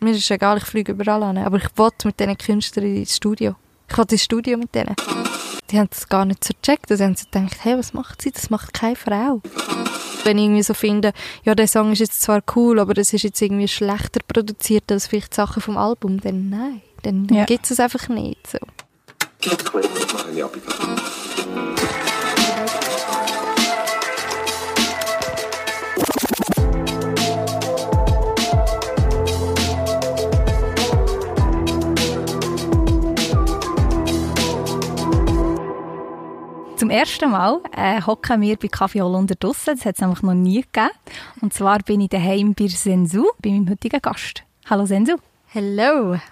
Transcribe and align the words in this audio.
Mir 0.00 0.12
ist 0.12 0.30
egal, 0.30 0.58
ich 0.58 0.64
fliege 0.64 0.92
überall 0.92 1.22
an. 1.22 1.38
Aber 1.38 1.56
ich 1.58 1.68
wollte 1.76 2.08
mit 2.08 2.18
diesen 2.18 2.36
Künstlern 2.38 2.96
ins 2.96 3.16
Studio. 3.16 3.54
Ich 3.88 3.96
wollte 3.98 4.14
ins 4.14 4.24
Studio 4.24 4.56
mit 4.58 4.74
denen. 4.74 4.94
Die 5.70 5.78
haben 5.78 5.88
es 5.90 6.08
gar 6.08 6.24
nicht 6.24 6.44
so 6.44 6.52
gecheckt. 6.60 6.86
Sie 6.88 7.02
haben 7.02 7.16
so 7.16 7.24
gedacht, 7.30 7.56
hey, 7.62 7.78
was 7.78 7.92
macht 7.94 8.22
sie? 8.22 8.30
Das 8.30 8.50
macht 8.50 8.72
keine 8.74 8.96
Frau. 8.96 9.40
Wenn 10.24 10.38
ich 10.38 10.44
irgendwie 10.44 10.62
so 10.62 10.74
finde, 10.74 11.12
ja, 11.44 11.54
der 11.54 11.66
Song 11.66 11.92
ist 11.92 11.98
jetzt 11.98 12.20
zwar 12.22 12.42
cool, 12.54 12.78
aber 12.78 12.94
das 12.94 13.12
ist 13.12 13.22
jetzt 13.22 13.40
irgendwie 13.42 13.68
schlechter 13.68 14.20
produziert 14.26 14.90
als 14.92 15.06
vielleicht 15.08 15.34
Sachen 15.34 15.60
vom 15.62 15.76
Album, 15.76 16.20
dann 16.20 16.48
nein. 16.50 16.82
Dann 17.02 17.26
Ja. 17.30 17.44
gibt 17.44 17.68
es 17.70 17.80
einfach 17.80 18.08
nicht. 18.08 18.46
So. 18.46 18.58
Zum 36.82 36.90
ersten 36.90 37.30
Mal 37.30 37.60
äh, 37.76 38.02
hocken 38.02 38.40
wir 38.40 38.56
bei 38.56 38.66
Kaffee 38.66 39.02
Holunder 39.02 39.36
draussen. 39.36 39.76
Das 39.76 39.86
hat 39.86 39.94
es 39.94 40.00
nämlich 40.00 40.20
noch 40.22 40.34
nie 40.34 40.62
gegeben. 40.62 40.90
Und 41.40 41.54
zwar 41.54 41.78
bin 41.78 42.00
ich 42.00 42.08
daheim 42.08 42.54
bei 42.54 42.66
Sensu, 42.66 43.26
bei 43.40 43.50
meinem 43.50 43.70
heutigen 43.70 44.02
Gast. 44.02 44.42
Hallo 44.68 44.84
Sensu. 44.84 45.14
Hello. 45.46 46.16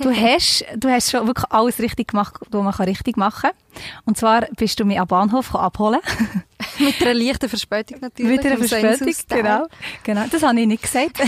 Du 0.00 0.10
hast, 0.10 0.64
du 0.76 0.90
hast 0.90 1.12
schon 1.12 1.26
wirklich 1.28 1.48
alles 1.50 1.78
richtig 1.78 2.08
gemacht, 2.08 2.34
was 2.50 2.62
man 2.62 2.72
kann 2.74 2.86
richtig 2.86 3.16
machen 3.16 3.50
kann. 3.52 3.82
Und 4.04 4.18
zwar 4.18 4.42
bist 4.56 4.80
du 4.80 4.84
mich 4.84 4.98
am 4.98 5.06
Bahnhof 5.06 5.54
abholen. 5.54 6.00
Mit 6.80 7.00
einer 7.00 7.14
leichten 7.14 7.48
Verspätung 7.48 7.98
natürlich. 8.00 8.32
Mit 8.32 8.44
einer 8.44 8.58
Verspätung, 8.58 9.14
genau. 9.28 9.66
genau. 10.02 10.24
Das 10.28 10.42
habe 10.42 10.60
ich 10.60 10.66
nicht 10.66 10.82
gesagt. 10.82 11.22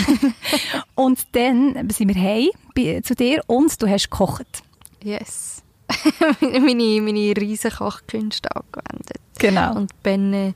und 0.97 1.21
dann 1.33 1.89
sind 1.91 2.13
wir 2.13 2.21
heim 2.21 3.03
zu 3.05 3.15
dir 3.15 3.43
und 3.47 3.81
du 3.81 3.89
hast 3.89 4.11
gekocht. 4.11 4.65
Yes. 5.05 5.56
meine, 6.41 7.01
meine 7.01 7.37
riesen 7.37 7.71
Kochkünste 7.71 8.55
angewendet. 8.55 9.21
Genau. 9.39 9.77
Und 9.77 10.03
Benne 10.03 10.55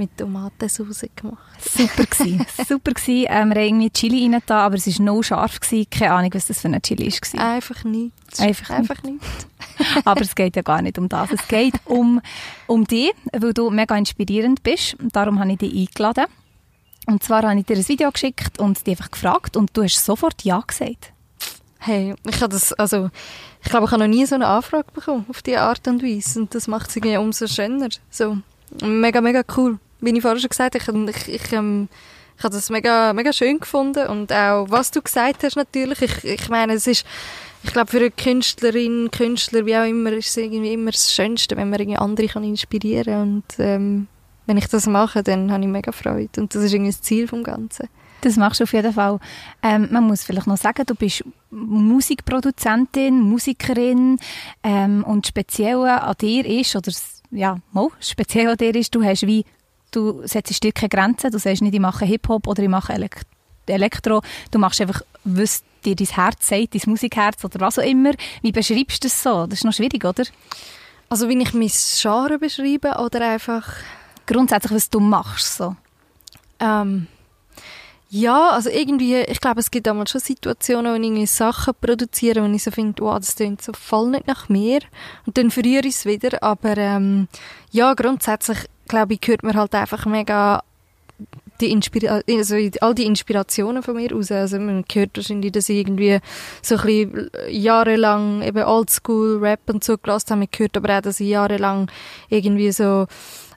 mit 0.00 0.16
Tomatensauce 0.16 1.06
gemacht. 1.14 1.38
Super 1.60 2.06
gsi, 2.10 2.40
super 2.66 2.92
gsi. 2.92 3.26
Ähm, 3.28 3.50
wir 3.50 3.60
haben 3.60 3.66
irgendwie 3.66 3.90
Chili 3.90 4.22
rein 4.22 4.42
da, 4.46 4.66
aber 4.66 4.76
es 4.76 4.86
war 4.86 5.04
no 5.04 5.22
scharf 5.22 5.60
gsi. 5.60 5.86
Keine 5.90 6.12
Ahnung, 6.12 6.30
was 6.32 6.46
das 6.46 6.60
für 6.60 6.68
eine 6.68 6.80
Chili 6.80 7.12
war. 7.12 7.54
Einfach 7.54 7.84
nichts. 7.84 8.40
Einfach 8.40 8.70
Einfach 8.70 9.02
nichts. 9.02 9.46
Aber 10.04 10.20
es 10.20 10.34
geht 10.34 10.56
ja 10.56 10.62
gar 10.62 10.82
nicht 10.82 10.98
um 10.98 11.08
das. 11.08 11.32
Es 11.32 11.48
geht 11.48 11.74
um, 11.84 12.20
um 12.66 12.86
dich, 12.86 13.12
weil 13.32 13.52
du 13.52 13.70
mega 13.70 13.96
inspirierend 13.96 14.62
bist. 14.62 14.96
Darum 15.00 15.38
habe 15.40 15.52
ich 15.52 15.58
dich 15.58 15.74
eingeladen. 15.74 16.26
Und 17.06 17.22
zwar 17.22 17.42
habe 17.42 17.58
ich 17.58 17.66
dir 17.66 17.76
ein 17.76 17.88
Video 17.88 18.10
geschickt 18.10 18.58
und 18.58 18.86
dich 18.86 18.92
einfach 18.92 19.10
gefragt 19.10 19.56
und 19.56 19.76
du 19.76 19.82
hast 19.82 20.04
sofort 20.04 20.44
Ja 20.44 20.60
gesagt. 20.60 21.12
Hey, 21.78 22.14
ich 22.28 22.40
habe 22.40 22.50
das, 22.50 22.72
also, 22.74 23.10
ich 23.62 23.68
glaube, 23.68 23.86
ich 23.86 23.92
habe 23.92 24.02
noch 24.02 24.08
nie 24.08 24.24
so 24.26 24.34
eine 24.34 24.46
Anfrage 24.46 24.90
bekommen, 24.92 25.26
auf 25.28 25.42
diese 25.42 25.60
Art 25.60 25.86
und 25.86 26.02
Weise. 26.02 26.40
Und 26.40 26.54
das 26.54 26.66
macht 26.66 26.90
es 26.90 26.96
irgendwie 26.96 27.16
umso 27.16 27.46
schöner. 27.46 27.88
So, 28.10 28.38
mega, 28.82 29.20
mega 29.20 29.42
cool. 29.56 29.78
Wie 30.00 30.10
ich 30.10 30.22
vorher 30.22 30.40
schon 30.40 30.48
gesagt 30.48 30.74
habe, 30.74 31.10
ich, 31.10 31.28
ich, 31.28 31.34
ich, 31.34 31.52
ähm, 31.52 31.88
ich 32.38 32.44
habe 32.44 32.54
das 32.54 32.70
mega, 32.70 33.12
mega 33.12 33.32
schön 33.32 33.60
gefunden. 33.60 34.06
Und 34.06 34.32
auch, 34.32 34.66
was 34.70 34.90
du 34.90 35.02
gesagt 35.02 35.42
hast, 35.42 35.56
natürlich. 35.56 36.00
Ich, 36.00 36.24
ich 36.24 36.48
meine, 36.48 36.72
es 36.72 36.86
ist, 36.86 37.04
ich 37.62 37.72
glaube, 37.72 37.90
für 37.90 37.98
eine 37.98 38.10
Künstlerin, 38.10 39.10
Künstler, 39.10 39.66
wie 39.66 39.76
auch 39.76 39.84
immer, 39.84 40.12
ist 40.12 40.30
es 40.30 40.36
irgendwie 40.38 40.72
immer 40.72 40.90
das 40.90 41.12
Schönste, 41.12 41.56
wenn 41.56 41.68
man 41.68 41.80
irgendwie 41.80 41.98
andere 41.98 42.28
kann 42.28 42.44
inspirieren 42.44 43.04
kann. 43.04 43.22
Und, 43.22 43.44
ähm, 43.58 44.06
wenn 44.46 44.56
ich 44.56 44.68
das 44.68 44.86
mache, 44.86 45.22
dann 45.22 45.52
habe 45.52 45.62
ich 45.62 45.68
mega 45.68 45.92
Freude. 45.92 46.40
Und 46.40 46.54
das 46.54 46.64
ist 46.64 46.72
irgendwie 46.72 46.90
das 46.90 47.02
Ziel 47.02 47.28
vom 47.28 47.44
Ganzen. 47.44 47.88
Das 48.20 48.36
machst 48.36 48.60
du 48.60 48.64
auf 48.64 48.72
jeden 48.72 48.92
Fall. 48.92 49.18
Ähm, 49.62 49.88
man 49.90 50.04
muss 50.04 50.24
vielleicht 50.24 50.46
noch 50.46 50.56
sagen, 50.56 50.84
du 50.86 50.94
bist 50.94 51.24
Musikproduzentin, 51.50 53.20
Musikerin 53.20 54.18
ähm, 54.62 55.04
und 55.04 55.26
speziell 55.26 55.78
an 55.86 56.14
dir 56.20 56.44
ist, 56.46 56.76
oder 56.76 56.92
ja, 57.30 57.58
mal, 57.72 57.88
speziell 58.00 58.48
an 58.48 58.56
dir 58.56 58.74
ist, 58.74 58.94
du 58.94 59.02
hast 59.02 59.26
wie, 59.26 59.44
du 59.90 60.26
setzt 60.26 60.62
dir 60.62 60.72
keine 60.72 60.88
Grenzen, 60.88 61.30
du 61.30 61.38
sagst 61.38 61.62
nicht, 61.62 61.74
ich 61.74 61.80
mache 61.80 62.04
Hip-Hop 62.04 62.46
oder 62.46 62.62
ich 62.62 62.68
mache 62.68 62.92
Elek 62.92 63.22
Elektro, 63.66 64.20
du 64.50 64.58
machst 64.58 64.80
einfach, 64.80 65.02
was 65.24 65.62
dir 65.84 65.94
dein 65.94 66.06
Herz 66.08 66.48
sagt, 66.48 66.74
dein 66.74 66.82
Musikherz 66.86 67.44
oder 67.44 67.60
was 67.60 67.78
auch 67.78 67.84
immer. 67.84 68.12
Wie 68.42 68.52
beschreibst 68.52 69.04
du 69.04 69.08
das 69.08 69.22
so? 69.22 69.46
Das 69.46 69.60
ist 69.60 69.64
noch 69.64 69.72
schwierig, 69.72 70.04
oder? 70.04 70.24
Also, 71.08 71.28
wie 71.28 71.40
ich 71.40 71.54
mein 71.54 71.70
Genre 71.70 72.38
beschreibe 72.38 72.96
oder 73.00 73.30
einfach... 73.30 73.68
Grundsätzlich, 74.26 74.72
was 74.72 74.90
du 74.90 75.00
machst, 75.00 75.56
so. 75.56 75.74
Ähm, 76.60 77.06
ja, 78.12 78.50
also 78.50 78.70
irgendwie, 78.70 79.18
ich 79.18 79.40
glaube, 79.40 79.60
es 79.60 79.70
gibt 79.70 79.86
einmal 79.86 80.08
schon 80.08 80.20
Situationen, 80.20 80.92
wo 80.92 80.96
ich 80.96 81.04
irgendwie 81.04 81.26
Sachen 81.26 81.74
produziere, 81.80 82.42
wo 82.42 82.52
ich 82.52 82.64
so 82.64 82.72
finde, 82.72 83.00
wow, 83.02 83.20
das 83.20 83.36
klingt 83.36 83.62
so 83.62 83.72
voll 83.72 84.10
nicht 84.10 84.26
nach 84.26 84.48
mir. 84.48 84.80
Und 85.26 85.38
dann 85.38 85.52
verliere 85.52 85.86
ich 85.86 85.94
es 85.94 86.06
wieder. 86.06 86.42
Aber 86.42 86.76
ähm, 86.76 87.28
ja, 87.70 87.94
grundsätzlich, 87.94 88.58
glaube 88.88 89.14
ich, 89.14 89.20
hört 89.26 89.44
man 89.44 89.56
halt 89.56 89.76
einfach 89.76 90.06
mega 90.06 90.64
die 91.60 91.70
Inspira 91.70 92.22
also 92.28 92.56
all 92.80 92.94
die 92.94 93.06
Inspirationen 93.06 93.82
von 93.84 93.94
mir 93.94 94.10
raus. 94.10 94.32
Also 94.32 94.58
man 94.58 94.84
hört 94.92 95.16
wahrscheinlich, 95.16 95.52
dass 95.52 95.68
ich 95.68 95.78
irgendwie 95.78 96.18
so 96.62 96.76
ein 96.76 96.82
bisschen 96.82 97.30
jahrelang 97.48 98.42
eben 98.42 98.64
Oldschool-Rap 98.64 99.60
und 99.66 99.84
so 99.84 99.96
gelassen 99.98 100.30
habe. 100.30 100.40
Man 100.40 100.48
hört 100.56 100.76
aber 100.76 100.98
auch, 100.98 101.02
dass 101.02 101.20
ich 101.20 101.28
jahrelang 101.28 101.88
irgendwie 102.28 102.72
so 102.72 103.06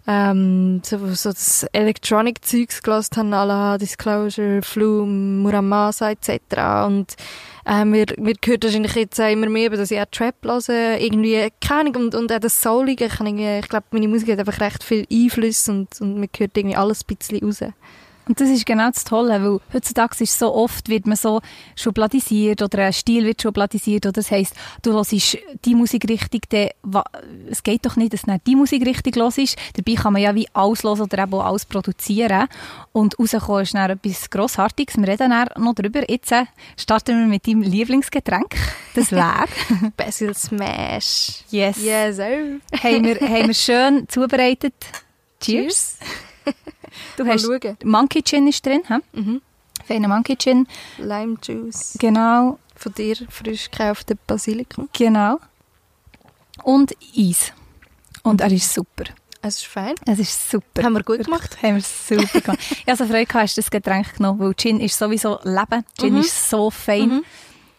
ähm, 0.07 0.81
so, 0.83 0.97
so 1.13 1.29
das 1.29 1.65
Electronic-Zeugs 1.71 2.81
gelassen 2.83 3.33
habe, 3.33 3.51
à 3.51 3.77
Disclosure, 3.77 4.61
Flume, 4.61 5.41
Muramasa 5.41 6.11
etc. 6.11 6.85
Und 6.85 7.15
äh, 7.65 7.85
mir, 7.85 8.05
mir 8.17 8.33
gehört 8.39 8.65
wahrscheinlich 8.65 8.95
jetzt 8.95 9.19
auch 9.21 9.31
immer 9.31 9.47
mehr, 9.47 9.69
dass 9.69 9.91
ich 9.91 9.99
auch 9.99 10.05
Trap 10.11 10.35
höre, 10.43 10.99
irgendwie, 10.99 11.47
keine 11.61 11.89
Ahnung, 11.89 11.95
und, 12.03 12.15
und 12.15 12.31
auch 12.33 12.39
das 12.39 12.61
Soulige, 12.61 13.05
ich, 13.05 13.13
ich 13.13 13.69
glaube, 13.69 13.85
meine 13.91 14.07
Musik 14.07 14.31
hat 14.31 14.39
einfach 14.39 14.59
recht 14.59 14.83
viel 14.83 15.07
Einfluss 15.11 15.69
und, 15.69 16.01
und 16.01 16.19
mir 16.19 16.27
gehört 16.27 16.57
irgendwie 16.57 16.75
alles 16.75 17.03
ein 17.03 17.15
bisschen 17.15 17.45
raus. 17.45 17.63
Und 18.27 18.39
das 18.39 18.49
ist 18.49 18.65
genau 18.65 18.89
das 18.89 19.03
Tolle, 19.03 19.43
weil 19.43 19.59
heutzutage 19.73 20.23
ist 20.23 20.39
so 20.39 20.53
oft, 20.53 20.87
wird 20.87 21.05
man 21.05 21.17
so 21.17 21.41
schubladisiert 21.75 22.61
oder 22.61 22.85
ein 22.85 22.93
Stil 22.93 23.25
wird 23.25 23.41
schubladisiert 23.41 24.05
oder 24.05 24.13
das 24.13 24.31
heisst, 24.31 24.55
du 24.81 24.93
hörst 24.93 25.37
die 25.65 25.75
Musikrichtung, 25.75 26.41
dann, 26.49 26.69
es 27.49 27.63
geht 27.63 27.85
doch 27.85 27.95
nicht, 27.97 28.13
dass 28.13 28.21
du 28.21 28.31
nicht 28.31 28.47
die 28.47 28.55
Musikrichtung 28.55 29.13
hörst. 29.15 29.57
Dabei 29.75 29.95
kann 29.95 30.13
man 30.13 30.21
ja 30.21 30.35
wie 30.35 30.47
alles 30.53 30.83
hören 30.83 31.01
oder 31.01 31.23
eben 31.23 31.33
alles 31.35 31.65
produzieren. 31.65 32.47
Und 32.93 33.19
rauskommen 33.19 33.63
ist 33.63 33.73
dann 33.73 33.89
etwas 33.89 34.29
Grossartiges. 34.29 34.97
Wir 34.97 35.07
reden 35.07 35.31
dann 35.31 35.49
noch 35.57 35.75
drüber. 35.75 36.09
Jetzt 36.09 36.31
äh, 36.31 36.45
starten 36.77 37.19
wir 37.19 37.27
mit 37.27 37.47
deinem 37.47 37.61
Lieblingsgetränk. 37.61 38.55
Das 38.95 39.11
wäre... 39.11 39.45
Basil 39.97 40.35
Smash. 40.35 41.45
yes. 41.49 41.77
Yes, 41.83 42.19
oh. 42.19 42.77
haben, 42.77 43.05
wir, 43.05 43.15
haben 43.19 43.47
wir 43.47 43.53
schön 43.55 44.07
zubereitet. 44.07 44.75
Cheers. 45.39 45.97
Du 47.17 47.25
hast 47.25 47.45
schauen. 47.45 47.77
Monkey 47.83 48.21
Gin 48.23 48.47
ist 48.47 48.65
drin, 48.65 48.81
hä? 48.87 48.97
Mhm. 49.13 49.41
Feiner 49.85 50.07
Monkey 50.07 50.35
Gin. 50.37 50.67
Lime 50.97 51.35
Juice. 51.43 51.97
Genau, 51.99 52.57
Von 52.75 52.93
dir 52.93 53.15
frisch 53.29 53.69
gekaufte 53.69 54.15
Basilikum. 54.15 54.89
genau. 54.93 55.39
Und 56.63 56.93
Eis. 57.17 57.51
Und 58.23 58.41
er 58.41 58.51
ist 58.51 58.73
super. 58.73 59.05
Es 59.41 59.57
ist 59.57 59.65
fein. 59.65 59.95
Es 60.05 60.19
ist 60.19 60.49
super. 60.49 60.83
Haben 60.83 60.93
wir 60.93 61.03
gut 61.03 61.25
gemacht. 61.25 61.61
Haben 61.61 61.75
wir 61.75 61.81
super 61.81 62.39
gemacht. 62.39 62.59
Ich 62.71 62.87
habe 62.87 62.95
so 62.97 63.05
Freude 63.05 63.25
gehabt, 63.25 63.43
hast 63.43 63.57
du 63.57 63.61
das 63.61 63.69
Getränk 63.71 64.15
genommen, 64.15 64.39
weil 64.39 64.53
Gin 64.55 64.79
ist 64.79 64.97
sowieso 64.97 65.39
Leben. 65.43 65.83
Gin 65.99 66.13
Mhm. 66.13 66.19
ist 66.21 66.49
so 66.49 66.69
fein. 66.69 67.09
Mhm. 67.09 67.23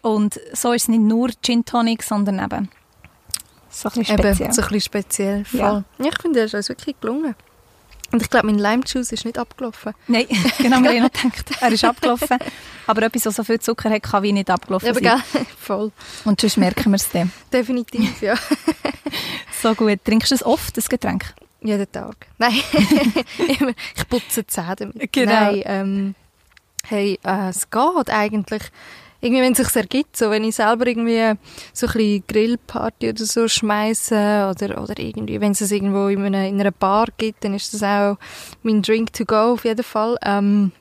Und 0.03 0.39
so 0.53 0.73
ist 0.73 0.83
es 0.83 0.87
nicht 0.89 1.01
nur 1.01 1.29
Gin 1.41 1.65
Tonic, 1.65 2.03
sondern 2.03 2.37
eben 2.39 2.69
so 3.69 3.89
ein 3.89 3.95
bisschen 3.99 4.19
Eben, 4.19 4.27
speziell. 4.35 4.53
so 4.53 4.61
ein 4.61 4.67
bisschen 4.67 4.81
speziell. 4.81 5.45
Voll. 5.45 5.59
Ja. 5.59 5.83
Ja. 5.97 6.05
Ich 6.13 6.21
finde, 6.21 6.41
das 6.41 6.49
ist 6.49 6.53
uns 6.53 6.69
wirklich 6.69 6.95
gelungen. 7.01 7.35
Und 8.15 8.21
ich 8.21 8.29
glaube, 8.29 8.45
mein 8.45 8.57
Lime 8.57 8.81
Juice 8.85 9.11
ist 9.11 9.25
nicht 9.25 9.37
abgelaufen. 9.37 9.93
Nein, 10.07 10.25
genau, 10.57 10.81
wir 10.81 10.91
haben 10.91 11.01
noch 11.01 11.11
gedacht, 11.21 11.51
er 11.59 11.69
ist 11.69 11.83
abgelaufen. 11.83 12.37
Aber 12.87 13.01
etwas, 13.01 13.25
was 13.25 13.35
so 13.35 13.43
viel 13.43 13.59
Zucker 13.59 13.89
hat, 13.89 14.03
kann 14.03 14.23
wie 14.23 14.31
nicht 14.31 14.49
abgelaufen 14.49 14.87
Eben, 14.87 15.03
sein. 15.03 15.21
gell? 15.33 15.45
Voll. 15.59 15.91
Und 16.23 16.39
sonst 16.39 16.55
merken 16.55 16.91
wir 16.91 16.95
es 16.95 17.09
dann. 17.09 17.29
Definitiv, 17.51 18.21
ja. 18.21 18.35
So 19.61 19.75
gut. 19.75 19.99
Trinkst 20.05 20.31
du 20.31 20.35
es 20.35 20.45
oft, 20.45 20.77
das 20.77 20.87
Getränk? 20.87 21.25
Jeden 21.59 21.91
Tag. 21.91 22.15
Nein, 22.37 22.53
ich 23.49 24.07
putze 24.07 24.43
die 24.43 24.47
Zähne 24.47 24.75
damit. 24.77 25.11
Genau. 25.11 25.33
Nein, 25.33 25.63
ähm, 25.65 26.15
hey, 26.85 27.19
äh, 27.21 27.49
es 27.49 27.69
geht 27.69 28.09
eigentlich. 28.09 28.63
Irgendwie, 29.21 29.41
wenn 29.41 29.53
es 29.53 29.57
sich 29.57 29.75
ergibt, 29.75 30.15
so 30.17 30.29
wenn 30.29 30.43
ich 30.43 30.55
selber 30.55 30.85
irgendwie 30.87 31.33
so 31.73 31.87
ein 31.87 31.93
bisschen 31.93 32.23
Grillparty 32.27 33.09
oder 33.09 33.25
so 33.25 33.47
schmeiße 33.47 34.13
oder, 34.53 34.81
oder 34.83 34.99
irgendwie, 34.99 35.39
wenn 35.41 35.53
es 35.53 35.61
es 35.61 35.71
irgendwo 35.71 36.07
in 36.07 36.21
einer, 36.23 36.47
in 36.47 36.59
einer 36.59 36.71
Bar 36.71 37.07
gibt, 37.17 37.43
dann 37.43 37.53
ist 37.55 37.73
das 37.73 37.81
auch 37.81 38.17
mein 38.63 38.81
Drink 38.81 39.13
to 39.13 39.25
go 39.25 39.53
auf 39.53 39.63
jeden 39.65 39.83
Fall. 39.83 40.17
Ähm, 40.23 40.71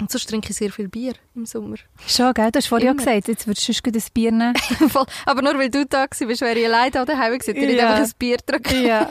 und 0.00 0.10
sonst 0.10 0.30
trinke 0.30 0.50
ich 0.50 0.56
sehr 0.56 0.72
viel 0.72 0.88
Bier 0.88 1.12
im 1.36 1.44
Sommer. 1.44 1.76
Schon, 2.06 2.32
gell? 2.32 2.50
Du 2.50 2.56
hast 2.56 2.68
vorhin 2.68 2.86
ja 2.88 2.92
gesagt, 2.94 3.28
jetzt 3.28 3.46
würdest 3.46 3.68
du 3.68 3.72
gleich 3.90 4.02
ein 4.06 4.08
Bier 4.14 4.32
nehmen. 4.32 4.56
Voll. 4.88 5.04
Aber 5.26 5.42
nur 5.42 5.58
weil 5.58 5.68
du 5.68 5.84
da 5.84 6.06
bist, 6.06 6.22
wäre 6.40 6.58
ich 6.58 6.66
alleine 6.66 6.90
da 6.90 7.04
daheim 7.04 7.38
gewesen. 7.38 7.54
Ich 7.56 7.62
hätte 7.62 7.76
Ja. 7.76 7.90
einfach 7.90 8.04
ein 8.06 8.12
Bier 8.18 8.36
getrunken. 8.38 8.86
Ja. 8.86 9.10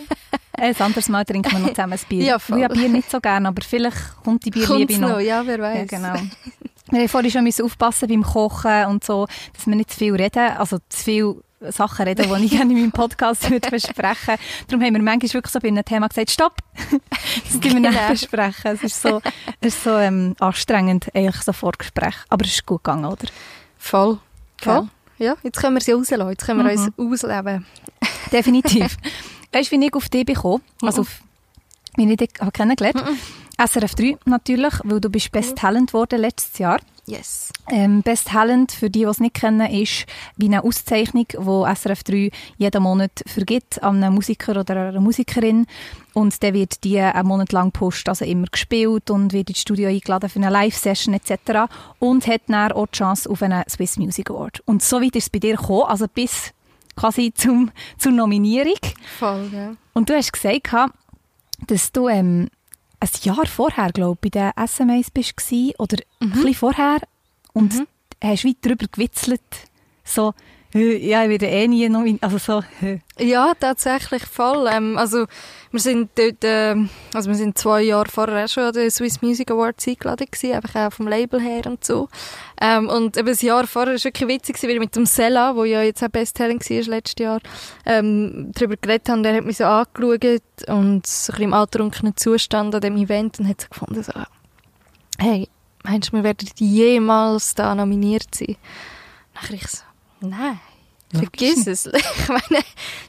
Ein 0.53 0.75
anderes 0.81 1.07
Mal 1.07 1.23
trinken 1.25 1.51
wir 1.51 1.59
noch 1.59 1.69
zusammen 1.69 1.93
ein 1.93 1.99
Bier. 2.09 2.23
Ja, 2.25 2.39
voll. 2.39 2.57
Ich 2.57 2.63
habe 2.63 2.73
Bier 2.73 2.89
nicht 2.89 3.09
so 3.11 3.19
gerne, 3.21 3.47
aber 3.49 3.61
vielleicht 3.61 3.97
kommt 4.23 4.43
die 4.45 4.49
Bierliebe 4.49 4.73
Kommt's 4.93 4.97
noch. 4.97 5.09
noch? 5.09 5.19
Ja, 5.19 5.45
wer 5.45 5.57
Ja, 5.57 5.63
weiß. 5.63 5.87
genau. 5.89 6.15
Wir 6.91 7.01
haben 7.01 7.09
vorhin 7.09 7.31
schon 7.31 7.65
aufpassen 7.65 8.07
beim 8.07 8.23
Kochen 8.23 8.85
und 8.85 9.03
so, 9.03 9.27
dass 9.53 9.67
wir 9.67 9.75
nicht 9.75 9.91
zu 9.91 9.97
viel 9.97 10.15
reden, 10.15 10.57
also 10.57 10.77
zu 10.89 11.03
viel 11.03 11.35
Sachen 11.61 12.05
reden, 12.05 12.25
die 12.27 12.45
ich 12.45 12.51
gerne 12.57 12.71
in 12.73 12.79
meinem 12.79 12.91
Podcast 12.91 13.49
würde 13.49 13.69
besprechen 13.71 14.35
Darum 14.67 14.83
haben 14.83 14.93
wir 14.93 15.01
manchmal 15.01 15.33
wirklich 15.33 15.53
so 15.53 15.59
bei 15.59 15.67
einem 15.67 15.85
Thema 15.85 16.07
gesagt, 16.07 16.31
stopp, 16.31 16.57
das 16.73 17.53
müssen 17.53 17.63
wir 17.63 17.79
nicht 17.79 17.91
genau. 17.91 18.09
besprechen. 18.09 18.71
Es 18.71 18.83
ist 18.83 19.01
so, 19.01 19.21
es 19.61 19.75
ist 19.75 19.83
so 19.83 19.97
ähm, 19.97 20.35
anstrengend, 20.39 21.13
eigentlich 21.13 21.41
so 21.41 21.53
Vorgespräch. 21.53 22.15
Aber 22.29 22.45
es 22.45 22.53
ist 22.53 22.65
gut 22.65 22.83
gegangen, 22.83 23.05
oder? 23.05 23.27
Voll. 23.77 24.19
Voll. 24.61 24.89
Ja, 25.17 25.35
jetzt 25.43 25.59
können 25.59 25.75
wir 25.75 25.81
sie 25.81 25.91
rauslassen, 25.91 26.29
jetzt 26.29 26.45
können 26.45 26.65
wir 26.65 26.77
mhm. 26.77 26.93
uns 26.95 27.23
ausleben. 27.23 27.65
Definitiv. 28.31 28.97
weißt 29.51 29.71
du, 29.71 29.79
wie 29.79 29.85
ich 29.85 29.93
auf 29.93 30.07
dich 30.09 30.25
bekomme? 30.25 30.61
Also, 30.81 31.01
auf, 31.01 31.21
wie 31.97 32.09
ich 32.09 32.17
dich 32.17 32.29
kennengelernt 32.53 33.01
habe? 33.01 33.15
SRF 33.59 33.93
3 33.95 34.17
natürlich, 34.25 34.73
weil 34.85 35.01
du 35.01 35.09
bist 35.09 35.33
Best 35.33 35.57
Talent 35.57 35.91
geworden 35.91 36.21
letztes 36.21 36.57
Jahr. 36.59 36.79
Yes. 37.05 37.51
Ähm, 37.69 38.03
Best 38.03 38.29
Talent, 38.29 38.71
für 38.71 38.89
die, 38.89 38.99
die 38.99 39.05
es 39.05 39.19
nicht 39.19 39.33
kennen, 39.33 39.69
ist 39.69 40.05
wie 40.37 40.45
eine 40.45 40.63
Auszeichnung, 40.63 41.25
die 41.27 41.75
SRF 41.75 42.03
3 42.03 42.31
jeden 42.57 42.83
Monat 42.83 43.23
vergibt 43.25 43.83
an 43.83 44.01
einen 44.01 44.13
Musiker 44.13 44.57
oder 44.57 44.89
eine 44.89 45.01
Musikerin. 45.01 45.65
Und 46.13 46.41
der 46.41 46.53
wird 46.53 46.83
die 46.85 46.99
einen 46.99 47.27
Monat 47.27 47.51
lang 47.51 47.71
post, 47.71 48.07
also 48.07 48.23
immer 48.23 48.47
gespielt 48.47 49.09
und 49.09 49.33
wird 49.33 49.49
ins 49.49 49.61
Studio 49.61 49.89
eingeladen 49.89 50.29
für 50.29 50.39
eine 50.39 50.49
Live-Session 50.49 51.13
etc. 51.15 51.71
Und 51.99 52.27
hat 52.27 52.43
dann 52.47 52.71
auch 52.71 52.87
die 52.87 52.97
Chance 52.97 53.29
auf 53.29 53.41
einen 53.41 53.63
Swiss 53.67 53.97
Music 53.97 54.29
Award. 54.29 54.61
Und 54.65 54.83
so 54.83 55.01
weit 55.01 55.15
ist 55.15 55.23
es 55.23 55.29
bei 55.29 55.39
dir 55.39 55.57
gekommen, 55.57 55.83
also 55.87 56.05
bis 56.07 56.53
quasi 56.95 57.33
zum, 57.33 57.71
zur 57.97 58.13
Nominierung. 58.13 58.79
Voll, 59.17 59.49
ja. 59.53 59.75
Und 59.93 60.09
du 60.09 60.15
hast 60.15 60.31
gesagt, 60.31 60.69
dass 61.67 61.91
du 61.91 62.07
ähm, 62.07 62.49
ein 62.99 63.09
Jahr 63.23 63.45
vorher, 63.45 63.91
glaube 63.91 64.17
ich, 64.23 64.31
bei 64.31 64.51
den 64.51 64.67
SMAs 64.67 65.11
bist 65.11 65.35
oder 65.77 65.97
mhm. 66.19 66.27
ein 66.27 66.31
bisschen 66.31 66.53
vorher 66.55 66.99
und 67.53 67.73
mhm. 67.73 67.87
hast 68.23 68.45
weit 68.45 68.57
darüber 68.61 68.87
gewitzelt, 68.91 69.41
so, 70.03 70.33
ja, 70.71 71.23
ich 71.23 71.29
werde 71.29 71.47
eh 71.47 71.67
nie 71.67 71.89
noch, 71.89 72.05
also 72.21 72.37
so. 72.37 72.63
Ja, 73.17 73.53
tatsächlich 73.59 74.23
voll. 74.23 74.67
Ähm, 74.71 74.99
also 74.99 75.25
wir 75.71 75.79
sind 75.79 76.11
dort, 76.15 76.43
äh, 76.43 76.75
also 77.13 77.29
wir 77.29 77.35
sind 77.35 77.57
zwei 77.57 77.81
Jahre 77.81 78.07
vorher 78.07 78.47
schon 78.47 78.65
an 78.65 78.73
den 78.73 78.91
Swiss 78.91 79.21
Music 79.23 79.49
Awards 79.49 79.87
eingeladen 79.87 80.27
gewesen, 80.29 80.53
einfach 80.53 80.75
auch 80.75 80.93
vom 80.93 81.07
Label 81.07 81.41
her 81.41 81.65
und 81.65 81.83
so. 81.83 82.07
Ähm, 82.61 82.87
und 82.87 83.17
eben 83.17 83.29
ein 83.29 83.45
Jahr 83.45 83.65
vorher 83.65 83.95
war 83.95 84.03
wirklich 84.03 84.29
witzig, 84.29 84.61
weil 84.61 84.69
wir 84.69 84.79
mit 84.79 84.95
dem 84.95 85.07
Sella, 85.07 85.55
wo 85.55 85.63
ja 85.63 85.81
jetzt 85.81 86.03
auch 86.03 86.09
Best 86.09 86.39
war 86.39 86.47
letztes 86.47 87.15
Jahr, 87.17 87.39
ähm, 87.87 88.51
darüber 88.53 88.77
geredet 88.77 89.09
haben. 89.09 89.23
Der 89.23 89.37
hat 89.37 89.45
mich 89.45 89.57
so 89.57 89.65
angeschaut 89.65 90.23
und 90.67 90.67
so 90.67 90.71
ein 90.71 91.01
bisschen 91.01 91.43
im 91.43 91.53
altrunkenen 91.53 92.15
Zustand 92.15 92.75
an 92.75 92.81
dem 92.81 92.95
Event 92.95 93.39
und 93.39 93.47
hat 93.47 93.61
so 93.61 93.67
gefunden 93.69 94.03
so, 94.03 94.13
hey, 95.17 95.49
meinst 95.83 96.09
du, 96.09 96.17
wir 96.17 96.23
werden 96.23 96.47
jemals 96.57 97.55
da 97.55 97.73
nominiert 97.73 98.35
sein? 98.35 98.55
Dann 99.33 99.55
ich 99.55 99.67
so, 99.67 99.88
Nein. 100.21 100.59
Vergiss 101.11 101.65
es. 101.65 101.85
Ich 102.19 102.27
meine, 102.27 102.63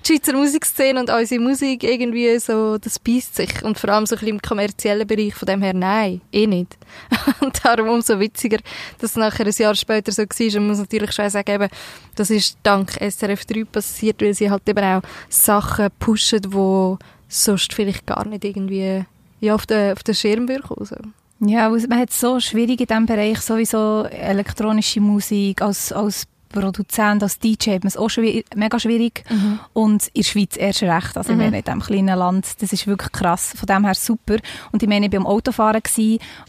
die 0.05 0.07
Schweizer 0.07 0.33
Musikszene 0.33 1.01
und 1.01 1.11
unsere 1.11 1.41
Musik 1.41 1.85
irgendwie 1.85 2.39
so, 2.39 2.79
das 2.79 2.99
beißt 2.99 3.37
sich. 3.37 3.62
Und 3.62 3.79
vor 3.79 3.91
allem 3.91 4.07
so 4.07 4.15
ein 4.15 4.21
bisschen 4.21 4.37
im 4.37 4.43
kommerziellen 4.43 5.07
Bereich. 5.07 5.35
Von 5.35 5.47
dem 5.47 5.62
her, 5.62 5.75
nein, 5.75 6.23
eh 6.33 6.47
nicht. 6.47 6.79
Und 7.41 7.62
darum 7.62 7.89
umso 7.89 8.19
witziger, 8.19 8.59
dass 8.99 9.11
es 9.11 9.17
nachher 9.17 9.47
ein 9.47 9.53
Jahr 9.53 9.75
später 9.75 10.12
so 10.12 10.23
war. 10.23 10.47
Und 10.47 10.55
man 10.55 10.67
muss 10.69 10.79
natürlich 10.79 11.12
schon 11.12 11.29
sagen, 11.29 11.51
eben, 11.51 11.69
das 12.15 12.31
ist 12.31 12.57
dank 12.62 12.93
SRF 12.93 13.45
3 13.45 13.65
passiert, 13.65 14.23
weil 14.23 14.33
sie 14.33 14.51
halt 14.51 14.67
eben 14.67 14.85
auch 14.85 15.03
Sachen 15.29 15.89
pushen, 15.99 16.41
die 16.41 16.97
sonst 17.29 17.75
vielleicht 17.75 18.07
gar 18.07 18.27
nicht 18.27 18.45
irgendwie 18.45 19.05
ja, 19.41 19.55
auf 19.55 19.67
den, 19.67 19.93
auf 19.93 20.03
den 20.03 20.15
Schirm 20.15 20.47
kommen. 20.47 20.87
So. 20.87 20.97
Ja, 21.41 21.69
man 21.69 21.99
hat 21.99 22.11
es 22.11 22.21
so 22.21 22.41
schwierig 22.41 22.81
in 22.81 22.87
diesem 22.87 23.07
Bereich, 23.07 23.41
sowieso 23.41 24.05
elektronische 24.05 25.01
Musik 25.01 25.62
als, 25.62 25.93
als 25.93 26.27
Produzent, 26.50 27.23
als 27.23 27.38
DJ 27.38 27.75
hat 27.75 27.85
man 27.85 27.88
es 27.88 27.97
auch 27.97 28.08
schwierig, 28.08 28.44
mega 28.55 28.79
schwierig. 28.79 29.25
Mhm. 29.31 29.61
Und 29.73 30.08
in 30.08 30.23
der 30.23 30.29
Schweiz 30.29 30.56
erst 30.56 30.82
recht. 30.82 31.17
Also, 31.17 31.32
mhm. 31.32 31.41
ich 31.41 31.47
meine, 31.47 31.58
in 31.58 31.64
diesem 31.64 31.81
kleinen 31.81 32.19
Land, 32.19 32.61
das 32.61 32.73
ist 32.73 32.87
wirklich 32.87 33.12
krass. 33.12 33.55
Von 33.56 33.67
dem 33.67 33.85
her 33.85 33.94
super. 33.94 34.37
Und 34.73 34.82
ich 34.82 34.88
meine, 34.88 35.06
ich 35.06 35.12
war 35.12 35.20
am 35.20 35.26
Autofahren 35.26 35.82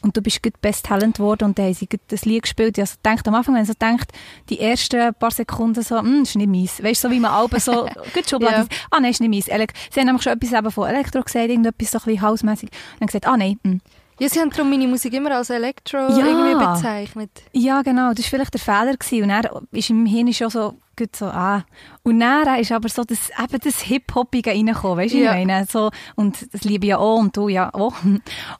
und 0.01 0.17
du 0.17 0.21
bist 0.21 0.41
gut 0.43 0.59
Best 0.61 0.85
Talent 0.85 1.17
geworden 1.17 1.45
und 1.45 1.59
dann 1.59 1.67
haben 1.67 1.73
sie 1.73 1.87
das 2.07 2.25
Lied 2.25 2.43
gespielt. 2.43 2.77
Ich 2.77 2.81
also 2.81 2.95
gedacht, 3.01 3.27
am 3.27 3.35
Anfang, 3.35 3.55
wenn 3.55 3.65
so 3.65 3.73
denkt, 3.73 4.11
die 4.49 4.59
ersten 4.59 5.13
paar 5.13 5.31
Sekunden 5.31 5.83
so, 5.83 5.99
hm, 5.99 6.23
ist 6.23 6.35
nicht 6.35 6.49
meins. 6.49 6.83
Weißt 6.83 7.03
du, 7.03 7.07
so 7.07 7.13
wie 7.13 7.19
man 7.19 7.31
Alben 7.31 7.59
so, 7.59 7.87
gut 8.13 8.29
schon 8.29 8.41
ja. 8.41 8.65
ah, 8.89 8.99
nein, 8.99 9.11
ist 9.11 9.21
nicht 9.21 9.29
meins. 9.29 9.45
Sie 9.45 9.99
haben 9.99 10.05
nämlich 10.05 10.23
schon 10.23 10.33
etwas 10.33 10.53
eben 10.53 10.71
von 10.71 10.89
Elektro 10.89 11.21
gesagt, 11.21 11.49
irgendetwas 11.49 11.91
so 11.91 11.97
ein 11.99 12.03
bisschen 12.05 12.21
hausmässig. 12.21 12.69
Und 12.93 13.01
dann 13.01 13.07
gesagt, 13.07 13.27
ah, 13.27 13.37
nein, 13.37 13.59
hm. 13.63 13.81
Ja, 14.21 14.29
sie 14.29 14.39
haben 14.39 14.51
darum 14.51 14.69
meine 14.69 14.87
Musik 14.87 15.13
immer 15.13 15.35
als 15.35 15.49
Elektro 15.49 15.97
ja. 15.97 16.19
irgendwie 16.19 16.53
bezeichnet. 16.53 17.31
Ja, 17.53 17.81
genau. 17.81 18.13
Das 18.13 18.25
war 18.25 18.29
vielleicht 18.29 18.53
der 18.53 18.61
Fehler. 18.61 18.95
Gewesen. 18.95 19.23
Und 19.23 19.29
er 19.31 19.61
ist 19.71 19.89
im 19.89 20.05
Hirn 20.05 20.31
schon 20.31 20.51
so, 20.51 20.75
gut 20.95 21.15
so, 21.15 21.25
ah. 21.25 21.65
Und 22.03 22.19
dann 22.19 22.59
ist 22.59 22.71
aber 22.71 22.87
so 22.87 23.03
das, 23.03 23.31
eben 23.31 23.59
das 23.59 23.81
Hip-Hopige 23.81 24.51
reingekommen, 24.51 24.99
weißt 24.99 25.15
du, 25.15 25.17
ja. 25.17 25.31
ich 25.31 25.47
meine? 25.47 25.65
So, 25.65 25.89
und 26.13 26.53
das 26.53 26.63
liebe 26.65 26.85
ich 26.85 26.89
ja 26.91 26.99
auch 26.99 27.17
und 27.17 27.35
du 27.35 27.49
ja 27.49 27.73
auch. 27.73 27.95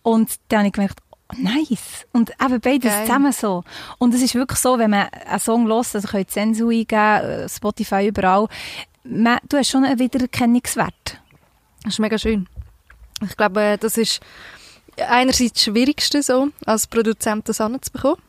Und 0.01 0.31
dann 0.47 0.57
habe 0.57 0.67
ich 0.69 0.73
gemerkt, 0.73 0.99
oh, 1.31 1.35
nice. 1.37 2.07
Und 2.11 2.31
eben 2.43 2.59
beides 2.59 2.91
Geil. 2.91 3.05
zusammen 3.05 3.31
so. 3.31 3.63
Und 3.99 4.15
es 4.15 4.23
ist 4.23 4.33
wirklich 4.33 4.57
so, 4.57 4.79
wenn 4.79 4.89
man 4.89 5.09
einen 5.09 5.39
Song 5.39 5.67
hört, 5.67 5.93
also 5.93 6.07
könnt 6.07 6.31
Sensu 6.31 6.69
eingeben, 6.69 7.47
Spotify, 7.47 8.07
überall, 8.07 8.47
man, 9.03 9.37
du 9.47 9.57
hast 9.57 9.69
schon 9.69 9.85
einen 9.85 9.99
Wiedererkennungswert. 9.99 11.19
Das 11.83 11.93
ist 11.93 11.99
mega 11.99 12.17
schön. 12.17 12.47
Ich 13.23 13.37
glaube, 13.37 13.77
das 13.79 13.99
ist 13.99 14.21
einerseits 15.09 15.53
das 15.53 15.63
Schwierigste, 15.63 16.23
so, 16.23 16.49
als 16.65 16.87
Produzent 16.87 17.47
das 17.49 17.61
anzubekommen. 17.61 18.21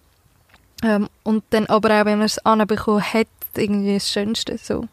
Ähm, 0.82 1.08
und 1.22 1.44
dann 1.50 1.66
aber 1.66 2.00
auch, 2.00 2.04
wenn 2.04 2.18
man 2.18 2.26
es 2.26 2.38
anbekommen 2.44 3.02
hat, 3.02 3.28
irgendwie 3.56 3.94
das 3.94 4.10
Schönste, 4.10 4.58
so. 4.60 4.88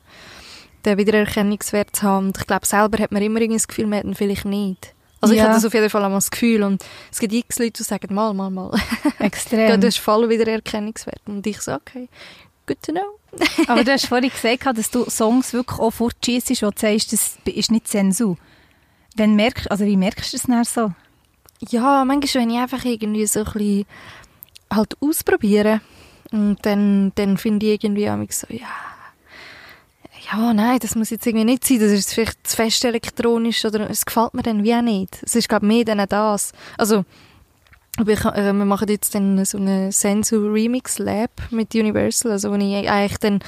Den 0.86 0.98
Wiedererkennungswert 0.98 1.96
zu 1.96 2.04
haben. 2.04 2.28
Und 2.28 2.38
ich 2.38 2.48
glaube, 2.48 2.66
selber 2.66 3.02
hat 3.04 3.12
man 3.12 3.22
immer 3.22 3.42
irgendwie 3.42 3.58
das 3.58 3.68
Gefühl, 3.68 3.88
man 3.88 4.00
hat 4.00 4.06
ihn 4.06 4.16
vielleicht 4.16 4.46
nicht. 4.46 4.94
Also 5.22 5.34
ja. 5.34 5.42
ich 5.42 5.44
hatte 5.44 5.56
das 5.56 5.66
auf 5.66 5.74
jeden 5.74 5.90
Fall 5.90 6.04
einmal 6.04 6.18
das 6.18 6.32
Gefühl 6.32 6.64
und 6.64 6.84
es 7.12 7.20
gibt 7.20 7.34
x 7.34 7.60
Leute, 7.60 7.72
die 7.72 7.84
sagen, 7.84 8.14
mal, 8.14 8.34
mal, 8.34 8.50
mal. 8.50 8.72
Extrem. 9.20 9.82
du 9.82 9.88
hast 9.88 10.00
voll 10.00 10.30
Wiedererkennungswert. 10.30 11.22
Und 11.26 11.46
ich 11.46 11.60
so, 11.60 11.74
okay, 11.74 12.08
good 12.66 12.82
to 12.82 12.94
know. 12.94 13.20
aber 13.68 13.84
du 13.84 13.92
hast 13.92 14.06
vorhin 14.06 14.30
gesagt, 14.30 14.78
dass 14.78 14.90
du 14.90 15.10
Songs 15.10 15.52
wirklich 15.54 15.80
auch 15.80 15.92
fortschießt, 15.92 16.50
wo 16.62 16.70
du 16.70 16.80
sagst, 16.80 17.12
das 17.12 17.38
ist 17.44 17.72
nicht 17.72 17.88
Zensur. 17.88 18.38
Wenn 19.16 19.36
merkst, 19.36 19.70
also 19.70 19.86
wie 19.86 19.98
merkst 19.98 20.32
du 20.32 20.38
das 20.38 20.48
dann 20.48 20.64
so? 20.64 20.94
Ja, 21.60 22.06
manchmal, 22.06 22.44
wenn 22.44 22.50
ich 22.52 22.58
einfach 22.58 22.86
irgendwie 22.86 23.26
so 23.26 23.40
ein 23.40 23.46
bisschen 23.46 23.86
halt 24.72 24.96
ausprobiere 25.02 25.82
und 26.32 26.58
dann, 26.62 27.12
dann 27.16 27.38
finde 27.38 27.66
ich 27.68 27.84
irgendwie 27.84 28.10
auch 28.10 28.18
so, 28.30 28.48
ja, 28.50 28.68
ja, 30.32 30.54
nein, 30.54 30.80
das 30.80 30.96
muss 30.96 31.10
jetzt 31.10 31.26
irgendwie 31.26 31.46
nicht 31.46 31.66
sein, 31.66 31.80
das 31.80 31.92
ist 31.92 32.14
vielleicht 32.14 32.46
zu 32.46 32.56
fest 32.56 32.86
elektronisch 32.86 33.66
oder 33.66 33.90
es 33.90 34.06
gefällt 34.06 34.34
mir 34.34 34.44
dann 34.44 34.64
wie 34.64 34.76
auch 34.76 34.82
nicht. 34.82 35.18
Es 35.24 35.36
ist, 35.36 35.50
glaube 35.50 35.66
ich, 35.66 35.70
mehr 35.70 35.86
dann 35.86 36.06
das. 36.08 36.52
Also, 36.78 37.04
ich, 38.08 38.24
äh, 38.26 38.54
wir 38.54 38.66
machen 38.66 38.88
jetzt 38.88 39.16
dann 39.16 39.44
so 39.46 39.58
eine 39.58 39.92
Sensu 39.92 40.48
Remix 40.48 41.00
Lab 41.00 41.32
mit 41.52 41.74
Universal, 41.76 42.32
also 42.32 42.52
wo 42.52 42.56
ich 42.56 42.90
eigentlich 42.90 43.18
dann 43.18 43.40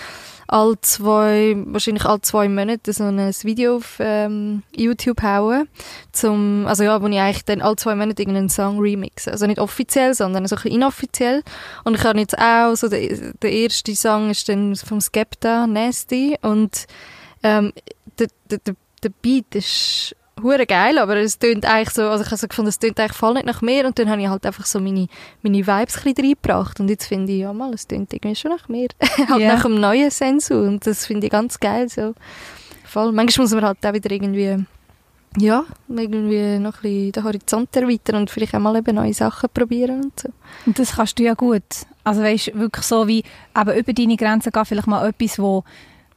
all 0.52 0.76
zwei, 0.82 1.56
wahrscheinlich 1.68 2.06
all 2.06 2.20
zwei 2.22 2.50
Monate 2.50 2.92
so 2.92 3.06
ein 3.06 3.18
Video 3.44 3.78
auf 3.78 3.98
ähm, 4.00 4.64
YouTube 4.76 5.24
hauen, 5.24 5.68
zum, 6.12 6.66
also 6.68 6.84
ja, 6.84 7.02
wo 7.02 7.08
ich 7.08 7.20
eigentlich 7.20 7.46
dann 7.46 7.62
all 7.62 7.78
zwei 7.78 7.96
Monate 7.96 8.22
irgendeinen 8.22 8.50
Song 8.50 8.80
remixe. 8.80 9.32
Also 9.32 9.48
nicht 9.48 9.60
offiziell, 9.60 10.14
sondern 10.14 10.46
so 10.48 10.56
ein 10.56 10.62
bisschen 10.62 10.76
inoffiziell. 10.76 11.44
Und 11.86 11.96
ich 11.96 12.04
habe 12.04 12.20
jetzt 12.20 12.38
auch, 12.38 12.76
so 12.76 12.90
der, 12.90 13.34
der 13.42 13.52
erste 13.52 13.96
Song 13.96 14.30
ist 14.30 14.50
dann 14.50 14.76
vom 14.76 15.00
Skepta, 15.00 15.68
Nasty, 15.68 16.38
und 16.42 16.86
ähm, 17.44 17.72
der, 18.20 18.28
der, 18.50 18.76
der 19.04 19.10
Beat 19.22 19.56
ist 19.56 20.16
hure 20.42 20.66
geil, 20.66 20.98
aber 20.98 21.18
es 21.18 21.38
tönt 21.38 21.66
eigentlich 21.66 21.92
so, 21.92 22.04
also 22.04 22.24
ich 22.24 22.32
habe 22.32 22.38
so 22.38 22.48
gefunden, 22.48 22.70
es 22.70 22.80
tönt 22.80 23.00
eigentlich 23.00 23.18
voll 23.18 23.34
nicht 23.34 23.46
nach 23.46 23.62
mir 23.62 23.86
und 23.86 23.98
dann 24.00 24.10
habe 24.10 24.22
ich 24.22 24.28
halt 24.28 24.46
einfach 24.46 24.66
so 24.66 24.80
meine, 24.80 25.08
meine 25.42 25.60
Vibes 25.60 25.98
ein 25.98 26.04
bisschen 26.04 26.26
reingebracht 26.26 26.80
und 26.80 26.90
jetzt 26.90 27.06
finde 27.06 27.32
ich, 27.32 27.40
ja 27.40 27.54
mal, 27.54 27.74
es 27.74 27.88
tönt 27.88 28.14
irgendwie 28.14 28.36
schon 28.36 28.52
nach 28.52 28.68
mir. 28.70 28.88
halt 29.30 29.40
yeah. 29.40 29.56
nach 29.56 29.66
einem 29.66 29.80
neuen 29.80 30.10
Sensu 30.10 30.56
und 30.56 30.86
das 30.86 31.06
finde 31.06 31.28
ich 31.28 31.32
ganz 31.32 31.60
geil, 31.60 31.90
so. 31.90 32.14
Voll. 32.84 33.12
Manchmal 33.12 33.46
muss 33.46 33.54
man 33.54 33.64
halt 33.64 33.86
auch 33.86 33.94
wieder 33.94 34.12
irgendwie, 34.12 34.66
ja, 35.38 35.64
irgendwie 35.88 36.60
noch 36.60 36.76
ein 36.76 36.82
bisschen 36.82 37.12
den 37.14 37.24
Horizont 37.24 37.76
erweitern 37.76 38.16
und 38.18 38.30
vielleicht 38.30 38.54
auch 38.54 38.60
mal 38.60 38.76
eben 38.76 38.96
neue 38.96 39.14
Sachen 39.14 39.50
probieren 39.54 40.04
und 40.04 40.20
so. 40.20 40.30
Und 40.66 40.78
das 40.78 40.96
kannst 40.96 41.18
du 41.18 41.24
ja 41.24 41.34
gut. 41.34 41.64
Also 42.04 42.22
weißt, 42.22 42.54
wirklich 42.56 42.86
so 42.86 43.08
wie, 43.08 43.24
eben 43.58 43.78
über 43.78 43.94
deine 43.94 44.18
Grenzen 44.18 44.52
gehen, 44.52 44.66
vielleicht 44.66 44.88
mal 44.88 45.08
etwas, 45.08 45.40
wo 45.40 45.64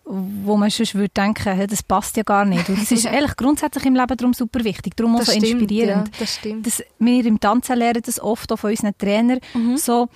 wo 0.05 0.57
man 0.57 0.71
sonst 0.71 0.95
würde 0.95 1.09
denken, 1.09 1.55
hey, 1.55 1.67
das 1.67 1.83
passt 1.83 2.17
ja 2.17 2.23
gar 2.23 2.45
nicht. 2.45 2.69
Und 2.69 2.81
das 2.81 2.93
ist 2.93 3.05
ehrlich 3.13 3.37
grundsätzlich 3.37 3.87
im 3.87 3.95
Leben 3.95 4.17
darum 4.17 4.35
super 4.35 4.63
wichtig, 4.63 4.97
darum 4.97 5.17
auch 5.17 5.23
so 5.23 5.33
stimmt, 5.33 5.47
inspirierend. 5.47 6.09
Ja, 6.09 6.15
das 6.19 6.35
stimmt. 6.35 6.67
Das, 6.67 6.83
wir 6.99 7.25
im 7.25 7.41
Tanzen 7.41 7.77
lernen 7.77 8.03
das 8.05 8.21
oft 8.21 8.53
auch 8.53 8.59
von 8.59 8.71
unseren 8.71 8.97
Trainern, 8.99 9.41
mhm. 9.55 9.77
so, 9.77 10.09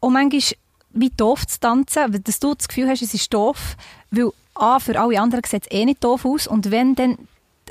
und 0.00 0.12
manchmal 0.12 0.42
wie 0.90 1.10
doof 1.10 1.46
zu 1.46 1.60
tanzen, 1.60 2.22
dass 2.24 2.40
du 2.40 2.54
das 2.54 2.66
Gefühl 2.66 2.88
hast, 2.88 3.02
es 3.02 3.14
ist 3.14 3.32
doof, 3.32 3.76
weil 4.10 4.30
A, 4.54 4.80
für 4.80 4.98
alle 4.98 5.20
anderen 5.20 5.44
sieht 5.46 5.64
es 5.64 5.70
eh 5.70 5.84
nicht 5.84 6.02
doof 6.02 6.24
aus 6.24 6.46
und 6.46 6.70
wenn 6.70 6.94
dann 6.94 7.18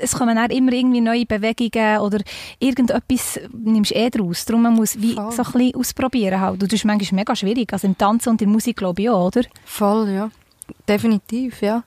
es 0.00 0.14
kommen 0.14 0.36
dann 0.36 0.50
immer 0.50 0.72
irgendwie 0.72 1.00
neue 1.00 1.26
Bewegungen 1.26 1.98
oder 1.98 2.20
irgendetwas 2.60 3.40
nimmst 3.52 3.90
du 3.90 3.94
eh 3.96 4.10
draus. 4.10 4.44
Darum 4.44 4.62
man 4.62 4.74
muss 4.74 5.00
wie 5.00 5.14
Voll. 5.14 5.32
so 5.32 5.42
ein 5.42 5.52
bisschen 5.52 5.74
ausprobieren 5.74 6.40
halt. 6.40 6.62
Und 6.62 6.72
das 6.72 6.78
ist 6.78 6.84
manchmal 6.84 7.20
mega 7.20 7.34
schwierig. 7.34 7.72
Also 7.72 7.88
im 7.88 7.98
Tanzen 7.98 8.30
und 8.30 8.40
in 8.40 8.46
der 8.46 8.52
Musik 8.52 8.76
glaube 8.76 9.02
ich 9.02 9.10
auch, 9.10 9.26
oder? 9.26 9.42
Voll, 9.64 10.08
ja. 10.10 10.30
Definitiv, 10.88 11.62
ja. 11.62 11.82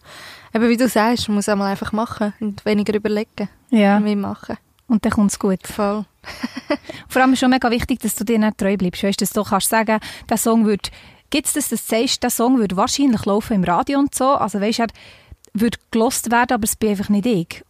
Eben 0.53 0.69
wie 0.69 0.77
du 0.77 0.87
sagst, 0.87 1.27
man 1.27 1.35
muss 1.35 1.49
einmal 1.49 1.71
einfach 1.71 1.91
machen 1.91 2.33
und 2.39 2.65
weniger 2.65 2.93
überlegen, 2.93 3.49
Ja. 3.69 3.99
mehr 3.99 4.15
machen. 4.15 4.57
Und 4.87 5.05
dann 5.05 5.11
kommt 5.13 5.31
es 5.31 5.39
gut. 5.39 5.65
Voll. 5.65 6.05
Vor 7.07 7.21
allem 7.21 7.33
ist 7.33 7.39
schon 7.39 7.49
mega 7.49 7.71
wichtig, 7.71 7.99
dass 7.99 8.15
du 8.15 8.23
dir 8.25 8.37
nicht 8.37 8.57
treu 8.57 8.75
bleibst. 8.75 9.03
Weißt, 9.03 9.21
dass 9.21 9.31
du 9.31 9.43
kannst 9.43 9.69
sagen, 9.69 9.99
der 10.29 10.37
Song 10.37 10.65
würde, 10.65 10.89
gibt 11.29 11.47
es 11.47 11.53
das, 11.53 11.69
dass 11.69 11.85
du 11.87 11.95
sagst, 11.95 12.23
der 12.23 12.29
Song 12.29 12.57
würde 12.59 12.75
wahrscheinlich 12.75 13.25
laufen 13.25 13.53
im 13.53 13.63
Radio 13.63 13.99
und 13.99 14.13
so. 14.13 14.29
Also 14.33 14.59
weißt 14.59 14.79
du, 14.79 14.83
er 14.83 14.89
würde 15.53 15.77
gelost 15.91 16.29
werden, 16.31 16.53
aber 16.53 16.65
es 16.65 16.75
bin 16.75 16.89
einfach 16.89 17.09
nicht 17.09 17.25
ich. 17.25 17.63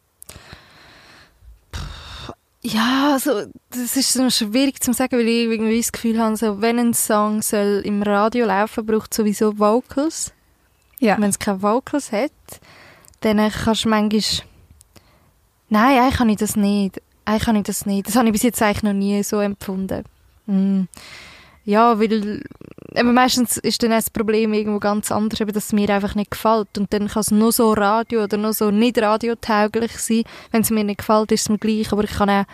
Ja, 2.63 3.13
also, 3.13 3.45
das 3.71 3.97
ist 3.97 4.13
so 4.13 4.29
schwierig 4.29 4.81
zu 4.83 4.93
sagen, 4.93 5.17
weil 5.17 5.27
ich 5.27 5.45
irgendwie 5.49 5.77
das 5.79 5.91
Gefühl 5.91 6.19
habe, 6.19 6.37
so, 6.37 6.61
wenn 6.61 6.77
ein 6.77 6.93
Song 6.93 7.41
soll 7.41 7.81
im 7.83 8.03
Radio 8.03 8.45
laufen, 8.45 8.85
braucht 8.85 9.11
es 9.11 9.17
sowieso 9.17 9.57
Vocals. 9.57 10.31
Ja. 11.01 11.17
Wenn 11.19 11.29
es 11.29 11.39
keine 11.39 11.61
Vocals 11.61 12.11
hat, 12.11 12.31
dann 13.19 13.37
kannst 13.51 13.85
du 13.85 13.89
manchmal... 13.89 14.47
Nein, 15.69 15.99
eigentlich 15.99 16.17
kann 16.17 16.29
ich 16.29 16.37
das 16.37 16.55
nicht. 16.55 17.01
Eigentlich 17.25 17.43
kann 17.43 17.55
ich 17.55 17.63
das 17.63 17.85
nicht. 17.85 18.07
Das 18.07 18.15
habe 18.15 18.27
ich 18.27 18.33
bis 18.33 18.43
jetzt 18.43 18.61
eigentlich 18.61 18.83
noch 18.83 18.93
nie 18.93 19.21
so 19.23 19.39
empfunden. 19.39 20.03
Mm. 20.45 20.83
Ja, 21.63 21.99
weil 21.99 22.43
eben 22.95 23.13
meistens 23.13 23.57
ist 23.57 23.81
dann 23.83 23.91
das 23.91 24.09
Problem 24.09 24.53
irgendwo 24.53 24.79
ganz 24.79 25.11
anders, 25.11 25.39
eben, 25.41 25.53
dass 25.53 25.65
es 25.65 25.73
mir 25.73 25.89
einfach 25.89 26.15
nicht 26.15 26.31
gefällt. 26.31 26.77
Und 26.77 26.91
dann 26.93 27.07
kann 27.07 27.21
es 27.21 27.31
nur 27.31 27.51
so 27.51 27.73
Radio 27.73 28.23
oder 28.23 28.37
nur 28.37 28.53
so 28.53 28.71
nicht 28.71 28.99
radiotauglich 29.01 29.97
sein. 29.97 30.23
Wenn 30.51 30.61
es 30.61 30.71
mir 30.71 30.83
nicht 30.83 30.99
gefällt, 30.99 31.31
ist 31.31 31.41
es 31.41 31.49
mir 31.49 31.57
gleich. 31.57 31.91
Aber 31.91 32.03
ich 32.03 32.11
kann 32.11 32.29
auch 32.29 32.45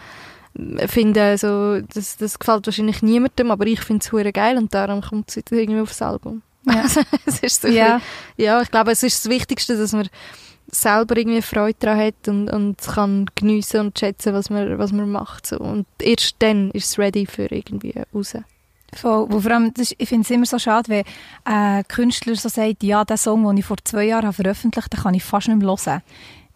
finden, 0.87 1.37
so, 1.37 1.81
das, 1.81 2.17
das 2.17 2.39
gefällt 2.39 2.65
wahrscheinlich 2.65 3.01
niemandem, 3.01 3.51
aber 3.51 3.65
ich 3.67 3.81
finde 3.81 4.05
es 4.05 4.33
geil 4.33 4.57
und 4.57 4.73
darum 4.73 5.01
kommt 5.01 5.29
es 5.29 5.43
irgendwie 5.51 5.81
aufs 5.81 6.01
Album. 6.01 6.41
Ja. 6.67 6.85
Es 7.25 7.39
ist 7.39 7.61
so 7.61 7.67
Ja. 7.67 8.01
ja, 8.37 8.61
ich 8.61 8.69
glaube, 8.71 8.91
es 8.91 9.03
ist 9.03 9.23
das 9.25 9.31
Wichtigste, 9.31 9.77
dass 9.77 9.93
man 9.93 10.09
selber 10.69 11.15
irgendwie 11.17 11.41
Freude 11.41 11.77
daran 11.79 11.99
hat 11.99 12.27
und, 12.27 12.49
und 12.49 12.77
kann 12.81 13.25
geniessen 13.35 13.79
und 13.81 13.97
schätzen, 13.99 14.33
was 14.33 14.49
man, 14.49 14.77
was 14.77 14.91
man 14.91 15.09
macht. 15.11 15.47
So. 15.47 15.57
Und 15.59 15.85
erst 16.01 16.35
dann 16.39 16.71
ist 16.71 16.89
es 16.91 16.99
ready 16.99 17.25
für 17.25 17.49
irgendwie 17.51 17.93
raus. 18.13 18.35
Voll. 18.93 19.27
Wo 19.29 19.39
vor 19.41 19.51
allem, 19.51 19.73
das 19.73 19.93
ich 19.97 20.09
finde 20.09 20.23
es 20.23 20.31
immer 20.31 20.45
so 20.45 20.59
schade, 20.59 20.89
wenn 20.89 21.03
ein 21.45 21.87
Künstler 21.87 22.35
so 22.35 22.49
sagt, 22.49 22.83
ja, 22.83 23.03
der 23.05 23.17
Song, 23.17 23.45
den 23.45 23.57
ich 23.57 23.65
vor 23.65 23.77
zwei 23.83 24.05
Jahren 24.05 24.31
veröffentlicht 24.33 24.89
habe, 24.93 25.03
kann 25.03 25.13
ich 25.13 25.23
fast 25.23 25.47
nicht 25.47 25.57
mehr 25.57 25.67
hören. 25.67 26.01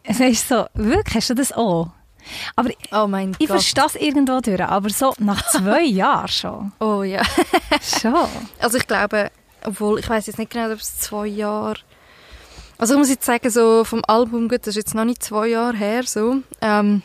Es 0.04 0.20
ist 0.20 0.48
so, 0.48 0.66
wirklich, 0.74 1.16
hast 1.16 1.30
du 1.30 1.34
das 1.36 1.52
auch? 1.54 1.90
Aber 2.56 2.70
Oh 2.92 3.08
mein 3.08 3.32
ich 3.40 3.48
Gott. 3.48 3.58
verstehe 3.58 3.86
es 3.86 3.96
irgendwo 3.96 4.40
durch, 4.42 4.62
aber 4.62 4.90
so 4.90 5.14
nach 5.20 5.46
zwei 5.52 5.84
Jahren 5.84 6.28
schon. 6.28 6.72
Oh 6.80 7.04
ja. 7.04 7.22
Schon. 7.82 8.28
Also 8.60 8.78
ich 8.78 8.88
glaube, 8.88 9.30
obwohl, 9.66 10.00
ich 10.00 10.10
weiß 10.10 10.28
jetzt 10.28 10.40
nicht 10.40 10.52
genau, 10.52 10.72
ob 10.72 10.80
es 10.80 10.98
zwei 11.00 11.28
Jahre... 11.28 11.80
Also 12.78 12.96
ich 12.96 12.98
muss 12.98 13.10
jetzt 13.10 13.26
sagen, 13.26 13.50
so 13.50 13.84
vom 13.84 14.02
Album, 14.08 14.50
gut, 14.50 14.62
das 14.62 14.70
ist 14.70 14.76
jetzt 14.78 14.96
noch 14.96 15.06
nicht 15.06 15.24
zwei 15.24 15.48
Jahre 15.48 15.78
her, 15.78 16.04
so. 16.04 16.38
Ähm, 16.62 17.04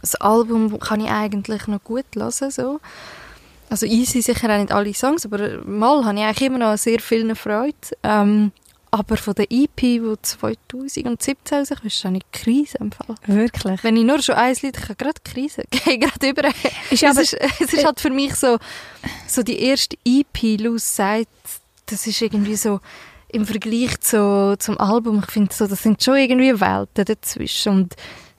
das 0.00 0.14
Album 0.14 0.78
kann 0.78 1.00
ich 1.00 1.10
eigentlich 1.10 1.66
noch 1.66 1.82
gut 1.82 2.04
hören, 2.14 2.50
so. 2.50 2.80
Also 3.68 3.86
easy 3.86 4.22
sicher 4.22 4.52
auch 4.52 4.58
nicht 4.58 4.72
alle 4.72 4.94
Songs, 4.94 5.24
aber 5.26 5.62
mal 5.64 6.04
habe 6.04 6.18
ich 6.18 6.24
eigentlich 6.24 6.42
immer 6.42 6.58
noch 6.58 6.76
sehr 6.78 7.00
viel 7.00 7.34
Freude. 7.34 7.74
Ähm, 8.02 8.52
aber 8.90 9.16
von 9.16 9.34
der 9.34 9.46
EP, 9.50 9.76
die 9.76 10.14
2017 10.20 11.58
rauskommt, 11.58 11.84
ist 11.84 12.04
das 12.04 12.10
nicht 12.10 12.32
Krise 12.32 12.78
im 12.78 12.90
Fall. 12.90 13.14
Wirklich. 13.26 13.84
Wenn 13.84 13.96
ich 13.96 14.04
nur 14.04 14.20
schon 14.20 14.34
eins 14.34 14.62
Lied, 14.62 14.76
ich 14.76 14.84
habe 14.84 14.96
gerade 14.96 15.20
Krise, 15.24 15.62
gehe 15.70 15.98
gerade 15.98 16.28
über. 16.28 16.48
Ist 16.90 17.02
es, 17.02 17.18
ist, 17.18 17.36
es 17.60 17.72
ist 17.72 17.84
halt 17.84 18.00
für 18.00 18.10
mich 18.10 18.34
so, 18.34 18.58
so 19.26 19.42
die 19.42 19.60
erste 19.60 19.96
EP, 20.04 20.60
Luz 20.60 20.96
sagt, 20.96 21.28
das 21.86 22.06
ist 22.06 22.20
irgendwie 22.20 22.56
so 22.56 22.80
im 23.28 23.46
Vergleich 23.46 24.00
zu, 24.00 24.56
zum 24.58 24.78
Album, 24.78 25.20
ich 25.24 25.30
finde 25.30 25.54
so, 25.54 25.66
das 25.66 25.82
sind 25.82 26.02
schon 26.02 26.16
irgendwie 26.16 26.60
Welten 26.60 27.04
dazwischen 27.04 27.72
und 27.72 27.96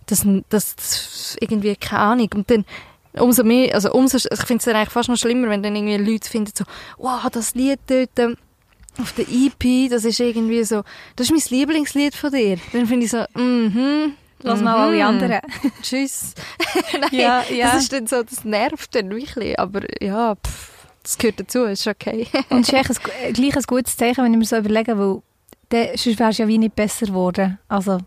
das, 0.08 0.26
das, 0.50 0.76
das 0.76 1.38
irgendwie 1.40 1.76
keine 1.78 2.02
Ahnung. 2.02 2.30
Und 2.36 2.52
dann 2.52 2.66
umso 3.14 3.44
mehr, 3.44 3.74
also 3.74 3.92
umso, 3.94 4.18
ich 4.18 4.46
finde 4.46 4.60
es 4.60 4.66
dann 4.66 4.76
eigentlich 4.76 4.90
fast 4.90 5.10
noch 5.10 5.18
schlimmer, 5.18 5.50
wenn 5.50 5.64
dann 5.64 5.76
irgendwie 5.76 5.98
Leute 5.98 6.30
finden 6.30 6.52
so, 6.54 6.66
wow, 6.98 7.30
das 7.32 7.56
Lied 7.56 7.80
dort 7.88 8.20
ähm, 8.20 8.36
auf 9.00 9.14
der 9.14 9.26
EP, 9.28 9.90
das 9.90 10.06
ist 10.06 10.20
irgendwie 10.20 10.64
so, 10.64 10.84
das 11.16 11.30
ist 11.30 11.32
mein 11.32 11.60
Lieblingslied 11.60 12.16
von 12.16 12.32
dir. 12.32 12.58
Dann 12.74 12.86
finde 12.86 13.06
ich 13.06 13.12
so, 13.12 13.24
mhm. 13.36 14.14
Lass 14.44 14.62
mal 14.62 14.76
alle 14.76 14.96
mhm. 14.96 15.02
anderen. 15.02 15.40
Tschüss. 15.82 16.34
Nein, 16.94 17.10
Ja, 17.12 17.44
ja. 17.50 17.72
das 17.72 17.84
ist 17.84 17.94
dann 17.94 18.08
so, 18.08 18.24
das 18.24 18.44
nervt 18.44 18.96
dann 18.96 19.10
wirklich, 19.12 19.60
aber 19.60 19.82
ja, 20.02 20.36
pff, 20.36 20.88
das 21.04 21.18
gehört 21.18 21.40
dazu, 21.40 21.64
ist 21.64 21.88
okay. 21.88 22.28
Und 22.50 22.62
es 22.62 22.70
ist 22.70 22.74
echt 22.74 22.90
ein, 22.90 23.30
äh, 23.30 23.34
gleich 23.34 23.56
ein 23.56 23.64
gutes 23.68 23.98
Zeichen, 23.98 24.24
wenn 24.24 24.34
ich 24.34 24.40
mir 24.40 24.46
so 24.46 24.58
überlege, 24.58 24.98
weil 24.98 25.22
dann, 25.70 25.96
sonst 25.96 26.20
wärst 26.20 26.40
du 26.40 26.44
ja 26.44 26.48
wie 26.48 26.58
nicht 26.58 26.76
besser 26.76 27.08
geworden. 27.08 27.60
Also 27.68 28.00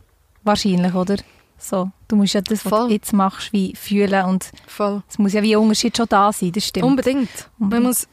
wahrscheinlich, 0.43 0.95
oder? 0.95 1.17
So, 1.57 1.91
du 2.09 2.17
musst 2.17 2.35
ja 2.35 2.41
das, 2.41 2.65
was 2.65 2.71
Voll. 2.71 2.89
du 2.89 2.95
jetzt 2.95 3.13
machst, 3.13 3.53
wie 3.53 3.75
fühlen 3.75 4.25
und 4.27 4.51
Voll. 4.67 5.03
es 5.09 5.19
muss 5.19 5.33
ja 5.33 5.43
wie 5.43 5.55
ein 5.55 5.63
Unterschied 5.63 5.97
schon 5.97 6.07
da 6.09 6.33
sein, 6.33 6.53
das 6.53 6.67
stimmt. 6.67 6.85
Unbedingt. 6.85 7.31
Man 7.59 7.67
Unbedingt. 7.67 7.87
muss 7.87 8.09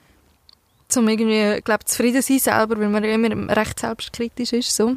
zum 0.92 1.08
irgendwie, 1.08 1.62
glaub, 1.62 1.88
zufrieden 1.88 2.22
sein 2.22 2.40
selber, 2.40 2.80
weil 2.80 2.90
man 2.90 3.04
ja 3.04 3.12
immer 3.12 3.56
recht 3.56 3.80
selbstkritisch 3.80 4.54
ist, 4.54 4.76
so, 4.76 4.96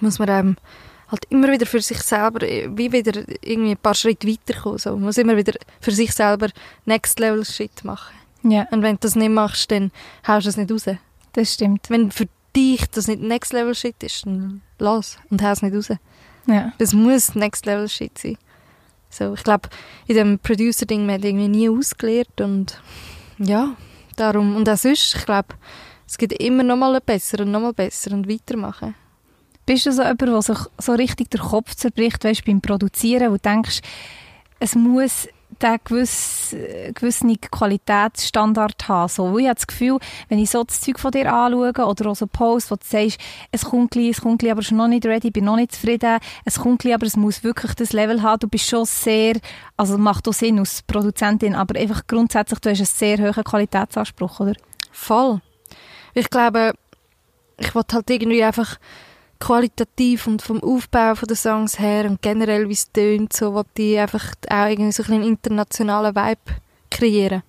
muss 0.00 0.18
man 0.18 0.28
ähm, 0.28 0.56
halt 1.12 1.26
immer 1.28 1.50
wieder 1.50 1.66
für 1.66 1.80
sich 1.80 1.98
selber 2.02 2.42
äh, 2.42 2.68
wie 2.72 2.90
wieder 2.90 3.24
irgendwie 3.42 3.72
ein 3.72 3.76
paar 3.76 3.94
Schritte 3.94 4.26
weiterkommen. 4.26 4.78
So. 4.78 4.90
Man 4.92 5.02
muss 5.02 5.18
immer 5.18 5.36
wieder 5.36 5.52
für 5.80 5.92
sich 5.92 6.12
selber 6.12 6.48
Next 6.86 7.20
Level 7.20 7.44
Shit 7.44 7.84
machen. 7.84 8.14
Ja, 8.42 8.66
Und 8.70 8.82
wenn 8.82 8.96
du 8.96 9.00
das 9.02 9.14
nicht 9.14 9.30
machst, 9.30 9.70
dann 9.70 9.92
haust 10.26 10.46
du 10.46 10.50
es 10.50 10.56
nicht 10.56 10.72
raus. 10.72 10.86
das 11.34 11.54
stimmt. 11.54 11.88
Wenn 11.88 12.10
für 12.10 12.26
dich 12.56 12.84
das 12.90 13.06
nicht 13.06 13.22
Next 13.22 13.52
Level 13.52 13.74
Shit 13.74 14.02
ist, 14.02 14.26
dann 14.26 14.62
lass 14.78 15.18
und 15.30 15.42
hau 15.42 15.52
es 15.52 15.62
nicht 15.62 15.74
raus. 15.74 15.96
Ja. 16.46 16.72
Das 16.78 16.92
muss 16.92 17.34
Next 17.34 17.66
Level 17.66 17.88
Shit 17.88 18.18
sein. 18.18 18.38
So, 19.10 19.34
ich 19.34 19.44
glaube, 19.44 19.68
in 20.06 20.16
dem 20.16 20.38
Producer-Ding, 20.38 21.04
man 21.04 21.16
hat 21.16 21.24
irgendwie 21.24 21.48
nie 21.48 21.68
ausgelernt 21.68 22.40
und 22.40 22.80
ja, 23.38 23.76
darum, 24.16 24.56
und 24.56 24.68
auch 24.68 24.76
sonst, 24.76 25.16
ich 25.16 25.24
glaube, 25.24 25.54
es 26.06 26.18
gibt 26.18 26.32
immer 26.34 26.62
noch 26.62 26.76
mal 26.76 27.00
besser 27.00 27.40
und 27.40 27.50
noch 27.50 27.60
mal 27.60 27.72
besser 27.72 28.12
und 28.12 28.28
weitermachen. 28.28 28.94
Bist 29.64 29.86
du 29.86 29.92
so 29.92 30.02
jemand, 30.02 30.20
der 30.22 30.42
sich 30.42 30.58
so 30.78 30.92
richtig 30.92 31.30
der 31.30 31.40
Kopf 31.40 31.74
zerbricht, 31.74 32.24
weißt, 32.24 32.44
beim 32.44 32.60
Produzieren, 32.60 33.30
wo 33.30 33.36
du 33.36 33.42
denkst, 33.42 33.80
es 34.58 34.74
muss 34.74 35.28
der 35.62 35.78
gewiss, 35.78 36.52
äh, 36.52 36.92
gewissen 36.92 37.40
Qualitätsstandard 37.40 38.88
haben. 38.88 39.08
So, 39.08 39.38
ich 39.38 39.46
habe 39.46 39.54
das 39.54 39.66
Gefühl, 39.66 39.98
wenn 40.28 40.38
ich 40.38 40.50
so 40.50 40.64
das 40.64 40.80
Zeug 40.80 40.98
von 40.98 41.10
dir 41.10 41.32
anschaue 41.32 41.70
oder 41.70 42.10
auch 42.10 42.16
so 42.16 42.26
Posts, 42.26 42.70
wo 42.70 42.74
du 42.76 42.84
sagst, 42.84 43.18
es 43.50 43.64
kommt 43.64 43.92
gleich, 43.92 44.10
es 44.10 44.20
kommt 44.20 44.40
gleich, 44.40 44.52
aber 44.52 44.62
ich 44.62 44.68
bin 44.68 44.78
noch 44.78 44.88
nicht 44.88 45.06
ready, 45.06 45.30
bin 45.30 45.44
noch 45.44 45.56
nicht 45.56 45.72
zufrieden, 45.72 46.18
es 46.44 46.58
kommt 46.58 46.80
gleich, 46.80 46.94
aber 46.94 47.06
es 47.06 47.16
muss 47.16 47.44
wirklich 47.44 47.74
das 47.74 47.92
Level 47.92 48.22
haben. 48.22 48.40
Du 48.40 48.48
bist 48.48 48.68
schon 48.68 48.84
sehr, 48.84 49.34
also 49.76 49.98
macht 49.98 50.28
auch 50.28 50.32
Sinn 50.32 50.58
als 50.58 50.82
Produzentin, 50.82 51.54
aber 51.54 51.78
einfach 51.78 52.06
grundsätzlich, 52.06 52.58
du 52.60 52.70
hast 52.70 52.78
einen 52.78 52.86
sehr 52.86 53.18
hohen 53.18 53.44
Qualitätsanspruch, 53.44 54.40
oder? 54.40 54.54
Voll. 54.90 55.40
Ich 56.14 56.28
glaube, 56.28 56.72
ich 57.58 57.74
wollte 57.74 57.96
halt 57.96 58.10
irgendwie 58.10 58.42
einfach 58.42 58.78
qualitativ 59.42 60.28
und 60.28 60.40
vom 60.40 60.62
Aufbau 60.62 61.14
den 61.14 61.34
Songs 61.34 61.80
her 61.80 62.04
und 62.08 62.22
generell 62.22 62.68
wie 62.68 62.74
es 62.74 62.92
tönt, 62.92 63.32
so 63.32 63.54
wollte 63.54 63.82
ich 63.82 63.98
einfach 63.98 64.34
auch 64.48 64.66
irgendwie 64.66 64.92
so 64.92 65.02
einen 65.02 65.24
internationalen 65.24 66.14
Vibe 66.14 66.60
kreieren. 66.90 67.42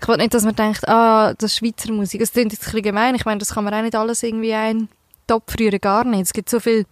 Ich 0.00 0.08
wollte 0.08 0.22
nicht, 0.22 0.34
dass 0.34 0.44
man 0.44 0.56
denkt, 0.56 0.88
ah, 0.88 1.34
das 1.34 1.52
ist 1.52 1.58
Schweizer 1.58 1.92
Musik. 1.92 2.20
Das 2.20 2.32
klingt 2.32 2.52
jetzt 2.52 2.62
ein 2.62 2.64
bisschen 2.66 2.82
gemein. 2.82 3.14
Ich 3.14 3.24
meine, 3.24 3.38
das 3.38 3.54
kann 3.54 3.62
man 3.62 3.74
auch 3.74 3.82
nicht 3.82 3.94
alles 3.94 4.22
irgendwie 4.24 4.52
ein 4.52 4.88
Top 5.28 5.44
früher 5.48 5.78
gar 5.78 6.04
nicht. 6.04 6.22
Es 6.22 6.32
gibt 6.32 6.50
so 6.50 6.58
viele 6.58 6.86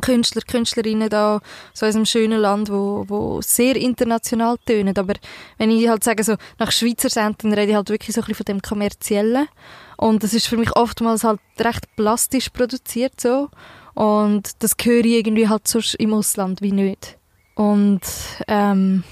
Künstler, 0.00 0.42
Künstlerinnen 0.42 1.08
da 1.08 1.40
so 1.72 1.86
in 1.86 1.88
unserem 1.88 2.06
schönen 2.06 2.40
Land, 2.40 2.70
wo, 2.70 3.04
wo 3.08 3.40
sehr 3.42 3.76
international 3.76 4.56
tönen. 4.66 4.96
Aber 4.96 5.14
wenn 5.58 5.70
ich 5.70 5.88
halt 5.88 6.04
sage, 6.04 6.22
so 6.22 6.36
nach 6.58 6.72
Schweizer 6.72 7.08
dann 7.08 7.52
rede 7.52 7.70
ich 7.70 7.76
halt 7.76 7.88
wirklich 7.88 8.14
so 8.14 8.20
ein 8.20 8.26
bisschen 8.26 8.36
von 8.36 8.44
dem 8.44 8.62
Kommerziellen. 8.62 9.48
Und 9.96 10.22
das 10.22 10.34
ist 10.34 10.46
für 10.46 10.56
mich 10.56 10.76
oftmals 10.76 11.24
halt 11.24 11.40
recht 11.58 11.94
plastisch 11.96 12.50
produziert 12.50 13.20
so. 13.20 13.48
Und 13.94 14.62
das 14.62 14.72
höre 14.82 15.04
ich 15.04 15.14
irgendwie 15.14 15.48
halt 15.48 15.66
sonst 15.66 15.94
im 15.94 16.12
Ausland 16.12 16.60
wie 16.60 16.72
nicht. 16.72 17.18
Und 17.54 18.02
ähm, 18.46 19.04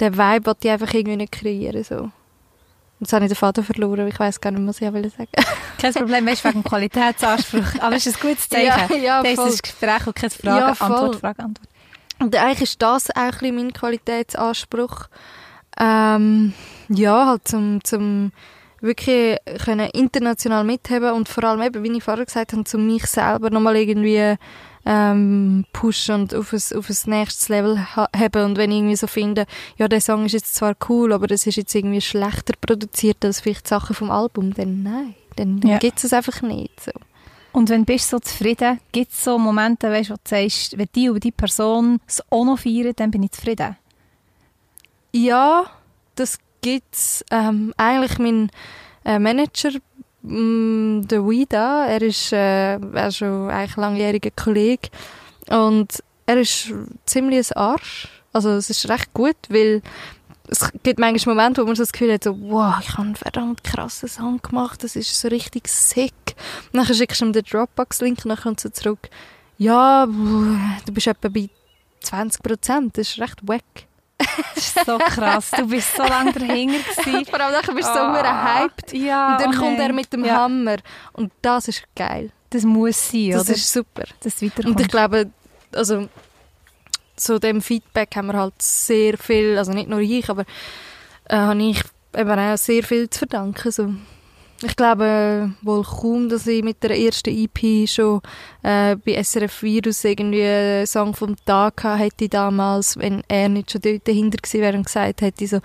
den 0.00 0.18
Vibe 0.18 0.46
wollte 0.46 0.66
ich 0.66 0.72
einfach 0.72 0.92
irgendwie 0.92 1.16
nicht 1.16 1.32
kreieren. 1.32 1.84
So. 1.84 2.10
Und 2.98 3.04
Jetzt 3.06 3.12
habe 3.12 3.24
ich 3.26 3.30
den 3.30 3.36
Faden 3.36 3.62
verloren, 3.62 4.08
ich 4.08 4.18
weiß 4.18 4.40
gar 4.40 4.50
nicht, 4.52 4.66
was 4.66 4.80
ich 4.80 4.92
wollte 4.92 5.10
sagen. 5.10 5.28
Kein 5.78 5.92
Problem, 5.92 6.26
weißt 6.26 6.44
wegen 6.44 6.64
Qualitätsanspruch. 6.64 7.64
Aber 7.80 7.96
es 7.96 8.06
ist 8.06 8.16
ein 8.22 8.28
gutes 8.28 8.48
Zeichen. 8.48 8.66
Ja, 8.66 8.96
ja, 8.96 9.22
das 9.22 9.34
voll. 9.34 9.48
ist 9.48 9.56
ein 9.56 9.62
Gespräch 9.62 10.06
und 10.06 10.16
keine 10.16 10.30
Frage, 10.30 10.58
Ja. 10.60 10.68
Antwort, 10.68 11.16
Frage, 11.16 11.42
Antwort. 11.42 11.68
Und 12.18 12.34
eigentlich 12.34 12.62
ist 12.62 12.80
das 12.80 13.10
auch 13.10 13.42
ein 13.42 13.54
mein 13.54 13.72
Qualitätsanspruch. 13.72 15.08
Ähm, 15.78 16.54
ja, 16.88 17.26
halt 17.26 17.46
zum, 17.46 17.84
zum 17.84 18.32
wirklich 18.80 19.36
können 19.64 19.90
international 19.90 20.64
mitheben 20.64 21.12
und 21.12 21.28
vor 21.28 21.44
allem 21.44 21.60
eben, 21.62 21.82
wie 21.82 21.96
ich 21.96 22.04
vorher 22.04 22.24
gesagt 22.24 22.52
habe, 22.52 22.64
zu 22.64 22.78
mich 22.78 23.04
selber 23.06 23.50
nochmal 23.50 23.76
irgendwie 23.76 24.36
ähm, 24.86 25.64
pushen 25.72 26.14
und 26.14 26.34
auf 26.34 26.52
ein, 26.52 26.78
auf 26.78 26.88
ein 26.88 27.10
nächstes 27.10 27.48
Level 27.48 27.78
haben 27.94 28.44
und 28.44 28.56
wenn 28.56 28.70
ich 28.70 28.78
irgendwie 28.78 28.96
so 28.96 29.08
finde, 29.08 29.46
ja, 29.76 29.88
der 29.88 30.00
Song 30.00 30.24
ist 30.24 30.32
jetzt 30.32 30.54
zwar 30.54 30.76
cool, 30.88 31.12
aber 31.12 31.26
das 31.26 31.46
ist 31.46 31.56
jetzt 31.56 31.74
irgendwie 31.74 32.00
schlechter 32.00 32.54
produziert 32.60 33.24
als 33.24 33.40
vielleicht 33.40 33.66
Sachen 33.66 33.94
vom 33.94 34.10
Album, 34.10 34.54
dann 34.54 34.84
nein, 34.84 35.14
dann, 35.34 35.60
dann 35.60 35.72
ja. 35.72 35.78
gibt 35.78 36.02
es 36.02 36.12
einfach 36.12 36.40
nicht. 36.42 36.80
So. 36.80 36.92
Und 37.52 37.68
wenn 37.68 37.80
du 37.80 37.92
bist 37.92 38.10
so 38.10 38.18
zufrieden, 38.18 38.80
gibt 38.92 39.12
es 39.12 39.24
so 39.24 39.38
Momente, 39.38 39.90
weißt, 39.90 40.10
wo 40.10 40.14
du 40.14 40.20
sagst, 40.24 40.78
wenn 40.78 40.88
die 40.94 41.10
oder 41.10 41.20
die 41.20 41.32
Person 41.32 42.00
es 42.06 42.22
auch 42.30 42.44
noch 42.44 42.58
feiern, 42.58 42.92
dann 42.94 43.10
bin 43.10 43.22
ich 43.24 43.32
zufrieden? 43.32 43.76
Ja, 45.12 45.64
das 46.14 46.38
gibt 46.60 46.94
es. 46.94 47.24
Ähm, 47.30 47.72
eigentlich 47.78 48.18
mein 48.18 48.50
äh, 49.06 49.18
Manager, 49.18 49.70
mm, 50.26 51.08
der 51.08 51.26
Wida, 51.26 51.86
er 51.86 52.02
ist, 52.02 52.32
äh, 52.32 52.76
er 52.78 53.08
ist 53.08 53.18
schon 53.18 53.50
eigentlich 53.50 53.76
langjähriger 53.76 54.30
Kollege 54.30 54.88
und 55.48 56.02
er 56.26 56.38
ist 56.38 56.72
ziemlich 57.06 57.50
ein 57.50 57.56
Arsch. 57.56 58.08
Also 58.32 58.50
es 58.50 58.68
ist 58.68 58.88
recht 58.88 59.14
gut, 59.14 59.36
weil 59.48 59.82
es 60.48 60.70
gibt 60.82 60.98
manchmal 61.00 61.34
Momente, 61.34 61.62
wo 61.62 61.66
man 61.66 61.76
so 61.76 61.82
das 61.82 61.92
Gefühl 61.92 62.12
hat, 62.12 62.24
so, 62.24 62.38
wow, 62.38 62.74
ich 62.80 62.90
habe 62.90 63.02
einen 63.02 63.16
verdammt 63.16 63.64
krassen 63.64 64.08
Song 64.08 64.40
gemacht, 64.42 64.82
das 64.84 64.96
ist 64.96 65.18
so 65.18 65.28
richtig 65.28 65.68
sick. 65.68 66.12
Dann 66.72 66.84
schickst 66.84 67.20
du 67.20 67.26
ihm 67.26 67.32
den 67.32 67.44
Dropbox-Link 67.44 68.24
und 68.24 68.28
dann 68.28 68.38
kommt 68.38 68.60
so 68.60 68.68
zurück, 68.68 69.08
ja, 69.58 70.06
du 70.06 70.92
bist 70.92 71.06
etwa 71.06 71.28
bei 71.28 71.48
20 72.00 72.42
Prozent, 72.42 72.98
das 72.98 73.10
ist 73.10 73.20
recht 73.20 73.40
wack. 73.48 73.62
Das 74.18 74.56
ist 74.56 74.86
so 74.86 74.98
krass, 74.98 75.50
du 75.50 75.66
bist 75.66 75.94
so 75.96 76.02
lange 76.02 76.32
dahinter 76.32 76.78
gewesen. 76.78 77.26
Vor 77.30 77.40
allem 77.40 77.62
dann 77.64 77.74
bist 77.76 77.88
du 77.88 77.94
so 77.94 78.00
oh, 78.00 78.22
hyped. 78.22 78.92
Ja, 78.92 79.32
und 79.32 79.40
dann 79.42 79.54
oh 79.54 79.58
kommt 79.58 79.78
er 79.78 79.92
mit 79.92 80.12
dem 80.12 80.24
ja. 80.24 80.36
Hammer 80.36 80.76
und 81.12 81.32
das 81.42 81.68
ist 81.68 81.84
geil. 81.94 82.30
Das 82.50 82.62
muss 82.62 83.10
sein, 83.10 83.30
das 83.30 83.42
oder? 83.42 83.52
Das 83.52 83.58
ist 83.58 83.72
super. 83.72 84.04
Das 84.20 84.42
und 84.64 84.80
ich 84.80 84.88
glaube, 84.88 85.30
also 85.72 86.08
zu 87.16 87.40
dem 87.40 87.60
Feedback 87.60 88.14
haben 88.16 88.28
wir 88.28 88.38
halt 88.38 88.60
sehr 88.60 89.18
viel, 89.18 89.58
also 89.58 89.72
nicht 89.72 89.88
nur 89.88 90.00
ich, 90.00 90.28
aber 90.28 90.44
äh, 91.24 91.36
habe 91.36 91.62
ich 91.62 91.82
eben 92.14 92.38
auch 92.38 92.56
sehr 92.56 92.82
viel 92.82 93.10
zu 93.10 93.20
verdanken. 93.20 93.70
So. 93.70 93.94
Ich 94.62 94.74
glaube 94.74 95.52
wohl 95.60 95.82
kaum, 95.82 96.30
dass 96.30 96.46
ich 96.46 96.64
mit 96.64 96.82
der 96.82 96.98
ersten 96.98 97.30
EP 97.30 97.86
schon 97.88 98.22
äh, 98.62 98.96
bei 98.96 99.22
SRF 99.22 99.62
Virus 99.62 100.02
irgendwie 100.04 100.44
einen 100.44 100.86
Song 100.86 101.14
vom 101.14 101.36
Tag 101.44 101.84
hätte 101.84 102.28
damals, 102.28 102.96
wenn 102.96 103.22
er 103.28 103.50
nicht 103.50 103.70
schon 103.70 103.82
dort 103.82 104.08
dahinter 104.08 104.38
gewesen 104.38 104.60
wäre 104.62 104.76
und 104.76 104.86
gesagt 104.86 105.20
hätte 105.20 105.46
so, 105.46 105.60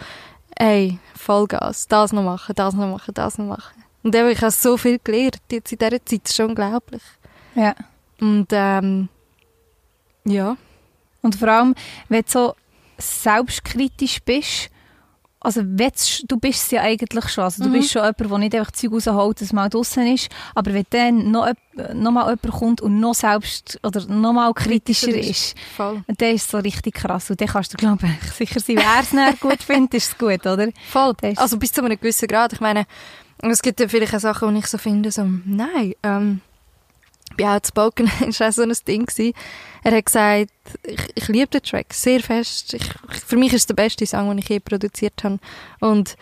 ey, 0.55 0.99
Vollgas, 1.15 1.87
das 1.87 2.11
noch 2.11 2.23
machen, 2.23 2.53
das 2.55 2.73
noch 2.73 2.91
machen, 2.91 3.13
das 3.13 3.37
noch 3.37 3.45
machen. 3.45 3.81
Und 4.03 4.15
eben, 4.15 4.29
ich 4.29 4.41
habe 4.41 4.51
so 4.51 4.75
viel 4.77 4.99
gelernt 5.01 5.39
jetzt 5.51 5.71
in 5.71 5.77
dieser 5.77 6.05
Zeit, 6.05 6.27
ist 6.27 6.39
unglaublich. 6.39 7.03
Ja. 7.55 7.75
Und 8.19 8.47
ähm, 8.51 9.09
ja. 10.25 10.57
Und 11.21 11.35
vor 11.35 11.47
allem, 11.47 11.75
wenn 12.09 12.23
du 12.23 12.29
so 12.29 12.55
selbstkritisch 12.97 14.21
bist, 14.23 14.69
also 15.43 15.63
du 15.63 16.37
bist 16.39 16.65
es 16.65 16.71
ja 16.71 16.81
eigentlich 16.81 17.29
schon, 17.29 17.43
also 17.43 17.63
du 17.63 17.69
mhm. 17.69 17.73
bist 17.73 17.91
schon 17.91 18.03
jemand, 18.03 18.31
der 18.31 18.37
nicht 18.37 18.55
einfach 18.55 18.71
Zeug 18.71 18.91
rausholt, 18.93 19.41
dass 19.41 19.53
mal 19.53 19.69
draußen 19.69 20.05
ist, 20.13 20.29
aber 20.53 20.73
wenn 20.73 20.85
dann 20.91 21.31
noch, 21.31 21.51
noch 21.93 22.11
mal 22.11 22.25
jemand 22.25 22.51
kommt 22.51 22.81
und 22.81 22.99
noch 22.99 23.15
selbst 23.15 23.79
oder 23.83 24.05
noch 24.05 24.33
mal 24.33 24.53
kritischer 24.53 25.15
ist, 25.15 25.55
Voll. 25.75 26.03
dann 26.07 26.35
ist 26.35 26.45
es 26.45 26.51
so 26.51 26.59
richtig 26.59 26.93
krass 26.93 27.31
und 27.31 27.41
dann 27.41 27.47
kannst 27.47 27.73
du, 27.73 27.77
glaube 27.77 28.07
ich, 28.07 28.31
sicher 28.33 28.59
sein, 28.59 28.77
wer 28.77 29.01
es 29.01 29.13
nicht 29.13 29.39
gut 29.39 29.63
findet, 29.63 29.95
ist 29.95 30.11
es 30.11 30.17
gut, 30.17 30.45
oder? 30.45 30.69
Voll. 30.89 31.15
Also 31.35 31.57
bis 31.57 31.71
zu 31.71 31.83
einem 31.83 31.97
gewissen 31.97 32.27
Grad, 32.27 32.53
ich 32.53 32.59
meine, 32.59 32.85
es 33.41 33.63
gibt 33.63 33.79
ja 33.79 33.87
vielleicht 33.87 34.13
auch 34.13 34.19
Sachen, 34.19 34.53
die 34.53 34.59
ich 34.59 34.67
so 34.67 34.77
finde, 34.77 35.11
so, 35.11 35.25
nein, 35.45 35.93
ähm, 36.03 36.41
bei 37.37 37.47
Outspoken 37.47 38.07
war 38.19 38.47
auch 38.47 38.51
so 38.51 38.61
ein 38.61 38.73
Ding. 38.87 39.05
Gewesen. 39.05 39.33
Er 39.83 39.95
hat 39.95 40.05
gesagt, 40.05 40.51
ich, 40.83 40.99
ich 41.15 41.27
liebe 41.27 41.47
den 41.47 41.63
Track 41.63 41.93
sehr 41.93 42.21
fest. 42.21 42.73
Ich, 42.73 42.83
für 43.25 43.37
mich 43.37 43.53
ist 43.53 43.61
es 43.61 43.67
der 43.67 43.73
beste 43.75 44.05
Song, 44.05 44.29
den 44.29 44.39
ich 44.39 44.49
je 44.49 44.59
produziert 44.59 45.23
habe. 45.23 45.39
Und 45.79 46.15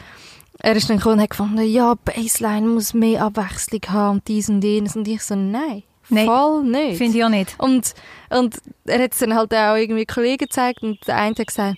er 0.60 0.76
ist 0.76 0.90
dann 0.90 0.98
gekommen 0.98 1.16
und 1.16 1.22
hat 1.22 1.30
gefunden, 1.30 1.62
ja, 1.62 1.94
Bassline 1.94 2.68
muss 2.68 2.94
mehr 2.94 3.24
Abwechslung 3.24 3.82
haben 3.90 4.18
und 4.18 4.28
dies 4.28 4.50
und 4.50 4.64
jenes. 4.64 4.96
Und 4.96 5.08
ich 5.08 5.22
so, 5.24 5.36
nein. 5.36 5.84
Nein, 6.10 6.26
voll 6.26 6.64
nicht. 6.64 6.98
Finde 6.98 7.18
ich 7.18 7.24
auch 7.24 7.30
nicht. 7.30 7.56
Und, 7.60 7.94
und 8.30 8.56
er 8.86 9.04
hat 9.04 9.14
es 9.14 9.20
dann 9.20 9.36
halt 9.36 9.54
auch 9.54 9.76
irgendwie 9.76 10.06
Kollegen 10.06 10.46
gezeigt 10.46 10.82
und 10.82 11.06
der 11.08 11.18
eine 11.18 11.36
hat 11.36 11.48
gesagt, 11.48 11.78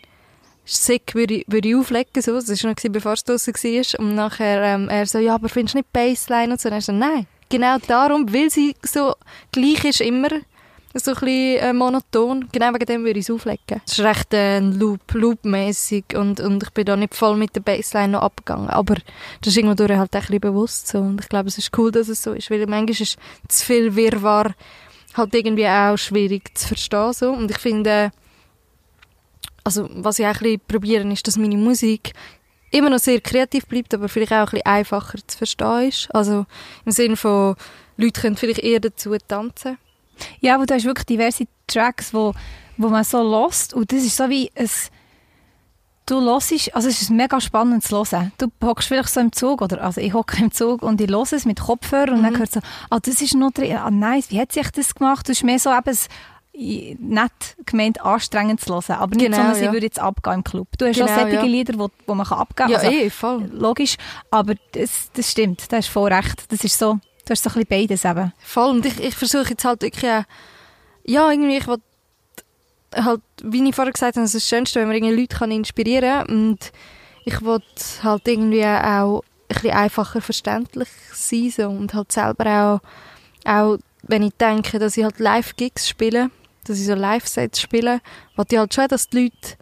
sick 0.63 1.13
würde 1.15 1.35
ich, 1.35 1.45
würde 1.47 1.67
ich 1.67 1.75
auflegen, 1.75 2.21
so. 2.21 2.33
Das 2.33 2.63
war 2.63 2.69
noch 2.71 2.91
bevor 2.91 3.13
es 3.13 3.25
draussen 3.25 3.53
war. 3.53 3.99
Und 3.99 4.15
nachher, 4.15 4.61
ähm, 4.61 4.87
er 4.87 5.05
so, 5.05 5.19
ja, 5.19 5.35
aber 5.35 5.49
findest 5.49 5.75
du 5.75 5.79
nicht 5.79 5.91
Bassline 5.91 6.53
und 6.53 6.61
so? 6.61 6.69
Und 6.69 6.75
er 6.75 6.81
so, 6.81 6.93
nein 6.93 7.27
genau 7.51 7.77
darum, 7.85 8.33
weil 8.33 8.49
sie 8.49 8.75
so 8.81 9.13
gleich 9.51 9.83
ist 9.83 10.01
immer, 10.01 10.29
so 10.93 11.11
ein 11.11 11.15
bisschen 11.15 11.57
äh, 11.57 11.73
monoton, 11.73 12.47
genau 12.51 12.73
wegen 12.73 12.85
dem 12.85 13.03
würde 13.05 13.19
ich 13.19 13.29
es 13.29 13.31
auflegen. 13.31 13.81
Es 13.85 13.93
ist 13.93 13.99
recht 13.99 14.33
ein 14.33 14.73
Loop, 14.77 15.13
Loop-mässig 15.13 16.05
und, 16.15 16.39
und 16.39 16.63
ich 16.63 16.69
bin 16.71 16.85
da 16.85 16.95
nicht 16.95 17.15
voll 17.15 17.37
mit 17.37 17.55
der 17.55 17.61
Bassline 17.61 18.09
noch 18.09 18.23
abgegangen, 18.23 18.69
aber 18.69 18.95
das 19.41 19.53
ist 19.53 19.57
irgendwo 19.57 19.81
halt 19.81 20.13
ein 20.13 20.21
bisschen 20.21 20.39
bewusst 20.39 20.87
so. 20.87 20.99
Und 20.99 21.21
ich 21.21 21.29
glaube, 21.29 21.47
es 21.47 21.57
ist 21.57 21.77
cool, 21.77 21.91
dass 21.91 22.09
es 22.09 22.21
so 22.23 22.33
ist, 22.33 22.49
weil 22.51 22.65
manchmal 22.67 22.89
ist 22.89 23.17
zu 23.47 23.65
viel 23.65 23.95
Wirrwarr 23.95 24.53
halt 25.13 25.33
irgendwie 25.33 25.67
auch 25.67 25.97
schwierig 25.97 26.57
zu 26.57 26.67
verstehen 26.67 27.13
so. 27.13 27.31
Und 27.31 27.51
ich 27.51 27.57
finde, 27.57 28.11
also 29.63 29.87
was 29.93 30.19
ich 30.19 30.25
auch 30.25 30.29
ein 30.29 30.39
bisschen 30.39 30.61
probiere, 30.67 31.11
ist, 31.11 31.27
dass 31.27 31.37
meine 31.37 31.57
Musik 31.57 32.13
immer 32.71 32.89
noch 32.89 32.99
sehr 32.99 33.21
kreativ 33.21 33.67
bleibt, 33.67 33.93
aber 33.93 34.09
vielleicht 34.09 34.31
auch 34.31 34.37
ein 34.37 34.45
bisschen 34.45 34.65
einfacher 34.65 35.19
zu 35.27 35.37
verstehen 35.37 35.89
ist. 35.89 36.09
Also 36.13 36.45
im 36.85 36.91
Sinne 36.91 37.17
von, 37.17 37.55
Leute 37.97 38.21
können 38.21 38.37
vielleicht 38.37 38.59
eher 38.59 38.79
dazu 38.79 39.15
tanzen. 39.27 39.77
Ja, 40.39 40.55
aber 40.55 40.65
du 40.65 40.73
hast 40.73 40.85
wirklich 40.85 41.05
diverse 41.05 41.45
Tracks, 41.67 42.13
wo, 42.13 42.33
wo 42.77 42.89
man 42.89 43.03
so 43.03 43.21
lost 43.21 43.73
und 43.73 43.91
das 43.91 44.03
ist 44.03 44.17
so 44.17 44.29
wie 44.29 44.51
ein 44.55 44.69
du 46.07 46.19
hörst, 46.19 46.75
also 46.75 46.89
es 46.89 47.01
ist 47.01 47.09
mega 47.09 47.39
spannend 47.39 47.83
zu 47.83 47.95
hören. 47.95 48.31
Du 48.37 48.47
hockst 48.63 48.87
vielleicht 48.87 49.09
so 49.09 49.19
im 49.19 49.31
Zug, 49.31 49.61
oder, 49.61 49.81
also 49.81 50.01
ich 50.01 50.13
hocke 50.13 50.41
im 50.41 50.51
Zug 50.51 50.81
und 50.81 50.99
ich 50.99 51.09
höre 51.09 51.21
es 51.31 51.45
mit 51.45 51.59
Kopfhörer 51.59 52.11
und 52.11 52.19
mhm. 52.19 52.23
dann 52.23 52.37
hört 52.37 52.51
so, 52.51 52.59
ah, 52.89 52.99
das 52.99 53.21
ist 53.21 53.35
noch 53.35 53.51
drin, 53.51 53.77
ah, 53.77 53.89
nice, 53.89 54.29
wie 54.29 54.39
hat 54.39 54.51
sich 54.51 54.69
das 54.71 54.95
gemacht? 54.95 55.29
Das 55.29 55.37
ist 55.37 55.43
mehr 55.43 55.59
so 55.59 55.69
eben 55.71 55.97
nett 56.53 57.55
gemeint 57.65 58.01
anstrengend 58.01 58.59
zu 58.59 58.73
hören, 58.73 58.97
aber 58.99 59.15
nicht 59.15 59.25
genau, 59.25 59.37
so, 59.37 59.43
dass 59.43 59.59
ja. 59.59 59.67
ich 59.67 59.71
würde 59.71 59.85
jetzt 59.85 59.99
abgehen 59.99 60.35
im 60.35 60.43
Club. 60.43 60.67
Du 60.77 60.85
hast 60.85 60.95
genau, 60.95 61.11
auch 61.11 61.19
solche 61.19 61.35
ja. 61.35 61.43
Lieder, 61.43 61.79
wo, 61.79 61.89
wo 62.05 62.13
man 62.13 62.27
abgehen 62.27 62.55
kann. 62.55 62.71
Ja, 62.71 62.77
also, 62.77 62.91
eh, 62.91 63.09
voll. 63.09 63.49
Logisch, 63.53 63.95
aber 64.29 64.55
das, 64.73 65.09
das 65.13 65.31
stimmt, 65.31 65.71
da 65.71 65.77
hast 65.77 65.87
voll 65.87 66.11
recht. 66.11 66.51
Das 66.51 66.63
ist 66.63 66.77
so, 66.77 66.99
du 67.25 67.29
hast 67.29 67.43
so 67.43 67.49
ein 67.49 67.53
bisschen 67.53 67.67
beides 67.69 68.05
eben. 68.05 68.33
Voll, 68.39 68.69
und 68.71 68.85
ich, 68.85 68.99
ich 68.99 69.15
versuche 69.15 69.51
jetzt 69.51 69.63
halt 69.63 69.81
wirklich 69.81 70.11
auch, 70.11 70.23
ja, 71.05 71.31
irgendwie, 71.31 71.57
ich 71.57 71.67
will 71.67 71.77
halt, 72.95 73.21
wie 73.43 73.67
ich 73.67 73.75
vorher 73.75 73.93
gesagt 73.93 74.17
habe, 74.17 74.25
es 74.25 74.35
ist 74.35 74.45
das 74.45 74.49
Schönste, 74.49 74.79
wenn 74.79 74.87
man 74.87 74.97
irgendwie 74.97 75.21
Leute 75.21 75.37
kann 75.37 75.51
inspirieren 75.51 76.27
kann 76.27 76.35
und 76.35 76.71
ich 77.23 77.41
will 77.41 77.61
halt 78.03 78.27
irgendwie 78.27 78.65
auch 78.65 79.21
ein 79.21 79.21
bisschen 79.47 79.71
einfacher 79.71 80.21
verständlich 80.21 80.89
sein 81.13 81.51
so, 81.55 81.69
und 81.69 81.93
halt 81.93 82.11
selber 82.11 82.81
auch, 83.45 83.49
auch 83.49 83.77
wenn 84.03 84.23
ich 84.23 84.33
denke, 84.33 84.79
dass 84.79 84.97
ich 84.97 85.03
halt 85.03 85.19
Live-Gigs 85.19 85.87
spiele, 85.87 86.29
dass 86.65 86.79
ich 86.79 86.85
so 86.85 86.95
Live-Sets 86.95 87.59
spiele, 87.59 88.01
wollte 88.35 88.55
ich 88.55 88.59
halt 88.59 88.73
schon, 88.73 88.87
dass 88.87 89.09
die 89.09 89.23
Leute 89.23 89.57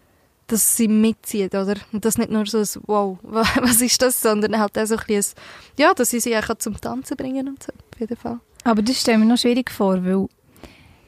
dass 0.51 0.75
sie 0.75 0.87
mitziehen, 0.87 1.49
oder? 1.49 1.75
Und 1.93 2.05
das 2.05 2.17
nicht 2.17 2.31
nur 2.31 2.45
so 2.45 2.59
ein 2.59 2.83
«Wow, 2.87 3.19
was 3.23 3.81
ist 3.81 4.01
das?», 4.01 4.21
sondern 4.21 4.59
halt 4.59 4.77
auch 4.77 4.85
so 4.85 4.95
ein 4.95 5.03
bisschen 5.05 5.35
ja, 5.77 5.93
dass 5.93 6.09
sie 6.09 6.19
sich 6.19 6.35
auch 6.35 6.55
zum 6.57 6.79
Tanzen 6.79 7.15
bringen 7.15 7.47
und 7.47 7.63
so, 7.63 7.71
auf 7.71 7.99
jeden 7.99 8.17
Fall. 8.17 8.39
Aber 8.63 8.81
das 8.81 8.99
stelle 8.99 9.19
mir 9.19 9.25
noch 9.25 9.37
schwierig 9.37 9.71
vor, 9.71 10.03
weil 10.03 10.27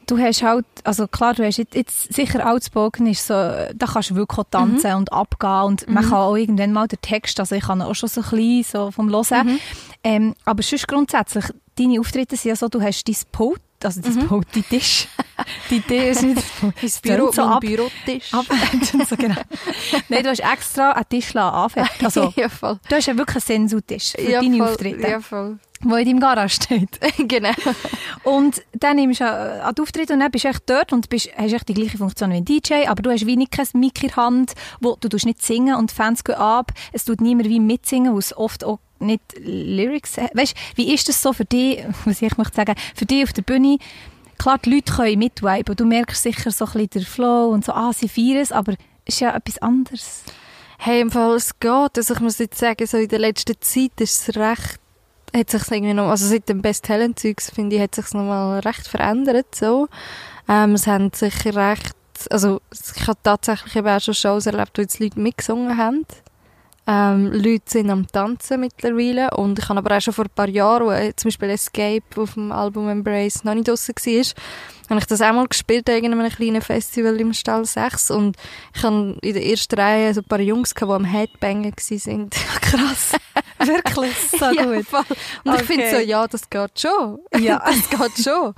du 0.06 0.18
hast 0.18 0.42
halt, 0.42 0.66
also 0.84 1.06
klar, 1.06 1.34
du 1.34 1.44
hast 1.44 1.58
jetzt, 1.58 1.74
jetzt 1.74 2.12
sicher 2.12 2.50
Outspoken 2.50 3.06
ist 3.06 3.26
so, 3.26 3.34
da 3.34 3.86
kannst 3.92 4.10
du 4.10 4.14
wirklich 4.14 4.46
tanzen 4.50 4.90
mhm. 4.90 4.96
und 4.96 5.12
abgehen 5.12 5.64
und 5.64 5.88
mhm. 5.88 5.94
man 5.94 6.04
kann 6.04 6.14
auch 6.14 6.36
irgendwann 6.36 6.72
mal 6.72 6.88
den 6.88 7.00
Text, 7.00 7.38
also 7.40 7.54
ich 7.54 7.64
kann 7.64 7.82
auch 7.82 7.94
schon 7.94 8.08
so 8.08 8.22
ein 8.22 8.30
bisschen 8.30 8.64
so 8.64 8.90
vom 8.90 9.10
Hören, 9.10 9.46
mhm. 9.46 9.58
ähm, 10.04 10.34
aber 10.44 10.62
sonst 10.62 10.88
grundsätzlich, 10.88 11.44
deine 11.76 12.00
Auftritte 12.00 12.36
sind 12.36 12.50
ja 12.50 12.56
so, 12.56 12.68
du 12.68 12.80
hast 12.80 13.06
dein 13.06 13.16
Pult 13.32 13.60
also 13.84 14.00
das 14.00 14.14
mhm. 14.14 14.26
Pult, 14.26 14.46
die 14.54 14.62
Tisch. 14.62 15.08
Die 15.70 15.80
Tisch 15.80 16.04
ist 16.04 16.22
nicht 16.22 16.42
das 16.82 17.00
Büro, 17.00 17.32
so 17.32 17.42
ab, 17.42 17.60
Bürotisch. 17.60 18.32
Ab, 18.32 18.46
so 19.08 19.16
genau. 19.16 19.40
Nein, 20.08 20.22
du 20.22 20.30
hast 20.30 20.40
extra 20.40 20.92
einen 20.92 21.08
Tisch 21.08 21.34
anfertigen 21.34 22.04
also, 22.04 22.32
ja, 22.36 22.48
voll. 22.48 22.78
Du 22.88 22.96
hast 22.96 23.06
ja 23.06 23.16
wirklich 23.16 23.36
einen 23.36 23.68
Sensutisch 23.68 24.12
für 24.12 24.30
ja, 24.30 24.40
deine 24.40 24.58
voll. 24.58 24.68
Auftritte. 24.68 25.08
Ja, 25.08 25.20
voll. 25.20 25.58
Wo 25.84 25.96
in 25.96 26.04
deinem 26.04 26.20
Garage 26.20 26.54
steht. 26.62 27.00
genau. 27.18 27.50
Und 28.22 28.62
dann 28.72 28.96
nimmst 28.96 29.20
du 29.20 29.24
an 29.24 29.74
die 29.74 29.82
Auftritte 29.82 30.12
und 30.12 30.20
dann 30.20 30.30
bist 30.30 30.44
du 30.44 30.48
echt 30.48 30.70
dort 30.70 30.92
und 30.92 31.08
bist, 31.08 31.30
hast 31.36 31.52
echt 31.52 31.68
die 31.68 31.74
gleiche 31.74 31.98
Funktion 31.98 32.30
wie 32.30 32.36
ein 32.36 32.44
DJ, 32.44 32.86
aber 32.86 33.02
du 33.02 33.10
hast 33.10 33.26
wenig 33.26 33.50
kein 33.50 33.66
Mic 33.74 34.00
in 34.02 34.08
der 34.08 34.16
Hand, 34.16 34.52
wo 34.80 34.96
du 35.00 35.08
nicht 35.24 35.42
singen 35.42 35.74
und 35.74 35.90
die 35.90 35.94
Fans 35.94 36.22
gehen 36.22 36.36
ab. 36.36 36.70
Es 36.92 37.04
tut 37.04 37.20
niemand 37.20 37.48
wie 37.48 37.58
mitsingen, 37.58 38.12
weil 38.12 38.20
es 38.20 38.36
oft 38.36 38.62
auch 38.62 38.78
nicht 39.02 39.22
Lyrics 39.38 40.16
Weißt 40.16 40.54
wie 40.76 40.92
ist 40.94 41.08
das 41.08 41.22
so 41.22 41.32
für 41.32 41.44
dich, 41.44 41.84
was 42.04 42.22
ich 42.22 42.36
möchte 42.36 42.56
sagen, 42.56 42.74
für 42.94 43.06
dich 43.06 43.24
auf 43.24 43.32
der 43.32 43.42
Bühne? 43.42 43.78
Klar, 44.38 44.58
die 44.58 44.74
Leute 44.74 44.92
können 44.92 45.18
mitviben, 45.18 45.76
du 45.76 45.84
merkst 45.84 46.22
sicher 46.22 46.50
so 46.50 46.64
ein 46.64 46.72
bisschen 46.72 46.88
den 46.90 47.04
Flow 47.04 47.50
und 47.50 47.64
so, 47.64 47.72
ah, 47.72 47.92
sie 47.92 48.08
feiern 48.08 48.38
es, 48.38 48.50
aber 48.50 48.72
es 49.04 49.14
ist 49.14 49.20
ja 49.20 49.36
etwas 49.36 49.58
anderes. 49.58 50.24
Hey, 50.78 51.00
im 51.00 51.12
Fall, 51.12 51.36
es 51.36 51.60
geht. 51.60 51.96
Also 51.96 52.14
ich 52.14 52.20
muss 52.20 52.38
jetzt 52.38 52.58
sagen, 52.58 52.84
so 52.88 52.96
in 52.96 53.06
der 53.06 53.20
letzten 53.20 53.54
Zeit 53.60 53.92
ist 54.00 54.28
es 54.28 54.36
recht, 54.36 54.80
hat 55.34 55.50
sich 55.50 55.70
irgendwie 55.70 55.94
noch, 55.94 56.08
also 56.08 56.26
seit 56.26 56.48
dem 56.48 56.60
Best 56.60 56.84
Talent 56.84 57.20
Zeugs, 57.20 57.50
finde 57.50 57.76
ich, 57.76 57.82
hat 57.82 57.94
sich 57.94 58.12
nochmal 58.12 58.58
recht 58.60 58.88
verändert, 58.88 59.54
so. 59.54 59.88
Ähm, 60.48 60.74
es 60.74 60.88
haben 60.88 61.12
sich 61.12 61.44
recht, 61.46 61.94
also 62.30 62.60
ich 62.72 63.06
habe 63.06 63.18
tatsächlich 63.22 63.76
eben 63.76 63.86
auch 63.86 64.00
schon 64.00 64.14
Shows 64.14 64.46
erlebt, 64.46 64.76
wo 64.76 64.82
jetzt 64.82 64.98
Leute 64.98 65.20
mitgesungen 65.20 65.76
haben. 65.76 66.04
Ähm, 66.86 67.32
Leute 67.32 67.62
sind 67.66 67.90
am 67.90 68.06
Tanzen 68.08 68.60
mittlerweile 68.60 69.30
und 69.36 69.58
ich 69.58 69.68
habe 69.68 69.78
aber 69.78 69.96
auch 69.96 70.00
schon 70.00 70.14
vor 70.14 70.24
ein 70.24 70.30
paar 70.34 70.48
Jahren, 70.48 70.86
wo 70.86 70.90
äh, 70.90 71.14
zum 71.14 71.28
Beispiel 71.28 71.50
Escape 71.50 72.02
auf 72.16 72.34
dem 72.34 72.50
Album 72.50 72.88
Embrace 72.88 73.44
noch 73.44 73.54
nicht 73.54 73.68
draussen 73.68 73.94
war, 73.94 74.24
habe 74.92 75.00
ich 75.00 75.06
das 75.06 75.20
einmal 75.20 75.46
gespielt 75.46 75.88
an 75.88 76.04
einem 76.04 76.30
kleinen 76.30 76.62
Festival 76.62 77.20
im 77.20 77.32
Stall 77.32 77.64
6 77.64 78.10
und 78.10 78.36
ich 78.74 78.82
habe 78.82 79.16
in 79.22 79.34
der 79.34 79.44
ersten 79.44 79.78
Reihe 79.78 80.14
so 80.14 80.20
ein 80.20 80.24
paar 80.24 80.40
Jungs 80.40 80.74
gehabt, 80.74 80.90
die 80.90 80.94
am 80.94 81.04
Headbangen 81.04 81.72
waren. 81.72 82.30
Krass. 82.60 83.12
Wirklich, 83.66 84.16
so 84.38 84.44
ja, 84.46 84.64
gut. 84.64 84.86
Voll. 84.86 85.04
Und 85.44 85.52
Okay. 85.52 85.60
ich 85.60 85.66
finde 85.66 85.90
so, 85.90 85.96
ja, 85.98 86.26
das 86.26 86.48
geht 86.50 86.80
schon. 86.80 87.18
Ja. 87.38 87.58
das 87.64 87.90
geht 87.90 88.24
schon. 88.24 88.54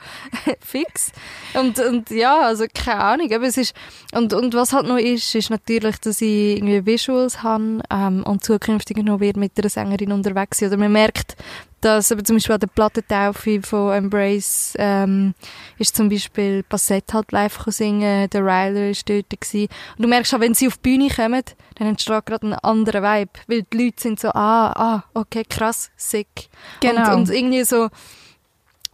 Fix. 0.60 1.12
Und, 1.54 1.78
und 1.78 2.10
ja, 2.10 2.40
also 2.40 2.64
keine 2.72 3.00
Ahnung. 3.00 3.32
Aber 3.32 3.44
es 3.44 3.56
ist, 3.56 3.74
und, 4.12 4.32
und 4.32 4.54
was 4.54 4.72
halt 4.72 4.86
noch 4.86 4.98
ist, 4.98 5.34
ist 5.34 5.50
natürlich, 5.50 5.98
dass 5.98 6.20
ich 6.20 6.56
irgendwie 6.56 6.86
Visuals 6.86 7.42
habe 7.42 7.80
ähm, 7.90 8.22
und 8.24 8.44
zukünftig 8.44 8.96
noch 8.98 9.20
wird 9.20 9.36
mit 9.36 9.52
einer 9.58 9.68
Sängerin 9.68 10.12
unterwegs 10.12 10.58
sein. 10.58 10.68
Oder 10.68 10.78
man 10.78 10.92
merkt, 10.92 11.36
dass 11.84 12.10
aber 12.10 12.24
zum 12.24 12.36
Beispiel 12.36 12.54
an 12.54 12.60
der 12.60 12.66
Plattentaufe 12.68 13.60
von 13.62 13.92
Embrace 13.92 14.74
ähm, 14.78 15.34
ist 15.78 15.94
zum 15.94 16.08
Beispiel 16.08 16.62
Bassett 16.62 17.12
halt 17.12 17.30
live 17.30 17.58
gekommen 17.58 17.72
singen, 17.72 18.30
der 18.30 18.40
Ryler 18.40 18.90
ist 18.90 19.08
dort 19.08 19.28
gewesen. 19.28 19.68
Und 19.96 20.02
du 20.02 20.08
merkst 20.08 20.34
auch, 20.34 20.40
wenn 20.40 20.54
sie 20.54 20.66
auf 20.66 20.78
die 20.78 20.96
Bühne 20.96 21.10
kommen, 21.10 21.42
dann 21.74 21.88
entsteht 21.88 22.24
gerade 22.24 22.46
ein 22.46 22.54
anderer 22.54 23.02
Vibe, 23.02 23.32
weil 23.48 23.62
die 23.64 23.84
Leute 23.84 24.00
sind 24.02 24.18
so, 24.18 24.28
ah, 24.28 24.72
ah, 24.72 25.04
okay, 25.12 25.44
krass, 25.48 25.90
sick. 25.96 26.48
Genau. 26.80 27.14
Und, 27.14 27.28
und 27.28 27.30
irgendwie 27.30 27.64
so, 27.64 27.88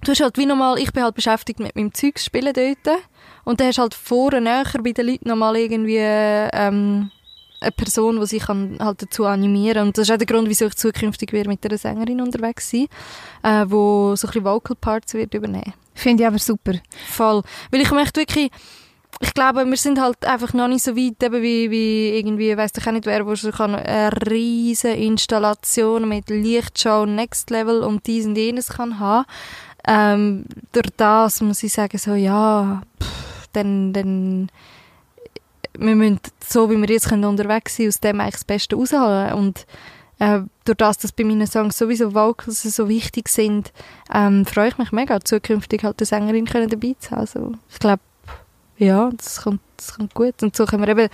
du 0.02 0.10
hast 0.10 0.20
halt 0.20 0.36
wie 0.36 0.46
nochmal, 0.46 0.78
ich 0.78 0.92
bin 0.92 1.04
halt 1.04 1.14
beschäftigt 1.14 1.60
mit 1.60 1.76
meinem 1.76 1.94
Zeug 1.94 2.18
spielen 2.18 2.52
dort 2.52 2.98
und 3.44 3.60
dann 3.60 3.68
hast 3.68 3.78
halt 3.78 3.94
vorne 3.94 4.40
näher 4.40 4.64
bei 4.82 4.92
den 4.92 5.06
Leuten 5.06 5.28
nochmal 5.28 5.56
irgendwie 5.56 5.98
ähm, 5.98 7.10
eine 7.60 7.72
Person, 7.72 8.20
die 8.20 8.26
sich 8.26 8.42
kann 8.42 8.78
halt 8.80 9.02
dazu 9.02 9.24
animieren 9.26 9.88
und 9.88 9.98
das 9.98 10.08
ist 10.08 10.14
auch 10.14 10.18
der 10.18 10.26
Grund, 10.26 10.48
wieso 10.48 10.66
ich 10.66 10.74
zukünftig 10.74 11.32
wieder 11.32 11.48
mit 11.48 11.64
einer 11.64 11.78
Sängerin 11.78 12.20
unterwegs 12.20 12.70
sein, 12.70 12.86
äh, 13.42 13.64
wo 13.68 14.16
so 14.16 14.26
ein 14.26 14.32
bisschen 14.32 14.44
Vocal 14.44 14.76
Parts 14.80 15.14
wird 15.14 15.34
übernehmen. 15.34 15.74
Finde 15.94 16.22
ich 16.22 16.26
aber 16.26 16.38
super. 16.38 16.74
Voll. 17.08 17.42
Weil 17.70 17.80
ich 17.82 17.90
möchte 17.90 18.20
wirklich, 18.20 18.50
ich 19.20 19.34
glaube, 19.34 19.66
wir 19.66 19.76
sind 19.76 20.00
halt 20.00 20.24
einfach 20.24 20.54
noch 20.54 20.68
nicht 20.68 20.82
so 20.82 20.96
weit, 20.96 21.22
eben 21.22 21.42
wie, 21.42 21.70
wie 21.70 22.18
irgendwie, 22.18 22.56
weiss 22.56 22.72
ich 22.76 22.86
auch 22.86 22.92
nicht 22.92 23.04
wer, 23.04 23.26
wo 23.26 23.34
so 23.34 23.50
kann, 23.50 23.74
eine 23.74 24.10
riesen 24.30 24.94
Installation 24.94 26.08
mit 26.08 26.30
Lichtshow, 26.30 27.04
Next 27.04 27.50
Level 27.50 27.82
und 27.82 28.06
dies 28.06 28.24
und 28.24 28.36
jenes 28.36 28.68
kann 28.68 28.98
haben. 28.98 29.26
Ähm, 29.86 30.44
durch 30.72 30.88
das 30.96 31.40
muss 31.40 31.62
ich 31.62 31.72
sagen, 31.72 31.98
so, 31.98 32.14
ja, 32.14 32.82
pff, 33.02 33.48
dann, 33.52 33.92
dann, 33.92 34.50
wir 35.80 35.96
müssen, 35.96 36.20
so 36.46 36.70
wie 36.70 36.76
wir 36.76 36.88
jetzt 36.88 37.08
können 37.08 37.24
unterwegs 37.24 37.76
sind, 37.76 37.88
aus 37.88 38.00
dem 38.00 38.20
eigentlich 38.20 38.34
das 38.34 38.44
Beste 38.44 38.76
rausholen. 38.76 39.32
Und 39.34 39.66
äh, 40.18 40.40
durch 40.64 40.76
das, 40.76 40.98
dass 40.98 41.12
bei 41.12 41.24
meinen 41.24 41.46
Songs 41.46 41.78
sowieso 41.78 42.14
Vocals 42.14 42.62
so 42.62 42.88
wichtig 42.88 43.28
sind, 43.28 43.72
ähm, 44.12 44.44
freue 44.44 44.68
ich 44.68 44.78
mich 44.78 44.92
mega, 44.92 45.20
zukünftig 45.20 45.82
halt 45.82 45.98
eine 45.98 46.06
Sängerin 46.06 46.46
können 46.46 46.68
dabei 46.68 46.94
zu 46.98 47.10
haben. 47.12 47.20
Also, 47.20 47.52
ich 47.70 47.78
glaube, 47.78 48.02
ja, 48.76 49.10
das 49.16 49.42
kommt, 49.42 49.60
das 49.76 49.94
kommt 49.94 50.14
gut. 50.14 50.42
Und 50.42 50.54
so 50.54 50.66
können 50.66 50.82
wir 50.82 50.88
eben 50.88 51.08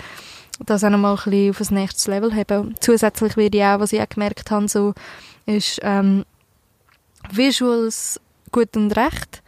das 0.65 0.85
auch 0.85 0.91
nochmal 0.91 1.17
ein 1.17 1.31
bisschen 1.31 1.51
auf 1.51 1.61
ein 1.61 1.75
nächstes 1.75 2.07
Level 2.07 2.35
haben. 2.35 2.75
Zusätzlich 2.81 3.37
werde 3.37 3.59
ich 3.59 3.65
auch, 3.65 3.81
was 3.81 3.93
ich 3.93 4.01
auch 4.01 4.09
gemerkt 4.09 4.51
habe, 4.51 4.69
so, 4.69 4.95
ist 5.47 5.79
ähm, 5.83 6.25
Visuals 7.31 8.21
gut 8.53 8.77
und 8.77 8.97
recht, 8.97 9.43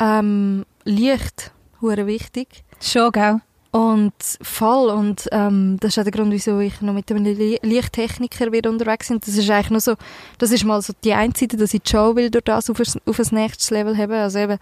ähm, 0.00 0.64
Licht, 0.84 1.52
hure 1.80 2.06
wichtig. 2.06 2.64
Schon, 2.80 3.12
gell? 3.12 3.40
Und 3.76 4.14
voll. 4.40 4.88
Und 4.88 5.28
ähm, 5.32 5.76
das 5.80 5.90
ist 5.92 5.98
auch 5.98 6.04
der 6.04 6.12
Grund, 6.12 6.32
wieso 6.32 6.60
ich 6.60 6.80
noch 6.80 6.94
mit 6.94 7.10
einem 7.10 7.24
Li- 7.24 7.58
Lichttechniker 7.62 8.50
wieder 8.50 8.70
unterwegs 8.70 9.08
bin. 9.08 9.20
Das 9.20 9.36
ist 9.36 9.50
eigentlich 9.50 9.70
nur 9.70 9.80
so, 9.80 9.94
das 10.38 10.50
ist 10.50 10.64
mal 10.64 10.80
so 10.80 10.94
die 11.04 11.12
eine 11.12 11.34
Seite, 11.36 11.58
dass 11.58 11.74
ich 11.74 11.82
die 11.82 11.90
Show 11.90 12.16
will 12.16 12.30
durch 12.30 12.44
das 12.44 12.70
auf 12.70 12.80
auf 12.80 13.18
ein 13.18 13.26
nächstes 13.32 13.70
Level 13.70 13.94
haben. 13.94 14.12
Also 14.12 14.38
eben 14.38 14.58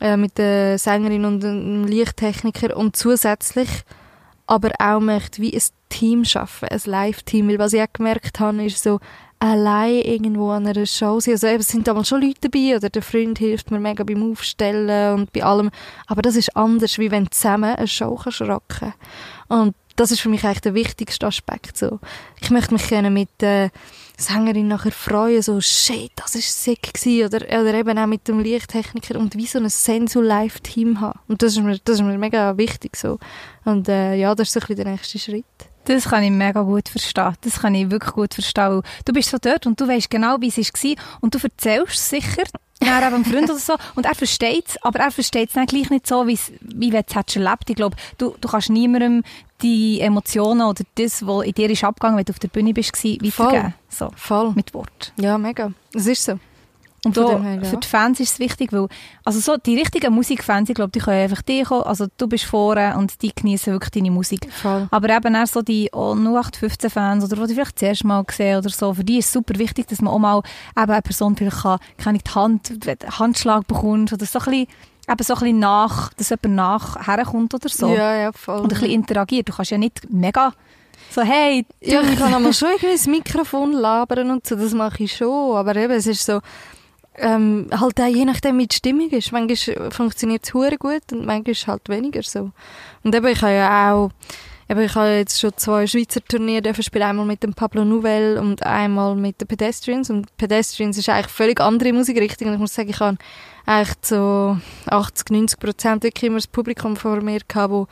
äh, 0.00 0.16
mit 0.16 0.38
der 0.38 0.76
Sängerin 0.78 1.24
und 1.24 1.44
einem 1.44 1.84
Lichttechniker 1.84 2.76
und 2.76 2.96
zusätzlich 2.96 3.68
aber 4.48 4.72
auch 4.80 4.98
möchte 4.98 5.40
wie 5.40 5.54
ein 5.54 5.62
Team 5.88 6.24
schaffen, 6.24 6.68
ein 6.68 6.80
Live-Team. 6.84 7.48
Weil 7.48 7.58
was 7.60 7.74
ich 7.74 7.82
auch 7.82 7.92
gemerkt 7.92 8.40
habe, 8.40 8.64
ist 8.64 8.82
so, 8.82 8.98
allein 9.38 10.00
irgendwo 10.00 10.50
an 10.50 10.66
einer 10.66 10.86
Show 10.86 11.20
sein. 11.20 11.34
Also 11.34 11.46
eben, 11.46 11.60
es 11.60 11.68
sind 11.68 11.86
damals 11.86 12.08
schon 12.08 12.22
Leute 12.22 12.40
dabei 12.42 12.76
oder 12.76 12.90
der 12.90 13.02
Freund 13.02 13.38
hilft 13.38 13.70
mir 13.70 13.80
mega 13.80 14.04
beim 14.04 14.30
Aufstellen 14.30 15.14
und 15.20 15.32
bei 15.32 15.42
allem. 15.42 15.70
Aber 16.06 16.22
das 16.22 16.36
ist 16.36 16.56
anders, 16.56 16.98
wie 16.98 17.10
wenn 17.10 17.24
du 17.24 17.30
zusammen 17.30 17.74
eine 17.76 17.86
Show 17.86 18.16
kannst 18.16 18.40
rocken. 18.42 18.94
Und 19.48 19.74
das 19.96 20.12
ist 20.12 20.20
für 20.20 20.28
mich 20.28 20.44
eigentlich 20.44 20.60
der 20.60 20.74
wichtigste 20.74 21.26
Aspekt. 21.26 21.76
So. 21.76 21.98
Ich 22.40 22.50
möchte 22.50 22.72
mich 22.72 22.88
gerne 22.88 23.10
mit 23.10 23.28
der 23.40 23.70
Sängerin 24.16 24.68
nachher 24.68 24.92
freuen, 24.92 25.42
so, 25.42 25.60
shit, 25.60 26.12
das 26.16 26.34
ist 26.34 26.62
sick. 26.62 26.92
Oder, 27.24 27.38
oder 27.38 27.74
eben 27.74 27.98
auch 27.98 28.06
mit 28.06 28.26
dem 28.26 28.40
Lichttechniker 28.40 29.18
und 29.18 29.36
wie 29.36 29.46
so 29.46 29.58
ein 29.58 29.68
Sensu-Live-Team 29.68 31.00
haben. 31.00 31.18
Und 31.28 31.42
das 31.42 31.52
ist 31.52 31.62
mir, 31.62 31.78
das 31.84 31.96
ist 31.96 32.02
mir 32.02 32.18
mega 32.18 32.56
wichtig, 32.56 32.96
so. 32.96 33.18
Und, 33.64 33.88
äh, 33.88 34.14
ja, 34.14 34.34
das 34.34 34.48
ist 34.48 34.54
so 34.54 34.60
ein 34.60 34.66
bisschen 34.66 34.84
der 34.84 34.92
nächste 34.92 35.18
Schritt. 35.18 35.44
Das 35.88 36.04
kann 36.04 36.22
ich 36.22 36.30
mega 36.30 36.60
gut 36.62 36.88
verstehen. 36.88 37.32
Das 37.40 37.60
kann 37.60 37.74
ich 37.74 37.90
wirklich 37.90 38.12
gut 38.12 38.34
verstehen. 38.34 38.82
Du 39.06 39.12
bist 39.14 39.30
so 39.30 39.38
dort 39.40 39.66
und 39.66 39.80
du 39.80 39.88
weißt 39.88 40.10
genau, 40.10 40.36
wie 40.40 40.48
es 40.48 40.58
war 40.58 40.94
und 41.20 41.34
du 41.34 41.38
erzählst 41.42 41.94
es 41.94 42.10
sicher 42.10 42.42
eben 42.80 42.92
einem 42.92 43.24
Freund 43.24 43.50
oder 43.50 43.58
so 43.58 43.74
und 43.96 44.06
er 44.06 44.14
versteht 44.14 44.68
es, 44.68 44.82
aber 44.82 45.00
er 45.00 45.10
versteht 45.10 45.48
es 45.48 45.54
dann 45.54 45.66
gleich 45.66 45.90
nicht 45.90 46.06
so, 46.06 46.26
wie 46.26 46.38
wenn 46.92 47.02
du 47.02 47.20
es 47.26 47.36
erlebt. 47.36 47.70
Ich 47.70 47.76
glaube, 47.76 47.96
du, 48.18 48.36
du 48.40 48.48
kannst 48.48 48.70
niemandem 48.70 49.24
die 49.62 50.00
Emotionen 50.00 50.62
oder 50.62 50.84
das, 50.94 51.26
was 51.26 51.44
in 51.44 51.52
dir 51.52 51.70
ist 51.70 51.82
abgegangen, 51.82 52.18
wenn 52.18 52.24
du 52.24 52.32
auf 52.32 52.38
der 52.38 52.48
Bühne 52.48 52.72
bist, 52.72 52.92
weitergeben. 53.02 53.74
So, 53.88 54.10
Voll. 54.14 54.52
mit 54.54 54.72
Wort. 54.74 55.12
Ja, 55.16 55.38
mega. 55.38 55.72
Es 55.92 56.06
ist 56.06 56.24
so. 56.24 56.38
Und 57.08 57.16
da, 57.16 57.40
her, 57.40 57.54
ja. 57.56 57.64
für 57.64 57.76
die 57.76 57.86
Fans 57.86 58.20
ist 58.20 58.34
es 58.34 58.38
wichtig, 58.38 58.72
weil, 58.72 58.88
also 59.24 59.40
so, 59.40 59.56
die 59.56 59.76
richtigen 59.76 60.12
Musikfans, 60.12 60.68
ich 60.68 60.74
glaube, 60.74 60.90
die 60.90 61.00
können 61.00 61.22
einfach 61.22 61.42
dir 61.42 61.64
kommen, 61.64 61.82
also 61.82 62.06
du 62.16 62.26
bist 62.26 62.44
vorne 62.44 62.96
und 62.96 63.20
die 63.22 63.34
genießen 63.34 63.72
wirklich 63.72 63.90
deine 63.90 64.10
Musik. 64.10 64.48
Voll. 64.52 64.88
Aber 64.90 65.08
eben 65.08 65.36
auch 65.36 65.46
so 65.46 65.62
die 65.62 65.90
oh, 65.92 66.12
0815-Fans 66.12 67.24
oder 67.24 67.46
die 67.46 67.54
vielleicht 67.54 67.78
zuerst 67.78 68.04
mal 68.04 68.22
gesehen 68.24 68.58
oder 68.58 68.70
so, 68.70 68.94
für 68.94 69.04
die 69.04 69.18
ist 69.18 69.26
es 69.26 69.32
super 69.32 69.58
wichtig, 69.58 69.86
dass 69.88 70.00
man 70.00 70.12
auch 70.12 70.18
mal 70.18 70.42
eben 70.76 70.90
eine 70.90 71.02
Person 71.02 71.36
vielleicht 71.36 71.62
kann, 71.62 71.78
keine 71.96 72.18
die 72.18 72.30
Hand, 72.30 72.72
Handschlag 73.18 73.66
bekommt 73.66 74.12
oder 74.12 74.26
so 74.26 74.38
ein 74.38 74.44
bisschen, 74.44 74.66
eben 75.08 75.24
so 75.24 75.34
ein 75.34 75.40
bisschen 75.40 75.58
nach, 75.58 76.12
dass 76.14 76.30
jemand 76.30 76.54
nach 76.54 77.06
herkommt 77.06 77.54
oder 77.54 77.68
so. 77.68 77.88
Ja, 77.88 78.14
ja, 78.16 78.32
voll. 78.32 78.60
Und 78.60 78.64
ein 78.64 78.68
bisschen 78.68 78.90
interagiert. 78.90 79.48
Du 79.48 79.52
kannst 79.52 79.70
ja 79.70 79.78
nicht 79.78 80.10
mega 80.10 80.52
so, 81.10 81.22
hey, 81.22 81.64
du, 81.80 81.90
Ja, 81.90 82.02
ich 82.02 82.18
kann 82.18 82.34
einmal 82.34 82.52
schon 82.52 82.68
irgendwie 82.68 82.92
ins 82.92 83.06
Mikrofon 83.06 83.72
labern 83.72 84.30
und 84.30 84.46
so, 84.46 84.56
das 84.56 84.72
mache 84.74 85.04
ich 85.04 85.16
schon, 85.16 85.56
aber 85.56 85.74
eben, 85.76 85.92
es 85.94 86.06
ist 86.06 86.24
so, 86.24 86.40
ähm, 87.20 87.68
halt 87.70 88.00
auch 88.00 88.06
je 88.06 88.24
nachdem, 88.24 88.58
wie 88.58 88.66
die 88.66 88.76
Stimmung 88.76 89.10
ist. 89.10 89.32
Manchmal 89.32 89.90
funktioniert 89.90 90.44
es 90.44 90.52
gut 90.52 91.12
und 91.12 91.26
manchmal 91.26 91.54
halt 91.66 91.88
weniger 91.88 92.22
so. 92.22 92.50
Und 93.02 93.14
eben, 93.14 93.26
ich 93.26 93.42
habe 93.42 93.52
ja 93.52 93.92
auch, 93.92 94.10
eben, 94.68 94.80
ich 94.80 94.94
habe 94.94 95.08
jetzt 95.08 95.40
schon 95.40 95.52
zwei 95.56 95.86
Schweizer 95.86 96.20
Turniere 96.24 96.62
dürfen 96.62 96.82
spielen, 96.82 97.04
einmal 97.04 97.26
mit 97.26 97.42
dem 97.42 97.54
Pablo 97.54 97.84
Nouvel 97.84 98.38
und 98.38 98.62
einmal 98.64 99.14
mit 99.14 99.40
den 99.40 99.48
Pedestrians 99.48 100.10
und 100.10 100.36
Pedestrians 100.36 100.98
ist 100.98 101.08
eigentlich 101.08 101.32
völlig 101.32 101.60
andere 101.60 101.92
Musikrichtung 101.92 102.48
und 102.48 102.54
ich 102.54 102.60
muss 102.60 102.74
sagen, 102.74 102.90
ich 102.90 103.00
habe 103.00 103.18
eigentlich 103.66 103.96
so 104.02 104.58
80, 104.86 105.30
90 105.30 105.58
Prozent 105.58 106.02
wirklich 106.02 106.24
immer 106.24 106.38
das 106.38 106.46
Publikum 106.46 106.96
vor 106.96 107.20
mir 107.20 107.40
gehabt, 107.46 107.90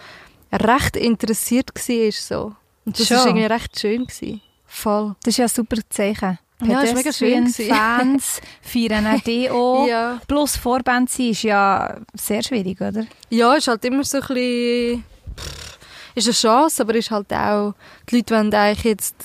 das 0.51 0.61
recht 0.63 0.97
interessiert 0.97 1.71
war, 1.75 2.13
so. 2.13 2.53
Und 2.85 2.99
das 2.99 3.09
Schon. 3.09 3.17
war 3.17 3.27
irgendwie 3.27 3.47
recht 3.47 3.79
schön. 3.79 4.07
Gewesen. 4.07 4.41
Voll. 4.65 5.17
das 5.23 5.35
ist 5.35 5.39
ja 5.39 5.45
ein 5.47 5.49
super 5.49 5.77
Zeichen. 5.91 6.39
Ja, 6.63 6.81
das 6.81 6.89
war 6.91 6.95
mega 6.97 7.13
schön. 7.13 7.49
Fans 7.49 8.41
feiern 8.63 9.07
auch 9.07 9.21
die 9.21 9.51
auch. 9.51 9.87
Ja. 9.87 10.21
Plus 10.27 10.57
Vorband 10.57 11.11
sein 11.11 11.31
ist 11.31 11.43
ja 11.43 11.99
sehr 12.15 12.43
schwierig, 12.43 12.81
oder? 12.81 13.07
ja, 13.31 13.55
ist 13.55 13.69
halt 13.69 13.85
immer 13.85 14.05
so 14.05 14.19
ein 14.19 14.27
bisschen... 14.29 15.05
pff, 15.37 15.79
Ist 16.15 16.27
eine 16.27 16.35
Chance, 16.35 16.83
aber 16.83 16.95
ist 16.95 17.11
halt 17.11 17.33
auch... 17.33 17.75
Die 18.09 18.17
Leute 18.17 18.35
wollen 18.35 18.55
eigentlich 18.55 18.85
jetzt... 18.85 19.17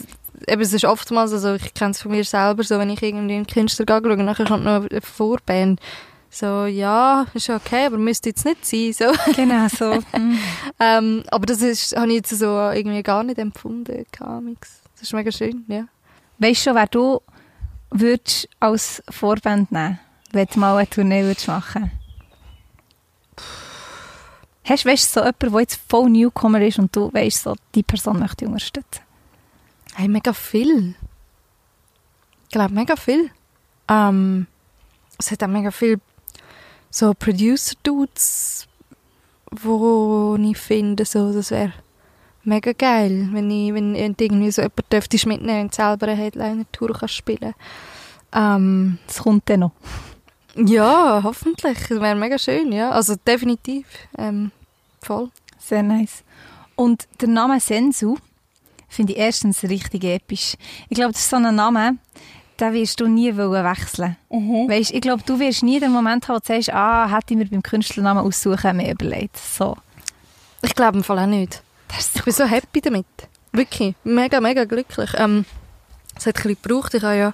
Eben, 0.47 0.61
es 0.61 0.73
ist 0.73 0.85
oftmals, 0.85 1.31
also 1.31 1.53
ich 1.53 1.73
kenne 1.73 1.91
es 1.91 2.01
von 2.01 2.11
mir 2.11 2.23
selber, 2.25 2.63
so 2.63 2.79
wenn 2.79 2.89
ich 2.89 3.01
irgendwie 3.01 3.35
einen 3.35 3.47
Künstler 3.47 3.85
schaue, 3.87 4.11
und 4.11 4.25
nachher 4.25 4.45
kommt 4.45 4.63
noch 4.63 4.89
eine 4.89 5.01
Vorband. 5.01 5.79
So, 6.31 6.65
ja, 6.65 7.27
ist 7.33 7.49
okay, 7.49 7.85
aber 7.85 7.97
müsste 7.97 8.29
jetzt 8.29 8.45
nicht 8.45 8.65
sein, 8.65 8.93
so. 8.93 9.31
Genau 9.35 9.67
so. 9.67 9.99
Mm. 10.17 10.37
ähm, 10.79 11.23
aber 11.29 11.45
das 11.45 11.61
ist, 11.61 11.95
habe 11.95 12.07
ich 12.07 12.15
jetzt 12.15 12.31
so 12.31 12.45
irgendwie 12.71 13.03
gar 13.03 13.23
nicht 13.23 13.37
empfunden, 13.37 14.05
Kamix. 14.11 14.81
Das 14.93 15.03
ist 15.03 15.13
mega 15.13 15.31
schön, 15.31 15.63
ja. 15.67 15.85
Weißt 16.41 16.61
du 16.61 16.63
schon, 16.63 16.75
wer 16.75 16.87
du 16.87 17.21
würdest 17.91 18.49
als 18.59 19.03
Vorband 19.09 19.71
nehmen 19.71 19.99
wenn 20.31 20.47
du 20.47 20.59
mal 20.59 20.77
eine 20.77 20.89
Tournee 20.89 21.23
würdest 21.23 21.47
machen 21.47 21.91
Hast 24.63 24.85
weißt, 24.85 25.13
so 25.13 25.19
jemanden, 25.19 25.51
der 25.51 25.59
jetzt 25.59 25.79
voll 25.87 26.09
Newcomer 26.09 26.61
ist 26.61 26.79
und 26.79 26.95
du 26.95 27.13
weißt, 27.13 27.43
so, 27.43 27.55
die 27.75 27.83
Person 27.83 28.17
möchte 28.19 28.45
ich 28.45 28.49
unterstützen? 28.49 29.01
Hey, 29.93 30.07
mega 30.07 30.33
viel. 30.33 30.95
Ich 32.43 32.49
glaube, 32.49 32.73
mega 32.73 32.95
viel. 32.95 33.29
Ähm, 33.87 34.47
es 35.19 35.29
hat 35.29 35.43
auch 35.43 35.47
mega 35.47 35.69
viel 35.69 35.99
so 36.89 37.13
Producer-Dudes, 37.13 38.67
wo 39.51 40.37
ich 40.39 40.57
finde, 40.57 41.05
so, 41.05 41.33
das 41.33 41.51
wäre 41.51 41.73
mega 42.43 42.71
geil, 42.73 43.29
wenn 43.31 43.49
ich, 43.49 43.73
wenn 43.73 43.95
irgendwie 43.95 44.51
so 44.51 44.61
jemand 44.61 44.91
dürftest 44.91 45.25
mitnehmen 45.25 45.63
und 45.63 45.75
selber 45.75 46.07
eine 46.07 46.15
Headliner-Tour 46.15 46.93
kannst 46.93 47.15
spielen 47.15 47.53
ähm, 48.33 48.97
Das 49.07 49.19
kommt 49.19 49.49
dann 49.49 49.61
noch. 49.61 49.71
Ja, 50.55 51.21
hoffentlich. 51.23 51.77
Das 51.87 52.01
wäre 52.01 52.15
mega 52.15 52.37
schön, 52.37 52.71
ja. 52.71 52.91
Also 52.91 53.15
definitiv. 53.15 53.85
Ähm, 54.17 54.51
voll. 55.01 55.29
Sehr 55.57 55.83
nice. 55.83 56.23
Und 56.75 57.07
der 57.21 57.29
Name 57.29 57.59
Sensu 57.59 58.17
finde 58.89 59.13
ich 59.13 59.19
erstens 59.19 59.63
richtig 59.63 60.03
episch. 60.03 60.55
Ich 60.89 60.95
glaube, 60.95 61.13
das 61.13 61.21
ist 61.21 61.29
so 61.29 61.37
ein 61.37 61.55
Name, 61.55 61.97
den 62.59 62.73
wirst 62.73 62.99
du 62.99 63.07
nie 63.07 63.35
wollen 63.35 63.63
wechseln 63.63 64.17
Mhm. 64.29 64.69
Weißt, 64.69 64.91
ich 64.91 65.01
glaube, 65.01 65.23
du 65.25 65.39
wirst 65.39 65.63
nie 65.63 65.79
den 65.79 65.91
Moment 65.91 66.27
haben, 66.27 66.35
wo 66.35 66.39
du 66.39 66.45
sagst, 66.45 66.71
ah, 66.73 67.09
hätte 67.09 67.33
ich 67.33 67.37
mir 67.37 67.45
beim 67.45 67.63
Künstlernamen 67.63 68.25
aussuchen 68.25 68.77
mir 68.77 68.91
überlegt. 68.91 69.37
So. 69.37 69.75
Ich 70.61 70.75
glaube 70.75 70.97
im 70.97 71.03
Fall 71.03 71.19
auch 71.19 71.25
nicht. 71.25 71.63
Ich 71.97 72.23
bin 72.23 72.33
so 72.33 72.45
happy 72.45 72.81
damit. 72.81 73.05
Wirklich. 73.51 73.95
Mega, 74.03 74.39
mega 74.39 74.65
glücklich. 74.65 75.11
Ähm, 75.15 75.45
es 76.15 76.25
hat 76.25 76.37
ein 76.37 76.43
bisschen 76.43 76.57
gebraucht. 76.61 76.93
Ich 76.93 77.03
habe 77.03 77.17
ja 77.17 77.33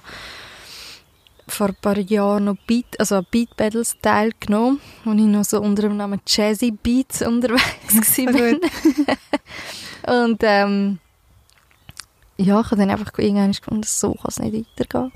vor 1.46 1.68
ein 1.68 1.76
paar 1.76 1.98
Jahren 1.98 2.44
noch 2.44 2.56
Beat, 2.66 2.98
also 2.98 3.22
Beat 3.22 3.56
Battles 3.56 3.96
teilgenommen, 4.02 4.80
wo 5.04 5.12
ich 5.12 5.20
noch 5.20 5.44
so 5.44 5.60
unter 5.60 5.82
dem 5.82 5.96
Namen 5.96 6.20
Jazzy 6.26 6.70
Beats 6.70 7.22
unterwegs 7.22 8.18
war. 8.18 8.58
Und 10.24 10.40
ähm, 10.42 10.98
ja, 12.36 12.60
ich 12.60 12.66
habe 12.66 12.76
dann 12.76 12.90
einfach 12.90 13.18
irgendwann 13.18 13.52
gefunden, 13.52 13.82
so 13.84 14.14
kann 14.14 14.26
es 14.28 14.38
nicht 14.38 14.66
weitergehen. 14.78 15.12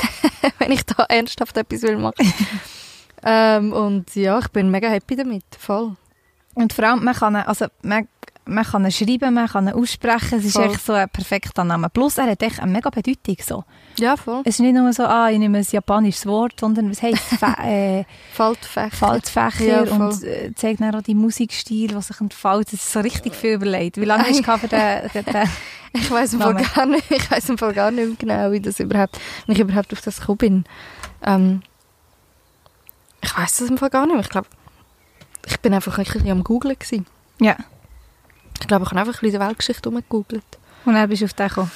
Wenn 0.58 0.72
ich 0.72 0.84
da 0.84 1.04
ernsthaft 1.04 1.56
etwas 1.56 1.82
will 1.82 1.96
machen. 1.96 2.32
ähm, 3.24 3.72
und 3.72 4.14
ja, 4.14 4.38
ich 4.38 4.48
bin 4.48 4.70
mega 4.70 4.88
happy 4.88 5.16
damit, 5.16 5.44
voll. 5.58 5.96
Und 6.54 6.72
vor 6.72 6.84
allem, 6.84 7.04
man 7.04 7.14
kann, 7.14 7.36
also, 7.36 7.66
man, 7.82 8.08
man 8.48 8.64
kann 8.64 8.84
ihn 8.84 8.90
schreiben, 8.90 9.34
man 9.34 9.46
kann 9.46 9.68
ihn 9.68 9.74
aussprechen. 9.74 10.38
Es 10.38 10.44
ist 10.44 10.52
Voll. 10.54 10.64
echt 10.66 10.84
so 10.84 10.92
ein 10.92 11.08
perfekter 11.08 11.64
Name. 11.64 11.88
Plus, 11.90 12.18
er 12.18 12.30
hat 12.30 12.42
echt 12.42 12.60
eine 12.60 12.72
mega 12.72 12.90
Bedeutung. 12.90 13.36
So. 13.46 13.64
Ja, 13.98 14.16
voll. 14.16 14.42
Es 14.44 14.54
ist 14.54 14.60
nicht 14.60 14.74
nur 14.74 14.92
so, 14.92 15.04
ah, 15.04 15.30
ich 15.30 15.38
nehme 15.38 15.58
ein 15.58 15.66
japanisches 15.70 16.26
Wort, 16.26 16.58
sondern 16.58 16.90
was 16.90 17.02
heisst 17.02 17.22
Fe 17.38 17.54
äh, 17.62 18.04
Faltfächer. 18.32 18.90
Faltfächer 18.90 19.84
Ja, 19.86 19.92
und 19.92 20.22
äh, 20.24 20.52
zeigt 20.54 20.80
dann 20.80 20.94
auch 20.94 21.02
die 21.02 21.14
Musikstil, 21.14 21.88
der 21.88 22.02
sich 22.02 22.20
entfaltet. 22.20 22.74
Das 22.74 22.84
ist 22.84 22.92
so 22.92 23.00
richtig 23.00 23.34
viel 23.34 23.54
überlegt. 23.54 23.96
Wie 23.98 24.04
lange 24.04 24.24
hast 24.24 24.46
du 24.46 24.58
für 24.58 24.68
den, 24.68 25.10
für 25.10 25.22
den 25.22 25.48
Ich 25.92 26.10
weiß 26.10 26.34
im 26.34 26.40
Fall 26.40 26.54
gar 26.54 26.86
nicht, 26.86 27.10
ich 27.10 27.30
weiß 27.30 27.48
im 27.48 27.58
Fall 27.58 27.72
gar 27.72 27.90
nicht 27.90 28.06
mehr 28.06 28.16
genau, 28.16 28.52
wie 28.52 28.60
das 28.60 28.78
überhaupt, 28.78 29.18
wenn 29.46 29.54
ich 29.54 29.60
überhaupt 29.60 29.92
auf 29.92 30.02
das 30.02 30.20
gekommen 30.20 30.38
bin. 30.38 30.64
Ähm, 31.24 31.62
ich 33.22 33.36
weiß 33.36 33.56
das 33.56 33.70
im 33.70 33.78
Fall 33.78 33.90
gar 33.90 34.04
nicht 34.06 34.14
mehr. 34.14 34.22
Ich 34.22 34.28
glaube, 34.28 34.48
ich 35.46 35.58
bin 35.60 35.72
einfach 35.72 35.96
ein 35.98 36.04
bisschen 36.04 36.30
am 36.30 36.44
googlen 36.44 36.78
gewesen. 36.78 37.06
Ja. 37.40 37.56
Ich 38.60 38.66
glaube, 38.66 38.84
ich 38.84 38.90
habe 38.90 39.00
einfach 39.00 39.14
ein 39.14 39.20
bisschen 39.20 39.40
die 39.40 39.46
Weltgeschichte 39.46 39.88
umgegoogelt. 39.88 40.44
Und 40.84 40.94
dann 40.94 41.08
bist 41.08 41.22
du 41.22 41.26
auf 41.26 41.32
den 41.34 41.48
gekommen. 41.48 41.70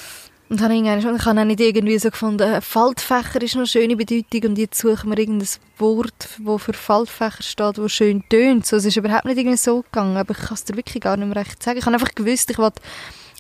Und 0.48 0.60
dann 0.60 1.00
schon- 1.00 1.16
ich 1.16 1.24
habe 1.24 1.40
auch 1.40 1.44
nicht 1.44 1.60
irgendwie 1.60 1.98
so 1.98 2.10
gefunden, 2.10 2.42
äh, 2.42 2.60
Faltfächer 2.60 3.40
ist 3.40 3.54
noch 3.54 3.60
eine 3.60 3.66
schöne 3.66 3.96
Bedeutung 3.96 4.50
und 4.50 4.58
jetzt 4.58 4.78
suchen 4.78 5.08
wir 5.10 5.18
irgendein 5.18 5.48
Wort, 5.78 6.28
das 6.38 6.62
für 6.62 6.72
Faltfächer 6.74 7.42
steht, 7.42 7.78
das 7.78 7.92
schön 7.92 8.22
tönt. 8.28 8.66
So, 8.66 8.76
es 8.76 8.84
ist 8.84 8.96
überhaupt 8.98 9.24
nicht 9.24 9.38
irgendwie 9.38 9.56
so 9.56 9.80
gegangen, 9.82 10.16
aber 10.18 10.32
ich 10.32 10.38
kann 10.44 10.54
es 10.54 10.64
dir 10.64 10.76
wirklich 10.76 11.02
gar 11.02 11.16
nicht 11.16 11.26
mehr 11.26 11.36
recht 11.36 11.62
sagen. 11.62 11.78
Ich 11.78 11.86
habe 11.86 11.94
einfach 11.94 12.14
gewusst, 12.14 12.50
ich 12.50 12.58
wollte 12.58 12.82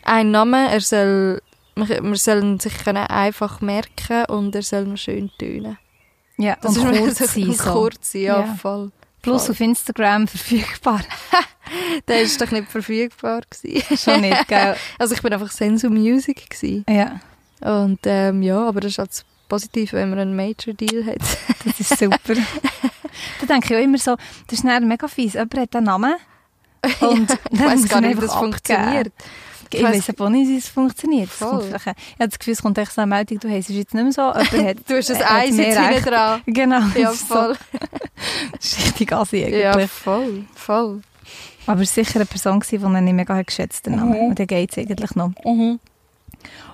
einen 0.04 0.30
Namen, 0.30 0.66
er 0.68 0.80
soll, 0.80 1.42
wir 1.76 2.16
sollen 2.16 2.58
sich 2.60 2.78
können 2.78 3.06
einfach 3.06 3.60
merken 3.60 4.24
und 4.26 4.54
er 4.54 4.62
soll 4.62 4.86
noch 4.86 4.96
schön 4.96 5.30
tönen. 5.38 5.76
Ja, 6.38 6.56
Das 6.62 6.78
und 6.78 6.92
ist 6.94 6.98
kurz 7.18 7.18
sein. 7.34 7.52
So. 7.52 7.72
kurz, 7.72 8.12
ja, 8.14 8.40
Ja. 8.40 8.54
voll. 8.54 8.90
Plus 9.22 9.48
auf 9.48 9.60
Instagram 9.60 10.26
verfügbar. 10.28 11.00
Der 12.08 12.22
ist 12.22 12.40
doch 12.40 12.50
nicht 12.50 12.68
verfügbar 12.68 13.42
gewesen. 13.48 13.96
Schon 13.96 14.20
nicht, 14.20 14.48
gell? 14.48 14.76
Also 14.98 15.14
ich 15.14 15.22
bin 15.22 15.32
einfach 15.32 15.50
Sensu 15.50 15.88
Music 15.88 16.50
gewesen. 16.50 16.84
Ja, 16.88 17.20
Und 17.60 18.00
ähm, 18.04 18.42
ja, 18.42 18.60
aber 18.60 18.80
das 18.80 18.92
ist 18.92 18.98
halt 18.98 19.24
positiv, 19.48 19.92
wenn 19.92 20.10
man 20.10 20.18
einen 20.18 20.36
Major 20.36 20.74
Deal 20.74 21.04
hat. 21.06 21.20
das 21.64 21.80
ist 21.80 21.98
super. 21.98 22.34
da 22.34 23.46
denke 23.46 23.74
ich 23.74 23.80
auch 23.80 23.84
immer 23.84 23.98
so, 23.98 24.16
das 24.48 24.58
ist 24.58 24.64
mega 24.64 25.08
fies. 25.08 25.34
Jemand 25.34 25.56
hat 25.56 25.76
einen 25.76 25.86
Namen 25.86 26.14
und 27.00 27.30
ich 27.30 27.58
dann 27.58 27.66
weiß 27.66 27.88
gar 27.88 28.00
nicht, 28.00 28.10
wie 28.10 28.14
einfach 28.14 28.22
das 28.22 28.30
abgeben. 28.32 28.52
funktioniert. 28.52 29.12
Ich 29.74 29.80
Ich 29.80 29.86
weiss- 29.86 30.08
aber 30.10 30.30
nicht, 30.30 30.48
wie 30.48 30.56
es 30.56 30.68
funktioniert. 30.68 31.30
Kommt 31.38 31.64
vielleicht- 31.64 31.86
Ich 31.86 32.18
habe 32.20 32.28
das 32.28 32.38
Gefühl, 32.38 32.52
es 32.54 32.62
kommt 32.62 32.78
echt 32.78 32.92
so 32.92 33.00
eine 33.00 33.08
Meldung, 33.14 33.38
du 33.40 33.48
heisst 33.50 33.70
es 33.70 33.76
jetzt 33.76 33.94
nicht 33.94 34.02
mehr 34.02 34.12
so. 34.12 34.22
Hat, 34.34 34.46
Du 34.88 34.96
hast 34.96 35.10
ein 35.10 35.22
Eis 35.22 35.56
jetzt 35.56 35.78
hinten 35.78 36.04
dran. 36.04 36.42
Genau. 36.46 36.80
Ja, 36.96 37.10
das 37.10 37.22
voll. 37.22 37.56
Das 38.52 38.64
ist 38.78 38.84
richtig 38.86 39.12
assi 39.12 39.44
eigentlich. 39.44 39.62
Ja, 39.62 39.86
voll, 39.86 40.44
voll. 40.54 41.02
Aber 41.66 41.80
es 41.82 41.96
war 41.96 42.04
sicher 42.04 42.16
eine 42.16 42.26
Person, 42.26 42.60
die 42.68 42.74
ihn 42.76 43.04
nicht 43.04 43.14
mega 43.14 43.36
hat 43.36 43.46
geschätzt 43.46 43.86
den 43.86 43.96
Namen. 43.96 44.10
Mhm. 44.12 44.26
Und 44.28 44.38
der 44.38 44.46
geht 44.46 44.72
es 44.72 44.78
eigentlich 44.78 45.14
noch. 45.14 45.32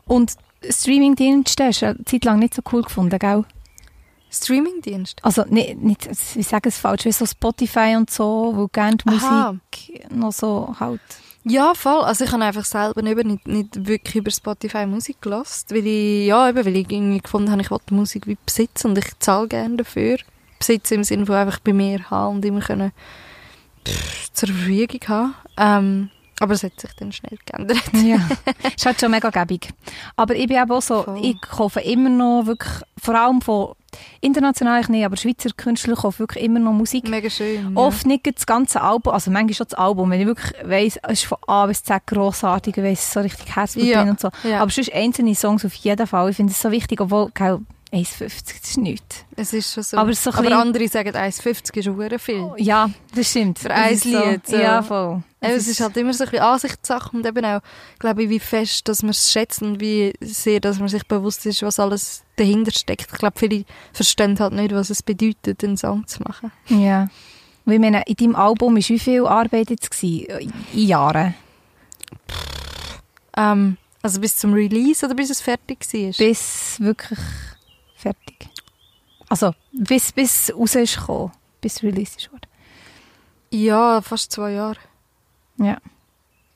Und 0.07 0.33
Streaming-Dienste 0.69 1.65
hast 1.67 1.83
du 1.83 1.87
eine 1.87 2.05
Zeit 2.05 2.25
lang 2.25 2.39
nicht 2.39 2.55
so 2.55 2.63
cool 2.73 2.83
gefunden, 2.83 3.19
gell? 3.19 3.45
Streamingdienst. 4.31 5.25
Also 5.25 5.45
nicht, 5.49 5.79
nicht 5.79 6.07
ich 6.35 6.47
sage 6.47 6.69
es 6.69 6.79
falsch, 6.79 7.05
wie 7.07 7.13
so 7.13 7.25
Spotify 7.27 7.95
und 7.97 8.11
so, 8.11 8.53
wo 8.55 8.69
gerne 8.69 8.97
die 8.97 9.09
Aha. 9.09 9.53
Musik 9.53 10.11
noch 10.11 10.33
so 10.33 10.75
halt... 10.79 11.01
Ja, 11.49 11.73
voll. 11.75 12.03
Also 12.03 12.25
ich 12.25 12.33
habe 12.33 12.45
einfach 12.45 12.65
selber 12.65 13.03
eben 13.03 13.27
nicht, 13.27 13.49
nicht 13.49 13.87
wirklich 13.87 14.17
über 14.17 14.31
Spotify 14.31 14.85
Musik 14.85 15.23
gelost, 15.23 15.71
weil 15.71 15.87
ich, 15.87 16.27
ja, 16.27 16.47
eben, 16.47 16.65
weil 16.65 16.77
ich 16.77 16.91
irgendwie 16.91 17.21
gefunden 17.21 17.51
habe, 17.51 17.63
ich 17.63 17.71
will 17.71 17.79
die 17.89 17.95
Musik 17.95 18.27
wie 18.27 18.37
besitzen 18.45 18.89
und 18.89 18.99
ich 18.99 19.19
zahle 19.19 19.49
gerne 19.49 19.77
dafür. 19.79 20.19
Besitzen 20.59 20.95
im 20.95 21.05
Sinne 21.05 21.25
von 21.25 21.37
einfach 21.37 21.59
bei 21.61 21.73
mir 21.73 22.11
haben 22.11 22.37
und 22.37 22.45
immer 22.45 22.61
können 22.61 22.93
pff, 23.87 24.33
zur 24.33 24.49
Verfügung 24.49 25.01
haben. 25.09 25.35
Ähm, 25.57 26.11
aber 26.40 26.55
es 26.55 26.62
hat 26.62 26.79
sich 26.81 26.90
dann 26.98 27.12
schnell 27.12 27.38
geändert. 27.44 27.83
Ja, 27.94 28.16
ist 28.77 28.87
halt 28.87 29.01
schon 29.01 29.11
mega 29.11 29.31
gäbig. 29.31 29.68
Aber 30.16 30.35
ich 30.35 30.46
bin 30.46 30.57
eben 30.57 30.70
auch 30.70 30.83
so, 30.83 31.03
Voll. 31.03 31.20
ich 31.22 31.40
kaufe 31.40 31.81
immer 31.81 32.11
noch 32.11 32.46
wirklich, 32.46 32.83
vor 33.01 33.14
allem 33.14 33.40
von 33.40 33.74
international 34.20 34.83
nicht, 34.88 35.05
aber 35.05 35.16
Schweizer 35.16 35.51
Künstler 35.57 35.96
kaufen 35.96 36.20
wirklich 36.20 36.44
immer 36.44 36.59
noch 36.61 36.72
Musik. 36.72 37.09
Mega 37.09 37.31
schön. 37.31 37.77
Oft 37.77 38.07
nicht 38.07 38.27
das 38.27 38.46
ganze 38.46 38.81
Album, 38.81 39.12
also 39.14 39.31
manchmal 39.31 39.55
schon 39.55 39.66
das 39.70 39.79
Album, 39.79 40.11
wenn 40.11 40.20
ich 40.20 40.27
wirklich 40.27 40.53
weiss, 40.64 40.98
es 41.03 41.20
ist 41.20 41.24
von 41.24 41.38
A 41.46 41.66
bis 41.66 41.83
Z 41.83 42.07
grossartig, 42.07 42.77
ich 42.77 42.85
weiss, 42.85 43.12
so 43.12 43.20
richtig 43.20 43.55
Herzblut 43.57 43.87
Ja. 43.87 44.01
drin 44.03 44.11
und 44.11 44.20
so. 44.20 44.29
Ja. 44.44 44.61
Aber 44.61 44.70
sonst 44.70 44.92
einzelne 44.92 45.35
Songs 45.35 45.64
auf 45.64 45.74
jeden 45.74 46.07
Fall, 46.07 46.31
ich 46.31 46.37
finde 46.37 46.53
es 46.53 46.61
so 46.61 46.70
wichtig, 46.70 47.01
obwohl, 47.01 47.31
gell, 47.35 47.61
1,50, 47.92 48.20
das 48.61 48.70
ist 48.70 48.77
nichts. 48.77 49.24
Es 49.35 49.53
ist 49.55 49.72
schon 49.72 49.83
so. 49.83 49.96
Aber 49.96 50.12
so 50.12 50.31
aber 50.31 50.59
andere 50.59 50.88
sagen, 50.88 51.14
1,50 51.14 51.77
ist 51.77 51.85
schon 51.85 52.18
viel. 52.18 52.53
Ja, 52.59 52.90
das 53.14 53.31
stimmt. 53.31 53.61
Für 53.61 53.70
ein 53.70 53.94
ist 53.94 54.05
Lied, 54.05 54.46
so. 54.46 54.57
Ja, 54.57 54.83
voll. 54.83 55.22
Eben, 55.40 55.53
es 55.55 55.68
ist 55.68 55.81
halt 55.81 55.96
immer 55.96 56.12
so 56.12 56.24
ein 56.24 56.31
bisschen 56.31 56.44
Ansichtssache 56.44 57.16
und 57.16 57.24
eben 57.24 57.44
auch, 57.46 57.61
glaube 57.98 58.24
ich, 58.24 58.29
wie 58.29 58.40
fest, 58.40 58.88
dass 58.88 59.03
man 59.03 59.11
es 59.11 59.33
schätzt 59.33 59.62
und 59.62 59.81
wie 59.81 60.12
sehr, 60.20 60.61
dass 60.61 60.79
man 60.79 60.88
sich 60.88 61.07
bewusst 61.07 61.46
ist, 61.46 61.62
was 61.62 61.81
alles 61.81 62.24
dahinter 62.37 62.72
steckt. 62.72 63.09
Ich 63.11 63.18
glaube, 63.18 63.38
viele 63.38 63.64
verstehen 63.92 64.38
halt 64.38 64.53
nicht, 64.53 64.74
was 64.74 64.90
es 64.90 65.03
bedeutet, 65.03 65.64
einen 65.64 65.79
Song 65.79 66.07
zu 66.07 66.22
machen. 66.24 66.53
Ja. 66.68 67.09
Ich 67.64 67.79
meine, 67.79 68.03
in 68.07 68.16
deinem 68.16 68.37
Album 68.37 68.74
war 68.74 68.83
wie 68.83 68.98
viel 68.98 69.27
Arbeit 69.27 69.70
jetzt 69.70 69.90
gewesen? 69.90 70.53
in 70.74 70.87
Jahren? 70.87 71.35
Ähm, 73.37 73.77
also 74.03 74.20
bis 74.20 74.37
zum 74.37 74.53
Release 74.53 75.05
oder 75.07 75.14
bis 75.14 75.31
es 75.31 75.40
fertig 75.40 75.79
war? 75.92 76.12
Bis 76.18 76.81
wirklich 76.81 77.18
fertig. 77.99 78.49
Also, 79.29 79.53
bis, 79.73 80.13
bis 80.13 80.53
raus 80.55 80.75
ist 80.77 80.97
gekommen, 80.99 81.33
bis 81.61 81.83
released 81.83 82.31
wurde. 82.33 82.49
Ja, 83.51 84.01
fast 84.01 84.33
zwei 84.33 84.53
Jahre. 84.53 84.79
Ja. 85.59 85.79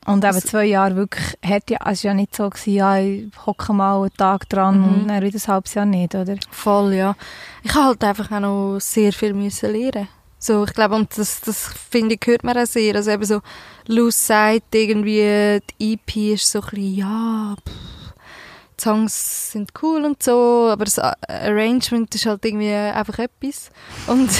Und 0.05 0.25
eben 0.25 0.35
Das- 0.35 0.45
zwei 0.45 0.65
Jahre 0.65 0.97
wirklich, 0.97 1.39
hat 1.45 1.71
ja, 1.71 1.79
es 1.89 2.03
war 2.05 2.11
ja 2.11 2.15
nicht 2.15 2.35
so, 2.35 2.51
gewesen, 2.51 2.75
ja, 2.75 2.99
ich 2.99 3.27
hocke 3.47 3.73
mal 3.73 4.01
einen 4.01 4.13
Tag 4.17 4.49
dran 4.49 4.81
Mhm. 4.81 4.85
und 5.03 5.09
dann 5.09 5.23
wieder 5.23 5.39
ein 5.39 5.47
halbes 5.47 5.75
Jahr 5.75 5.85
nicht, 5.87 6.15
oder? 6.15 6.37
Voll, 6.51 6.95
ja. 6.95 7.15
Ich 7.63 7.73
habe 7.75 7.87
halt 7.87 8.05
einfach 8.05 8.31
auch 8.33 8.41
noch 8.41 8.79
sehr 8.81 9.13
viel 9.13 9.33
müssen 9.35 9.71
lernen. 9.73 10.09
So, 10.39 10.65
ich 10.65 10.73
glaube, 10.75 10.97
und 10.97 11.17
das, 11.17 11.41
das 11.43 11.69
finde 11.89 12.17
ich, 12.17 12.21
hört 12.27 12.43
man 12.43 12.59
auch 12.59 12.67
sehr. 12.67 12.97
Also 12.97 13.13
eben 13.13 13.25
so, 13.25 13.43
Loose 13.87 14.19
sagt 14.19 14.75
irgendwie, 14.75 15.61
die 15.79 15.93
EP 15.95 16.33
ist 16.35 16.51
so 16.51 16.61
ein 16.61 16.69
bisschen, 16.71 16.95
ja, 16.97 17.55
pff, 17.65 18.02
die 18.83 18.89
Songs 18.89 19.53
sind 19.53 19.71
cool 19.83 20.05
und 20.05 20.23
so, 20.23 20.69
aber 20.71 20.85
das 20.85 20.99
Arrangement 20.99 22.15
ist 22.15 22.27
halt 22.27 22.45
irgendwie 22.45 22.73
einfach 22.73 23.19
etwas. 23.19 23.71
Und 24.07 24.31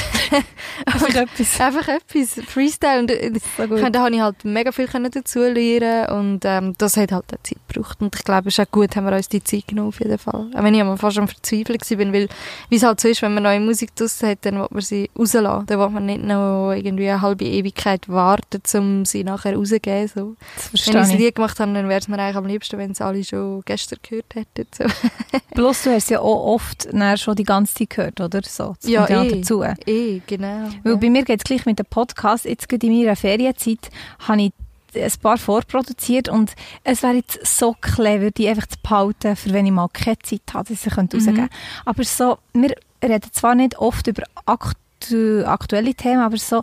einfach 0.87 1.15
etwas. 1.15 1.61
Einfach 1.61 1.89
etwas. 1.89 2.41
Freestyle. 2.47 3.01
Und 3.01 3.11
äh, 3.11 3.33
so 3.57 3.89
da 3.89 4.05
habe 4.05 4.15
ich 4.15 4.21
halt 4.21 4.45
mega 4.45 4.73
viel 4.73 4.89
dazu 4.89 5.41
lernen 5.41 6.11
und 6.11 6.45
ähm, 6.45 6.75
das 6.79 6.97
hat 6.97 7.13
halt 7.13 7.25
auch 7.33 7.39
Zeit 7.43 7.59
gebraucht. 7.69 8.01
Und 8.01 8.15
ich 8.17 8.25
glaube, 8.25 8.49
es 8.49 8.59
ist 8.59 8.67
auch 8.67 8.71
gut, 8.71 8.97
haben 8.97 9.07
wir 9.07 9.15
uns 9.15 9.29
die 9.29 9.45
Zeit 9.45 9.69
genommen 9.69 9.89
auf 9.89 10.01
jeden 10.01 10.19
Fall. 10.19 10.51
Auch 10.55 10.63
wenn 10.63 10.75
ich 10.75 10.81
am 10.81 10.99
fast 10.99 11.19
am 11.19 11.29
Verzweifeln 11.29 11.79
war, 11.81 12.13
weil 12.13 12.29
wie 12.69 12.77
es 12.77 12.83
halt 12.83 13.01
so 13.01 13.09
ist, 13.09 13.23
wenn 13.23 13.35
man 13.35 13.43
neue 13.45 13.61
Musik 13.61 13.95
draussen 13.95 14.31
hat, 14.31 14.39
dann 14.43 14.57
will 14.57 14.69
man 14.71 14.83
sie 14.83 15.11
rauslassen. 15.17 15.67
Dann 15.67 15.79
will 15.79 15.89
man 15.91 16.07
nicht 16.07 16.25
noch 16.25 16.73
irgendwie 16.73 17.09
eine 17.11 17.23
halbe 17.23 17.45
Ewigkeit 17.45 18.09
warten, 18.09 18.63
um 18.75 19.05
sie 19.05 19.25
nachher 19.25 19.55
rauszugeben. 19.55 20.09
So. 20.09 20.37
Wenn 20.73 20.75
ich 20.75 20.85
das 20.91 21.13
Lied 21.13 21.35
gemacht 21.37 21.61
habe, 21.61 21.73
dann 21.73 21.89
wäre 21.89 22.01
es 22.01 22.09
mir 22.09 22.19
eigentlich 22.19 22.37
am 22.37 22.47
liebsten, 22.47 22.79
wenn 22.79 22.93
es 22.93 23.01
alle 23.01 23.23
schon 23.25 23.63
gestern 23.65 23.99
gehört 24.03 24.32
So. 24.75 24.85
Plus, 25.55 25.83
du 25.83 25.91
hast 25.91 26.11
ja 26.11 26.21
auch 26.21 26.55
oft 26.55 26.89
schon 27.17 27.35
die 27.37 27.45
ganze 27.45 27.75
Zeit 27.75 27.91
gehört, 27.91 28.21
oder? 28.21 28.41
So, 28.45 28.75
das 28.81 28.91
ja, 28.91 29.07
eh, 29.07 29.29
dazu. 29.29 29.63
eh, 29.87 30.21
genau. 30.27 30.69
Weil 30.83 30.93
ja. 30.93 30.99
bei 30.99 31.11
mir 31.11 31.25
geht 31.25 31.41
es 31.41 31.45
gleich 31.45 31.67
mit 31.67 31.79
dem 31.79 31.87
Podcast. 31.87 32.45
Jetzt 32.45 32.69
gerade 32.69 32.87
in 32.87 32.99
meiner 32.99 33.17
Ferienzeit 33.17 33.91
habe 34.27 34.43
ich 34.43 34.53
ein 34.95 35.13
paar 35.23 35.39
vorproduziert 35.39 36.29
und 36.29 36.55
es 36.85 37.03
wäre 37.03 37.15
jetzt 37.15 37.47
so 37.47 37.75
clever, 37.81 38.31
die 38.31 38.49
einfach 38.49 38.67
zu 38.67 38.77
behalten, 38.83 39.37
für 39.37 39.53
wenn 39.53 39.67
ich 39.67 39.73
mal 39.73 39.89
keine 39.93 40.19
Zeit 40.19 40.43
habe, 40.53 40.69
dass 40.69 40.87
ich 40.87 40.93
rausgeben 40.93 41.09
könnte. 41.09 41.43
Mhm. 41.43 41.49
Aber 41.85 42.05
so, 42.05 42.39
wir 42.53 42.75
reden 43.03 43.33
zwar 43.33 43.55
nicht 43.55 43.79
oft 43.79 44.07
über 44.07 44.23
aktu 44.45 45.45
aktuelle 45.45 45.95
Themen, 45.95 46.21
aber 46.21 46.37
so, 46.37 46.63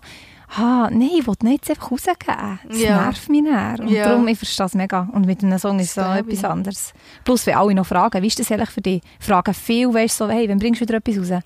ah, 0.56 0.90
nein, 0.92 1.10
ich 1.20 1.28
will 1.28 1.36
nicht 1.42 1.68
jetzt 1.68 1.70
einfach 1.70 1.92
rausgeben. 1.92 2.60
Das 2.68 2.80
ja. 2.80 3.02
nervt 3.02 3.30
mich 3.30 3.42
näher. 3.42 3.78
Und 3.80 3.90
ja. 3.90 4.10
darum, 4.10 4.28
ich 4.28 4.38
verstehe 4.38 4.66
das 4.66 4.74
mega. 4.74 5.08
Und 5.12 5.26
mit 5.26 5.44
einem 5.44 5.60
Song 5.60 5.80
ist 5.80 5.90
es 5.90 5.94
so 5.96 6.02
etwas 6.02 6.44
anderes. 6.44 6.94
Plus, 7.24 7.46
wenn 7.46 7.56
alle 7.56 7.76
noch 7.76 7.86
fragen, 7.86 8.22
wie 8.22 8.28
ist 8.28 8.40
das 8.40 8.52
ehrlich 8.52 8.70
für 8.70 8.82
dich? 8.82 9.02
Fragen 9.20 9.54
viel, 9.54 9.94
weißt 9.94 10.20
du, 10.20 10.26
so, 10.26 10.32
hey, 10.32 10.50
wann 10.50 10.60
bringst 10.60 10.82
du 10.82 10.86
wieder 10.86 10.98
etwas 10.98 11.18
raus? 11.18 11.44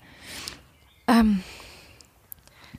Ähm, 1.06 1.42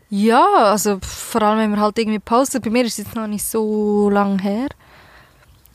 ja, 0.10 0.46
also 0.72 1.00
vor 1.02 1.42
allem, 1.42 1.60
wenn 1.60 1.72
man 1.72 1.80
halt 1.80 1.98
irgendwie 1.98 2.20
postet. 2.20 2.64
Bei 2.64 2.70
mir 2.70 2.86
ist 2.86 2.94
es 3.00 3.06
jetzt 3.06 3.16
noch 3.16 3.28
nicht 3.28 3.46
so 3.46 4.10
lang 4.10 4.40
her. 4.40 4.68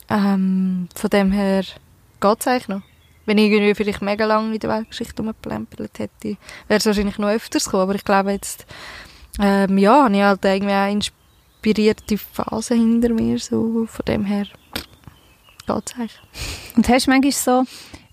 Ähm, 0.08 0.88
von 0.94 1.10
dem 1.10 1.30
her 1.32 1.62
geht 2.20 2.40
es 2.40 2.46
eigentlich 2.46 2.68
noch. 2.68 2.82
Wenn 3.26 3.38
ich 3.38 3.50
irgendwie 3.50 3.74
vielleicht 3.74 4.02
mega 4.02 4.24
lange 4.24 4.54
in 4.54 4.58
der 4.58 4.70
Weltgeschichte 4.70 5.22
rumgeplempelt 5.22 5.98
hätte, 5.98 6.36
wäre 6.66 6.78
es 6.78 6.86
wahrscheinlich 6.86 7.18
noch 7.18 7.28
öfters 7.28 7.64
gekommen. 7.64 7.84
Aber 7.84 7.94
ich 7.94 8.04
glaube 8.04 8.32
jetzt 8.32 8.66
ähm, 9.40 9.78
ja, 9.78 10.04
habe 10.04 10.14
ich 10.14 10.22
halt 10.22 10.44
irgendwie 10.44 10.72
eine 10.72 10.92
inspirierte 10.92 12.18
Phase 12.18 12.74
hinter 12.74 13.12
mir, 13.12 13.38
so 13.38 13.86
von 13.86 14.04
dem 14.06 14.24
her 14.24 14.46
geht's 15.66 15.94
eigentlich. 15.94 16.20
Und 16.76 16.88
hast 16.88 17.06
du 17.06 17.10
manchmal 17.10 17.32
so 17.32 17.64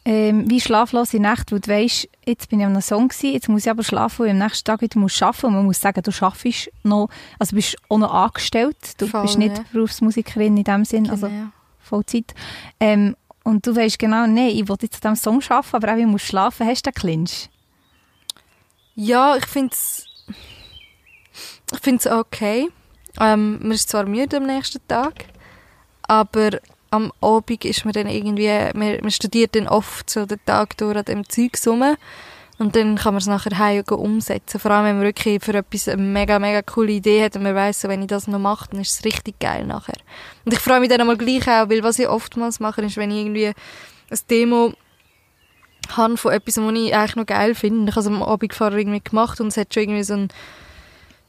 ähm, 0.06 0.50
wie 0.50 0.62
schlaflose 0.62 1.20
Nacht, 1.20 1.52
wo 1.52 1.58
du 1.58 1.70
weißt, 1.70 2.08
jetzt 2.26 2.50
bin 2.50 2.62
ich 2.62 2.66
am 2.66 2.80
Song 2.80 3.10
gewesen, 3.10 3.34
jetzt 3.34 3.50
muss 3.50 3.66
ich 3.66 3.70
aber 3.70 3.84
schlafen 3.84 4.24
und 4.24 4.32
am 4.32 4.38
nächsten 4.38 4.64
Tag 4.64 4.82
wieder 4.82 4.98
muss 4.98 5.22
arbeiten 5.22 5.48
und 5.48 5.54
man 5.54 5.66
muss 5.66 5.82
sagen, 5.82 6.02
du 6.02 6.14
schaffst 6.14 6.72
noch, 6.84 7.10
also 7.38 7.56
bist 7.56 7.76
auch 7.90 7.98
noch 7.98 8.14
angestellt, 8.14 8.78
du 9.00 9.08
Voll, 9.08 9.24
bist 9.24 9.38
nicht 9.38 9.58
ja. 9.58 9.66
Berufsmusikerin 9.74 10.56
in 10.56 10.64
dem 10.64 10.86
Sinn, 10.86 11.10
also 11.10 11.28
genau. 11.28 11.48
Vollzeit. 11.80 12.34
Ähm, 12.80 13.18
und 13.44 13.68
du 13.68 13.76
weißt 13.76 14.00
genau, 14.00 14.28
nein, 14.28 14.50
ich 14.50 14.70
will 14.70 14.78
jetzt 14.82 15.06
an 15.06 15.16
diesem 15.16 15.42
Song 15.42 15.44
arbeiten, 15.50 15.76
aber 15.76 15.94
auch 15.94 15.98
ich 15.98 16.06
muss 16.06 16.22
schlafen. 16.22 16.66
Hast 16.66 16.86
du 16.86 16.92
den 16.92 16.96
Clinch? 16.96 17.50
Ja, 18.96 19.36
ich 19.36 19.46
finde 19.46 19.74
es 19.74 20.07
ich 21.72 21.80
finde 21.80 22.00
es 22.00 22.08
okay. 22.08 22.70
Ähm, 23.20 23.60
man 23.62 23.72
ist 23.72 23.90
zwar 23.90 24.06
müde 24.06 24.38
am 24.38 24.46
nächsten 24.46 24.86
Tag, 24.88 25.26
aber 26.04 26.60
am 26.92 27.12
Abend 27.22 27.66
ist 27.66 27.86
man 27.86 27.94
dann 27.94 28.08
irgendwie, 28.08 28.48
man, 28.74 29.00
man 29.02 29.12
studiert 29.12 29.56
dann 29.56 29.68
oft 29.68 30.10
so 30.10 30.26
den 30.26 30.40
Tag 30.46 30.78
durch 30.78 30.96
an 30.96 31.06
dem 31.06 31.30
Zeug 31.30 31.58
rum 31.66 31.84
und 32.60 32.76
dann 32.76 32.96
kann 32.96 33.14
man 33.14 33.20
es 33.20 33.28
nachher 33.28 33.58
heim 33.58 33.84
umsetzen. 33.88 34.60
Vor 34.60 34.72
allem, 34.72 34.86
wenn 34.86 34.96
man 34.98 35.06
wirklich 35.06 35.44
für 35.44 35.54
etwas 35.54 35.88
eine 35.88 36.02
mega, 36.02 36.40
mega 36.40 36.62
coole 36.62 36.94
Idee 36.94 37.24
hat 37.24 37.36
und 37.36 37.44
man 37.44 37.56
weiss, 37.56 37.84
wenn 37.84 38.02
ich 38.02 38.08
das 38.08 38.28
noch 38.28 38.40
mache, 38.40 38.70
dann 38.72 38.82
ist 38.82 39.00
es 39.00 39.06
richtig 39.06 39.40
geil 39.40 39.66
nachher. 39.66 39.98
Und 40.46 40.54
ich 40.54 40.60
freue 40.60 40.80
mich 40.80 40.90
dann 40.90 41.02
einmal 41.02 41.18
gleich 41.18 41.48
auch, 41.48 41.70
weil 41.70 41.84
was 41.84 42.00
ich 42.00 42.08
oftmals 42.08 42.60
mache, 42.60 42.82
ist, 42.82 42.98
wenn 42.98 43.12
ich 43.12 43.18
irgendwie 43.18 43.48
ein 43.48 44.20
Demo 44.30 44.74
habe 45.96 46.18
von 46.18 46.34
etwas, 46.34 46.58
was 46.58 46.74
ich 46.74 46.96
eigentlich 46.96 47.16
noch 47.16 47.26
geil 47.26 47.54
finde. 47.54 47.90
Ich 47.90 47.96
habe 47.96 48.02
es 48.02 48.08
am 48.08 48.24
Abend 48.24 48.54
vorher 48.54 48.78
irgendwie 48.78 49.04
gemacht 49.04 49.40
und 49.40 49.48
es 49.48 49.58
hat 49.58 49.74
schon 49.74 49.84
irgendwie 49.84 50.04
so 50.04 50.16
ein 50.16 50.28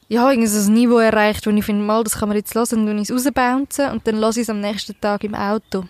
ja, 0.09 0.29
irgendwie 0.29 0.47
so 0.47 0.69
ein 0.69 0.73
Niveau 0.73 0.97
erreicht, 0.97 1.45
wo 1.45 1.51
ich 1.51 1.63
finde, 1.63 1.85
mal, 1.85 2.03
das 2.03 2.17
kann 2.17 2.29
man 2.29 2.37
jetzt 2.37 2.55
hören, 2.55 2.79
und 2.79 2.85
dann 2.87 2.97
ich 2.97 3.09
es 3.09 3.15
rausbouncen 3.15 3.91
und 3.91 4.05
dann 4.07 4.17
höre 4.17 4.29
ich 4.31 4.37
es 4.37 4.49
am 4.49 4.59
nächsten 4.59 4.99
Tag 4.99 5.23
im 5.23 5.35
Auto. 5.35 5.85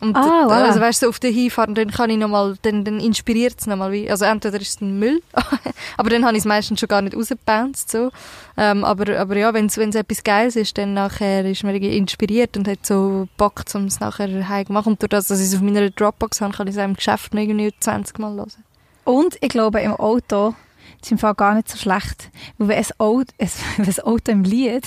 Und 0.00 0.16
ah, 0.16 0.46
voilà. 0.46 0.64
also 0.64 0.80
weißt 0.80 1.00
so 1.00 1.08
auf 1.08 1.20
der 1.20 1.30
Hinfahrt, 1.30 1.76
dann 1.76 1.90
kann 1.90 2.10
ich 2.10 2.16
nochmal, 2.16 2.56
dann, 2.62 2.84
dann 2.84 3.00
inspiriert 3.00 3.54
es 3.58 3.66
nochmal, 3.66 3.92
wie, 3.92 4.10
also 4.10 4.24
entweder 4.24 4.60
ist 4.60 4.76
es 4.76 4.80
ein 4.80 4.98
Müll, 4.98 5.22
aber 5.96 6.10
dann 6.10 6.24
habe 6.24 6.36
ich 6.36 6.40
es 6.40 6.46
meistens 6.46 6.80
schon 6.80 6.88
gar 6.88 7.00
nicht 7.00 7.14
rausgebounced, 7.14 7.90
so. 7.90 8.10
Ähm, 8.56 8.84
aber, 8.84 9.18
aber 9.18 9.36
ja, 9.36 9.54
wenn 9.54 9.66
es 9.66 9.76
etwas 9.76 10.24
Geiles 10.24 10.56
ist, 10.56 10.76
dann 10.76 10.94
nachher 10.94 11.44
ist 11.44 11.62
man 11.62 11.74
irgendwie 11.74 11.96
inspiriert 11.96 12.56
und 12.56 12.66
hat 12.66 12.84
so 12.84 13.28
Bock, 13.36 13.62
um 13.74 13.84
es 13.84 14.00
nachher 14.00 14.48
heim 14.48 14.66
zu 14.66 14.72
machen. 14.72 14.92
Und 14.92 15.02
durch 15.02 15.10
das, 15.10 15.28
dass 15.28 15.40
ich 15.40 15.46
es 15.46 15.54
auf 15.54 15.60
meiner 15.60 15.90
Dropbox 15.90 16.40
habe, 16.40 16.54
kann 16.54 16.66
ich 16.66 16.76
es 16.76 16.82
im 16.82 16.94
Geschäft 16.94 17.32
noch 17.34 17.40
irgendwie 17.40 17.72
20 17.78 18.18
Mal 18.18 18.34
hören. 18.34 18.64
Und 19.04 19.36
ich 19.40 19.48
glaube, 19.48 19.80
im 19.80 19.92
Auto 19.92 20.54
ist 21.02 21.10
im 21.10 21.18
Fall 21.18 21.34
gar 21.34 21.54
nicht 21.54 21.68
so 21.68 21.76
schlecht. 21.76 22.30
Weil 22.58 22.68
wenn 22.68 22.78
ein 22.78 22.90
Auto, 22.98 23.32
wenn 23.76 23.86
ein 23.86 24.00
Auto 24.00 24.32
im 24.32 24.44
Lied, 24.44 24.86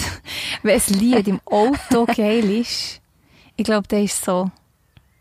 wenn 0.62 0.82
ein 0.82 1.00
Lied 1.00 1.28
im 1.28 1.42
Auto 1.46 2.06
geil 2.16 2.50
ist, 2.50 3.02
ich 3.56 3.64
glaube, 3.64 3.88
der 3.88 4.04
ist 4.04 4.24
so, 4.24 4.50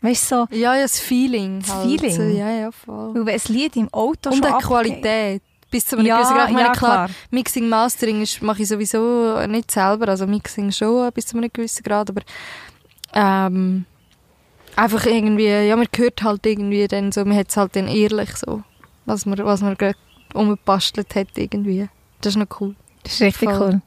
weißt 0.01 0.31
du, 0.31 0.35
so. 0.35 0.55
Ja, 0.55 0.75
ja, 0.75 0.83
das 0.83 0.99
Feeling. 0.99 1.59
Das 1.59 1.73
halt. 1.73 1.87
Feeling. 1.87 2.15
So, 2.15 2.21
ja, 2.23 2.51
ja, 2.51 2.71
voll. 2.71 3.15
Weil 3.15 3.25
wenn 3.25 3.35
ein 3.35 3.53
Lied 3.53 3.75
im 3.75 3.93
Auto 3.93 4.29
Und 4.29 4.43
schon 4.43 4.57
die 4.59 4.65
Qualität. 4.65 5.41
Bis 5.69 5.87
zu 5.87 5.97
einem 5.97 6.05
ja, 6.05 6.17
gewissen 6.17 6.35
Grad. 6.35 6.49
Ich 6.49 6.53
meine, 6.53 6.67
ja, 6.67 6.73
klar, 6.73 7.09
Mixing, 7.31 7.67
Mastering 7.67 8.27
mache 8.41 8.61
ich 8.61 8.67
sowieso 8.67 9.43
nicht 9.47 9.71
selber, 9.71 10.07
also 10.07 10.27
Mixing 10.27 10.71
schon 10.71 11.11
bis 11.13 11.25
zu 11.25 11.35
einem 11.35 11.49
gewissen 11.51 11.81
Grad, 11.81 12.11
aber, 12.11 12.21
ähm, 13.11 13.85
einfach 14.75 15.05
irgendwie, 15.07 15.47
ja, 15.47 15.75
man 15.75 15.87
hört 15.95 16.21
halt 16.21 16.45
irgendwie 16.45 16.87
dann 16.87 17.11
so, 17.11 17.25
man 17.25 17.37
hat 17.37 17.49
es 17.49 17.57
halt 17.57 17.75
dann 17.75 17.87
ehrlich 17.87 18.35
so, 18.35 18.61
was 19.05 19.25
man, 19.25 19.39
was 19.39 19.61
man 19.61 19.75
gerade 19.75 19.97
umgebastelt 20.33 21.15
hat 21.15 21.27
irgendwie. 21.35 21.89
Das 22.21 22.33
ist 22.33 22.37
noch 22.37 22.61
cool. 22.61 22.75
Das 23.03 23.13
ist 23.13 23.21
richtig 23.21 23.49
Voll. 23.49 23.59
cool. 23.59 23.81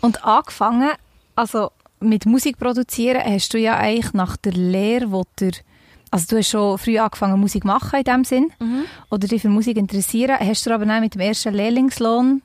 Und 0.00 0.24
angefangen, 0.24 0.90
also 1.36 1.70
mit 2.00 2.26
Musik 2.26 2.58
produzieren, 2.58 3.22
hast 3.24 3.54
du 3.54 3.58
ja 3.58 3.76
eigentlich 3.76 4.12
nach 4.12 4.36
der 4.36 4.52
Lehre, 4.52 5.12
wo 5.12 5.24
der 5.38 5.52
also 6.12 6.26
du 6.28 6.36
hast 6.36 6.50
schon 6.50 6.76
früh 6.76 6.98
angefangen 6.98 7.40
Musik 7.40 7.64
machen 7.64 7.98
in 7.98 8.04
dem 8.04 8.24
Sinn 8.24 8.52
mhm. 8.60 8.84
oder 9.10 9.26
dich 9.26 9.40
für 9.40 9.48
Musik 9.48 9.78
interessieren. 9.78 10.36
Hast 10.38 10.66
du 10.66 10.70
aber 10.70 10.84
dann 10.84 11.00
mit 11.00 11.14
dem 11.14 11.22
ersten 11.22 11.54
Lehrlingslohn, 11.54 12.42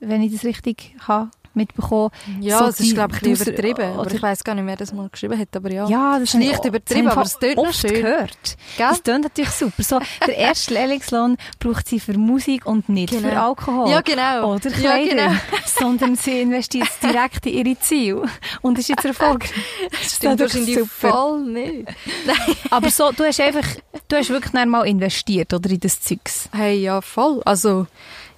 wenn 0.00 0.22
ich 0.22 0.32
das 0.32 0.44
richtig 0.44 0.96
habe, 1.06 1.30
mitbekommen. 1.56 2.10
Ja, 2.40 2.58
so 2.58 2.66
das 2.66 2.80
ist 2.80 2.94
glaube 2.94 3.14
ich 3.16 3.22
ein 3.22 3.32
übertrieben. 3.32 3.98
Oder, 3.98 4.14
ich 4.14 4.22
weiß 4.22 4.44
gar 4.44 4.54
nicht, 4.54 4.66
wer 4.66 4.76
das 4.76 4.92
mal 4.92 5.08
geschrieben 5.08 5.38
hat, 5.38 5.54
aber 5.54 5.72
ja. 5.72 5.88
Ja, 5.88 6.18
das 6.18 6.30
ist 6.30 6.34
nicht 6.34 6.64
übertrieben, 6.64 7.08
aber 7.08 7.22
es 7.22 7.38
tönt 7.38 7.56
noch 7.56 7.72
schön. 7.72 7.94
gehört. 7.94 8.56
Gell? 8.76 8.88
Das 8.88 9.02
tönt 9.02 9.24
natürlich 9.24 9.50
super. 9.50 9.82
So, 9.82 10.00
der 10.26 10.36
erste 10.36 10.74
Lehrlingslohn 10.74 11.36
braucht 11.58 11.88
sie 11.88 12.00
für 12.00 12.16
Musik 12.18 12.66
und 12.66 12.88
nicht 12.88 13.10
genau. 13.10 13.28
für 13.28 13.40
Alkohol. 13.40 13.90
Ja, 13.90 14.00
genau. 14.00 14.54
Oder 14.54 14.70
Kleider. 14.70 15.16
Ja, 15.16 15.28
genau. 15.28 15.40
sondern 15.78 16.16
sie 16.16 16.40
investiert 16.42 16.88
direkt 17.02 17.46
in 17.46 17.66
ihre 17.66 17.78
Ziele. 17.80 18.22
Und 18.62 18.78
ist 18.78 18.88
jetzt 18.88 19.04
Erfolg. 19.04 19.44
das 19.90 20.16
stimmt 20.16 20.40
das 20.40 20.54
wahrscheinlich 20.54 20.78
super. 20.78 21.10
voll 21.10 21.42
nicht. 21.44 21.88
aber 22.70 22.90
so, 22.90 23.10
du 23.12 23.24
hast 23.24 23.40
einfach, 23.40 23.66
du 24.08 24.16
hast 24.16 24.30
wirklich 24.30 24.52
mal 24.52 24.86
investiert, 24.86 25.52
oder, 25.52 25.70
in 25.70 25.80
das 25.80 26.00
Zeugs. 26.00 26.48
Hey, 26.52 26.80
ja, 26.80 27.00
voll. 27.00 27.42
Also, 27.44 27.86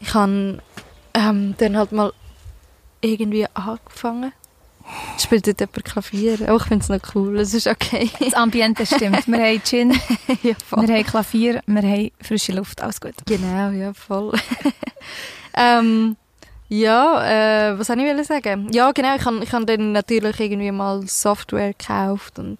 ich 0.00 0.14
habe 0.14 0.58
ähm, 1.14 1.54
dann 1.58 1.76
halt 1.76 1.92
mal 1.92 2.12
irgendwie 3.00 3.46
angefangen. 3.54 4.32
Spielt 5.18 5.46
dort 5.46 5.60
jemand 5.60 5.84
Klavier? 5.84 6.38
Oh, 6.48 6.56
ich 6.56 6.62
finde 6.62 6.82
es 6.82 6.88
noch 6.88 7.14
cool, 7.14 7.38
es 7.38 7.52
ist 7.52 7.66
okay. 7.66 8.10
Das 8.20 8.34
Ambiente 8.34 8.86
stimmt. 8.86 9.26
Wir 9.26 9.38
haben 9.38 9.62
Gin, 9.62 9.90
ja, 10.42 10.54
wir 10.70 10.94
haben 10.94 11.04
Klavier, 11.04 11.62
wir 11.66 11.82
haben 11.82 12.10
frische 12.22 12.52
Luft, 12.52 12.80
alles 12.80 13.00
gut. 13.00 13.14
Genau, 13.26 13.70
ja, 13.70 13.92
voll. 13.92 14.32
ähm, 15.54 16.16
ja, 16.68 17.70
äh, 17.70 17.78
was 17.78 17.86
soll 17.86 17.98
ich 17.98 18.26
sagen? 18.26 18.68
Ja, 18.72 18.92
genau, 18.92 19.14
ich 19.16 19.24
habe 19.24 19.42
ich 19.42 19.52
hab 19.52 19.66
dann 19.66 19.92
natürlich 19.92 20.40
irgendwie 20.40 20.70
mal 20.70 21.06
Software 21.06 21.72
gekauft 21.74 22.38
und 22.38 22.58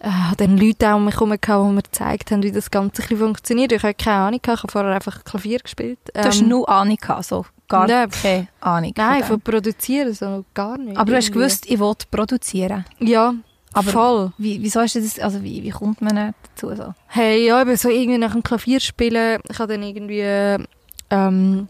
äh, 0.00 0.08
dann 0.36 0.56
Leute 0.56 0.90
auch 0.90 0.96
um 0.96 1.04
mich 1.04 1.14
herum 1.18 1.70
die 1.70 1.74
mir 1.74 1.82
gezeigt 1.82 2.30
haben, 2.30 2.42
wie 2.42 2.52
das 2.52 2.70
Ganze 2.70 3.02
funktioniert. 3.02 3.72
Ich 3.72 3.82
hatte 3.82 4.02
keine 4.02 4.16
Ahnung, 4.16 4.40
ich 4.42 4.48
habe 4.48 4.70
vorher 4.70 4.94
einfach 4.94 5.24
Klavier 5.24 5.58
gespielt. 5.58 5.98
Ähm, 6.14 6.22
du 6.22 6.28
hast 6.28 6.40
ähm, 6.40 6.48
nur 6.48 6.68
Ahnung 6.68 6.96
gehabt, 6.96 7.24
so? 7.24 7.44
Gar 7.68 7.86
Nein, 7.86 8.10
keine 8.10 8.48
Ahnung. 8.60 8.92
Nein, 8.96 9.24
von 9.24 9.40
produzieren 9.40 10.14
so 10.14 10.44
gar 10.54 10.78
nicht. 10.78 10.96
Aber 10.96 11.10
du 11.10 11.16
hast 11.16 11.32
gewusst, 11.32 11.66
ich 11.66 11.78
wollte 11.78 12.06
produzieren. 12.10 12.84
Ja, 12.98 13.34
aber 13.72 13.90
voll. 13.90 14.32
Wie, 14.38 14.62
wieso 14.62 14.80
du 14.80 15.00
das, 15.00 15.18
also 15.18 15.42
wie, 15.42 15.62
wie 15.62 15.70
kommt 15.70 16.00
man 16.00 16.34
dazu 16.54 16.74
so? 16.74 16.94
Hey, 17.06 17.46
ja, 17.46 17.60
eben 17.60 17.76
so 17.76 17.88
irgendwie 17.88 18.18
nach 18.18 18.32
dem 18.32 18.42
Klavierspielen, 18.42 19.40
ich 19.48 19.58
habe 19.58 19.74
dann 19.74 19.82
irgendwie 19.82 20.66
ähm, 21.10 21.68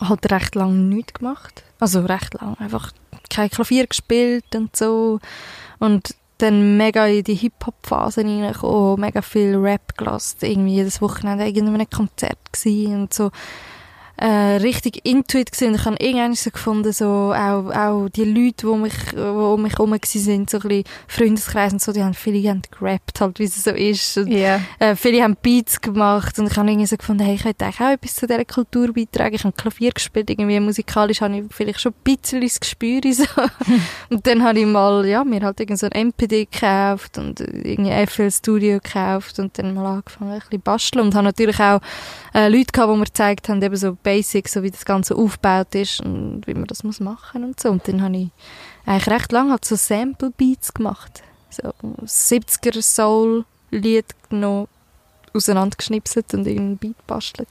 halt 0.00 0.32
recht 0.32 0.54
lange 0.54 0.74
nichts 0.74 1.14
gemacht. 1.14 1.62
Also 1.78 2.00
recht 2.00 2.34
lang, 2.40 2.56
einfach 2.58 2.92
kein 3.28 3.50
Klavier 3.50 3.86
gespielt 3.86 4.54
und 4.54 4.74
so. 4.74 5.20
Und 5.78 6.14
dann 6.38 6.76
mega 6.76 7.06
in 7.06 7.22
die 7.22 7.34
Hip-Hop-Phase 7.34 8.22
reingekommen, 8.22 9.00
mega 9.00 9.22
viel 9.22 9.56
Rap 9.56 9.96
gelassen, 9.96 10.38
irgendwie 10.42 10.74
jedes 10.74 11.00
Wochenende 11.00 11.46
irgendein 11.46 11.88
Konzert 11.88 12.52
gewesen 12.52 13.02
und 13.02 13.14
so 13.14 13.30
äh, 14.22 14.56
richtig 14.58 15.04
intuit 15.04 15.50
gewesen. 15.50 15.74
Ich 15.74 15.84
habe 15.84 15.96
irgendwann 15.98 16.34
so 16.34 16.50
gefunden, 16.50 16.92
so 16.92 17.32
auch, 17.34 17.74
auch 17.74 18.08
die 18.10 18.22
Leute, 18.24 18.66
die 18.68 18.76
mich, 18.78 18.92
die 19.12 19.16
um 19.18 19.62
mich 19.62 19.72
herum 19.72 19.96
sind, 20.04 20.48
so 20.48 20.58
ein 20.58 20.62
bisschen 20.68 20.84
Freundeskreis 21.08 21.72
und 21.72 21.82
so, 21.82 21.92
die 21.92 22.04
haben 22.04 22.14
viele 22.14 22.48
haben 22.48 22.62
gerappt, 22.70 23.20
halt, 23.20 23.40
wie 23.40 23.44
es 23.44 23.64
so 23.64 23.70
ist. 23.70 24.16
Und, 24.18 24.28
Ja. 24.28 24.60
äh, 24.78 24.94
viele 24.94 25.24
haben 25.24 25.36
Beats 25.42 25.80
gemacht 25.80 26.38
und 26.38 26.46
ich 26.46 26.56
habe 26.56 26.68
irgendwie 26.70 26.86
so 26.86 26.96
gefunden, 26.96 27.24
hey, 27.24 27.34
ich 27.34 27.44
möchte 27.44 27.64
eigentlich 27.64 27.80
auch 27.80 27.90
etwas 27.90 28.14
zu 28.14 28.28
dieser 28.28 28.44
Kultur 28.44 28.92
beitragen. 28.92 29.34
Ich 29.34 29.42
habe 29.42 29.56
Klavier 29.56 29.90
gespielt, 29.90 30.30
irgendwie 30.30 30.60
musikalisch 30.60 31.20
habe 31.20 31.38
ich 31.38 31.44
vielleicht 31.50 31.80
schon 31.80 31.92
ein 31.92 32.02
bisschen 32.16 32.42
das 32.42 32.60
Gespür. 32.60 33.00
So. 33.12 33.24
und 34.10 34.24
dann 34.26 34.44
habe 34.44 34.60
ich 34.60 34.66
mal, 34.66 35.04
ja, 35.04 35.24
mir 35.24 35.40
halt 35.42 35.58
irgend 35.58 35.80
so 35.80 35.88
ein 35.90 36.08
MPD 36.08 36.46
gekauft 36.46 37.18
und 37.18 37.40
irgendwie 37.40 38.06
FL 38.06 38.30
Studio 38.30 38.78
gekauft 38.78 39.40
und 39.40 39.58
dann 39.58 39.74
mal 39.74 39.96
angefangen, 39.96 40.30
ein 40.32 40.38
bisschen 40.38 40.60
basteln 40.60 41.06
und 41.06 41.14
habe 41.16 41.24
natürlich 41.24 41.58
auch 41.58 41.80
äh, 42.34 42.48
Leute 42.48 42.72
gehabt, 42.72 42.92
die 42.92 42.96
mir 42.96 43.04
gezeigt 43.04 43.48
haben, 43.48 43.62
eben 43.62 43.76
so 43.76 43.96
Basics, 44.02 44.52
so 44.52 44.62
wie 44.62 44.70
das 44.70 44.84
Ganze 44.84 45.14
aufgebaut 45.14 45.74
ist 45.74 46.00
und 46.00 46.46
wie 46.46 46.54
man 46.54 46.66
das 46.66 46.84
muss 46.84 47.00
machen 47.00 47.44
und 47.44 47.60
so. 47.60 47.70
Und 47.70 47.86
dann 47.86 48.02
habe 48.02 48.16
ich 48.16 48.28
eigentlich 48.86 49.08
recht 49.08 49.32
lange 49.32 49.52
halt 49.52 49.64
so 49.64 49.76
Sample 49.76 50.30
Beats 50.30 50.72
gemacht. 50.72 51.22
So 51.50 51.74
70er 52.04 52.82
Soul 52.82 53.44
Lied 53.70 54.06
genommen, 54.28 54.68
auseinandergeschnipselt 55.34 56.32
und 56.34 56.46
irgendeinen 56.46 56.78
Beat 56.78 57.06
bastelt. 57.06 57.48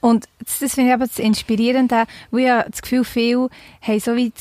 Und 0.00 0.28
das, 0.38 0.58
das 0.60 0.74
finde 0.74 0.90
ich 0.90 0.94
aber 0.94 1.06
das 1.06 1.18
Inspirierende, 1.18 2.04
weil 2.30 2.44
ja 2.44 2.62
das 2.68 2.82
Gefühl, 2.82 3.04
viele 3.04 3.50
haben 3.82 4.00
so 4.00 4.16
wie 4.16 4.32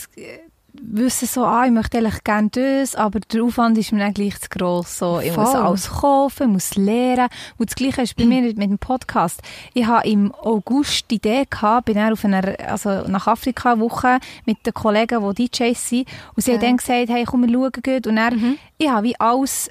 wissen 0.82 1.28
so, 1.28 1.44
ah, 1.46 1.66
ich 1.66 1.72
möchte 1.72 1.98
eigentlich 1.98 2.24
gerne 2.24 2.50
das, 2.52 2.96
aber 2.96 3.20
der 3.20 3.44
Aufwand 3.44 3.78
ist 3.78 3.92
mir 3.92 4.00
dann 4.00 4.14
gleich 4.14 4.40
zu 4.40 4.50
gross. 4.50 4.98
So, 5.00 5.20
ich 5.20 5.36
muss 5.36 5.52
Voll. 5.52 5.62
alles 5.62 5.90
kaufen, 5.90 6.44
ich 6.48 6.54
muss 6.54 6.76
lernen. 6.76 7.28
Und 7.58 7.70
das 7.70 7.76
Gleiche 7.76 8.02
ist 8.02 8.16
bei 8.16 8.26
mir 8.26 8.42
mit 8.42 8.58
dem 8.60 8.78
Podcast. 8.78 9.42
Ich 9.74 9.86
habe 9.86 10.08
im 10.08 10.34
August 10.34 11.10
die 11.12 11.16
Idee 11.16 11.46
gehabt, 11.50 11.86
bin 11.86 11.96
dann 11.96 12.14
auf 12.14 12.24
einer, 12.26 12.56
also 12.68 13.08
nach 13.08 13.28
Afrika 13.28 13.80
Woche 13.80 14.20
mit 14.46 14.66
den 14.66 14.74
Kollegen, 14.74 15.34
die 15.36 15.50
DJs 15.50 15.90
sind. 15.90 16.08
Und 16.36 16.44
sie 16.44 16.52
haben 16.54 16.62
Ja. 16.62 16.68
dann 16.68 16.78
gesagt, 16.78 17.10
hey, 17.10 17.24
komm, 17.26 17.42
wir 17.48 17.54
schauen 17.54 17.72
gut. 17.84 18.08
Und 18.08 18.16
dann, 18.16 18.36
Mhm. 18.36 18.58
ich 18.78 18.90
habe 18.90 19.04
wie 19.08 19.20
alles 19.20 19.70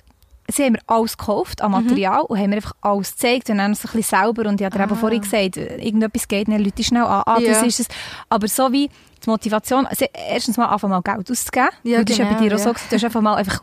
sie 0.51 0.65
haben 0.65 0.73
mir 0.73 0.79
alles 0.87 1.19
gekauft 1.19 1.61
an 1.61 1.73
Material 1.73 2.23
und 2.23 2.39
haben 2.39 2.49
mir 2.49 2.57
einfach 2.57 2.73
alles 2.81 3.11
gezeigt 3.11 3.51
und 3.51 3.59
dann 3.59 3.75
so 3.75 3.87
ein 3.87 3.93
bisschen 3.99 4.19
selber 4.19 4.49
und 4.49 4.59
ich 4.59 4.65
habe 4.65 4.79
dir 4.79 4.83
eben 4.85 4.93
Ah. 4.95 4.97
vorhin 4.97 5.21
gesagt, 5.21 5.59
irgendetwas 5.59 6.27
geht, 6.27 6.49
dann 6.49 6.65
Leute 6.65 6.83
schnell 6.83 7.03
an, 7.03 7.23
ah, 7.27 7.35
das 7.35 7.43
Ja. 7.61 7.63
ist 7.65 7.81
es. 7.81 7.89
Aber 8.31 8.49
so 8.49 8.73
wie 8.73 8.89
die 9.29 9.31
Motivation, 9.31 9.87
also 9.87 10.07
erstens 10.12 10.57
mal 10.57 10.66
einfach 10.66 10.89
mal 10.89 11.03
Geld 11.03 11.31
auszugeben, 11.31 11.68
Ja, 11.83 11.99
weil 11.99 12.05
das 12.05 12.12
ist 12.12 12.18
ja 12.18 12.24
bei 12.24 12.31
genau, 12.35 12.49
dir 12.49 12.55
auch 12.55 12.59
so, 12.59 12.70
gewesen, 12.70 12.87
du 12.91 12.97
hast 12.97 13.05
einfach 13.05 13.20
mal 13.20 13.35
einfach 13.37 13.62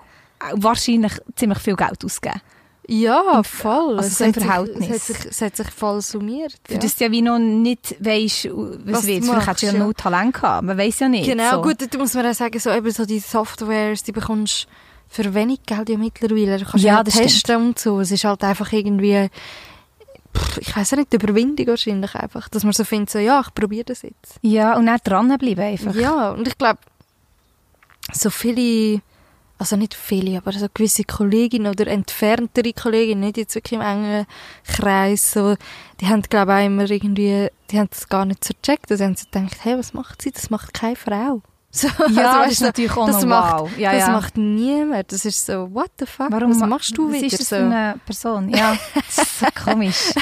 wahrscheinlich 0.53 1.13
ziemlich 1.35 1.59
viel 1.59 1.75
Geld 1.75 2.03
ausgegeben. 2.05 2.41
Ja, 2.87 3.41
voll. 3.41 3.97
also 3.97 4.01
es, 4.07 4.17
so 4.19 4.25
hat 4.25 4.35
sich, 4.35 4.43
Verhältnis. 4.45 4.89
es, 4.89 4.93
hat 4.93 5.01
sich, 5.01 5.25
es 5.31 5.41
hat 5.41 5.55
sich 5.57 5.67
voll 5.71 6.01
summiert. 6.01 6.53
Für 6.67 6.73
Ja. 6.73 6.79
das 6.79 6.95
du 6.95 7.05
ja 7.05 7.11
wie 7.11 7.23
noch 7.23 7.39
nicht 7.39 7.95
weisst, 7.99 8.45
was, 8.45 8.93
Was 9.01 9.07
wird. 9.07 9.23
du 9.23 9.27
Vielleicht 9.29 9.47
hättest 9.47 9.63
du 9.63 9.67
ja 9.67 9.73
noch 9.73 9.93
Talent 9.93 10.33
gehabt, 10.35 10.63
man 10.67 10.77
weiß 10.77 10.99
ja 10.99 11.09
nicht. 11.09 11.25
Genau, 11.27 11.49
so. 11.51 11.61
gut, 11.63 11.77
da 11.91 11.97
muss 11.97 12.13
man 12.13 12.27
auch 12.27 12.33
sagen, 12.35 12.59
so, 12.59 12.69
eben 12.69 12.91
so 12.91 13.05
die 13.07 13.17
Softwares, 13.19 14.03
die 14.03 14.11
bekommst 14.11 14.67
für 15.07 15.33
wenig 15.33 15.63
Geld 15.65 15.89
ja 15.89 15.97
mittlerweile. 15.97 16.59
Du 16.59 16.65
kannst 16.65 16.85
Ja, 16.85 16.97
ja, 16.97 17.03
testen 17.03 17.55
und 17.55 17.79
so. 17.79 17.99
Es 18.01 18.11
ist 18.11 18.23
halt 18.23 18.43
einfach 18.43 18.71
irgendwie, 18.71 19.29
ich 20.59 20.75
weiß 20.75 20.93
nicht, 20.93 21.11
die 21.11 21.17
Überwindung 21.17 21.67
wahrscheinlich 21.67 22.15
einfach, 22.15 22.49
dass 22.49 22.63
man 22.63 22.73
so 22.73 22.83
findet, 22.83 23.09
so, 23.09 23.19
ja, 23.19 23.41
ich 23.41 23.53
probiere 23.53 23.85
das 23.85 24.01
jetzt. 24.01 24.39
Ja, 24.41 24.75
und 24.77 24.85
dann 24.85 24.99
dranbleiben 25.03 25.63
einfach. 25.63 25.95
Ja, 25.95 26.31
und 26.31 26.47
ich 26.47 26.57
glaube, 26.57 26.79
so 28.11 28.29
viele, 28.29 29.01
also 29.57 29.75
nicht 29.75 29.93
viele, 29.93 30.37
aber 30.37 30.51
so 30.53 30.67
gewisse 30.73 31.03
Kolleginnen 31.03 31.71
oder 31.71 31.87
entferntere 31.87 32.73
Kolleginnen, 32.73 33.21
nicht 33.21 33.37
jetzt 33.37 33.55
wirklich 33.55 33.79
im 33.79 33.85
engen 33.85 34.25
Kreis, 34.65 35.31
so, 35.31 35.55
die 36.01 36.07
haben, 36.07 36.21
glaube 36.21 36.51
ich, 36.51 36.57
auch 36.57 36.65
immer 36.65 36.89
irgendwie, 36.89 37.49
die 37.71 37.79
haben 37.79 37.89
das 37.89 38.09
gar 38.09 38.25
nicht 38.25 38.43
so 38.43 38.53
gecheckt. 38.53 38.91
Also 38.91 39.03
haben 39.03 39.15
sie 39.15 39.25
gedacht, 39.25 39.57
hey, 39.63 39.77
was 39.77 39.93
macht 39.93 40.21
sie? 40.21 40.31
Das 40.31 40.49
macht 40.49 40.73
keine 40.73 40.95
Frau. 40.95 41.41
So, 41.77 41.87
Ja, 41.89 41.93
also, 42.05 42.15
das 42.21 42.35
weißt 42.37 42.51
ist 42.53 42.61
natürlich 42.61 42.91
auch 42.95 43.05
das 43.07 43.21
noch 43.23 43.27
macht- 43.29 43.59
wow. 43.63 43.77
Ja, 43.77 43.91
das 43.91 44.07
ja. 44.07 44.11
macht 44.13 44.37
niemand. 44.37 45.11
Das 45.11 45.25
ist 45.25 45.45
so, 45.45 45.67
what 45.73 45.91
the 45.99 46.05
fuck? 46.05 46.31
Warum 46.31 46.51
was 46.51 46.59
ma- 46.59 46.67
machst 46.67 46.97
du 46.97 47.11
wieder 47.11 47.25
ist 47.25 47.37
das 47.39 47.49
so? 47.49 47.55
eine 47.57 47.95
Person? 48.05 48.47
Ja, 48.49 48.77
das 48.95 49.17
ist 49.27 49.39
so 49.39 49.45
komisch. 49.61 50.13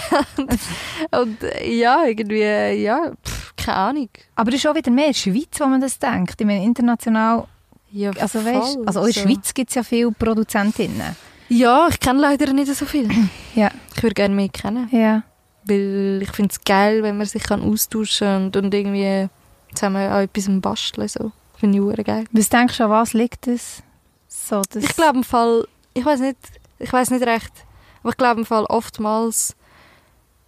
Und 1.12 1.44
äh, 1.44 1.72
ja, 1.76 2.06
irgendwie, 2.06 2.82
ja, 2.82 3.12
pff, 3.24 3.54
keine 3.56 3.78
Ahnung. 3.78 4.10
Aber 4.36 4.50
es 4.50 4.56
ist 4.56 4.68
auch 4.68 4.74
wieder 4.74 4.90
mehr 4.92 5.08
in 5.08 5.12
der 5.14 5.20
Schweiz, 5.20 5.60
wo 5.60 5.66
man 5.68 5.80
das 5.80 6.00
denkt. 6.00 6.42
Ich 6.42 6.48
meine, 6.48 6.64
international, 6.64 7.46
Ja, 7.92 8.10
also 8.20 8.44
weißt, 8.44 8.74
voll, 8.74 8.84
also 8.88 9.02
auch 9.02 9.06
in 9.06 9.14
der 9.14 9.22
so. 9.24 9.30
Schweiz 9.30 9.54
gibt 9.54 9.70
es 9.70 9.76
ja 9.76 9.84
viele 9.84 10.12
Produzentinnen. 10.12 11.16
Ja, 11.50 11.88
ich 11.88 12.00
kenne 12.00 12.20
leider 12.20 12.52
nicht 12.52 12.74
so 12.74 12.86
viel. 12.86 13.10
Ja. 13.56 13.70
Ich 13.96 14.02
würde 14.02 14.16
gerne 14.16 14.34
mehr 14.34 14.50
kennen. 14.50 14.90
Ja. 14.92 15.22
Weil 15.66 16.22
ich 16.24 16.32
finde 16.32 16.52
es 16.52 16.64
geil, 16.64 17.04
wenn 17.04 17.16
man 17.18 17.28
sich 17.28 17.44
kann 17.44 17.62
austauschen 17.62 18.28
kann 18.28 18.46
und, 18.46 18.56
und 18.58 18.74
irgendwie 18.74 19.30
zusammen 19.76 20.10
an 20.10 20.24
etwas 20.24 20.48
basteln. 20.50 21.08
So. 21.08 21.32
Finde 21.64 21.78
ich 21.78 21.82
hure 21.86 22.04
geil. 22.04 22.26
Was 22.34 22.50
denkst 22.50 22.78
du, 22.78 22.84
an 22.84 22.90
was 22.90 23.14
liegt 23.14 23.48
das? 23.48 23.82
So, 24.28 24.64
das 24.70 24.84
Ich 24.84 24.96
glaube 24.98 25.20
im 25.20 25.24
Fall, 25.24 25.66
ich 25.94 26.04
weiß 26.04 26.20
nicht, 26.20 26.36
ich 26.78 26.92
weiß 26.92 27.10
nicht 27.12 27.26
recht, 27.26 27.54
aber 28.02 28.10
ich 28.10 28.18
glaube 28.18 28.42
im 28.42 28.46
Fall 28.46 28.66
oftmals, 28.66 29.56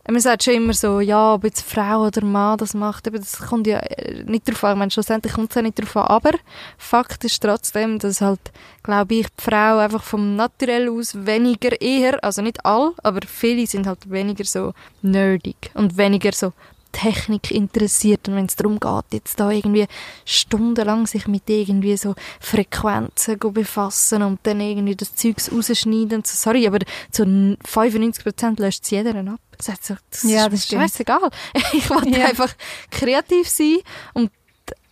man 0.06 0.20
sagt 0.20 0.44
schon 0.44 0.56
immer 0.56 0.74
so, 0.74 1.00
ja, 1.00 1.36
ob 1.36 1.46
jetzt 1.46 1.62
Frau 1.62 2.06
oder 2.08 2.22
Mann 2.26 2.58
das 2.58 2.74
macht, 2.74 3.08
aber 3.08 3.18
das 3.18 3.38
kommt 3.38 3.66
ja 3.66 3.78
äh, 3.78 4.26
nicht 4.26 4.46
drauf 4.46 4.62
an. 4.66 4.74
Ich 4.74 4.80
meine, 4.80 4.92
schlussendlich 4.92 5.32
kommt 5.32 5.52
es 5.52 5.56
ja 5.56 5.62
nicht 5.62 5.80
drauf 5.80 5.96
an. 5.96 6.08
Aber 6.08 6.32
Fakt 6.78 7.24
ist 7.24 7.42
trotzdem, 7.42 7.98
dass 7.98 8.20
halt, 8.20 8.52
glaube 8.84 9.16
ich, 9.16 9.28
die 9.28 9.42
Frau 9.42 9.78
einfach 9.78 10.04
vom 10.04 10.36
Naturell 10.36 10.90
aus 10.90 11.16
weniger 11.26 11.80
eher, 11.80 12.22
also 12.26 12.42
nicht 12.42 12.66
all, 12.66 12.92
aber 13.04 13.22
viele 13.26 13.66
sind 13.68 13.88
halt 13.88 14.12
weniger 14.12 14.44
so 14.44 14.74
nerdig 15.02 15.72
und 15.76 15.96
weniger 15.96 16.34
so 16.34 16.52
Technik 16.96 17.52
interessiert 17.52 18.28
und 18.30 18.36
wenn 18.36 18.46
es 18.46 18.56
darum 18.56 18.80
geht, 18.80 19.04
jetzt 19.12 19.38
da 19.40 19.52
irgendwie 19.52 19.86
stundenlang 20.24 21.08
sich 21.08 21.28
mit 21.28 21.44
irgendwie 21.50 21.98
so 21.98 22.16
Frequenzen 22.40 23.38
befassen 23.40 24.24
und 24.24 24.40
dann 24.44 24.62
irgendwie 24.62 24.96
das 24.96 25.14
Zeugs 25.14 25.52
rausschneiden 25.52 26.20
und 26.20 26.28
so, 26.28 26.36
sorry, 26.38 26.66
aber 26.68 26.80
zu 27.12 27.24
95% 27.24 28.62
löscht 28.62 28.84
es 28.86 28.90
jeder 28.92 29.14
ab. 29.30 29.40
Das, 29.58 29.70
heißt 29.70 29.86
so, 29.86 29.96
das 30.10 30.24
Ja, 30.24 30.46
ist 30.46 30.54
das 30.54 30.64
stimmt. 30.66 30.82
scheißegal. 30.84 31.30
Ich 31.74 31.90
will 31.90 32.16
Ja. 32.18 32.28
einfach 32.28 32.54
kreativ 32.92 33.50
sein 33.50 33.80
und 34.14 34.32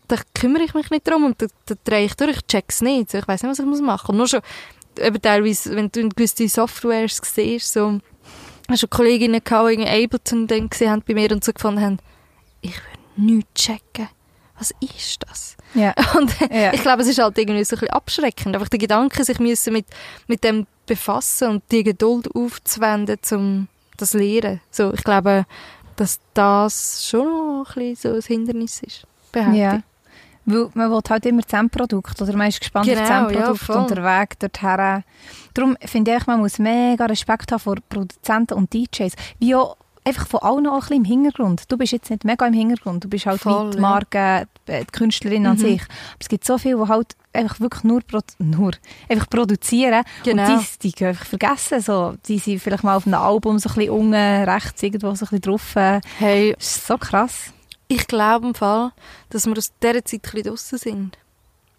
da 0.10 0.18
kümmere 0.34 0.64
ich 0.64 0.74
mich 0.74 0.90
nicht 0.90 1.08
drum 1.08 1.24
und 1.26 1.42
da, 1.42 1.46
da 1.66 1.76
drehe 1.86 2.06
ich 2.06 2.16
durch, 2.16 2.38
ich 2.38 2.46
check's 2.48 2.82
nicht. 2.82 3.14
Ich 3.14 3.28
weiß 3.28 3.44
nicht, 3.44 3.52
was 3.52 3.60
ich 3.60 3.66
muss 3.66 3.82
machen. 3.82 4.12
Und 4.12 4.18
nur 4.18 4.28
schon, 4.28 4.42
eben 5.00 5.22
teilweise, 5.22 5.74
wenn 5.76 5.90
du 5.90 6.10
gewisse 6.10 6.48
Softwares 6.50 7.20
siehst, 7.24 7.72
so, 7.74 8.00
hast 8.70 8.84
du 8.84 8.88
Kolleginnen 8.88 9.42
gehabt, 9.44 9.70
die 9.70 9.74
irgendwie 9.74 10.04
Ableton 10.06 10.48
dann 10.48 10.70
gesehen 10.70 10.92
haben 10.92 11.04
bei 11.08 11.14
mir 11.14 11.32
und 11.32 11.44
so 11.44 11.54
gefunden 11.54 11.82
haben, 11.82 11.98
ich 12.62 12.72
will 12.76 13.26
nichts 13.26 13.54
checken. 13.64 14.08
Was 14.58 14.72
ist 14.80 15.20
das? 15.28 15.58
Ja. 15.74 15.94
Und 16.16 16.32
Ja. 16.52 16.72
ich 16.74 16.82
glaube, 16.84 17.02
es 17.02 17.08
ist 17.08 17.18
halt 17.20 17.38
irgendwie 17.38 17.64
so 17.64 17.76
ein 17.76 17.80
bisschen 17.80 17.94
abschreckend. 17.94 18.56
Einfach 18.56 18.70
der 18.70 18.80
Gedanke, 18.80 19.24
sich 19.26 19.40
müssen 19.40 19.74
mit, 19.74 19.86
mit 20.28 20.44
dem 20.44 20.68
befassen 20.86 21.50
und 21.50 21.64
die 21.72 21.84
Geduld 21.84 22.34
aufzuwenden, 22.36 23.18
um 23.32 23.68
das 23.98 24.12
zu 24.12 24.20
lernen. 24.20 24.62
So, 24.70 24.94
ich 24.94 25.04
glaube, 25.04 25.46
dass 25.96 26.20
das 26.34 27.06
schon 27.10 27.26
noch 27.26 27.76
ein 27.76 27.90
bisschen 27.92 28.12
so 28.12 28.16
ein 28.18 28.22
Hindernis 28.22 28.82
ist. 28.84 29.08
behaupte 29.32 29.58
Ja. 29.58 29.82
Weil 30.46 30.70
man 30.74 30.92
will 30.92 31.00
halt 31.10 31.26
immer 31.26 31.42
das 31.42 31.54
Endprodukt 31.60 32.22
oder 32.22 32.36
man 32.36 32.48
ist 32.50 32.60
gespannt 32.60 32.88
auf 32.90 32.94
das 32.98 33.08
Genau, 33.08 33.28
Endprodukt 33.30 33.70
ja, 33.98 34.22
Weg 34.22 34.40
dorthin. 34.40 35.04
Darum 35.54 35.78
finde 35.86 36.16
ich, 36.18 36.28
man 36.28 36.40
muss 36.40 36.60
mega 36.60 37.06
Respekt 37.06 37.52
haben 37.52 37.60
vor 37.60 37.76
Produzenten 37.90 38.54
und 38.56 38.74
DJs. 38.74 39.14
Wie 39.40 39.56
auch 39.56 39.78
einfach 40.06 40.28
von 40.28 40.42
allen 40.42 40.68
auch 40.68 40.74
ein 40.74 40.80
bisschen 40.82 40.98
im 40.98 41.06
Hintergrund. 41.06 41.64
Du 41.72 41.78
bist 41.78 41.94
jetzt 41.94 42.10
nicht 42.10 42.26
mega 42.26 42.46
im 42.46 42.54
Hintergrund, 42.54 43.06
du 43.06 43.08
bist 43.08 43.26
halt 43.26 43.40
Voll, 43.40 43.70
die 43.72 43.78
ja. 43.78 43.82
Marke, 43.82 44.48
die 44.68 44.80
die 44.82 44.86
Künstlerin 44.92 45.46
an 45.48 45.54
Mhm. 45.56 45.60
sich. 45.62 45.82
Aber 45.82 45.92
es 46.20 46.28
gibt 46.28 46.44
so 46.44 46.58
viele, 46.58 46.76
die 46.84 46.90
halt 46.90 47.16
einfach 47.32 47.60
wirklich 47.62 47.84
nur, 47.86 48.02
nur 48.40 48.72
einfach 49.08 49.30
produzieren 49.30 50.04
Genau. 50.26 50.44
und 50.44 50.60
die, 50.60 50.80
die 50.80 50.92
gehen 50.92 51.08
einfach 51.08 51.26
vergessen. 51.26 51.80
So, 51.80 52.16
die 52.28 52.38
sind 52.38 52.60
vielleicht 52.60 52.84
mal 52.84 52.98
auf 52.98 53.06
einem 53.08 53.14
Album 53.22 53.60
so 53.60 53.70
ein 53.70 53.76
bisschen 53.76 53.92
unten 53.92 54.14
rechts 54.14 54.84
irgendwo 54.84 55.08
so 55.16 55.26
ein 55.26 55.30
bisschen 55.30 55.42
drauf. 55.42 55.76
äh, 55.78 56.02
Hey, 56.20 56.54
Das 56.58 56.68
ist 56.68 56.88
so 56.88 56.98
krass. 56.98 57.54
Ich 57.96 58.08
glaube 58.08 58.48
im 58.48 58.56
Fall, 58.56 58.92
dass 59.30 59.46
wir 59.46 59.58
aus 59.58 59.72
dieser 59.82 60.04
Zeit 60.06 60.22
ein 60.34 60.44
bisschen 60.44 60.78
sind. 60.78 61.18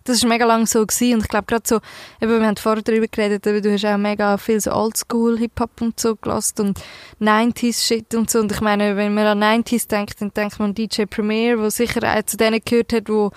Das 0.06 0.22
war 0.22 0.28
mega 0.28 0.44
lange 0.44 0.66
so 0.66 0.84
gewesen. 0.84 1.14
und 1.14 1.22
ich 1.22 1.28
glaube 1.28 1.46
gerade 1.46 1.62
so, 1.66 1.80
eben, 2.20 2.38
wir 2.38 2.46
haben 2.46 2.56
vorher 2.58 2.82
darüber 2.82 3.06
geredet, 3.06 3.46
aber 3.46 3.62
du 3.62 3.72
hast 3.72 3.86
auch 3.86 3.96
mega 3.96 4.36
viel 4.36 4.60
so 4.60 4.72
Oldschool 4.72 5.38
Hip-Hop 5.38 5.80
und 5.80 5.98
so 5.98 6.14
gelassen 6.16 6.60
und 6.60 6.80
90s 7.22 7.86
Shit 7.86 8.14
und 8.14 8.30
so 8.30 8.40
und 8.40 8.52
ich 8.52 8.60
meine, 8.60 8.96
wenn 8.96 9.14
man 9.14 9.42
an 9.42 9.62
90s 9.64 9.88
denkt, 9.88 10.20
dann 10.20 10.32
denkt 10.34 10.58
man 10.58 10.70
an 10.70 10.74
DJ 10.74 11.04
Premier, 11.04 11.58
wo 11.58 11.70
sicher 11.70 12.02
auch 12.02 12.22
zu 12.24 12.36
denen 12.36 12.60
gehört 12.62 12.92
hat, 12.92 13.08
wo 13.08 13.30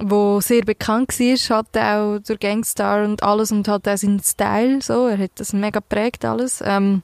wo 0.00 0.40
sehr 0.40 0.62
bekannt 0.62 1.18
war, 1.18 1.58
hat 1.58 1.76
auch 1.76 2.20
durch 2.20 2.38
Gangstar 2.38 3.04
und 3.04 3.24
alles 3.24 3.50
und 3.50 3.66
hat 3.66 3.88
auch 3.88 3.96
seinen 3.96 4.22
Style, 4.22 4.80
so, 4.80 5.08
er 5.08 5.18
hat 5.18 5.32
das 5.36 5.52
mega 5.52 5.80
geprägt 5.80 6.24
alles. 6.24 6.62
Ähm, 6.64 7.02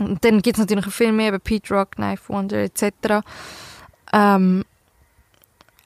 und 0.00 0.24
dann 0.24 0.40
gibt 0.40 0.56
es 0.56 0.60
natürlich 0.60 0.86
viel 0.86 1.12
mehr, 1.12 1.28
eben 1.28 1.40
Pete 1.40 1.74
Rock, 1.74 1.92
Knife 1.96 2.28
Wonder 2.28 2.58
etc. 2.58 3.24
Ähm, 4.12 4.64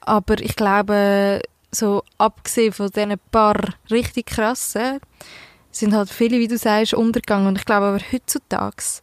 aber 0.01 0.39
ich 0.39 0.55
glaube, 0.55 1.41
so 1.71 2.03
abgesehen 2.17 2.73
von 2.73 2.89
diesen 2.89 3.19
paar 3.31 3.59
richtig 3.91 4.27
krassen, 4.27 4.99
sind 5.71 5.93
halt 5.93 6.09
viele, 6.09 6.39
wie 6.39 6.47
du 6.47 6.57
sagst, 6.57 6.93
untergegangen. 6.93 7.47
Und 7.47 7.57
ich 7.57 7.65
glaube 7.65 7.87
aber 7.87 7.99
heutzutage 8.11 9.01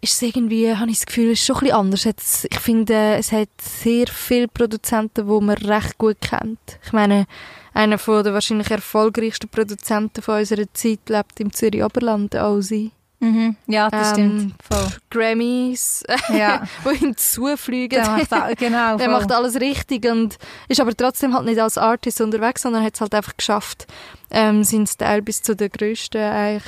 ist 0.00 0.14
es 0.14 0.22
irgendwie, 0.22 0.74
habe 0.74 0.90
ich 0.90 0.98
das 0.98 1.06
Gefühl, 1.06 1.32
ist 1.32 1.44
schon 1.44 1.56
ein 1.56 1.72
anders. 1.72 2.06
Ich 2.06 2.60
finde, 2.60 3.16
es 3.16 3.32
hat 3.32 3.48
sehr 3.60 4.06
viele 4.06 4.48
Produzenten, 4.48 5.26
die 5.26 5.44
man 5.44 5.56
recht 5.56 5.98
gut 5.98 6.20
kennt. 6.20 6.78
Ich 6.84 6.92
meine, 6.92 7.26
einer 7.74 7.96
der 7.96 8.32
wahrscheinlich 8.32 8.70
erfolgreichsten 8.70 9.48
Produzenten 9.48 10.22
von 10.22 10.38
unserer 10.38 10.72
Zeit 10.72 11.00
lebt 11.08 11.40
im 11.40 11.52
Zürich 11.52 11.82
Oberland, 11.82 12.34
Ozzy. 12.34 12.92
Mhm. 13.20 13.56
Ja, 13.66 13.88
das 13.90 14.10
Ähm, 14.10 14.14
stimmt. 14.14 14.54
Voll. 14.62 14.88
Grammys, 15.10 16.04
Ja. 16.32 16.62
wo 16.84 16.90
ihm 16.90 17.16
zufliegen. 17.16 18.00
Der 18.00 18.10
macht, 18.10 18.32
auch- 18.32 18.54
genau, 18.56 18.96
Der 18.96 19.08
macht 19.08 19.32
alles 19.32 19.56
richtig 19.60 20.08
und 20.08 20.36
ist 20.68 20.80
aber 20.80 20.96
trotzdem 20.96 21.34
halt 21.34 21.44
nicht 21.46 21.60
als 21.60 21.76
Artist 21.78 22.20
unterwegs, 22.20 22.62
sondern 22.62 22.84
hat 22.84 22.94
es 22.94 23.00
halt 23.00 23.14
einfach 23.14 23.36
geschafft, 23.36 23.86
ähm, 24.30 24.62
seinen 24.62 24.86
Style 24.86 25.22
bis 25.22 25.42
zu 25.42 25.56
den 25.56 25.70
grössten 25.70 26.18
eigentlich 26.22 26.62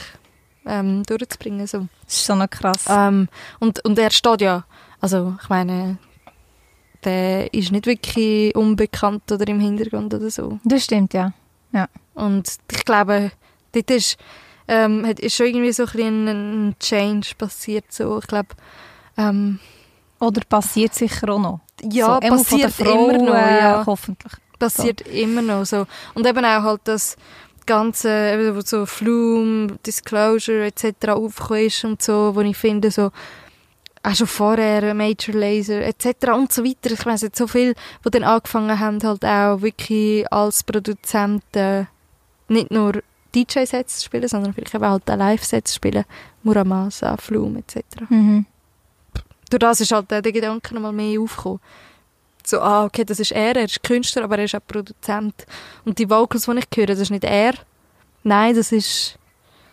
ähm, 0.66 1.04
durchzubringen. 1.04 1.66
So. 1.68 1.86
Das 2.04 2.14
ist 2.16 2.26
schon 2.26 2.38
noch 2.38 2.50
krass. 2.50 2.84
Ähm, 2.88 3.28
und, 3.60 3.84
und 3.84 3.96
er 3.98 4.10
steht 4.10 4.40
ja, 4.40 4.64
also 5.00 5.36
ich 5.40 5.48
meine, 5.48 5.98
der 7.04 7.52
ist 7.54 7.72
nicht 7.72 7.86
wirklich 7.86 8.54
unbekannt 8.54 9.30
oder 9.32 9.46
im 9.48 9.60
Hintergrund 9.60 10.12
oder 10.12 10.30
so. 10.30 10.58
Das 10.64 10.84
stimmt, 10.84 11.14
ja. 11.14 11.32
Und 12.14 12.48
ich 12.72 12.84
glaube, 12.84 13.30
dort 13.72 13.90
ist, 13.90 14.18
ähm, 14.70 15.04
hat, 15.04 15.18
ist 15.18 15.34
schon 15.34 15.46
irgendwie 15.46 15.72
so 15.72 15.82
ein 15.82 15.90
bisschen 15.90 16.28
ein, 16.28 16.68
ein 16.68 16.76
Change 16.78 17.32
passiert. 17.36 17.86
So. 17.90 18.20
Ich 18.20 18.26
glaube, 18.28 18.50
ähm, 19.16 19.58
Oder 20.20 20.42
passiert 20.48 20.94
sicher 20.94 21.28
auch 21.28 21.40
noch. 21.40 21.60
ja, 21.82 22.20
so, 22.22 22.28
passiert 22.28 22.78
immer 22.78 22.90
Frauen, 22.90 23.24
noch. 23.24 23.34
Ja. 23.34 23.82
Hoffentlich. 23.84 24.32
passiert 24.58 25.00
immer 25.02 25.42
noch 25.42 25.66
so. 25.66 25.86
Und 26.14 26.24
eben 26.24 26.44
auch 26.44 26.62
halt 26.62 26.82
das 26.84 27.16
ganze, 27.66 28.54
wo 28.54 28.60
so 28.60 28.86
Flume, 28.86 29.78
Disclosure 29.84 30.66
etc. 30.66 31.08
aufgekommen 31.08 31.66
ist 31.66 31.84
und 31.84 32.00
so, 32.00 32.34
wo 32.34 32.40
ich 32.40 32.56
finde, 32.56 32.92
so, 32.92 33.10
auch 34.02 34.14
schon 34.14 34.28
vorher 34.28 34.94
Major 34.94 35.34
Laser 35.34 35.82
etc. 35.82 36.28
und 36.32 36.52
so 36.52 36.64
weiter. 36.64 36.92
Ich 36.92 37.04
weiss 37.04 37.22
jetzt 37.22 37.38
so 37.38 37.48
viel, 37.48 37.74
die 38.04 38.10
dann 38.10 38.24
angefangen 38.24 38.78
haben, 38.78 39.02
halt 39.02 39.24
auch 39.24 39.62
wirklich 39.62 40.32
als 40.32 40.62
Produzenten 40.62 41.88
nicht 42.48 42.70
nur 42.70 43.02
DJ-Sets 43.34 43.98
zu 43.98 44.04
spielen, 44.06 44.28
sondern 44.28 44.52
vielleicht 44.52 44.74
eben 44.74 44.84
halt 44.84 45.10
auch 45.10 45.16
Live-Sets 45.16 45.74
spielen. 45.74 46.04
Muramasa, 46.42 47.16
Flume 47.16 47.60
etc. 47.60 47.84
Mhm. 48.08 48.46
Durch 49.50 49.60
das 49.60 49.80
ist 49.80 49.92
halt 49.92 50.10
der 50.10 50.22
Gedanke 50.22 50.74
nochmal 50.74 50.92
mehr 50.92 51.20
aufgekommen. 51.20 51.60
So, 52.44 52.60
ah, 52.60 52.84
okay, 52.84 53.04
das 53.04 53.20
ist 53.20 53.32
er, 53.32 53.56
er 53.56 53.64
ist 53.64 53.82
Künstler, 53.82 54.24
aber 54.24 54.38
er 54.38 54.44
ist 54.44 54.54
auch 54.54 54.66
Produzent. 54.66 55.46
Und 55.84 55.98
die 55.98 56.08
Vocals, 56.08 56.46
die 56.46 56.58
ich 56.58 56.76
höre, 56.76 56.86
das 56.86 56.98
ist 56.98 57.10
nicht 57.10 57.24
er. 57.24 57.54
Nein, 58.22 58.54
das 58.54 58.72
ist, 58.72 59.18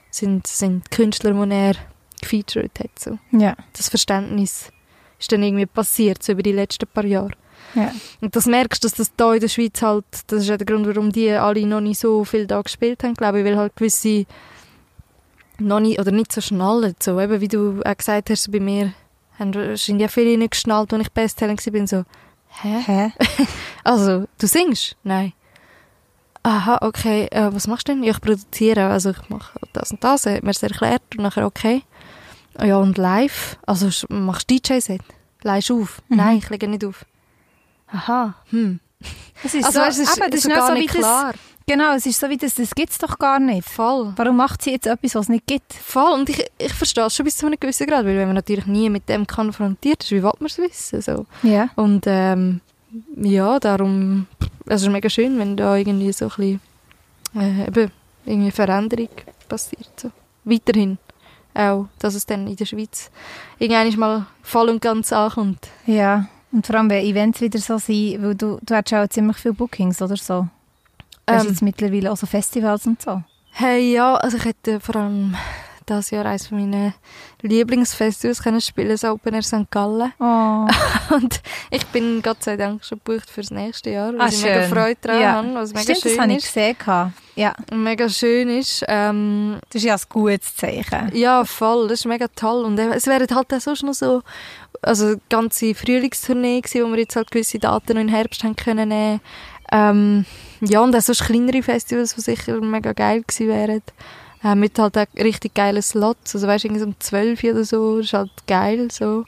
sind, 0.09 0.45
sind 0.47 0.91
Künstler, 0.91 1.33
die 1.33 1.51
er 1.51 1.75
gefeatured 2.21 2.79
hat. 2.79 2.99
So. 2.99 3.17
Ja. 3.31 3.55
Das 3.73 3.89
Verständnis 3.89 4.71
ist 5.19 5.31
dann 5.31 5.43
irgendwie 5.43 5.65
passiert, 5.65 6.23
so 6.23 6.33
über 6.33 6.43
die 6.43 6.51
letzten 6.51 6.87
paar 6.87 7.05
Jahre. 7.05 7.31
Ja. 7.75 7.91
Und 8.21 8.35
das 8.35 8.45
merkst 8.45 8.83
du, 8.83 8.87
dass 8.87 8.97
das 8.97 9.11
da 9.15 9.33
in 9.33 9.39
der 9.39 9.47
Schweiz 9.47 9.81
halt, 9.81 10.05
das 10.27 10.43
ist 10.43 10.49
ja 10.49 10.57
der 10.57 10.65
Grund, 10.65 10.87
warum 10.87 11.11
die 11.11 11.31
alle 11.31 11.65
noch 11.65 11.81
nicht 11.81 11.99
so 11.99 12.23
viel 12.23 12.47
da 12.47 12.61
gespielt 12.61 13.03
haben, 13.03 13.13
glaube 13.13 13.39
ich, 13.39 13.45
weil 13.45 13.57
halt 13.57 13.75
gewisse 13.75 14.25
noch 15.59 15.79
nicht, 15.79 15.99
oder 15.99 16.11
nicht 16.11 16.31
so 16.31 16.41
schnallen, 16.41 16.95
so 16.99 17.19
eben 17.19 17.41
wie 17.41 17.47
du 17.47 17.81
auch 17.83 17.97
gesagt 17.97 18.29
hast, 18.29 18.51
bei 18.51 18.59
mir 18.59 18.93
haben 19.39 19.53
wahrscheinlich 19.53 20.01
ja 20.03 20.07
viele 20.07 20.37
nicht 20.37 20.51
geschnallt, 20.51 20.93
als 20.93 21.03
ich 21.03 21.11
Bestseller 21.11 21.55
bin 21.71 21.87
so, 21.87 22.03
hä? 22.61 22.83
Hä? 22.85 23.11
Also, 23.83 24.25
du 24.37 24.47
singst? 24.47 24.97
Nein. 25.03 25.31
Aha, 26.43 26.79
okay, 26.81 27.27
äh, 27.31 27.53
was 27.53 27.67
machst 27.67 27.87
du 27.87 27.93
denn? 27.93 28.03
Ja, 28.03 28.11
ich 28.11 28.21
produziere, 28.21 28.87
also 28.87 29.11
ich 29.11 29.29
mache 29.29 29.59
das 29.73 29.91
und 29.91 30.03
das, 30.03 30.25
er 30.25 30.35
hat 30.35 30.43
mir 30.43 30.51
das 30.51 30.63
erklärt 30.63 31.01
und 31.15 31.23
nachher 31.23 31.45
okay. 31.45 31.83
Ja, 32.61 32.77
und 32.77 32.97
live? 32.97 33.57
Also 33.65 33.89
machst 34.09 34.49
du 34.49 34.55
DJ-Set? 34.55 35.01
Leihst 35.43 35.71
auf? 35.71 36.01
Mhm. 36.09 36.17
Nein, 36.17 36.37
ich 36.37 36.49
lege 36.49 36.67
nicht 36.67 36.85
auf. 36.85 37.05
Aha, 37.87 38.35
hm. 38.49 38.79
Es 39.43 39.53
ist 39.53 39.65
Also, 39.65 39.79
so, 39.79 39.85
es 39.85 39.97
ist, 39.99 40.17
eben, 40.17 40.31
das 40.31 40.39
ist 40.39 40.45
ist 40.45 40.55
gar 40.55 40.67
so 40.67 40.73
nicht 40.73 40.93
wie 40.93 40.97
das, 40.97 41.07
klar. 41.07 41.33
Genau, 41.69 41.93
es 41.95 42.05
ist 42.05 42.19
so 42.19 42.29
wie 42.29 42.37
das, 42.37 42.55
das 42.55 42.73
gibt 42.73 42.91
es 42.91 42.97
doch 42.97 43.19
gar 43.19 43.39
nicht. 43.39 43.67
Voll. 43.67 44.13
Warum 44.15 44.37
macht 44.37 44.61
sie 44.61 44.71
jetzt 44.71 44.87
etwas, 44.87 45.15
was 45.15 45.23
es 45.23 45.29
nicht 45.29 45.45
gibt? 45.47 45.73
Voll. 45.73 46.13
Und 46.13 46.29
ich, 46.29 46.45
ich 46.57 46.73
verstehe 46.73 47.05
es 47.05 47.15
schon 47.15 47.25
bis 47.25 47.37
zu 47.37 47.45
einem 47.45 47.59
gewissen 47.59 47.85
Grad, 47.87 48.05
weil 48.05 48.17
wenn 48.17 48.27
man 48.27 48.35
natürlich 48.35 48.65
nie 48.67 48.89
mit 48.89 49.09
dem 49.09 49.27
konfrontiert 49.27 50.01
ist, 50.03 50.11
wie 50.11 50.23
will 50.23 50.31
man 50.39 50.47
es 50.47 50.57
wissen? 50.57 51.01
So. 51.01 51.25
Ja. 51.43 51.69
Und 51.75 52.05
ähm, 52.07 52.61
ja, 53.17 53.59
darum, 53.59 54.27
es 54.65 54.81
ist 54.81 54.89
mega 54.89 55.09
schön, 55.09 55.37
wenn 55.39 55.57
da 55.57 55.75
irgendwie 55.75 56.11
so 56.13 56.25
ein 56.25 56.29
bisschen 56.29 56.61
äh, 57.35 57.67
eben, 57.67 57.91
irgendwie 58.25 58.51
Veränderung 58.51 59.09
passiert. 59.49 59.89
So. 59.97 60.11
Weiterhin. 60.45 60.97
Auch, 61.53 61.87
dass 61.99 62.15
es 62.15 62.25
dann 62.25 62.47
in 62.47 62.55
der 62.55 62.65
Schweiz 62.65 63.11
irgendwann 63.59 63.99
mal 63.99 64.25
voll 64.41 64.69
und 64.69 64.81
ganz 64.81 65.11
ankommt. 65.11 65.67
Ja. 65.85 66.27
Und 66.57 66.65
vor 66.65 66.75
allem, 66.75 66.89
wenn 66.89 67.05
Events 67.05 67.39
wieder 67.39 67.59
so 67.59 67.77
sind, 67.77 68.23
weil 68.23 68.33
du, 68.33 68.57
du 68.63 68.73
hast 68.75 68.89
ja 68.89 69.03
auch 69.03 69.07
ziemlich 69.07 69.37
viele 69.37 69.53
Bookings 69.53 70.01
oder 70.01 70.17
so. 70.17 70.47
Du 71.27 71.33
hast 71.35 71.43
Ähm, 71.45 71.51
jetzt 71.51 71.61
mittlerweile 71.61 72.11
auch 72.11 72.17
so 72.17 72.25
Festivals 72.25 72.87
und 72.87 72.99
so. 72.99 73.21
Hey, 73.51 73.93
ja, 73.93 74.15
also 74.15 74.37
ich 74.37 74.45
hätte 74.45 74.79
vor 74.79 74.95
allem 74.95 75.35
dieses 75.87 76.09
Jahr 76.09 76.25
eines 76.25 76.49
meiner 76.49 76.95
Lieblingsfestivals 77.43 78.41
können 78.41 78.59
spielen, 78.59 78.89
das 78.89 79.03
Open 79.03 79.35
Air 79.35 79.43
St. 79.43 79.69
Gallen. 79.69 80.11
Oh. 80.19 80.67
Und 81.13 81.41
ich 81.69 81.85
bin 81.87 82.23
Gott 82.23 82.43
sei 82.43 82.57
Dank 82.57 82.83
schon 82.83 82.99
gebucht 83.05 83.29
fürs 83.29 83.51
nächste 83.51 83.91
Jahr, 83.91 84.13
weil 84.13 84.21
Ah, 84.21 84.27
ich 84.29 84.41
mega 84.41 84.61
schön. 84.63 84.69
Freude 84.73 84.97
daran 85.01 85.21
Ja. 85.21 85.31
habe, 85.33 85.53
was 85.53 85.69
mega 85.69 85.81
Stimmt, 85.83 86.05
das 86.05 86.11
schön 86.11 86.21
habe 86.21 86.31
ich 86.33 86.43
gesehen. 86.43 86.75
Ja, 87.37 87.53
Und 87.71 87.83
mega 87.83 88.09
schön 88.09 88.49
ist. 88.49 88.83
Ähm, 88.87 89.59
das 89.69 89.75
ist 89.81 89.85
ja 89.85 89.93
ein 89.95 90.01
gutes 90.09 90.55
Zeichen. 90.55 91.11
ja, 91.15 91.45
voll, 91.45 91.87
das 91.87 91.99
ist 91.99 92.05
mega 92.05 92.27
toll. 92.35 92.65
Und 92.65 92.79
eben, 92.79 92.91
es 92.91 93.05
wären 93.05 93.27
halt 93.33 93.53
auch 93.53 93.59
sonst 93.61 93.83
noch 93.83 93.93
so, 93.93 94.23
also 94.81 95.15
ganze 95.29 95.75
Frühlingstournee 95.75 96.61
gewesen, 96.61 96.83
wo 96.85 96.91
wir 96.91 96.99
jetzt 96.99 97.15
halt 97.15 97.29
gewisse 97.29 97.59
Daten 97.59 97.93
noch 97.93 98.01
im 98.01 98.07
Herbst 98.07 98.43
haben 98.43 98.55
können 98.55 98.89
nehmen. 98.89 99.21
Ähm, 99.71 100.25
ja, 100.61 100.81
und 100.81 100.95
auch 100.95 101.01
sonst 101.01 101.25
kleinere 101.25 101.61
Festivals, 101.61 102.15
die 102.15 102.21
sicher 102.21 102.59
mega 102.59 102.93
geil 102.93 103.21
gewesen 103.27 103.47
wären. 103.49 103.81
Äh, 104.43 104.55
mit 104.55 104.77
halt 104.79 104.97
auch 104.97 105.05
richtig 105.17 105.53
geilen 105.53 105.81
Slots. 105.83 106.33
Also 106.35 106.47
weißt 106.47 106.63
du, 106.63 106.67
irgendwie 106.69 106.81
so 106.81 106.87
um 106.87 106.95
12 106.99 107.43
Uhr 107.43 107.51
oder 107.51 107.63
so, 107.65 107.97
ist 107.99 108.13
halt 108.13 108.31
geil 108.47 108.87
so. 108.91 109.25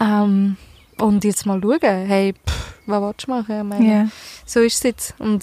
Ähm, 0.00 0.56
und 0.98 1.24
jetzt 1.24 1.46
mal 1.46 1.60
schauen, 1.62 1.78
hey, 1.80 2.34
pff, 2.46 2.74
was 2.86 3.00
willst 3.02 3.26
du 3.26 3.30
machen? 3.30 3.56
Ich 3.58 3.64
meine, 3.64 3.86
Ja. 3.90 4.08
so 4.44 4.60
ist 4.60 4.74
es 4.76 4.82
jetzt. 4.82 5.14
Und 5.18 5.42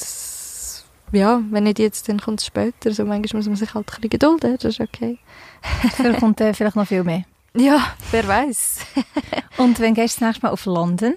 ja, 1.12 1.42
wenn 1.52 1.64
nicht 1.64 1.80
jetzt, 1.80 2.10
dann 2.10 2.20
kommt 2.20 2.40
es 2.42 2.46
später. 2.48 2.92
So, 2.94 3.06
manchmal 3.06 3.40
muss 3.40 3.48
man 3.48 3.56
sich 3.56 3.74
halt 3.74 3.88
ein 3.88 3.96
bisschen 3.96 4.10
gedulden, 4.10 4.58
das 4.60 4.66
ist 4.78 4.82
okay. 4.82 5.18
Vielleicht 5.96 6.20
kommt 6.20 6.40
äh, 6.42 6.54
vielleicht 6.54 6.76
noch 6.76 6.88
viel 6.88 7.04
mehr. 7.04 7.24
Ja, 7.56 7.88
wer 8.12 8.28
weiß. 8.28 8.80
Und 9.58 9.80
wenn 9.80 9.94
gehst 9.94 10.18
du 10.18 10.20
das 10.20 10.28
nächste 10.28 10.46
Mal 10.46 10.52
auf 10.52 10.66
London? 10.66 11.16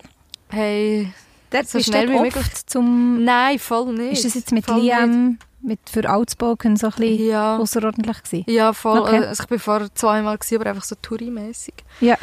Hey, 0.49 1.12
Dort 1.51 1.68
So 1.68 1.80
schnell 1.80 2.09
wie 2.09 2.18
möglich. 2.18 2.66
zum... 2.66 3.24
nein, 3.24 3.59
voll 3.59 3.93
nicht. 3.95 4.12
Ist 4.12 4.24
das 4.26 4.34
jetzt 4.34 4.53
mit 4.53 4.66
Voll 4.66 4.80
Liam, 4.80 5.39
mit 5.62 5.80
für 5.91 6.09
Outspoken 6.11 6.76
so 6.76 6.89
ein 6.89 6.93
bisschen 6.93 7.26
Ja, 7.28 7.57
außerordentlich 7.57 8.22
gewesen? 8.22 8.45
ja, 8.51 8.72
voll. 8.72 9.01
Okay. 9.01 9.24
Also 9.24 9.43
ich 9.43 9.49
bin 9.49 9.59
vorher 9.59 9.95
zweimal 9.95 10.36
gewesen, 10.39 10.61
aber 10.61 10.70
einfach 10.70 10.84
so 10.84 10.95
Touri-mässig. 11.01 11.74
Ja. 12.01 12.16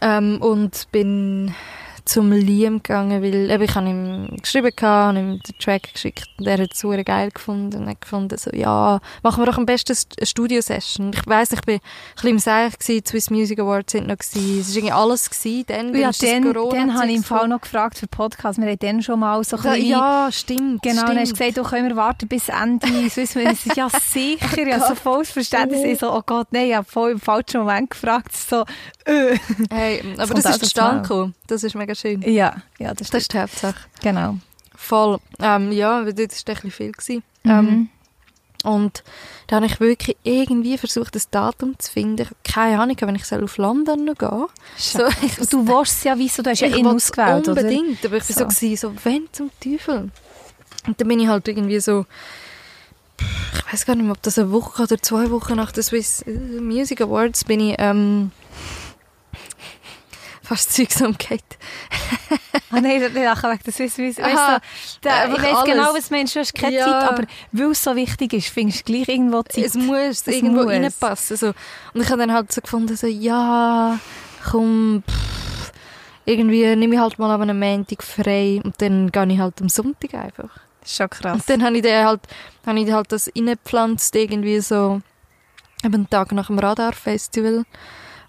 Ähm, 0.00 0.40
und 0.42 0.88
bin 0.92 1.54
zum 2.08 2.32
Liam 2.32 2.82
gegangen, 2.82 3.22
weil 3.22 3.50
eben, 3.50 3.62
ich 3.62 3.74
habe 3.74 3.88
ihm 3.88 4.36
geschrieben, 4.40 4.72
habe 4.80 5.18
ihm 5.18 5.40
den 5.40 5.58
Track 5.58 5.92
geschickt 5.92 6.26
und 6.38 6.46
er 6.46 6.58
hat 6.58 6.72
es 6.72 6.80
super 6.80 7.04
geil 7.04 7.30
gefunden 7.30 7.82
und 7.82 7.88
hat 7.88 8.00
gefunden, 8.00 8.36
so, 8.38 8.50
ja, 8.52 9.00
machen 9.22 9.42
wir 9.42 9.46
doch 9.46 9.58
am 9.58 9.66
besten 9.66 9.96
eine 10.18 10.26
Studio-Session. 10.26 11.12
Ich 11.14 11.26
weiss, 11.26 11.52
ich 11.52 11.60
bin 11.62 11.76
ein 11.76 11.80
bisschen 12.14 12.30
im 12.30 12.38
Seich 12.38 12.78
gewesen, 12.78 13.02
die 13.04 13.08
Swiss 13.08 13.30
Music 13.30 13.58
Awards 13.60 13.92
sind 13.92 14.06
noch 14.06 14.16
gewesen, 14.16 14.60
es 14.60 14.68
war 14.68 14.76
irgendwie 14.76 14.92
alles 14.92 15.30
gewesen, 15.30 15.64
dann, 15.66 15.94
Ja, 15.94 16.08
das 16.08 16.18
dann, 16.18 16.52
Corona 16.52 16.76
dann 16.78 16.94
habe 16.94 17.08
ich 17.08 17.16
im 17.16 17.22
Fall 17.24 17.48
noch 17.48 17.60
gefragt 17.60 17.98
für 17.98 18.06
Podcast. 18.06 18.58
Wir 18.58 18.68
haben 18.68 18.78
dann 18.78 19.02
schon 19.02 19.20
mal 19.20 19.44
so 19.44 19.56
ein 19.58 19.84
Ja, 19.84 20.28
stimmt. 20.32 20.82
Genau, 20.82 21.02
dann 21.06 21.18
hast 21.18 21.32
du 21.32 21.36
stimmt. 21.36 21.54
gesagt, 21.54 21.58
du 21.58 21.62
können 21.70 21.88
wir 21.88 21.96
warten 21.96 22.26
bis 22.26 22.48
Ende 22.48 22.86
Swiss 23.10 23.34
Music. 23.34 23.76
Ja, 23.76 23.88
sicher. 23.90 24.66
Ja, 24.66 24.80
so 24.80 24.94
volles 24.94 25.30
Verständnis. 25.30 25.82
Ich 25.84 25.98
so, 25.98 26.12
oh 26.12 26.22
Gott, 26.24 26.48
nein, 26.52 26.68
ich 26.68 26.74
habe 26.74 26.88
voll 26.88 27.12
im 27.12 27.20
falschen 27.20 27.60
Moment 27.60 27.90
gefragt. 27.90 28.34
So, 28.34 28.64
äh. 29.04 29.36
Hey, 29.70 30.02
aber 30.16 30.28
kommt 30.28 30.44
das 30.44 30.56
ist 30.56 30.64
zustande 30.64 31.02
gekommen. 31.02 31.34
Das 31.46 31.62
ist 31.62 31.74
mega 31.74 31.94
schön. 32.00 32.22
Ja, 32.22 32.62
ja, 32.78 32.94
das 32.94 33.10
Das 33.10 33.22
ist 33.22 33.32
die 33.32 33.38
Hauptsache. 33.38 33.76
Genau. 34.02 34.36
Voll. 34.74 35.18
Ähm, 35.40 35.72
ja, 35.72 36.04
weil 36.04 36.14
dort 36.14 36.46
war 36.46 36.64
ein 36.64 36.70
viel. 36.70 36.92
Gewesen. 36.92 37.22
Mhm. 37.42 37.50
Ähm, 37.50 37.88
und 38.64 39.04
da 39.46 39.56
habe 39.56 39.66
ich 39.66 39.78
wirklich 39.78 40.16
irgendwie 40.24 40.78
versucht, 40.78 41.14
das 41.14 41.30
Datum 41.30 41.78
zu 41.78 41.92
finden. 41.92 42.22
Ich 42.22 42.26
habe 42.26 42.36
keine 42.44 42.80
Ahnung, 42.80 42.96
wenn 43.00 43.14
ich 43.14 43.24
soll 43.24 43.44
auf 43.44 43.56
London 43.56 44.04
noch 44.04 44.16
gehen 44.16 44.46
So, 44.76 45.06
ich, 45.22 45.36
du 45.48 45.80
es 45.82 46.02
ja 46.04 46.18
wissen, 46.18 46.42
du 46.42 46.50
hast 46.50 46.60
ja 46.60 46.68
ihn 46.68 46.86
ausgewählt, 46.86 47.48
oder? 47.48 47.60
Unbedingt, 47.62 48.04
aber 48.04 48.16
ich 48.16 48.24
So. 48.24 48.40
war 48.40 48.50
so, 48.50 48.56
gewesen, 48.56 48.76
so, 48.76 49.04
wenn 49.04 49.28
zum 49.32 49.50
Teufel? 49.60 50.10
Und 50.86 51.00
dann 51.00 51.08
bin 51.08 51.20
ich 51.20 51.28
halt 51.28 51.46
irgendwie 51.46 51.78
so, 51.78 52.04
ich 53.54 53.72
weiß 53.72 53.86
gar 53.86 53.94
nicht 53.94 54.04
mehr, 54.04 54.12
ob 54.12 54.22
das 54.22 54.38
eine 54.38 54.50
Woche 54.50 54.82
oder 54.82 55.00
zwei 55.00 55.30
Wochen 55.30 55.54
nach 55.56 55.72
den 55.72 55.82
Swiss 55.82 56.22
äh, 56.22 56.30
Music 56.60 57.00
Awards 57.00 57.44
bin 57.44 57.60
ich 57.60 57.76
ähm, 57.78 58.32
fast 60.48 60.72
Zeugs 60.74 61.00
umgekehrt. 61.00 61.42
Ah 62.70 62.80
nein, 62.80 63.02
ich 63.02 63.14
lache 63.14 63.48
wegen 63.50 63.62
der 63.64 63.72
Swiss 63.72 63.98
Music. 63.98 64.24
Weißt 64.24 64.36
du, 64.36 64.60
Da, 65.08 65.26
ich 65.26 65.42
weiß 65.42 65.64
genau, 65.64 65.94
was 65.94 66.10
meinst. 66.10 66.34
Du 66.36 66.40
hast 66.40 66.54
keine 66.54 66.76
Ja. 66.76 66.84
Zeit, 66.84 67.10
aber 67.10 67.22
weil 67.52 67.70
es 67.70 67.82
so 67.82 67.94
wichtig 67.96 68.32
ist, 68.32 68.48
findest 68.48 68.88
du 68.88 68.92
gleich 68.92 69.08
irgendwo 69.08 69.42
Zeit. 69.42 69.64
Es 69.64 69.74
muss 69.74 69.98
Es 69.98 70.26
irgendwo 70.26 70.62
muss. 70.64 70.72
reinpassen. 70.72 71.36
So. 71.36 71.46
Und 71.94 72.02
ich 72.02 72.08
habe 72.10 72.18
dann 72.18 72.32
halt 72.32 72.52
so 72.52 72.60
gefunden, 72.60 72.96
so, 72.96 73.06
ja, 73.06 73.98
komm, 74.50 75.02
pff, 75.08 75.72
irgendwie 76.26 76.76
nehme 76.76 76.94
ich 76.94 77.00
halt 77.00 77.18
mal 77.18 77.30
an 77.34 77.42
einem 77.42 77.58
Montag 77.58 78.02
frei 78.02 78.60
und 78.62 78.80
dann 78.82 79.10
gehe 79.10 79.26
ich 79.32 79.38
halt 79.38 79.60
am 79.62 79.68
Sonntag 79.70 80.12
einfach. 80.14 80.50
das 80.80 80.90
ist 80.90 80.96
schon 80.96 81.08
krass. 81.10 81.32
Und 81.34 81.48
dann 81.48 81.62
habe 81.64 81.76
ich 81.76 81.82
dann 81.82 82.04
halt, 82.06 82.20
habe 82.66 82.80
ich 82.80 82.92
halt 82.92 83.10
das 83.12 83.30
reingepflanzt, 83.34 84.14
irgendwie 84.14 84.60
so, 84.60 85.00
eben 85.84 85.94
einen 85.94 86.10
Tag 86.10 86.32
nach 86.32 86.48
dem 86.48 86.58
Radarfestival. 86.58 87.64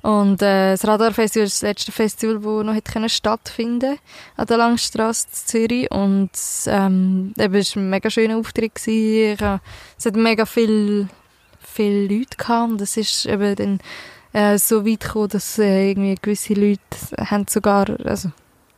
Und 0.01 0.41
äh, 0.41 0.71
das 0.71 0.87
Radarfestival 0.87 1.45
ist 1.47 1.55
das 1.55 1.61
letzte 1.69 1.91
Festival, 1.91 2.35
das 2.35 2.65
noch 2.65 2.73
hätte 2.73 2.91
können 2.93 3.09
stattfinden 3.09 3.97
an 4.37 4.47
der 4.47 4.57
Langstrasse 4.57 5.27
in 5.27 5.33
Zürich. 5.33 5.91
Und 5.91 6.29
ähm, 6.67 7.33
eben, 7.37 7.55
es 7.55 7.75
war 7.75 7.83
ein 7.83 7.89
mega 7.89 8.09
schöner 8.09 8.37
Auftritt. 8.37 8.75
Gewesen. 8.75 9.33
Ich, 9.33 9.41
hab- 9.41 9.61
es 9.97 10.05
hat 10.05 10.15
mega 10.15 10.45
viel, 10.45 11.09
viele 11.59 12.07
Leute 12.07 12.37
gehabt. 12.37 12.71
Und 12.71 12.81
es 12.81 12.95
ist 12.95 13.25
eben 13.25 13.55
dann 13.55 13.79
äh, 14.31 14.57
so 14.57 14.85
weit 14.85 15.01
gekommen, 15.01 15.29
dass 15.29 15.59
äh, 15.59 15.89
irgendwie 15.89 16.15
gewisse 16.21 16.53
Leute 16.53 16.79
haben 17.17 17.45
sogar, 17.49 17.87
also, 18.05 18.31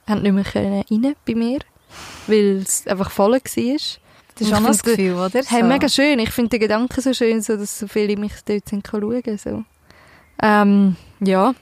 haben 0.08 0.24
nicht 0.24 0.34
mehr 0.34 0.44
können 0.44 0.84
rein 0.90 1.16
bei 1.26 1.36
mir, 1.36 1.60
weil 2.28 2.64
es 2.66 2.88
einfach 2.88 3.12
voll 3.12 3.34
war. 3.34 3.40
Das 3.44 4.48
ist 4.48 4.54
auch 4.54 4.64
das 4.66 4.82
Gefühl, 4.82 5.14
oder? 5.16 5.42
Hey, 5.46 5.62
So. 5.62 5.66
mega 5.68 5.88
schön. 5.90 6.18
Ich 6.20 6.32
finde 6.32 6.50
den 6.52 6.62
Gedanken 6.62 7.00
so 7.00 7.14
schön, 7.14 7.42
so, 7.42 7.58
dass 7.58 7.78
so 7.78 7.88
viele 7.88 8.16
mich 8.18 8.32
dort 8.46 8.68
sind 8.68 8.88
schauen 8.90 9.38
so. 9.38 9.64
Ähm, 10.42 10.96
ja. 11.20 11.54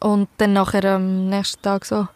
Und 0.00 0.28
dann 0.38 0.52
nachher 0.54 0.84
am 0.96 1.28
nächsten 1.28 1.62
Tag 1.62 1.84
so 1.84 2.08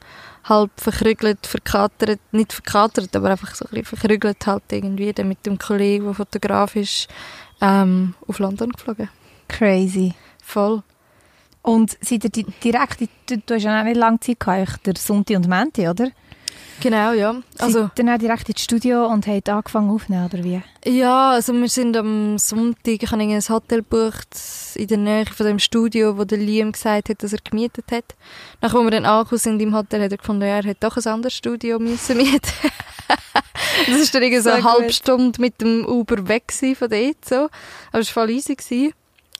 halb 0.45 0.71
verkrügelt, 0.77 1.47
verkatert, 1.47 2.21
nicht 2.33 2.53
verkatert, 2.53 3.15
aber 3.15 3.31
einfach 3.31 3.55
so 3.55 3.67
ein 3.73 3.85
verkrügelt 3.85 4.47
halt 4.47 4.63
irgendwie, 4.71 5.13
dann 5.13 5.29
mit 5.29 5.45
dem 5.45 5.59
Kollegen, 5.59 6.05
der 6.07 6.15
Fotograf 6.15 6.75
ist, 6.77 7.09
ähm, 7.61 8.15
auf 8.27 8.39
London 8.39 8.71
geflogen. 8.71 9.09
Crazy. 9.49 10.15
Voll. 10.43 10.83
Und 11.63 11.99
seid 12.01 12.25
ihr 12.25 12.31
di- 12.31 12.47
direkt, 12.65 13.01
du, 13.27 13.39
du 13.45 13.55
hast 13.55 13.63
ja 13.65 13.81
auch 13.81 13.85
nicht 13.85 13.97
lange 13.97 14.21
Zeit 14.21 14.41
gehabt, 14.41 14.87
der 14.87 14.95
Sonntag 14.97 15.37
und 15.37 15.49
Menti, 15.49 15.87
oder? 15.87 16.11
Genau, 16.81 17.13
ja. 17.13 17.35
Also, 17.59 17.81
seid 17.81 17.99
ihr 17.99 18.05
dann 18.05 18.15
auch 18.15 18.19
direkt 18.19 18.49
ins 18.49 18.63
Studio 18.63 19.07
und 19.07 19.27
habt 19.27 19.49
angefangen 19.49 19.91
aufzunehmen, 19.91 20.27
oder 20.27 20.45
wie? 20.45 20.63
Ja, 20.85 21.31
also 21.31 21.53
wir 21.53 21.69
sind 21.69 21.97
am 21.97 22.39
Sonntag, 22.39 23.03
ich 23.03 23.11
habe 23.11 23.23
ein 23.23 23.41
Hotel 23.41 23.79
gebucht 23.79 24.29
in 24.75 24.87
der 24.87 24.99
Nähe 24.99 25.27
von 25.27 25.47
dem 25.47 25.59
Studio, 25.59 26.17
wo 26.17 26.25
der 26.25 26.39
Liam 26.39 26.73
gesagt 26.73 27.09
hat, 27.09 27.23
dass 27.23 27.33
er 27.33 27.41
gemietet 27.43 27.87
hat. 27.91 28.15
Nachdem 28.61 28.85
wir 28.85 28.91
dann 28.93 29.07
angekommen 29.07 29.39
sind 29.39 29.61
im 29.61 29.75
Hotel, 29.75 30.05
hat 30.05 30.13
er 30.13 30.19
gefunden, 30.19 30.43
er 30.43 30.63
hätte 30.63 30.87
doch 30.87 30.97
ein 30.97 31.07
anderes 31.07 31.35
Studio 31.35 31.79
müssen 31.79 32.17
mieten. 32.17 32.41
das 33.87 33.97
ist 33.97 34.15
dann 34.15 34.23
irgendwie 34.23 34.43
so 34.43 34.51
eine 34.51 34.65
halbe. 34.65 34.93
Stunde 34.93 35.41
mit 35.41 35.61
dem 35.61 35.85
Uber 35.85 36.29
weg 36.29 36.53
von 36.53 36.89
dort, 36.89 37.25
so. 37.25 37.49
Aber 37.91 38.01
es 38.01 38.15
war 38.15 38.23
voll 38.23 38.31
easy. 38.31 38.55
Gewesen. 38.55 38.95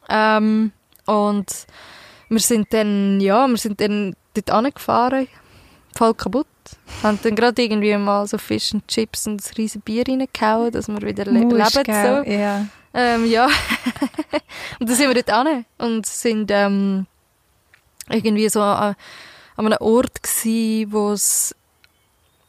Ähm, 0.09 0.73
und 1.07 1.67
wir 2.29 2.41
sind 2.41 2.73
dann, 2.73 3.21
ja, 3.21 3.47
wir 3.47 3.57
sind 3.57 3.81
dann 3.81 4.15
dort 4.35 4.51
angefahren, 4.51 5.29
voll 5.97 6.15
kaputt. 6.15 6.47
Haben 7.03 7.19
dann 7.23 7.35
gerade 7.37 7.63
irgendwie 7.63 7.97
mal 7.97 8.27
so 8.27 8.39
Fish 8.39 8.75
and 8.75 8.87
Chips 8.89 9.27
und 9.27 9.43
ein 9.43 9.55
riesen 9.57 9.81
Bier 9.83 10.05
reingehauen, 10.07 10.73
dass 10.73 10.89
wir 10.89 11.01
wieder 11.03 11.25
le 11.25 11.41
Musst, 11.41 11.75
leben. 11.75 11.85
gell? 11.85 12.25
So. 12.25 12.31
Ja. 12.31 12.67
Ähm, 12.95 13.27
ja. 13.27 13.47
und 14.81 14.89
dann 14.89 14.97
sind 14.97 15.09
wir 15.09 15.15
dort 15.15 15.31
an 15.31 15.65
und 15.79 16.07
sind 16.07 16.51
ähm, 16.51 17.07
irgendwie 18.09 18.49
so 18.49 18.61
an, 18.61 18.97
an 19.57 19.67
einem 19.67 19.79
Ort 19.81 20.23
gsi, 20.23 20.87
wo 20.89 21.13
es 21.13 21.55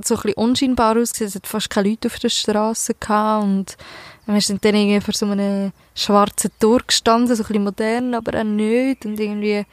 so 0.01 0.15
ein 0.15 0.21
bisschen 0.21 0.37
unscheinbar 0.37 0.97
ausgesehen 0.97 1.27
Es 1.27 1.35
hat 1.35 1.47
fast 1.47 1.69
keine 1.69 1.89
Leute 1.89 2.07
auf 2.07 2.19
der 2.19 2.29
Straße 2.29 2.95
gehabt 2.99 3.43
und 3.43 3.77
wir 4.25 4.41
sind 4.41 4.63
dann 4.63 4.75
irgendwie 4.75 5.01
vor 5.01 5.13
so 5.13 5.25
einem 5.25 5.71
schwarzen 5.95 6.51
Tor 6.59 6.81
gestanden, 6.85 7.35
so 7.35 7.43
ein 7.43 7.47
bisschen 7.47 7.63
modern, 7.63 8.13
aber 8.13 8.39
auch 8.39 8.43
nicht 8.43 9.05
und 9.05 9.19
irgendwie 9.19 9.65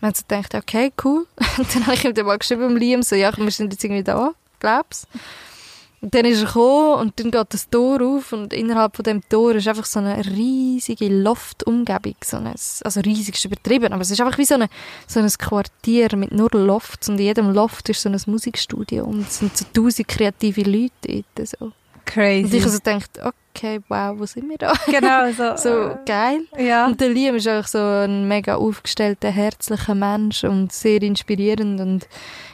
wir 0.00 0.06
haben 0.08 0.14
so 0.14 0.22
gedacht, 0.26 0.54
okay, 0.54 0.92
cool. 1.04 1.26
Und 1.58 1.74
dann 1.74 1.86
habe 1.86 1.94
ich 1.94 2.04
ihm 2.04 2.14
dann 2.14 2.26
mal 2.26 2.38
geschrieben, 2.38 2.62
dem 2.62 2.76
Liam, 2.76 3.02
so, 3.02 3.14
ja, 3.14 3.36
wir 3.36 3.50
sind 3.50 3.72
jetzt 3.72 3.84
irgendwie 3.84 4.02
da, 4.02 4.32
glaub's. 4.58 5.06
Und 6.02 6.14
dann 6.14 6.24
ist 6.24 6.40
er 6.40 6.46
gekommen 6.46 6.98
und 6.98 7.20
dann 7.20 7.30
geht 7.30 7.52
das 7.52 7.68
Tor 7.68 8.00
auf 8.00 8.32
und 8.32 8.54
innerhalb 8.54 8.96
von 8.96 9.02
dem 9.02 9.20
Tor 9.28 9.54
ist 9.54 9.68
einfach 9.68 9.84
so 9.84 9.98
eine 9.98 10.24
riesige 10.24 11.08
Loftumgebung. 11.08 12.14
So 12.24 12.38
ein, 12.38 12.46
also 12.46 13.00
riesig 13.00 13.34
ist 13.34 13.44
übertrieben, 13.44 13.92
aber 13.92 14.00
es 14.00 14.10
ist 14.10 14.18
einfach 14.18 14.38
wie 14.38 14.46
so, 14.46 14.54
eine, 14.54 14.70
so 15.06 15.20
ein 15.20 15.28
Quartier 15.28 16.16
mit 16.16 16.32
nur 16.32 16.48
Lofts 16.52 17.10
und 17.10 17.18
in 17.18 17.26
jedem 17.26 17.52
Loft 17.52 17.90
ist 17.90 18.00
so 18.00 18.08
ein 18.08 18.18
Musikstudio 18.26 19.04
und 19.04 19.28
es 19.28 19.40
sind 19.40 19.54
so 19.54 19.66
tausend 19.74 20.08
kreative 20.08 20.62
Leute 20.62 21.22
dort. 21.36 21.48
So. 21.48 21.72
Und 22.10 22.22
Crazy. 22.22 22.56
ich 22.56 22.62
habe 22.62 22.72
so 22.72 22.78
gedacht, 22.78 23.10
okay, 23.54 23.80
wow, 23.88 24.18
wo 24.18 24.26
sind 24.26 24.48
wir 24.48 24.58
da? 24.58 24.72
genau, 24.86 25.30
so. 25.32 25.56
So 25.56 25.98
geil. 26.06 26.40
ja. 26.58 26.86
Und 26.86 27.00
der 27.00 27.10
Liam 27.10 27.36
ist 27.36 27.46
einfach 27.46 27.68
so 27.68 27.78
ein 27.78 28.26
mega 28.26 28.56
aufgestellter, 28.56 29.30
herzlicher 29.30 29.94
Mensch 29.94 30.44
und 30.44 30.72
sehr 30.72 31.02
inspirierend 31.02 31.80
und 31.80 32.08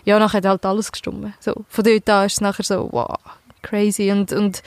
ja, 0.05 0.19
nachher 0.19 0.39
hat 0.39 0.47
halt 0.47 0.67
alles 0.67 0.93
gestimmt. 0.93 1.33
So, 1.41 1.65
von 1.69 1.85
dort 1.85 2.09
an 2.09 2.27
ist 2.27 2.35
es 2.35 2.41
nachher 2.41 2.65
so, 2.65 2.89
wow, 2.93 3.17
crazy. 3.63 4.11
Und, 4.11 4.33
und 4.33 4.63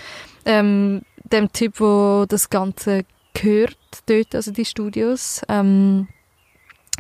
ähm, 0.46 1.02
dem 1.24 1.52
Typ, 1.52 1.78
der 1.78 2.26
das 2.28 2.50
Ganze 2.50 3.06
gehört, 3.34 3.78
dort, 4.08 4.36
also 4.36 4.52
die 4.52 4.66
Studios, 4.66 5.42
ähm, 5.48 6.08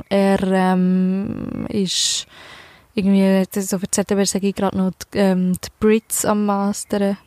er 0.07 0.41
ähm, 0.43 1.65
ist 1.69 2.27
irgendwie, 2.93 3.43
das 3.51 3.69
so 3.69 3.77
erzählt, 3.77 4.11
aber 4.11 4.25
sage 4.25 4.47
ich 4.47 4.55
gerade 4.55 4.77
noch, 4.77 4.91
die, 5.13 5.17
ähm, 5.17 5.53
die 5.53 5.69
Brits 5.79 6.25
am 6.25 6.45
Masteren. 6.45 7.17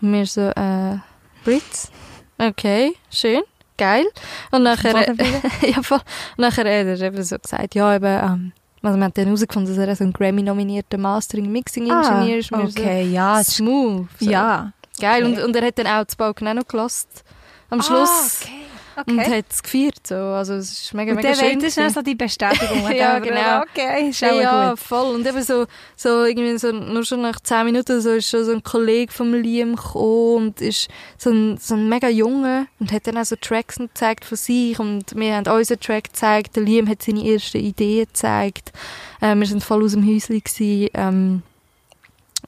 Und 0.00 0.12
wir 0.12 0.26
so, 0.26 0.42
äh, 0.50 0.98
Brits? 1.44 1.90
Okay, 2.38 2.94
schön, 3.10 3.42
geil. 3.78 4.04
Und 4.50 4.62
nachher, 4.62 4.92
Bodenbildung? 4.92 5.42
ja, 5.62 5.82
voll. 5.82 6.00
Und 6.36 6.42
nachher 6.42 6.64
hat 6.64 6.66
er 6.66 7.00
eben 7.00 7.22
so 7.22 7.38
gesagt, 7.38 7.74
ja, 7.74 7.94
eben, 7.94 8.04
ähm, 8.04 8.52
also 8.82 8.98
man 8.98 9.08
hat 9.08 9.18
dann 9.18 9.24
herausgefunden, 9.24 9.74
dass 9.74 9.86
er 9.86 9.96
so 9.96 10.04
ein 10.04 10.12
Grammy-nominierter 10.12 10.98
Mastering-Mixing-Ingenieur 10.98 12.38
ist. 12.38 12.50
Wir 12.50 12.58
Ah, 12.58 12.64
okay, 12.64 13.02
ja. 13.10 13.42
So, 13.42 13.52
smooth. 13.52 14.06
So. 14.20 14.30
Ja. 14.30 14.72
Geil. 15.00 15.24
okay. 15.24 15.36
Und, 15.36 15.44
und 15.44 15.56
er 15.56 15.66
hat 15.66 15.78
dann 15.78 15.86
auch 15.86 16.04
das 16.04 16.16
Balken 16.16 16.48
auch 16.48 16.54
noch 16.54 16.68
gelost. 16.68 17.24
Am 17.70 17.82
Schluss. 17.82 18.42
Ah, 18.42 18.44
okay. 18.44 18.65
Und 19.04 19.18
okay. 19.18 19.38
hat 19.38 19.44
es 19.50 19.62
gefeiert. 19.62 20.06
So. 20.06 20.14
Also 20.14 20.54
es 20.54 20.70
ist 20.70 20.94
mega, 20.94 21.10
Und 21.12 21.16
mega 21.16 21.28
der 21.28 21.34
schön. 21.36 21.60
das 21.60 21.76
ist 21.76 21.94
so 21.94 22.02
die 22.02 22.14
Bestätigung. 22.14 22.90
Ja, 22.96 23.18
genau. 23.18 23.62
Okay, 23.62 24.08
ist 24.08 24.20
Ja, 24.20 24.30
auch 24.30 24.40
ja, 24.40 24.70
gut. 24.70 24.78
voll. 24.78 25.14
Und 25.14 25.26
eben 25.26 25.42
so, 25.42 25.66
so 25.96 26.24
irgendwie 26.24 26.56
so, 26.58 26.72
nur 26.72 27.04
schon 27.04 27.20
nach 27.20 27.38
zehn 27.40 27.66
Minuten 27.66 28.00
so 28.00 28.10
ist 28.10 28.30
schon 28.30 28.44
so 28.44 28.52
ein 28.52 28.62
Kollege 28.62 29.12
vom 29.12 29.34
Liam 29.34 29.76
gekommen 29.76 30.46
und 30.46 30.60
ist 30.60 30.88
so 31.18 31.30
ein, 31.30 31.58
so 31.58 31.74
ein 31.74 31.88
mega 31.88 32.08
Junge 32.08 32.68
und 32.80 32.90
hat 32.92 33.06
dann 33.06 33.18
auch 33.18 33.24
so 33.24 33.36
Tracks 33.36 33.76
gezeigt 33.76 34.24
von 34.24 34.38
sich 34.38 34.78
und 34.78 35.14
wir 35.14 35.36
haben 35.36 35.46
unseren 35.46 35.80
Track 35.80 36.04
gezeigt. 36.04 36.56
Der 36.56 36.62
Liam 36.62 36.88
hat 36.88 37.02
seine 37.02 37.26
ersten 37.28 37.58
Ideen 37.58 38.06
gezeigt. 38.06 38.72
Äh, 39.20 39.34
wir 39.34 39.46
sind 39.46 39.62
voll 39.62 39.84
aus 39.84 39.92
dem 39.92 40.06
Häuschen 40.06 40.42
gewesen, 40.42 40.88
ähm, 40.94 41.42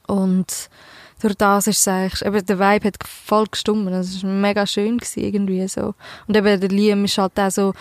und 0.07 0.69
durch 1.21 1.35
das 1.35 1.67
ist 1.67 1.79
es 1.79 1.87
eigentlich, 1.87 2.25
eben 2.25 2.45
der 2.45 2.59
Vibe 2.59 2.87
hat 2.87 2.97
voll 3.05 3.45
gestummt. 3.51 3.91
Es 3.91 4.23
war 4.23 4.29
mega 4.29 4.65
schön 4.65 4.97
gewesen, 4.97 5.23
irgendwie 5.23 5.67
so. 5.67 5.93
Und 6.27 6.37
eben 6.37 6.59
der 6.59 6.69
Liam 6.69 7.05
ist 7.05 7.17
halt 7.17 7.39
auch 7.39 7.51
so, 7.51 7.73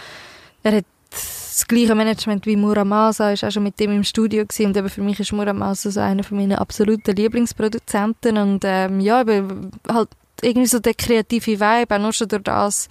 er 0.63 0.77
hat 0.77 0.85
das 1.11 1.67
gleiche 1.67 1.95
Management 1.95 2.47
wie 2.47 2.57
Muramasa, 2.57 3.33
ist 3.33 3.45
auch 3.45 3.51
schon 3.51 3.65
mit 3.65 3.81
dem 3.81 3.91
im 3.91 4.05
Studio 4.05 4.45
gewesen. 4.45 4.67
und 4.67 4.77
eben 4.77 4.89
für 4.89 5.03
mich 5.03 5.19
ist 5.21 5.33
Muramasa 5.33 5.91
so 5.91 6.01
einer 6.01 6.23
von 6.23 6.39
meinen 6.39 6.59
absoluten 6.59 7.17
Lieblingsproduzenten 7.17 8.39
und 8.39 8.61
ähm, 8.65 9.01
ja, 9.01 9.21
eben 9.21 9.71
halt 9.89 10.09
irgendwie 10.43 10.67
so 10.69 10.79
der 10.79 10.95
kreative 10.95 11.59
Vibe, 11.59 11.95
auch 11.95 12.01
nur 12.01 12.13
schon 12.13 12.29
durch 12.29 12.43
das, 12.43 12.89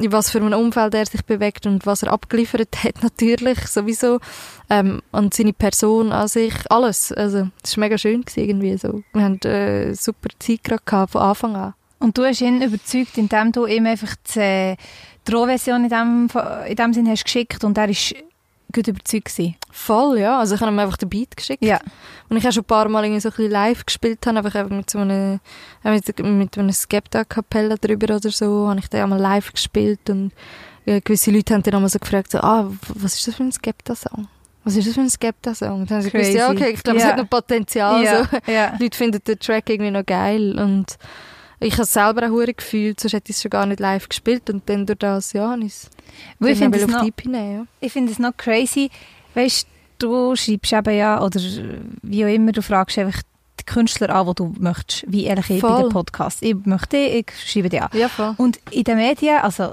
in 0.00 0.12
was 0.12 0.30
für 0.30 0.38
einem 0.38 0.58
Umfeld 0.58 0.94
er 0.94 1.06
sich 1.06 1.24
bewegt 1.24 1.66
und 1.66 1.86
was 1.86 2.02
er 2.02 2.12
abgeliefert 2.12 2.84
hat 2.84 3.02
natürlich 3.02 3.66
sowieso 3.66 4.18
ähm, 4.68 5.02
und 5.12 5.34
seine 5.34 5.52
Person 5.52 6.12
an 6.12 6.28
sich, 6.28 6.54
alles. 6.70 7.12
Also 7.12 7.48
es 7.62 7.76
war 7.76 7.84
mega 7.84 7.98
schön 7.98 8.24
irgendwie 8.34 8.76
so. 8.76 9.02
Wir 9.12 9.22
haben 9.22 9.38
äh, 9.40 9.94
super 9.94 10.28
Zeit 10.38 10.64
gerade 10.64 10.82
gehabt, 10.84 11.12
von 11.12 11.22
Anfang 11.22 11.56
an. 11.56 11.74
Und 11.98 12.16
du 12.16 12.24
hast 12.24 12.40
ihn 12.40 12.62
überzeugt, 12.62 13.18
indem 13.18 13.52
du 13.52 13.66
ihm 13.66 13.86
einfach 13.86 14.14
die, 14.34 14.40
äh, 14.40 14.76
die 15.28 15.32
Rohversion 15.32 15.84
in 15.84 15.90
dem, 15.90 16.28
in 16.66 16.76
dem 16.76 16.92
Sinn 16.94 17.08
hast 17.08 17.24
geschickt 17.24 17.62
und 17.62 17.76
er 17.76 17.88
war 17.88 18.29
gut 18.72 18.88
überzeugt. 18.88 19.26
Gewesen. 19.26 19.56
Voll, 19.70 20.18
ja. 20.18 20.38
Also 20.38 20.54
ich 20.54 20.60
habe 20.60 20.70
ihm 20.72 20.78
einfach 20.78 20.96
den 20.96 21.08
Beat 21.08 21.36
geschickt. 21.36 21.64
Ja. 21.64 21.78
Und 22.28 22.36
ich 22.36 22.44
habe 22.44 22.52
schon 22.52 22.62
ein 22.62 22.66
paar 22.66 22.88
Mal 22.88 23.04
irgendwie 23.04 23.20
so 23.20 23.28
ein 23.28 23.34
bisschen 23.36 23.50
live 23.52 23.86
gespielt 23.86 24.26
habe, 24.26 24.38
einfach 24.38 24.54
eben 24.58 24.76
mit 24.76 24.90
so 24.90 24.98
einem, 24.98 25.40
äh, 25.84 25.90
mit, 25.90 26.18
mit 26.24 26.58
einer 26.58 26.72
Skepta-Kapelle 26.72 27.76
drüber 27.78 28.16
oder 28.16 28.30
so, 28.30 28.68
habe 28.68 28.78
ich 28.80 28.88
den 28.88 29.02
einmal 29.02 29.20
live 29.20 29.52
gespielt 29.52 30.08
und 30.10 30.32
äh, 30.86 31.00
gewisse 31.00 31.30
Leute 31.30 31.54
haben 31.54 31.62
dann 31.62 31.74
einmal 31.74 31.90
so 31.90 31.98
gefragt, 31.98 32.30
so, 32.32 32.38
ah, 32.38 32.70
was 32.94 33.14
ist 33.14 33.26
das 33.28 33.34
für 33.34 33.42
ein 33.42 33.52
Skepta-Song? 33.52 34.28
Was 34.64 34.76
ist 34.76 34.86
das 34.88 34.94
für 34.94 35.00
ein 35.00 35.10
Skepta-Song? 35.10 35.80
Und 35.80 35.90
dann 35.90 35.98
haben 35.98 36.02
sie 36.04 36.10
gewusst, 36.10 36.34
ja, 36.34 36.50
okay, 36.50 36.70
ich 36.70 36.82
glaube, 36.82 36.98
es 36.98 37.04
Ja. 37.04 37.10
hat 37.10 37.16
noch 37.18 37.30
Potenzial. 37.30 38.02
ja. 38.04 38.24
So. 38.24 38.52
ja. 38.52 38.76
Die 38.76 38.82
Leute 38.84 38.96
finden 38.96 39.20
den 39.26 39.38
Track 39.38 39.68
irgendwie 39.70 39.90
noch 39.90 40.04
geil 40.04 40.58
und 40.58 40.98
ich 41.60 41.74
habe 41.74 41.84
selber 41.84 42.26
auch 42.26 42.30
hure 42.30 42.54
gefühlt, 42.54 43.00
sonst 43.00 43.12
hätte 43.12 43.30
ich 43.30 43.36
es 43.36 43.42
schon 43.42 43.50
gar 43.50 43.66
nicht 43.66 43.80
live 43.80 44.08
gespielt 44.08 44.48
und 44.50 44.68
dann 44.68 44.86
durch 44.86 44.98
das, 44.98 45.32
ja, 45.32 45.50
habe 45.50 45.64
ich 45.64 45.72
es 45.72 45.90
ich 46.40 46.58
finde 46.58 46.78
es 46.78 46.84
auf 46.84 46.90
noch, 46.90 47.02
nehmen, 47.24 47.52
ja. 47.54 47.66
ich 47.80 47.92
finde 47.92 48.12
es 48.12 48.18
noch 48.18 48.36
crazy, 48.36 48.90
weißt 49.34 49.66
du, 49.98 50.34
schreibst 50.34 50.72
eben 50.72 50.96
ja, 50.96 51.22
oder 51.22 51.40
wie 52.02 52.24
auch 52.24 52.28
immer, 52.28 52.52
du 52.52 52.62
fragst 52.62 52.98
einfach 52.98 53.22
die 53.60 53.64
Künstler 53.64 54.10
an, 54.10 54.26
die 54.28 54.34
du 54.34 54.54
möchtest, 54.58 55.04
wie 55.06 55.24
ehrlich 55.24 55.50
ich 55.50 55.62
bei 55.62 55.82
den 55.82 55.90
Podcast. 55.90 56.42
Ich 56.42 56.56
möchte 56.64 56.96
ich 56.96 57.26
schreibe 57.46 57.68
dich 57.68 57.82
an. 57.82 57.90
Ja, 57.92 58.08
voll. 58.08 58.34
Und 58.38 58.58
in 58.70 58.84
den 58.84 58.96
Medien, 58.96 59.38
also 59.38 59.72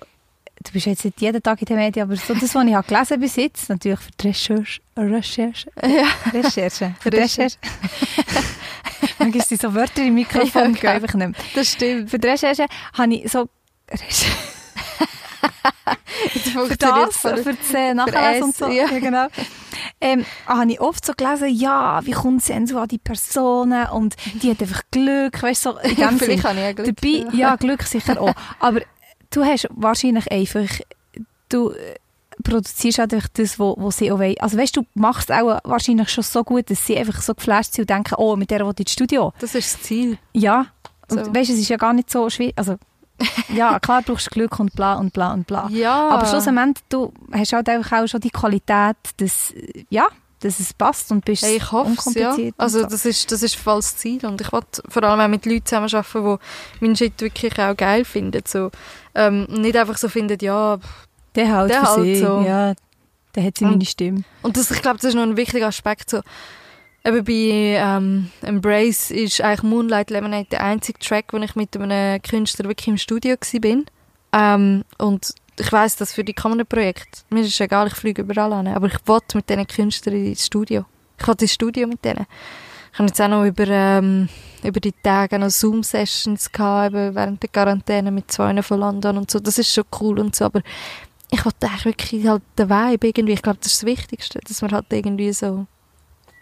du 0.63 0.71
bist 0.71 0.85
jetzt 0.85 1.05
nicht 1.05 1.21
jeden 1.21 1.41
Tag 1.41 1.59
in 1.61 1.65
den 1.65 1.77
Medien, 1.77 2.03
aber 2.07 2.15
so 2.15 2.33
das, 2.33 2.53
was 2.55 2.65
ich 2.65 2.73
habe 2.73 2.87
gelesen 2.87 3.19
bis 3.19 3.35
jetzt, 3.35 3.69
natürlich 3.69 3.99
für 3.99 4.11
die 4.19 4.27
Recherche, 4.27 4.81
Recherche, 4.97 5.71
Ja. 5.81 6.07
Recherche, 6.33 6.95
für 6.99 7.09
die 7.09 7.17
Recherche. 7.17 7.57
Recherche. 7.61 8.47
Manchmal 9.19 9.45
sind 9.45 9.61
so 9.61 9.73
Wörter 9.73 10.03
im 10.03 10.15
Mikrofon, 10.15 10.61
Ja, 10.61 10.67
die 10.67 10.73
gehen 10.73 10.81
genau. 10.81 10.93
einfach 10.93 11.13
nicht 11.13 11.27
mehr. 11.29 11.39
Das 11.55 11.71
stimmt. 11.71 12.09
Für 12.09 12.19
die 12.19 12.27
Recherche 12.27 12.65
habe 12.97 13.13
ich 13.15 13.31
so 13.31 13.47
Recherche. 13.91 14.31
Das 16.33 16.43
für 16.43 16.75
das, 16.77 17.17
voll. 17.17 17.37
für 17.43 17.53
das 17.53 17.95
Nachlesen 17.95 18.43
und 18.43 18.55
so. 18.55 18.67
ja. 18.67 18.85
Ja. 18.91 18.99
genau. 18.99 19.27
Ähm, 20.01 20.25
habe 20.45 20.71
ich 20.71 20.79
oft 20.81 21.05
so 21.05 21.13
gelesen, 21.13 21.49
ja, 21.49 22.05
wie 22.05 22.11
kommt 22.11 22.43
so 22.43 22.53
an 22.79 22.87
die 22.87 22.97
Personen 22.97 23.87
und 23.89 24.15
die 24.41 24.51
hat 24.51 24.61
einfach 24.61 24.81
Glück, 24.91 25.41
weißt 25.41 25.65
du, 25.65 25.71
so 25.71 25.77
in 25.83 25.95
dem 25.95 26.09
Sinn. 26.09 26.17
Vielleicht 26.19 26.43
habe 26.43 26.55
ich 26.59 26.61
ja 26.65 26.71
Glück. 26.73 26.95
Dabei, 26.95 27.35
ja, 27.37 27.55
Glück 27.59 27.83
sicher 27.83 28.19
auch. 28.21 28.33
Aber 28.59 28.81
du 29.31 29.43
hast 29.43 29.67
wahrscheinlich 29.71 30.31
einfach, 30.31 30.67
du 31.49 31.71
äh, 31.71 31.95
produzierst 32.43 32.99
einfach 32.99 33.27
das, 33.33 33.59
was 33.59 33.75
wo 33.77 33.91
sie 33.91 34.11
auch 34.11 34.19
wollen. 34.19 34.35
Also 34.39 34.57
weißt 34.57 34.75
du, 34.77 34.81
du 34.81 34.87
machst 34.93 35.31
auch 35.31 35.59
wahrscheinlich 35.63 36.09
schon 36.09 36.23
so 36.23 36.43
gut, 36.43 36.69
dass 36.69 36.85
sie 36.85 36.97
einfach 36.97 37.21
so 37.21 37.33
geflasht 37.33 37.73
sind 37.73 37.83
und 37.83 37.89
denken, 37.89 38.15
oh, 38.17 38.35
mit 38.35 38.51
der 38.51 38.65
will 38.65 38.73
ich 38.73 38.79
ins 38.81 38.91
Studio. 38.93 39.33
Das 39.39 39.55
ist 39.55 39.73
das 39.75 39.81
Ziel. 39.83 40.17
Ja. 40.33 40.67
Und 41.09 41.25
So. 41.25 41.35
weißt 41.35 41.49
du, 41.49 41.53
es 41.53 41.59
ist 41.59 41.69
ja 41.69 41.77
gar 41.77 41.93
nicht 41.93 42.09
so 42.11 42.29
schwierig. 42.29 42.53
Also, 42.57 42.75
ja, 43.53 43.79
klar 43.81 44.01
brauchst 44.03 44.27
du 44.27 44.31
Glück 44.31 44.59
und 44.59 44.73
bla 44.75 44.95
und 44.95 45.13
bla 45.13 45.33
und 45.33 45.47
bla. 45.47 45.67
Ja. 45.71 46.09
Aber 46.09 46.25
schlussendlich, 46.27 46.83
du 46.89 47.11
hast 47.31 47.53
halt 47.53 47.69
einfach 47.69 48.03
auch 48.03 48.07
schon 48.07 48.21
die 48.21 48.29
Qualität, 48.29 48.97
dass, 49.17 49.53
ja, 49.89 50.05
dass 50.41 50.59
es 50.59 50.71
passt 50.71 51.11
und 51.11 51.25
bist 51.25 51.41
Hey, 51.43 51.57
ich 51.57 51.71
hoffe 51.71 51.93
es, 51.97 52.13
ja. 52.13 52.29
unkompliziert. 52.29 52.53
und 52.59 52.63
Also 52.63 52.81
so. 52.81 52.85
das 52.85 53.05
ist, 53.05 53.31
das 53.31 53.41
ist 53.41 53.55
voll 53.55 53.77
das 53.77 53.97
Ziel 53.97 54.23
und 54.23 54.39
ich 54.39 54.51
will 54.51 54.61
vor 54.87 55.03
allem 55.03 55.19
auch 55.19 55.27
mit 55.27 55.47
Leuten 55.47 55.65
zusammenarbeiten, 55.65 56.37
die 56.79 56.85
meinen 56.85 56.95
Shit 56.95 57.19
wirklich 57.19 57.57
auch 57.59 57.75
geil 57.75 58.05
finden. 58.05 58.43
So, 58.45 58.69
ähm, 59.17 59.45
nicht 59.49 59.75
einfach 59.75 59.97
so 59.97 60.07
finden, 60.07 60.37
ja... 60.41 60.79
der 61.35 61.51
halt 61.51 61.71
der 61.71 61.81
halt 61.81 62.03
sie, 62.03 62.15
so. 62.17 62.41
ja, 62.45 62.73
der 63.35 63.43
hat 63.43 63.57
sie 63.57 63.65
meine 63.65 63.85
Stimme. 63.85 64.23
Und 64.43 64.55
das, 64.55 64.71
ich 64.71 64.81
glaube, 64.81 64.97
das 64.97 65.09
ist 65.09 65.15
noch 65.15 65.23
ein 65.23 65.35
wichtiger 65.35 65.67
Aspekt. 65.67 66.09
So. 66.09 66.21
Eben 67.03 67.23
bei 67.23 67.77
ähm, 67.79 68.31
Embrace 68.41 69.11
ist 69.11 69.41
eigentlich 69.41 69.63
Moonlight 69.63 70.09
Lemonade 70.09 70.47
der 70.51 70.63
einzige 70.63 70.99
Track, 70.99 71.25
wo 71.31 71.37
ich 71.37 71.55
mit 71.55 71.75
einem 71.75 72.21
Künstler 72.21 72.67
wirklich 72.67 72.87
im 72.87 72.97
Studio 72.97 73.35
war. 73.35 73.83
Ähm, 74.33 74.83
und 74.97 75.33
ich 75.59 75.71
weiß 75.71 75.95
dass 75.95 76.13
für 76.13 76.23
die 76.23 76.33
kommenden 76.33 76.67
Projekte, 76.67 77.21
mir 77.29 77.41
ist 77.41 77.59
egal, 77.59 77.87
ich 77.87 77.95
fliege 77.95 78.21
überall 78.21 78.55
hin, 78.55 78.67
aber 78.67 78.87
ich 78.87 79.07
will 79.07 79.19
mit 79.33 79.49
diesen 79.49 79.67
Künstlern 79.67 80.25
ins 80.25 80.45
Studio. 80.45 80.85
Ich 81.19 81.27
will 81.27 81.35
ins 81.39 81.53
Studio 81.53 81.87
mit 81.87 82.03
denen. 82.05 82.27
Ich 82.97 82.99
habe 82.99 83.09
jetzt 83.09 83.21
auch 83.21 83.27
noch 83.27 83.45
über, 83.45 83.67
ähm, 83.67 84.27
über 84.63 84.79
die 84.79 84.91
Tage 84.91 85.37
noch 85.37 85.51
Zoom-Sessions 85.51 86.51
gehabt, 86.51 86.95
eben 86.95 87.13
während 87.13 87.43
der 87.43 87.49
Quarantäne 87.51 88.09
mit 88.09 88.31
zwei 88.31 88.59
von 88.63 88.79
London 88.79 89.19
und 89.19 89.29
so. 89.29 89.39
Das 89.39 89.59
ist 89.59 89.71
schon 89.71 89.83
cool 90.01 90.17
und 90.19 90.35
so, 90.35 90.45
aber 90.45 90.63
ich 91.29 91.45
wollte 91.45 91.67
eigentlich 91.67 91.85
wirklich 91.85 92.27
halt 92.27 92.41
den 92.57 92.71
Vibe 92.71 93.07
irgendwie, 93.09 93.33
ich 93.33 93.43
glaube, 93.43 93.59
das 93.61 93.73
ist 93.73 93.83
das 93.83 93.85
Wichtigste, 93.87 94.39
dass 94.39 94.63
man 94.63 94.71
halt 94.71 94.87
irgendwie 94.89 95.31
so, 95.31 95.67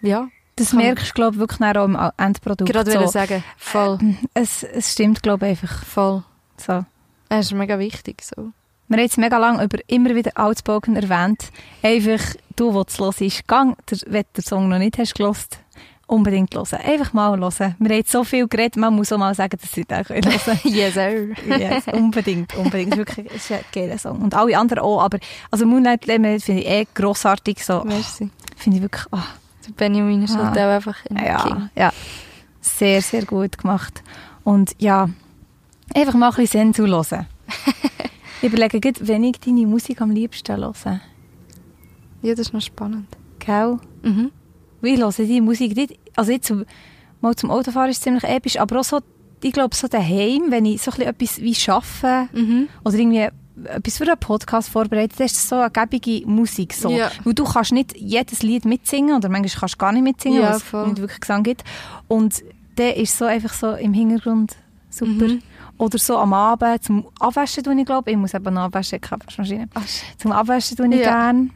ja, 0.01 0.29
Das 0.55 0.71
merkst 0.71 1.09
du, 1.09 1.13
glaube 1.13 1.35
ich, 1.35 1.39
wirklich 1.41 1.59
nachher 1.59 1.81
auch 1.81 1.87
im 1.87 1.99
Endprodukt. 2.15 2.71
gerade 2.71 2.89
so. 2.89 3.05
sagen, 3.07 3.43
voll, 3.57 3.99
es, 4.33 4.63
es 4.63 4.93
stimmt, 4.93 5.23
glaube 5.23 5.47
ich, 5.47 5.61
einfach 5.61 5.83
voll. 5.83 6.23
so. 6.55 6.85
Das 7.27 7.47
ist 7.47 7.51
mega 7.51 7.77
wichtig, 7.79 8.23
so. 8.23 8.53
Wir 8.87 8.95
haben 8.95 9.03
jetzt 9.03 9.17
mega 9.17 9.37
lange 9.37 9.61
über 9.61 9.79
immer 9.87 10.15
wieder 10.15 10.31
Outspoken 10.35 10.95
erwähnt. 10.95 11.51
Einfach, 11.83 12.23
du, 12.55 12.81
es 12.87 12.97
los 12.97 13.19
ist, 13.19 13.45
gang, 13.45 13.75
der, 13.89 13.97
wenn 14.07 14.21
du 14.21 14.29
den 14.37 14.43
Song 14.45 14.69
noch 14.69 14.77
nicht 14.77 14.97
hast 14.97 15.15
gelost, 15.15 15.59
unbedingt 16.07 16.53
hören. 16.55 16.79
Einfach 16.83 17.13
mal 17.13 17.37
hören. 17.39 17.75
Wir 17.79 17.95
haben 17.97 18.03
so 18.05 18.23
viel 18.23 18.47
geredet, 18.47 18.77
man 18.77 18.93
muss 18.95 19.11
auch 19.11 19.17
mal 19.17 19.33
sagen, 19.35 19.57
dass 19.59 19.71
sie 19.71 19.85
den 19.85 19.97
hören 20.07 20.21
können. 20.21 20.39
yes, 20.63 20.93
sir. 20.93 21.27
yes, 21.59 21.83
unbedingt, 21.91 22.55
unbedingt. 22.55 22.95
Wirklich, 22.97 23.27
es 23.27 23.45
ist 23.49 23.51
ein 23.51 23.59
geiler 23.73 23.97
Song. 23.97 24.21
Und 24.21 24.33
alle 24.35 24.57
anderen 24.57 24.83
auch, 24.83 25.01
aber 25.01 25.17
also 25.51 25.65
Moonlight 25.65 26.05
Lemonade 26.05 26.39
finde 26.39 26.61
ich 26.61 26.67
eh 26.67 26.87
grossartig. 26.93 27.63
So, 27.65 27.83
Merci. 27.83 28.29
finde 28.55 28.77
ich 28.77 28.83
wirklich, 28.83 29.05
Der 29.11 29.71
Benjamin 29.75 30.23
ist 30.23 30.35
halt 30.37 30.57
Ah. 30.57 30.67
auch 30.69 30.75
einfach 30.75 30.97
ein 31.09 31.17
King. 31.17 31.25
ja, 31.25 31.69
ja, 31.75 31.93
sehr, 32.61 33.01
sehr 33.01 33.25
gut 33.25 33.57
gemacht. 33.57 34.03
Und 34.43 34.75
ja, 34.79 35.09
einfach 35.95 36.13
mal 36.13 36.29
ein 36.29 36.35
bisschen 36.35 36.73
Sensu 36.73 36.85
hören. 36.87 37.25
ich 38.41 38.47
überlege 38.51 38.79
gerade, 38.79 39.07
wenn 39.07 39.23
ich 39.23 39.39
deine 39.39 39.65
Musik 39.65 40.01
am 40.01 40.11
liebsten 40.11 40.55
höre. 40.57 40.73
Ja, 42.21 42.31
das 42.31 42.39
ist 42.47 42.53
noch 42.53 42.61
spannend. 42.61 43.07
Gell? 43.39 43.77
Mhm. 44.03 44.31
Ich 44.85 44.99
höre 44.99 45.11
die 45.11 45.41
Musik 45.41 45.75
nicht, 45.75 45.97
also 46.15 46.31
jetzt 46.31 46.47
zum, 46.47 46.65
mal 47.21 47.35
zum 47.35 47.51
Autofahren 47.51 47.89
ist 47.89 47.97
es 47.97 48.03
ziemlich 48.03 48.23
episch, 48.23 48.59
aber 48.59 48.79
auch 48.79 48.83
so, 48.83 48.99
ich 49.43 49.51
glaube 49.53 49.75
so 49.75 49.87
daheim, 49.87 50.43
wenn 50.49 50.65
ich 50.65 50.81
so 50.81 50.91
ein 50.91 51.15
bisschen 51.15 51.41
etwas 51.41 51.41
wie 51.41 51.71
arbeite 51.71 52.29
Mhm. 52.37 52.67
oder 52.83 52.95
irgendwie 52.97 53.27
etwas 53.65 53.97
für 53.97 54.03
einen 54.03 54.19
Podcast 54.19 54.69
vorbereitet, 54.69 55.17
dann 55.19 55.25
ist 55.27 55.47
so 55.47 55.55
eine 55.55 55.69
gäbige 55.71 56.27
Musik. 56.27 56.73
So. 56.73 56.89
Ja. 56.89 57.09
Weil 57.23 57.33
du 57.33 57.45
kannst 57.45 57.71
nicht 57.71 57.95
jedes 57.97 58.43
Lied 58.43 58.65
mitsingen 58.65 59.15
oder 59.15 59.29
manchmal 59.29 59.59
kannst 59.61 59.75
du 59.75 59.77
gar 59.77 59.91
nicht 59.93 60.03
mitsingen, 60.03 60.41
Ja, 60.41 60.49
weil 60.49 60.81
es 60.81 60.87
nicht 60.89 60.99
wirklich 61.01 61.21
Gesang 61.21 61.43
gibt. 61.43 61.63
Und 62.07 62.43
der 62.77 62.97
ist 62.97 63.17
so 63.17 63.25
einfach 63.25 63.53
so 63.53 63.71
im 63.73 63.93
Hintergrund 63.93 64.55
super. 64.89 65.27
Mhm. 65.27 65.41
Oder 65.77 65.97
so 65.97 66.17
am 66.17 66.33
Abend 66.33 66.83
zum 66.83 67.05
Abwaschen 67.19 67.63
tue 67.63 67.77
ich, 67.79 67.85
glaube 67.85 68.11
ich. 68.11 68.17
muss 68.17 68.33
eben 68.33 68.53
noch 68.53 68.63
abwaschen, 68.63 68.99
habe 69.11 69.25
Waschmaschine. 69.25 69.67
Ach, 69.73 69.83
Zum 70.17 70.31
Abwaschen 70.31 70.75
tue 70.77 70.87
ich 70.87 70.99
Ja. 71.01 71.31
gerne. 71.31 71.49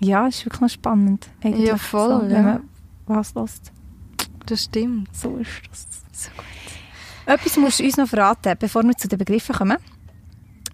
Ja, 0.00 0.26
ist 0.26 0.44
wirklich 0.44 0.60
noch 0.60 0.68
spannend. 0.70 1.28
Eigentlich, 1.42 1.68
Ja, 1.68 1.76
voll, 1.76 2.20
So, 2.20 2.30
wenn 2.30 2.44
man 2.44 2.68
was 3.06 3.34
lässt. 3.34 3.72
das 4.46 4.64
stimmt. 4.64 5.14
So 5.14 5.36
ist 5.38 5.50
das. 5.70 5.86
So 6.12 6.30
gut. 6.36 6.44
Etwas 7.26 7.56
musst 7.56 7.80
du 7.80 7.84
uns 7.84 7.96
noch 7.96 8.08
verraten, 8.08 8.54
bevor 8.58 8.82
wir 8.84 8.96
zu 8.96 9.08
den 9.08 9.18
Begriffen 9.18 9.54
kommen. 9.54 9.76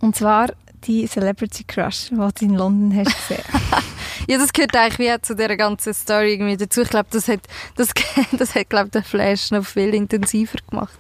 Und 0.01 0.15
zwar 0.17 0.53
die 0.85 1.07
Celebrity 1.09 1.65
Crush, 1.65 2.11
die 2.11 2.17
du 2.17 2.45
in 2.45 2.55
London 2.55 2.95
hast 2.97 3.17
gesehen. 3.29 3.45
Ja, 4.27 4.39
das 4.39 4.55
gehört 4.55 4.75
eigentlich 4.75 4.99
wie 5.01 5.21
zu 5.21 5.35
dieser 5.37 5.55
ganzen 5.55 5.93
Story 5.93 6.33
irgendwie 6.33 6.57
dazu. 6.57 6.81
Ich 6.81 6.89
glaube, 6.89 7.09
das 7.11 7.29
hat, 7.29 7.41
das, 7.77 7.91
das 8.33 8.55
hat, 8.55 8.71
glaube 8.71 8.89
den 8.89 9.03
Flash 9.03 9.51
noch 9.51 9.67
viel 9.67 9.93
intensiver 9.93 10.57
gemacht. 10.71 10.99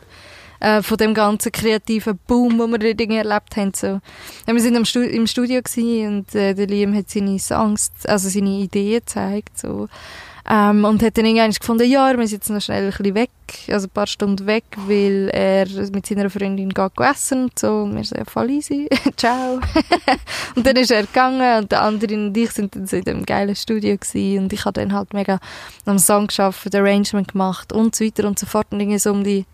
Äh, 0.64 0.82
von 0.82 0.96
dem 0.96 1.12
ganzen 1.12 1.52
kreativen 1.52 2.18
Boom, 2.26 2.56
den 2.58 2.70
wir 2.70 2.78
dort 2.78 2.98
irgendwie 2.98 3.18
erlebt 3.18 3.54
haben. 3.58 3.72
So. 3.74 4.00
Ja, 4.46 4.54
wir 4.54 4.60
sind 4.60 4.76
am 4.76 4.84
im 5.02 5.26
Studio 5.26 5.60
und 5.76 6.34
äh, 6.34 6.54
der 6.54 6.66
Liam 6.66 6.96
hat 6.96 7.10
seine 7.10 7.38
Songs, 7.38 7.92
also 8.06 8.30
seine 8.30 8.48
Ideen 8.48 9.00
gezeigt. 9.00 9.58
So. 9.58 9.90
Ähm, 10.48 10.86
und 10.86 11.02
hat 11.02 11.18
dann 11.18 11.26
irgendwann 11.26 11.50
gefunden, 11.50 11.90
ja, 11.90 12.08
wir 12.08 12.16
müssen 12.16 12.36
jetzt 12.36 12.48
noch 12.48 12.62
schnell 12.62 12.84
ein 12.84 12.90
bisschen 12.90 13.14
weg, 13.14 13.30
also 13.68 13.88
ein 13.88 13.90
paar 13.90 14.06
Stunden 14.06 14.46
weg, 14.46 14.64
weil 14.86 15.28
er 15.34 15.66
mit 15.90 16.06
seiner 16.06 16.30
Freundin 16.30 16.70
geht 16.70 16.92
essen 16.98 17.44
und 17.44 17.58
so. 17.58 17.82
Und 17.82 17.96
wir 17.96 18.04
so, 18.04 18.16
ja, 18.16 18.24
voll 18.24 18.48
easy, 18.48 18.88
ciao. 19.18 19.60
und 20.54 20.66
dann 20.66 20.76
ist 20.76 20.90
er 20.90 21.02
gegangen 21.02 21.58
und 21.58 21.72
der 21.72 21.82
andere 21.82 22.14
und 22.14 22.34
ich 22.34 22.52
sind 22.52 22.74
dann 22.74 22.86
so 22.86 22.96
in 22.96 23.04
dem 23.04 23.26
geilen 23.26 23.54
Studio 23.54 23.98
gewesen 23.98 24.44
und 24.44 24.52
ich 24.54 24.64
habe 24.64 24.80
dann 24.80 24.94
halt 24.94 25.12
mega 25.12 25.40
am 25.84 25.98
Song 25.98 26.28
geschafft, 26.28 26.74
Arrangement 26.74 27.32
gemacht 27.32 27.70
und 27.70 27.94
so 27.94 28.02
weiter 28.02 28.26
und 28.26 28.38
so 28.38 28.46
fort. 28.46 28.68
Und 28.70 28.80
irgendwie 28.80 28.98
so 28.98 29.10
um 29.10 29.24
die, 29.24 29.44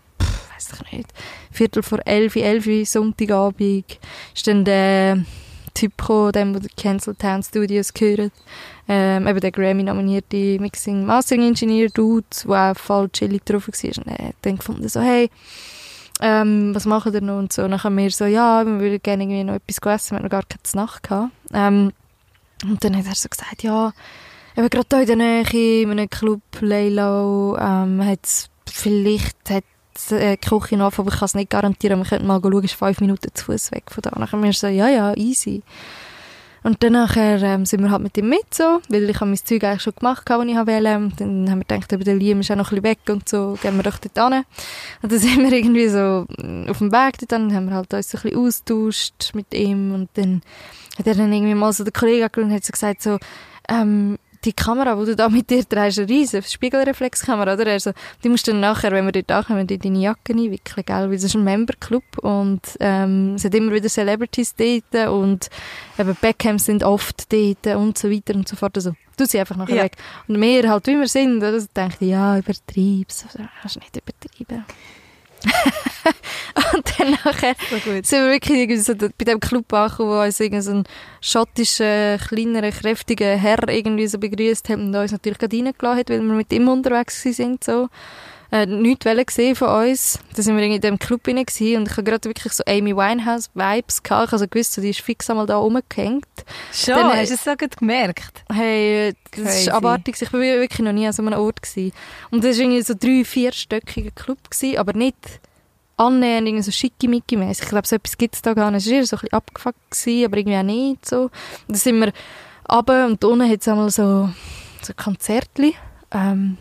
weiss 0.69 0.79
ich 0.85 0.91
nicht, 0.91 1.13
Viertel 1.51 1.83
vor 1.83 1.99
elf, 2.05 2.35
elf 2.35 2.67
Sonntagabend 2.89 3.99
ist 4.33 4.47
dann 4.47 4.65
der 4.65 5.23
Typ 5.73 5.97
gekommen, 5.97 6.31
dem, 6.33 6.53
der 6.53 6.69
Cancel 6.75 7.15
Town 7.15 7.43
Studios 7.43 7.93
gehört. 7.93 8.31
Ähm, 8.87 9.27
eben 9.27 9.39
der 9.39 9.51
Grammy-nominierte 9.51 10.59
Mixing 10.59 11.05
Mastering 11.05 11.47
Engineer 11.47 11.89
Dude, 11.89 12.25
der 12.45 12.71
auch 12.71 12.77
voll 12.77 13.09
chillig 13.09 13.45
drauf 13.45 13.67
war. 13.67 13.97
Und 13.97 14.07
er 14.07 14.27
hat 14.27 14.35
dann 14.41 14.57
gefunden, 14.57 14.89
so, 14.89 14.99
hey, 14.99 15.29
ähm, 16.19 16.75
was 16.75 16.85
machen 16.85 17.13
wir 17.13 17.21
noch? 17.21 17.39
Und 17.39 17.53
so. 17.53 17.63
Und 17.63 17.71
dann 17.71 17.83
haben 17.83 17.97
wir 17.97 18.11
so, 18.11 18.25
ja, 18.25 18.65
wir 18.65 18.79
würden 18.79 19.01
gerne 19.01 19.23
irgendwie 19.23 19.43
noch 19.43 19.55
etwas 19.55 19.77
essen, 19.77 20.11
wir 20.11 20.15
hatten 20.17 20.25
noch 20.25 20.29
gar 20.29 20.43
keine 20.43 20.85
Nacht 20.85 21.03
gehabt. 21.03 21.31
Ähm, 21.53 21.93
und 22.63 22.83
dann 22.83 22.95
hat 22.97 23.05
er 23.05 23.15
so 23.15 23.29
gesagt, 23.29 23.63
ja, 23.63 23.93
eben 24.55 24.69
gerade 24.69 24.87
hier 24.97 25.13
in 25.13 25.19
der 25.19 25.43
Nähe, 25.43 25.81
in 25.83 25.91
einem 25.91 26.09
Club, 26.09 26.41
Leilo, 26.59 27.57
ähm, 27.57 28.05
hat 28.05 28.49
vielleicht, 28.69 29.49
hat 29.49 29.63
äh, 30.11 30.37
Küche 30.37 30.77
noch 30.77 30.97
aber 30.97 31.11
ich 31.11 31.19
kann 31.19 31.25
es 31.25 31.35
nicht 31.35 31.49
garantieren, 31.49 31.99
wir 31.99 32.05
könnten 32.05 32.27
mal 32.27 32.41
schauen, 32.41 32.63
ist 32.63 32.73
fünf 32.73 33.01
Minuten 33.01 33.29
zu 33.33 33.45
Fuß 33.45 33.71
weg 33.71 33.83
von 33.89 34.01
da. 34.01 34.11
Haben 34.11 34.43
wir 34.43 34.53
so, 34.53 34.67
ja, 34.67 34.87
ja, 34.87 35.13
easy. 35.15 35.63
Und 36.63 36.83
dann 36.83 36.93
nachher, 36.93 37.41
ähm, 37.41 37.65
sind 37.65 37.81
wir 37.81 37.89
halt 37.89 38.03
mit 38.03 38.15
ihm 38.17 38.29
mit 38.29 38.53
so, 38.53 38.81
weil 38.87 39.09
ich 39.09 39.15
habe 39.15 39.31
mein 39.31 39.37
Zeug 39.37 39.63
eigentlich 39.63 39.81
schon 39.81 39.95
gemacht, 39.95 40.23
was 40.27 40.45
ich 40.45 40.55
wollte. 40.55 40.95
Und 40.95 41.19
dann 41.19 41.49
haben 41.49 41.59
wir 41.59 41.65
gedacht, 41.65 41.91
eben, 41.91 42.03
der 42.03 42.15
Liam 42.15 42.41
ist 42.41 42.51
auch 42.51 42.55
noch 42.55 42.71
ein 42.71 42.81
bisschen 42.81 42.83
weg 42.83 42.99
und 43.09 43.27
so, 43.27 43.57
gehen 43.61 43.75
wir 43.77 43.83
doch 43.83 43.97
dort 43.97 44.33
hin. 44.33 44.43
Und 45.01 45.11
dann 45.11 45.19
sind 45.19 45.39
wir 45.39 45.51
irgendwie 45.51 45.87
so 45.87 46.25
mm, 46.37 46.69
auf 46.69 46.77
dem 46.77 46.91
Weg 46.91 47.17
dort, 47.17 47.31
dann 47.31 47.53
haben 47.53 47.69
wir 47.69 47.75
halt 47.75 47.93
uns 47.93 48.13
ein 48.13 48.21
bisschen 48.21 48.37
austauscht 48.37 49.31
mit 49.33 49.53
ihm 49.55 49.93
und 49.93 50.09
dann 50.13 50.41
hat 50.99 51.07
er 51.07 51.15
dann 51.15 51.33
irgendwie 51.33 51.55
mal 51.55 51.73
so 51.73 51.83
den 51.83 51.93
Kollegen 51.93 52.25
angeschaut 52.25 52.45
und 52.45 52.53
hat 52.53 52.63
so 52.63 52.71
gesagt 52.71 53.01
so, 53.01 53.17
ähm, 53.67 54.19
die 54.43 54.53
Kamera, 54.53 54.95
die 54.95 55.05
du 55.05 55.15
da 55.15 55.29
mit 55.29 55.49
dir 55.49 55.67
trägst, 55.67 55.99
eine 55.99 56.09
riesige 56.09 56.43
Spiegelreflexkamera, 56.43 57.53
oder? 57.53 57.67
Er 57.67 57.79
so, 57.79 57.91
die 58.23 58.29
musst 58.29 58.47
du 58.47 58.51
dann 58.51 58.61
nachher, 58.61 58.91
wenn 58.91 59.05
wir 59.05 59.11
dort 59.11 59.31
ankommen, 59.31 59.67
in 59.67 59.79
deine 59.79 59.99
Jacke 59.99 60.33
einwickeln, 60.33 60.83
gell? 60.85 61.09
Weil 61.09 61.11
das 61.11 61.23
ist 61.25 61.35
ein 61.35 61.43
Memberclub 61.43 62.03
und 62.21 62.61
ähm, 62.79 63.35
es 63.35 63.45
hat 63.45 63.53
immer 63.55 63.71
wieder 63.73 63.89
Celebrities 63.89 64.55
dort 64.55 65.09
und 65.09 65.49
eben 65.97 66.15
Beckhams 66.19 66.65
sind 66.65 66.83
oft 66.83 67.31
dort 67.31 67.67
und 67.77 67.97
so 67.97 68.09
weiter 68.09 68.33
und 68.35 68.47
so 68.47 68.55
fort. 68.55 68.75
Also, 68.75 68.93
tu 69.17 69.25
sie 69.25 69.39
einfach 69.39 69.55
nachher 69.57 69.75
Ja. 69.75 69.83
weg. 69.83 69.97
Und 70.27 70.41
wir 70.41 70.69
halt, 70.69 70.87
wie 70.87 70.97
wir 70.97 71.07
sind, 71.07 71.37
oder, 71.37 71.59
so 71.59 71.67
denke 71.75 71.97
ich, 71.99 72.09
ja, 72.09 72.37
übertreib's. 72.37 73.25
Also, 73.25 73.47
hast 73.61 73.75
du 73.75 73.79
nicht 73.79 73.95
übertrieben. 73.95 74.65
und 76.73 76.99
dann 76.99 77.11
nachher 77.11 77.55
sind 77.69 78.11
wir 78.11 78.31
wirklich 78.31 78.59
irgendwie 78.59 78.81
so 78.81 78.93
bei 78.95 79.25
dem 79.25 79.39
Club 79.39 79.71
angekommen, 79.73 80.09
wo 80.09 80.21
uns 80.21 80.39
irgend 80.39 80.63
so 80.63 80.71
ein 80.71 80.83
schottischer, 81.21 82.17
kleinerer, 82.17 82.71
kräftiger 82.71 83.35
Herr 83.37 83.67
irgendwie 83.69 84.07
so 84.07 84.17
begrüßt 84.17 84.69
hat 84.69 84.77
und 84.77 84.95
uns 84.95 85.11
natürlich 85.11 85.39
gerade 85.39 85.55
reingelassen 85.55 85.99
hat, 85.99 86.09
weil 86.09 86.21
wir 86.21 86.33
mit 86.33 86.53
ihm 86.53 86.67
unterwegs 86.67 87.21
sind, 87.21 87.63
so. 87.63 87.89
Äh, 88.51 88.65
nichts 88.65 89.05
gesehen 89.05 89.55
von 89.55 89.69
uns. 89.87 90.19
Da 90.35 90.41
sind 90.41 90.57
wir 90.57 90.63
in 90.63 90.81
dem 90.81 90.99
Club 90.99 91.25
und 91.27 91.37
ich 91.47 91.91
habe 91.91 92.03
gerade 92.03 92.25
wirklich 92.25 92.51
so 92.51 92.63
Amy 92.67 92.95
Winehouse-Vibes 92.95 94.03
gehabt. 94.03 94.27
Ich 94.27 94.33
also 94.33 94.47
gewusst, 94.47 94.73
so, 94.73 94.81
die 94.81 94.89
ist 94.89 94.99
fix 94.99 95.29
einmal 95.29 95.45
da 95.45 95.55
rumgehängt. 95.55 96.25
Schon, 96.73 96.95
Dann, 96.95 97.17
hast 97.17 97.29
du 97.29 97.35
es 97.35 97.43
so 97.45 97.55
gut 97.55 97.77
gemerkt? 97.77 98.43
Hey, 98.51 99.09
äh, 99.09 99.13
das 99.31 99.43
Crazy. 99.43 99.59
ist 99.61 99.69
abartig. 99.69 100.21
Ich 100.21 100.33
war 100.33 100.41
wirklich 100.41 100.79
noch 100.79 100.91
nie 100.91 101.07
an 101.07 101.13
so 101.13 101.23
einem 101.23 101.39
Ort. 101.39 101.61
Gewesen. 101.61 101.93
Und 102.29 102.43
das 102.43 102.57
war 102.57 102.63
irgendwie 102.63 102.81
so 102.81 102.93
drei-, 102.93 103.23
vierstöckiger 103.23 104.11
Club, 104.11 104.49
gewesen, 104.49 104.77
aber 104.77 104.93
nicht 104.93 105.39
annähernd 105.95 106.47
irgendwie 106.47 106.63
so 106.63 106.71
schickimicki 106.71 107.37
mäßig 107.37 107.63
Ich 107.63 107.69
glaube, 107.69 107.87
so 107.87 107.95
etwas 107.95 108.17
gibt 108.17 108.35
es 108.35 108.41
da 108.41 108.53
gar 108.53 108.71
nicht. 108.71 108.85
Es 108.85 108.91
war 108.91 109.05
so 109.05 109.15
ein 109.15 109.19
bisschen 109.21 109.33
abgefuckt, 109.33 109.91
gewesen, 109.91 110.25
aber 110.25 110.37
irgendwie 110.37 110.57
auch 110.57 110.63
nicht 110.63 111.05
so. 111.05 111.23
Und 111.23 111.31
dann 111.69 111.77
sind 111.77 111.99
wir 111.99 112.11
runter 112.69 113.05
und 113.05 113.23
unten 113.23 113.49
hat 113.49 113.61
es 113.61 113.67
einmal 113.67 113.91
so, 113.91 114.29
so 114.81 114.93
Konzertli. 114.93 115.75
Ähm, 116.11 116.57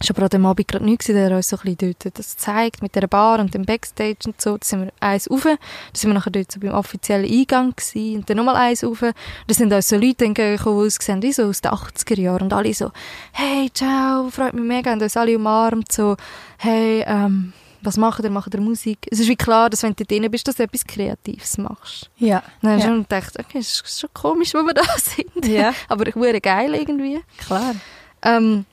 ist 0.00 0.10
aber 0.10 0.22
an 0.22 0.28
dem 0.28 0.46
Abend 0.46 0.68
gerade 0.68 0.84
nichts, 0.84 1.06
der 1.06 1.34
uns 1.36 1.48
so 1.48 1.56
ein 1.56 1.74
bisschen 1.76 1.94
dort 2.02 2.18
das 2.18 2.36
zeigt, 2.36 2.82
mit 2.82 2.94
der 2.94 3.06
Bar 3.06 3.40
und 3.40 3.54
dem 3.54 3.64
Backstage 3.64 4.18
und 4.26 4.40
so. 4.40 4.56
Da 4.58 4.64
sind 4.66 4.80
wir 4.86 4.92
eins 5.00 5.30
rauf, 5.30 5.42
da 5.44 5.56
sind 5.92 6.10
wir 6.10 6.14
nachher 6.14 6.30
dort 6.30 6.52
so 6.52 6.60
beim 6.60 6.72
offiziellen 6.74 7.30
Eingang 7.30 7.74
gewesen, 7.74 8.16
und 8.18 8.30
dann 8.30 8.36
nochmal 8.36 8.56
eins 8.56 8.84
rauf. 8.84 9.00
Da 9.00 9.54
sind 9.54 9.72
uns 9.72 9.88
so 9.88 9.96
Leute 9.96 10.24
entgegengekommen, 10.24 10.80
die 10.80 10.86
ausgesehen 10.86 11.22
wie 11.22 11.32
so 11.32 11.44
aus 11.44 11.60
den 11.60 11.72
80er 11.72 12.20
Jahren 12.20 12.42
und 12.44 12.52
alle 12.52 12.72
so, 12.74 12.90
hey, 13.32 13.70
ciao, 13.72 14.28
freut 14.30 14.54
mich 14.54 14.64
mega, 14.64 14.92
und 14.92 15.02
uns 15.02 15.16
alle 15.16 15.36
umarmt, 15.36 15.90
so, 15.92 16.16
hey, 16.58 17.04
ähm, 17.06 17.52
was 17.80 17.96
macht 17.96 18.24
ihr, 18.24 18.30
macht 18.30 18.52
ihr 18.54 18.60
Musik? 18.60 18.98
Es 19.08 19.20
ist 19.20 19.28
wie 19.28 19.36
klar, 19.36 19.70
dass 19.70 19.84
wenn 19.84 19.94
du 19.94 20.04
drin 20.04 20.28
bist, 20.32 20.48
dass 20.48 20.56
du 20.56 20.64
etwas 20.64 20.84
Kreatives 20.84 21.58
machst. 21.58 22.10
Ja. 22.16 22.42
Dann 22.60 22.72
habe 22.72 22.80
ich 22.80 22.84
Ja. 22.86 22.90
schon 22.90 23.02
gedacht, 23.04 23.38
okay, 23.38 23.58
es 23.58 23.80
ist 23.80 24.00
schon 24.00 24.10
komisch, 24.12 24.52
wo 24.52 24.58
wir 24.66 24.74
da 24.74 24.82
sind. 24.96 25.46
Ja. 25.46 25.72
Aber 25.88 26.04
ich 26.08 26.16
wäre 26.16 26.40
geil 26.40 26.74
irgendwie. 26.74 27.20
Klar. 27.38 27.76
Ähm, 28.22 28.64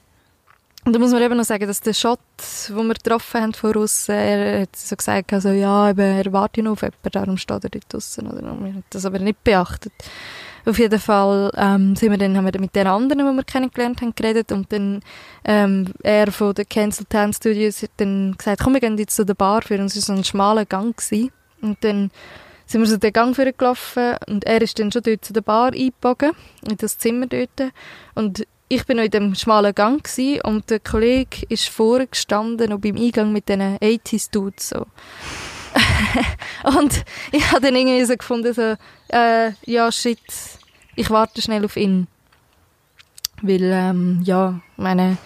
und 0.86 0.94
da 0.94 1.00
muss 1.00 1.12
man 1.12 1.22
eben 1.24 1.36
noch 1.36 1.46
sagen, 1.46 1.66
dass 1.68 1.82
der 1.82 1.94
Shot, 1.94 2.20
den 2.70 2.88
wir 2.88 2.94
getroffen 2.94 3.42
haben 3.42 3.54
von 3.54 3.76
aussen, 3.76 4.14
er 4.14 4.62
hat 4.62 4.76
so 4.76 4.96
gesagt, 4.96 5.34
also, 5.34 5.50
ja, 5.50 5.90
eben, 5.90 6.00
er 6.00 6.32
wartet 6.32 6.64
noch 6.64 6.74
auf 6.74 6.84
jemanden, 6.84 7.10
darum 7.12 7.38
steht 7.38 7.64
er 7.64 7.70
dort 7.72 7.92
draussen. 7.92 8.28
Oder? 8.28 8.42
Wir 8.42 8.50
haben 8.50 8.84
das 8.92 9.06
aber 9.06 9.18
nicht 9.18 9.44
beachtet. 9.44 9.94
Auf 10.66 10.78
jeden 10.80 11.00
Fall 11.00 11.52
ähm, 11.58 11.96
sind 11.96 12.12
wir 12.12 12.18
dann, 12.18 12.38
haben 12.38 12.46
wir 12.46 12.52
dann 12.52 12.62
mit 12.62 12.76
den 12.76 12.88
anderen, 12.88 13.28
die 13.28 13.36
wir 13.36 13.44
kennengelernt 13.44 14.02
haben, 14.02 14.16
geredet 14.16 14.52
und 14.52 14.72
dann 14.72 15.02
ähm, 15.44 15.94
er 16.02 16.32
von 16.32 16.54
den 16.54 16.68
Cancel 16.68 17.06
Town 17.08 17.34
Studios 17.34 17.84
hat 17.84 17.92
dann 17.98 18.36
gesagt, 18.38 18.62
komm, 18.64 18.74
wir 18.74 18.80
gehen 18.80 18.98
jetzt 18.98 19.16
zu 19.16 19.26
der 19.26 19.36
Bar 19.36 19.62
für 19.62 19.80
uns. 19.80 19.96
Es 19.96 20.08
war 20.08 20.16
so 20.16 20.20
ein 20.20 20.24
schmaler 20.24 20.66
Gang. 20.66 20.96
Gewesen. 20.98 21.32
Und 21.62 21.84
dann 21.84 22.12
sind 22.66 22.82
wir 22.82 22.88
so 22.88 22.98
den 22.98 23.14
Gang 23.14 23.36
gelaufen 23.36 24.16
und 24.28 24.44
er 24.46 24.62
ist 24.62 24.80
dann 24.80 24.92
schon 24.92 25.04
dort 25.04 25.24
zu 25.24 25.34
der 25.34 25.42
Bar 25.42 25.68
eingebogen, 25.74 26.32
in 26.68 26.78
das 26.78 26.98
Zimmer 26.98 27.28
dort. 27.28 27.72
Und 28.16 28.46
ich 28.68 28.86
bin 28.86 28.98
noch 28.98 29.04
in 29.04 29.12
dem 29.12 29.36
schmalen 29.36 29.76
Gang 29.76 30.04
gewesen, 30.04 30.42
und 30.42 30.70
der 30.70 30.80
Kollege 30.80 31.46
ist 31.50 31.70
vorne 31.70 32.08
gestanden, 32.08 32.70
noch 32.70 32.80
beim 32.80 32.98
Eingang 32.98 33.32
mit 33.32 33.48
diesen 33.48 33.78
80s 33.78 34.32
Dudes, 34.32 34.70
so. 34.70 34.88
und 36.64 37.04
ich 37.32 37.52
habe 37.52 37.62
dann 37.62 37.76
irgendwie 37.76 38.06
so 38.06 38.16
gefunden, 38.16 38.54
so, 38.54 38.76
äh, 39.10 39.52
ja, 39.66 39.92
shit, 39.92 40.20
ich 40.96 41.10
warte 41.10 41.42
schnell 41.42 41.66
auf 41.66 41.76
ihn. 41.76 42.08
Weil, 43.42 43.64
ähm, 43.64 44.22
ja, 44.24 44.60
meine, 44.78 45.18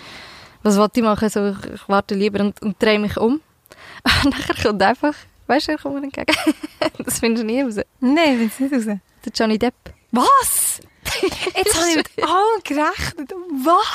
was 0.63 0.77
wollte 0.77 0.99
ich 0.99 1.05
machen? 1.05 1.29
So, 1.29 1.49
ich, 1.49 1.73
ich 1.73 1.87
warte 1.87 2.15
lieber 2.15 2.39
und, 2.41 2.61
und 2.61 2.81
drehe 2.81 2.99
mich 2.99 3.17
um. 3.17 3.41
Und 4.23 4.31
nachher 4.31 4.55
kommt 4.55 4.81
einfach, 4.81 5.13
weißt 5.47 5.67
du, 5.67 5.71
wer 5.71 5.77
kommt 5.77 5.95
mir 5.95 6.03
entgegen? 6.03 6.33
das 7.03 7.19
findest 7.19 7.43
du 7.43 7.45
nie 7.45 7.61
raus. 7.61 7.75
Nein, 7.99 8.49
ich 8.49 8.59
nicht 8.59 8.73
raus. 8.73 8.85
Der 8.85 9.33
Johnny 9.35 9.59
Depp. 9.59 9.75
Was? 10.11 10.79
Jetzt 11.55 11.75
habe 11.77 11.89
ich 11.89 11.95
mit 11.97 12.23
allem 12.23 12.63
gerechnet. 12.63 13.33
Was? 13.63 13.85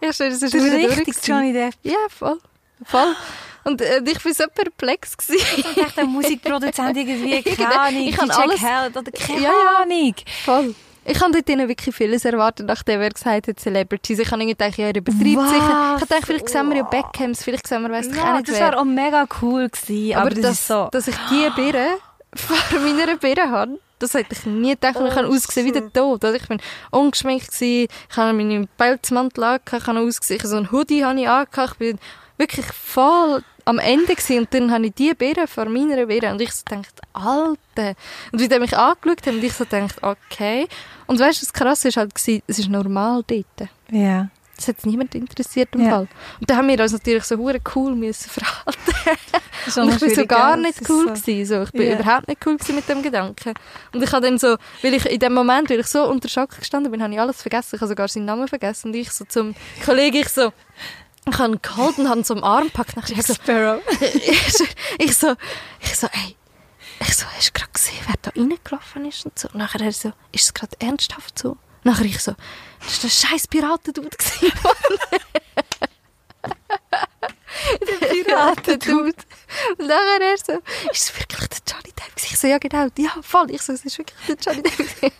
Ja, 0.00 0.12
schön, 0.12 0.30
das 0.30 0.42
ist 0.42 0.54
Der 0.54 0.62
wieder 0.64 0.76
richtige 0.78 1.04
durch 1.12 1.26
Johnny 1.26 1.52
Depp. 1.52 1.74
Ja, 1.82 1.96
voll. 2.08 2.38
Voll. 2.84 3.16
Und 3.64 3.80
äh, 3.82 4.00
ich 4.06 4.24
war 4.24 4.32
so 4.32 4.44
perplex. 4.54 5.16
Gewesen. 5.16 5.44
Ich 5.56 5.74
dachte, 5.74 6.00
ein 6.02 6.06
Musikproduzent 6.10 6.96
irgendwie, 6.96 7.42
keine 7.56 7.80
Ahnung, 7.80 8.02
Ich 8.08 8.16
DJ 8.16 8.30
alles- 8.30 8.60
Khaled 8.60 8.96
oder 8.96 9.10
keine 9.10 9.40
Ja, 9.40 9.50
ja. 9.50 9.82
Ahnung. 9.82 10.14
Voll. 10.44 10.74
Ich 11.04 11.20
habe 11.20 11.32
dort 11.32 11.48
wirklich 11.68 11.94
vieles 11.94 12.24
erwartet, 12.26 12.66
nachdem 12.66 13.00
er 13.00 13.08
gesagt 13.08 13.48
hat, 13.48 13.58
Celebrities. 13.58 14.18
Ich 14.18 14.30
habe 14.30 14.42
irgendwie 14.42 14.56
gedacht, 14.58 14.76
ja, 14.78 14.86
er 14.88 14.96
übertreibt 14.96 15.36
Was? 15.36 15.48
sicher. 15.50 15.64
Ich 15.66 15.72
habe 15.74 16.00
gedacht, 16.06 16.22
vielleicht 16.26 16.48
sehen 16.50 16.68
wir 16.68 16.76
ja 16.76 16.82
Beckhams, 16.82 17.42
vielleicht 17.42 17.66
sehen 17.66 17.82
wir, 17.82 17.90
weiss 17.90 18.06
ich 18.08 18.12
auch 18.12 18.24
Ja, 18.26 18.36
nicht 18.36 18.48
das 18.48 18.60
wäre 18.60 18.78
auch 18.78 18.84
mega 18.84 19.26
cool 19.40 19.68
gewesen, 19.70 20.14
aber, 20.14 20.26
Aber 20.26 20.34
das, 20.40 20.52
ist 20.52 20.66
so... 20.66 20.88
dass 20.92 21.08
ich 21.08 21.16
die 21.30 21.48
Birne 21.56 21.96
vor 22.34 22.56
meiner 22.80 23.16
Birne 23.16 23.50
habe, 23.50 23.80
das 23.98 24.14
hätte 24.14 24.34
ich 24.34 24.46
nie 24.46 24.70
gedacht. 24.70 24.96
Ich 24.96 25.16
habe 25.16 25.28
ausgesehen 25.28 25.66
wie 25.66 25.72
der 25.72 25.92
Tod. 25.92 26.24
Also 26.24 26.36
ich 26.36 26.48
bin 26.48 26.60
ungeschminkt 26.90 27.52
gewesen, 27.52 27.88
ich 28.10 28.16
habe 28.16 28.32
meinen 28.32 28.68
Pelzmantel 28.76 29.44
angehabt, 29.44 29.82
ich 29.82 29.86
habe 29.86 30.00
ausgesehen, 30.00 30.46
so 30.46 30.56
ein 30.56 30.72
Hoodie 30.72 31.04
habe 31.04 31.20
ich 31.20 31.28
angehabt, 31.28 31.72
ich 31.72 31.78
bin 31.78 31.98
wirklich 32.36 32.66
voll 32.66 33.42
am 33.64 33.78
Ende 33.78 34.14
gewesen. 34.14 34.38
und 34.38 34.54
dann 34.54 34.72
habe 34.72 34.86
ich 34.86 34.94
die 34.94 35.12
Birne 35.14 35.46
vor 35.46 35.66
meiner 35.66 36.06
Birne 36.06 36.32
und 36.32 36.40
ich 36.40 36.52
so 36.52 36.62
gedacht, 36.64 37.00
Alter. 37.12 37.94
Und 38.32 38.40
wie 38.40 38.48
der 38.48 38.60
mich 38.60 38.76
angeschaut 38.76 39.26
hat 39.26 39.34
und 39.34 39.44
ich 39.44 39.52
so 39.52 39.64
gedacht, 39.64 40.02
okay. 40.02 40.66
Und 41.06 41.18
weißt 41.20 41.42
du, 41.42 41.46
das 41.46 41.52
Krasse 41.52 41.88
ist 41.88 41.96
halt 41.96 42.14
gewesen, 42.14 42.42
es 42.46 42.58
ist 42.58 42.70
normal 42.70 43.22
dort. 43.26 43.68
Ja. 43.90 44.28
Das 44.58 44.68
hat 44.68 44.84
niemand 44.84 45.14
interessiert 45.14 45.68
im 45.74 45.82
Ja. 45.82 45.90
Fall. 45.90 46.08
Und 46.40 46.50
da 46.50 46.56
haben 46.56 46.68
wir 46.68 46.78
uns 46.80 46.92
natürlich 46.92 47.24
so 47.24 47.36
hure 47.38 47.58
cool 47.74 47.94
müssen 47.94 48.28
verhalten. 48.28 48.76
Und 49.76 49.88
ich 49.94 50.00
bin 50.00 50.14
so 50.14 50.26
gar 50.26 50.56
nicht 50.56 50.80
cool 50.88 51.06
so. 51.06 51.14
gewesen, 51.14 51.46
so. 51.46 51.62
Ich 51.62 51.70
bin 51.72 51.88
Ja. 51.90 51.98
überhaupt 51.98 52.28
nicht 52.28 52.44
cool 52.44 52.56
gewesen 52.56 52.74
mit 52.74 52.88
dem 52.88 53.02
Gedanken. 53.02 53.54
Und 53.92 54.02
ich 54.02 54.12
habe 54.12 54.26
dann 54.26 54.36
so, 54.38 54.56
weil 54.82 54.94
ich 54.94 55.06
in 55.06 55.20
dem 55.20 55.32
Moment, 55.32 55.70
weil 55.70 55.80
ich 55.80 55.86
so 55.86 56.04
unter 56.08 56.28
Schock 56.28 56.58
gestanden 56.58 56.90
bin, 56.90 57.02
habe 57.02 57.12
ich 57.14 57.20
alles 57.20 57.40
vergessen. 57.40 57.76
Ich 57.76 57.80
habe 57.80 57.88
sogar 57.88 58.08
seinen 58.08 58.24
Namen 58.26 58.48
vergessen. 58.48 58.88
Und 58.88 58.94
ich 58.94 59.10
so 59.12 59.24
zum 59.24 59.54
Kollegen, 59.84 60.16
ich 60.18 60.28
so, 60.28 60.52
ich 61.30 61.38
habe 61.38 61.52
ihn 61.52 61.62
geholt 61.62 61.98
und 61.98 62.08
habe 62.08 62.20
ihn 62.20 62.24
so 62.24 62.34
am 62.34 62.42
Arm 62.42 62.64
gepackt. 62.64 62.96
Nachher 62.96 63.12
ich 63.16 63.22
so, 63.24 63.34
Sparrow. 63.34 63.80
ich 64.00 64.52
so, 64.52 64.64
ich 64.98 65.16
so, 65.16 65.34
ich 65.80 65.94
so, 65.96 66.06
ey, 66.08 66.36
ich 67.00 67.14
so, 67.16 67.26
hast 67.26 67.48
du 67.48 67.52
gerade 67.52 67.72
gesehen, 67.72 67.98
wer 68.06 68.14
da 68.22 68.30
reingelaufen 68.34 69.04
ist 69.04 69.24
und 69.24 69.38
so? 69.38 69.48
Und 69.50 69.56
nachher 69.58 69.80
er 69.82 69.92
so, 69.92 70.08
ist 70.32 70.44
es 70.46 70.52
gerade 70.54 70.74
ernsthaft 70.80 71.38
so? 71.38 71.56
Nachher 71.84 72.04
ich 72.06 72.18
so, 72.20 72.32
das 72.80 72.92
ist 72.92 73.02
der 73.02 73.08
scheiß 73.08 73.46
Piratendude 73.48 74.10
der 77.80 78.06
Piratendude. 78.06 79.14
Und 79.78 79.86
nachher 79.86 80.20
er 80.20 80.38
so, 80.38 80.52
ist 80.92 81.10
es 81.10 81.18
wirklich 81.18 81.48
der 81.48 81.58
Johnny 81.66 81.92
Depp? 81.92 82.12
Ich 82.16 82.38
so, 82.38 82.46
ja 82.46 82.58
genau, 82.58 82.88
ja 82.96 83.10
voll. 83.22 83.50
Ich 83.50 83.62
so, 83.62 83.72
es 83.72 83.84
ist 83.84 83.98
wirklich 83.98 84.16
der 84.26 84.36
Johnny 84.36 84.62
Depp. 84.62 85.12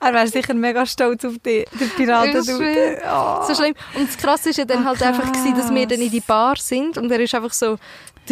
Er 0.00 0.14
wäre 0.14 0.26
sicher 0.26 0.54
mega 0.54 0.86
stolz 0.86 1.24
auf 1.24 1.38
dich, 1.38 1.66
der 1.78 1.86
Piraten. 1.96 2.40
Ich 2.40 2.46
schwöre. 2.46 3.02
Oh. 3.04 3.46
So 3.46 3.54
schlimm. 3.54 3.74
Und 3.94 4.08
das 4.08 4.16
Krasse 4.16 4.50
ist 4.50 4.56
ja 4.56 4.64
dann 4.64 4.86
halt 4.86 5.02
einfach 5.02 5.30
gewesen, 5.30 5.54
dass 5.54 5.72
wir 5.72 5.86
dann 5.86 6.00
in 6.00 6.10
die 6.10 6.20
Bar 6.20 6.56
sind 6.56 6.96
und 6.96 7.10
er 7.10 7.20
ist 7.20 7.34
einfach 7.34 7.52
so 7.52 7.76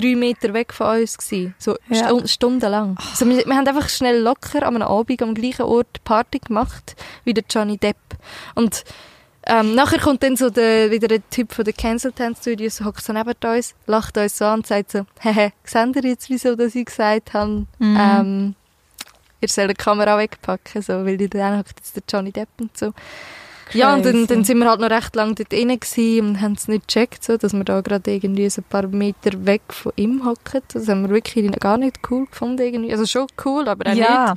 drei 0.01 0.15
Meter 0.15 0.53
weg 0.55 0.73
von 0.73 1.01
uns 1.01 1.19
gewesen. 1.19 1.55
So 1.59 1.77
Ja. 1.89 2.07
stu 2.09 2.27
stundenlang. 2.27 2.97
Also 3.11 3.27
wir, 3.29 3.45
wir 3.47 3.55
haben 3.57 3.67
einfach 3.67 3.89
schnell 3.89 4.19
locker 4.21 4.63
an 4.67 4.77
einem 4.77 4.89
Abend 4.89 5.23
am 5.23 5.35
gleichen 5.35 5.63
Ort 5.63 6.03
Party 6.05 6.39
gemacht 6.39 6.97
wie 7.25 7.35
der 7.35 7.45
Johnny 7.51 7.77
Depp. 7.77 7.97
Und 8.55 8.85
ähm, 9.47 9.75
nachher 9.75 9.99
kommt 9.99 10.23
dann 10.23 10.37
so 10.37 10.51
der, 10.51 10.91
wieder 10.91 11.09
der 11.09 11.27
Typ 11.31 11.53
von 11.53 11.65
den 11.65 11.75
Cancel 11.75 12.13
Town 12.13 12.37
Studios, 12.37 12.81
hockt 12.83 13.03
so 13.03 13.13
neben 13.15 13.33
uns, 13.45 13.75
lacht 13.87 14.17
uns 14.19 14.37
so 14.37 14.45
an 14.45 14.61
und 14.61 14.67
sagt 14.67 14.91
so, 14.93 15.07
hehe, 15.21 15.53
seht 15.65 15.97
ihr 15.97 16.03
jetzt, 16.11 16.29
wieso 16.29 16.55
dass 16.55 16.75
ich 16.75 16.85
gesagt 16.87 17.33
habe, 17.33 17.67
Mhm. 17.79 17.97
ähm, 17.99 18.55
ihr 19.41 19.49
sollt 19.49 19.71
die 19.71 19.75
Kamera 19.75 20.19
wegpacken, 20.19 20.83
so, 20.83 20.93
weil 21.07 21.17
die 21.17 21.29
dann 21.31 21.59
hockt 21.59 21.75
jetzt 21.79 21.97
der 21.97 22.03
Johnny 22.11 22.31
Depp 22.33 22.49
und 22.61 22.77
so. 22.77 22.93
Ja, 23.73 23.95
und 23.95 24.05
dann, 24.05 24.27
dann 24.27 24.45
sind 24.45 24.59
wir 24.59 24.69
halt 24.69 24.81
noch 24.81 24.91
recht 24.91 25.15
lange 25.15 25.35
dort 25.35 25.53
drin 25.53 25.71
und 25.71 26.41
haben 26.41 26.53
es 26.53 26.69
nicht 26.69 26.89
gecheckt, 26.89 27.25
so, 27.25 27.37
dass 27.37 27.53
wir 27.53 27.65
da 27.65 27.81
gerade 27.81 28.11
irgendwie 28.11 28.49
so 28.49 28.63
ein 28.63 28.65
paar 28.69 28.87
Meter 28.87 29.47
weg 29.47 29.63
von 29.69 29.93
ihm 29.97 30.25
hocken. 30.25 30.63
Das 30.73 30.89
haben 30.89 31.03
wir 31.03 31.11
wirklich 31.11 31.51
gar 31.61 31.79
nicht 31.79 31.99
cool 32.11 32.27
gefunden 32.27 32.63
irgendwie. 32.63 32.93
Also 32.93 33.07
schon 33.07 33.27
cool, 33.45 33.69
aber 33.69 33.91
auch 33.91 33.95
Ja. 33.95 34.35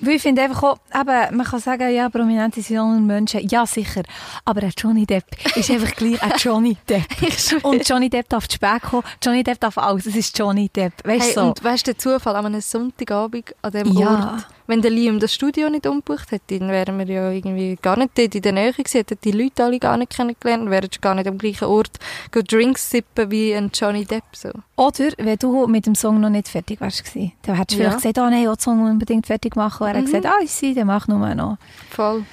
Weil 0.00 0.16
ich 0.16 0.22
finde 0.22 0.42
einfach 0.42 0.62
auch, 0.62 0.78
eben, 0.94 1.36
man 1.36 1.46
kann 1.46 1.60
sagen, 1.60 1.94
ja, 1.94 2.08
Prominente 2.10 2.60
sind 2.60 2.76
junge 2.76 3.00
Menschen. 3.00 3.46
Ja, 3.48 3.64
sicher. 3.64 4.02
Aber 4.44 4.62
ein 4.62 4.72
Johnny 4.76 5.06
Depp 5.06 5.24
ist 5.56 5.70
einfach 5.70 5.94
gleich 5.94 6.22
ein 6.22 6.32
Johnny 6.38 6.76
Depp. 6.88 7.04
nicht. 7.22 7.64
Und 7.64 7.88
Johnny 7.88 8.10
Depp 8.10 8.28
darf 8.28 8.48
zu 8.48 8.56
spät 8.56 8.82
kommen. 8.82 9.04
Johnny 9.22 9.44
Depp 9.44 9.60
darf 9.60 9.78
alles. 9.78 10.06
Es 10.06 10.16
ist 10.16 10.36
Johnny 10.38 10.68
Depp. 10.68 10.92
Weißt 11.04 11.20
du 11.20 11.24
Hey, 11.26 11.32
so? 11.34 11.40
Und 11.42 11.64
weißt 11.64 11.86
du, 11.86 11.92
der 11.92 11.98
Zufall 11.98 12.36
an 12.36 12.46
einem 12.46 12.60
Sonntagabend 12.60 13.54
an 13.62 13.72
dem 13.72 13.92
Ja. 13.92 14.08
Ort, 14.34 14.46
wenn 14.66 14.80
der 14.82 14.90
Liam 14.90 15.18
das 15.20 15.34
Studio 15.34 15.68
nicht 15.68 15.86
umgebucht 15.86 16.30
hätte, 16.30 16.58
dann 16.58 16.68
wären 16.70 16.98
wir 16.98 17.06
ja 17.06 17.30
irgendwie 17.30 17.76
gar 17.80 17.98
nicht 17.98 18.16
dort 18.16 18.34
in 18.34 18.42
der 18.42 18.52
Nähe 18.52 18.72
gewesen, 18.72 18.96
hätten 18.98 19.18
die 19.22 19.32
Leute 19.32 19.64
alle 19.64 19.78
gar 19.78 19.96
nicht 19.96 20.14
kennengelernt, 20.16 20.70
wären 20.70 20.88
gar 21.00 21.14
nicht 21.14 21.26
am 21.28 21.36
gleichen 21.38 21.66
Ort 21.66 21.98
Drinks 22.42 22.90
sippen 22.90 23.30
wie 23.30 23.54
ein 23.54 23.70
Johnny 23.74 24.04
Depp. 24.04 24.24
So. 24.32 24.50
Oder 24.76 25.10
wenn 25.18 25.36
du 25.38 25.66
mit 25.66 25.86
dem 25.86 25.94
Song 25.94 26.20
noch 26.20 26.30
nicht 26.30 26.48
fertig 26.48 26.80
warst, 26.80 27.02
dann 27.14 27.56
hättest 27.56 27.78
du 27.78 27.82
Ja. 27.82 27.90
vielleicht 27.90 27.96
gesagt, 27.98 28.18
oh 28.18 28.30
nein, 28.30 28.42
ich 28.42 28.48
den 28.48 28.58
Song 28.58 28.82
unbedingt 28.90 29.26
fertig 29.26 29.56
machen. 29.56 29.82
Und 29.84 29.88
er 29.90 29.94
hat 29.96 30.02
Mhm. 30.02 30.06
gesagt, 30.06 30.26
ah, 30.26 30.38
ich 30.42 30.50
sehe, 30.50 30.74
dann 30.74 30.86
mach 30.86 31.06
nur 31.08 31.34
noch. 31.34 31.58
Voll. 31.90 32.24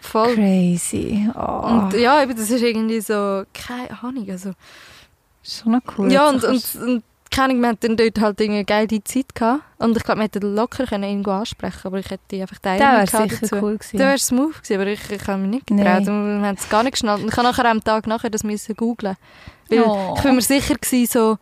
Voll. 0.00 0.34
Crazy. 0.34 1.28
Oh, 1.34 1.40
Und 1.66 1.92
ja, 1.94 2.22
eben, 2.22 2.34
das 2.36 2.50
ist 2.50 2.62
irgendwie 2.62 3.00
so, 3.00 3.42
keine 3.52 4.02
Ahnung, 4.02 4.26
also. 4.30 4.52
schon 5.42 5.72
noch 5.72 5.80
cool. 5.98 6.12
ja, 6.12 6.28
und, 6.28 6.44
und, 6.44 6.64
und 6.86 7.02
keine 7.30 7.50
Ahnung, 7.52 7.62
wir 7.62 7.68
hatten 7.68 7.96
dort 7.96 8.20
halt 8.20 8.40
eine 8.40 8.64
geile 8.64 9.02
Zeit 9.04 9.34
gehabt. 9.34 9.62
Und 9.78 9.96
ich 9.96 10.02
glaube, 10.04 10.20
wir 10.20 10.24
hätten 10.24 10.54
locker 10.54 10.86
können 10.86 11.04
irgendwo 11.04 11.30
ansprechen 11.30 11.80
aber 11.84 11.98
ich 11.98 12.10
hätte 12.10 12.40
einfach 12.40 12.58
die 12.58 12.78
der 12.78 12.80
wäre 12.80 13.06
sicher 13.06 13.38
dazu. 13.40 13.56
cool 13.56 13.78
gewesen. 13.78 13.96
Der 13.96 14.06
wäre 14.08 14.18
smooth 14.18 14.54
gewesen, 14.62 14.74
aber 14.80 14.86
ich, 14.90 15.10
ich 15.10 15.26
habe 15.26 15.38
mich 15.42 15.50
nicht 15.50 15.66
getraut. 15.66 16.08
Und 16.08 16.40
wir 16.40 16.46
haben 16.48 16.56
es 16.58 16.68
gar 16.68 16.82
nicht 16.82 16.92
geschnallt. 16.92 17.22
Und 17.22 17.28
ich 17.28 17.36
habe 17.36 17.46
nachher 17.48 17.64
am 17.66 17.82
Tag 17.84 18.06
nachher 18.06 18.30
das 18.30 18.42
müssen 18.44 18.74
googlen. 18.76 19.16
Weil 19.70 19.82
Oh. 19.82 20.14
ich 20.16 20.22
bin 20.22 20.34
mir 20.34 20.42
sicher 20.42 20.74
gewesen, 20.74 21.06
so, 21.10 21.38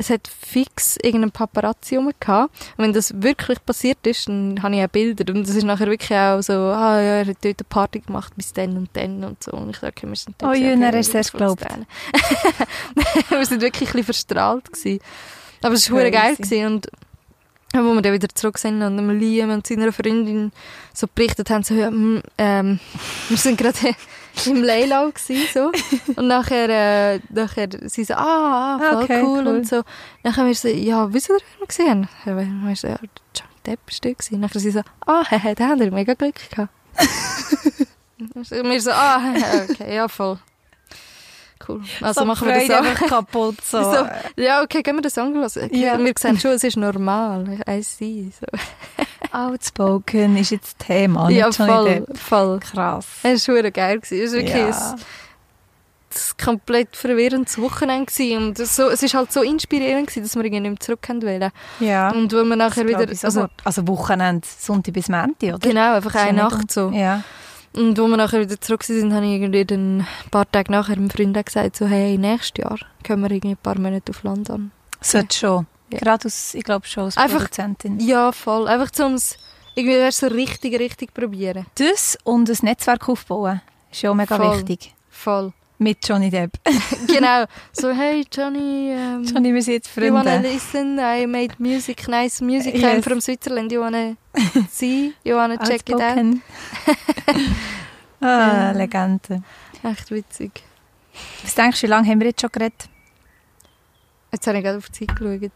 es 0.00 0.08
hat 0.08 0.28
fix 0.28 0.96
irgendeinen 1.02 1.30
Paparazzi 1.30 1.96
rum 1.96 2.10
gehabt. 2.18 2.54
Und 2.78 2.84
wenn 2.84 2.92
das 2.94 3.22
wirklich 3.22 3.62
passiert 3.64 3.98
ist, 4.06 4.28
dann 4.28 4.58
habe 4.62 4.74
ich 4.74 4.82
auch 4.82 4.88
Bilder. 4.88 5.30
Und 5.32 5.46
es 5.46 5.54
ist 5.54 5.64
nachher 5.64 5.88
wirklich 5.88 6.18
auch 6.18 6.40
so, 6.40 6.52
ah 6.52 6.98
ja, 6.98 7.16
er 7.18 7.26
hat 7.26 7.36
dort 7.42 7.60
eine 7.60 7.68
Party 7.68 8.00
gemacht 8.00 8.32
bis 8.34 8.54
dann 8.54 8.78
und 8.78 8.88
dann 8.94 9.22
und 9.22 9.44
so. 9.44 9.52
Und 9.52 9.70
ich 9.70 9.76
sage, 9.76 10.08
wir 10.08 10.16
sind 10.16 10.36
Oh, 10.42 10.52
Jün, 10.52 10.82
er 10.82 10.94
ist 10.94 11.14
erst 11.14 11.32
geglaubt. 11.32 11.62
wir 13.28 13.46
sind 13.46 13.60
wirklich 13.60 13.90
ein 13.90 13.92
bisschen 13.92 14.04
verstrahlt 14.04 14.72
gewesen. 14.72 15.00
Aber 15.60 15.74
es 15.74 15.90
war 15.90 16.10
geil 16.10 16.34
gewesen. 16.34 16.66
und 16.66 16.88
wo 17.74 17.94
wir 17.94 18.00
dann 18.00 18.14
wieder 18.14 18.28
zurück 18.30 18.56
sind 18.56 18.82
und 18.82 19.18
Liam 19.18 19.50
und 19.50 19.66
seiner 19.66 19.92
Freundin 19.92 20.50
so 20.94 21.06
berichtet 21.14 21.50
haben, 21.50 21.62
so, 21.62 21.74
ja, 21.74 21.90
mm, 21.90 22.22
ähm, 22.38 22.80
wir 23.28 23.36
sind 23.36 23.58
gerade 23.58 23.94
im 24.46 24.62
gewesen, 24.62 25.46
so. 25.52 25.72
Und 26.16 26.28
nachher, 26.28 26.68
äh, 26.68 27.20
nachher, 27.30 27.68
sie 27.86 28.04
so, 28.04 28.14
ah, 28.14 28.76
ah 28.76 28.78
voll 28.78 29.04
Okay, 29.04 29.22
cool, 29.22 29.38
cool. 29.38 29.46
und 29.48 29.68
so. 29.68 29.82
Nachher 30.22 30.46
wir 30.46 30.54
so, 30.54 30.68
ja, 30.68 31.12
wisst 31.12 31.28
ihr, 31.28 31.36
wen 31.36 31.60
wir 31.60 31.66
gesehen 31.66 32.08
haben? 32.24 32.66
Wir 32.66 32.76
so, 32.76 32.88
ja, 32.88 32.98
Johnny 33.34 33.54
Depp 33.66 33.80
ist 33.88 34.04
dort 34.04 34.18
gewesen. 34.18 34.40
Nachher 34.40 34.60
sie 34.60 34.70
so, 34.70 34.80
ah, 35.06 35.24
hehe, 35.28 35.54
da 35.54 35.68
haben 35.68 35.80
wir 35.80 35.90
mega 35.90 36.14
Glück 36.14 36.36
gehabt. 36.50 36.72
Und 38.18 38.50
wir 38.50 38.80
so, 38.80 38.90
ah, 38.90 39.20
okay, 39.68 39.94
ja, 39.94 40.08
voll. 40.08 40.38
Cool. 41.66 41.82
Also 42.00 42.20
So 42.20 42.26
machen 42.26 42.48
wir 42.48 42.54
das 42.54 42.70
auch. 42.70 42.84
einfach 42.84 43.06
kaputt. 43.06 43.60
So. 43.62 43.82
So, 43.82 44.08
ja, 44.36 44.62
okay, 44.62 44.82
gehen 44.82 44.96
wir 44.96 45.02
das 45.02 45.18
angelassen. 45.18 45.72
Ja. 45.74 45.98
Wir 45.98 46.12
sehen 46.18 46.38
schon, 46.38 46.52
es 46.52 46.64
ist 46.64 46.76
normal. 46.76 47.60
I 47.68 47.82
see. 47.82 48.30
So. 48.38 48.46
Outspoken 49.32 50.36
ist 50.36 50.50
jetzt 50.50 50.78
Thema, 50.78 51.30
ja, 51.30 51.50
voll, 51.52 52.06
voll. 52.14 52.60
Krass. 52.60 53.06
Es 53.22 53.46
war 53.48 53.54
verdammt 53.54 53.74
geil. 53.74 54.00
Es 54.02 54.10
war 54.10 54.18
wirklich 54.32 54.54
Ja. 54.54 54.66
ein, 54.68 54.94
ein 54.98 56.44
komplett 56.44 56.96
verwirrendes 56.96 57.58
Wochenende. 57.58 58.12
Und 58.36 58.58
es 58.58 58.76
so, 58.76 58.88
es 58.88 59.02
ist 59.02 59.14
halt 59.14 59.32
so 59.32 59.42
inspirierend, 59.42 60.08
gewesen, 60.08 60.22
dass 60.22 60.34
wir 60.34 60.44
irgendwie 60.44 60.60
nicht 60.60 60.70
mehr 60.70 60.80
zurück 60.80 61.08
wollen. 61.08 61.50
Ja. 61.78 62.10
Und 62.10 62.32
wenn 62.32 62.48
wir 62.48 62.56
nachher 62.56 62.84
Das 62.84 62.92
wieder... 62.92 63.24
Also, 63.24 63.46
also 63.64 63.88
Wochenende, 63.88 64.46
Sonntag 64.58 64.94
bis 64.94 65.08
Montag, 65.08 65.54
oder? 65.54 65.58
genau, 65.58 65.94
einfach 65.94 66.14
eine 66.16 66.38
Nacht 66.38 66.70
so. 66.72 66.90
Ja. 66.90 67.22
Und 67.72 67.96
wo 67.98 68.08
wir 68.08 68.16
nachher 68.16 68.40
wieder 68.40 68.60
zurück 68.60 68.82
sind, 68.82 69.14
habe 69.14 69.24
ich 69.26 69.32
irgendwie 69.32 69.64
dann 69.64 70.00
ein 70.00 70.06
paar 70.32 70.50
Tage 70.50 70.72
nachher 70.72 70.96
meinem 70.96 71.10
Freund 71.10 71.44
gesagt, 71.46 71.76
so, 71.76 71.86
hey, 71.86 72.18
nächstes 72.18 72.64
Jahr 72.64 72.78
können 73.04 73.22
wir 73.22 73.30
irgendwie 73.30 73.54
ein 73.54 73.62
paar 73.62 73.78
Monate 73.78 74.10
auf 74.10 74.24
London. 74.24 74.72
Sollte 75.00 75.36
schon. 75.36 75.66
Ja. 75.90 75.98
Gerade 75.98 76.26
aus, 76.26 76.54
ich 76.54 76.64
glaube 76.64 76.86
schon 76.86 77.04
als 77.04 77.16
Einfach- 77.16 77.38
Produzentin. 77.38 77.98
Ja, 78.00 78.32
voll. 78.32 78.68
Einfach 78.68 78.90
zum 78.90 79.14
es 79.14 79.36
irgendwie 79.74 80.10
so 80.12 80.26
richtig, 80.28 80.78
richtig 80.78 81.12
probieren. 81.14 81.66
Das 81.76 82.16
und 82.24 82.48
ein 82.48 82.56
Netzwerk 82.62 83.08
aufbauen 83.08 83.60
ist 83.90 84.02
ja 84.02 84.14
mega 84.14 84.36
Voll. 84.36 84.56
wichtig. 84.58 84.94
Voll. 85.10 85.52
Mit 85.78 86.06
Johnny 86.06 86.28
Depp. 86.30 86.52
genau. 87.06 87.46
So, 87.72 87.90
hey 87.94 88.24
Johnny, 88.30 88.92
um, 88.94 89.24
Johnny, 89.24 89.54
wir 89.54 89.62
sind 89.62 89.74
jetzt 89.74 89.96
you 89.96 90.12
wanna 90.12 90.30
Freunde. 90.32 90.48
listen? 90.48 90.98
I 90.98 91.26
made 91.26 91.54
music, 91.58 92.06
nice 92.06 92.40
music. 92.42 92.74
Yes. 92.76 92.84
I'm 92.84 93.02
from 93.02 93.20
Switzerland. 93.20 93.72
You 93.72 93.80
wanna 93.80 94.16
see? 94.70 95.14
You 95.24 95.36
wanna 95.36 95.56
check 95.56 95.88
it 95.88 95.94
out? 95.94 96.18
Ah. 98.20 98.72
Legende. 98.72 99.42
Echt 99.82 100.10
witzig. 100.10 100.62
Was 101.42 101.54
denkst 101.54 101.80
du, 101.80 101.86
wie 101.86 101.90
lange 101.90 102.08
haben 102.08 102.20
wir 102.20 102.26
jetzt 102.28 102.42
schon 102.42 102.50
geredet? 102.52 102.88
Jetzt 104.32 104.46
habe 104.46 104.58
ich 104.58 104.64
gerade 104.64 104.78
auf 104.78 104.90
die 104.90 105.06
Zeit 105.06 105.16
geschaut. 105.16 105.50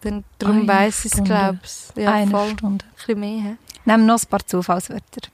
Dann, 0.00 0.24
darum 0.38 0.66
weiss 0.68 1.04
ich 1.04 1.12
es, 1.12 1.24
glaube 1.24 1.58
ich. 1.64 2.02
Ja, 2.02 2.12
Eine 2.12 2.30
voll. 2.30 2.50
Stunde. 2.50 2.84
Ein 2.84 2.94
bisschen 2.94 3.20
mehr. 3.20 3.42
He? 3.42 3.56
Nehmen 3.84 4.06
noch 4.06 4.20
ein 4.22 4.26
paar 4.28 4.46
Zufallswörter. 4.46 5.28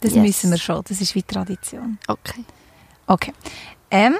Das 0.00 0.12
Yes. 0.14 0.22
müssen 0.22 0.50
wir 0.50 0.58
schon. 0.58 0.82
Das 0.86 1.00
ist 1.00 1.14
wie 1.14 1.22
Tradition. 1.22 1.98
Okay. 2.08 2.44
Okay. 3.06 3.32
Ähm, 3.90 4.14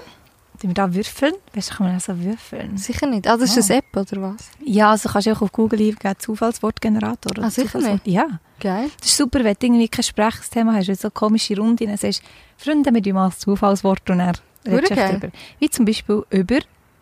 tun 0.60 0.70
wir 0.70 0.74
da 0.74 0.94
würfeln? 0.94 1.34
Weißt 1.54 1.70
du, 1.72 1.74
kann 1.74 1.86
man 1.88 1.96
auch 1.96 2.00
so 2.00 2.18
würfeln? 2.18 2.78
Sicher 2.78 3.06
nicht. 3.06 3.26
Ah, 3.26 3.36
das 3.36 3.56
ist 3.56 3.70
Ah. 3.70 3.74
eine 3.74 3.82
App, 3.82 3.96
oder 3.96 4.22
was? 4.22 4.48
Ja, 4.64 4.92
also 4.92 5.08
kannst 5.08 5.26
du 5.26 5.32
auch 5.32 5.42
auf 5.42 5.52
Google 5.52 5.80
eingeben, 5.80 6.14
Zufallswortgenerator. 6.18 7.32
oder 7.32 7.42
Ah, 7.44 7.50
sicher 7.50 7.78
Zufallswort- 7.80 8.00
Ja. 8.06 8.26
Geil. 8.60 8.90
Das 8.98 9.08
ist 9.08 9.16
super, 9.16 9.42
wenn 9.44 9.56
du 9.58 9.66
irgendwie 9.66 9.88
kein 9.88 10.04
Sprechthema 10.04 10.72
hast, 10.74 10.86
wenn 10.86 10.94
du 10.94 11.00
so 11.00 11.10
komische 11.10 11.56
Runden 11.56 11.86
dann 11.88 11.96
sagst, 11.96 12.22
Freunde, 12.56 12.94
wir 12.94 13.02
tun 13.02 13.12
mal 13.14 13.26
ein 13.26 13.32
Zufallswort 13.32 14.08
und 14.08 14.18
geil. 14.18 14.32
echt 14.64 14.90
drüber. 14.90 15.28
Wie 15.58 15.68
zum 15.68 15.84
Beispiel 15.84 16.24
über 16.30 16.58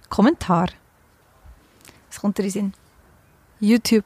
Kommentar. 0.09 0.69
Was 2.09 2.19
kommt 2.21 2.39
dir 2.39 2.43
in 2.45 2.49
den 2.49 2.53
Sinn? 2.53 2.73
YouTube. 3.61 4.05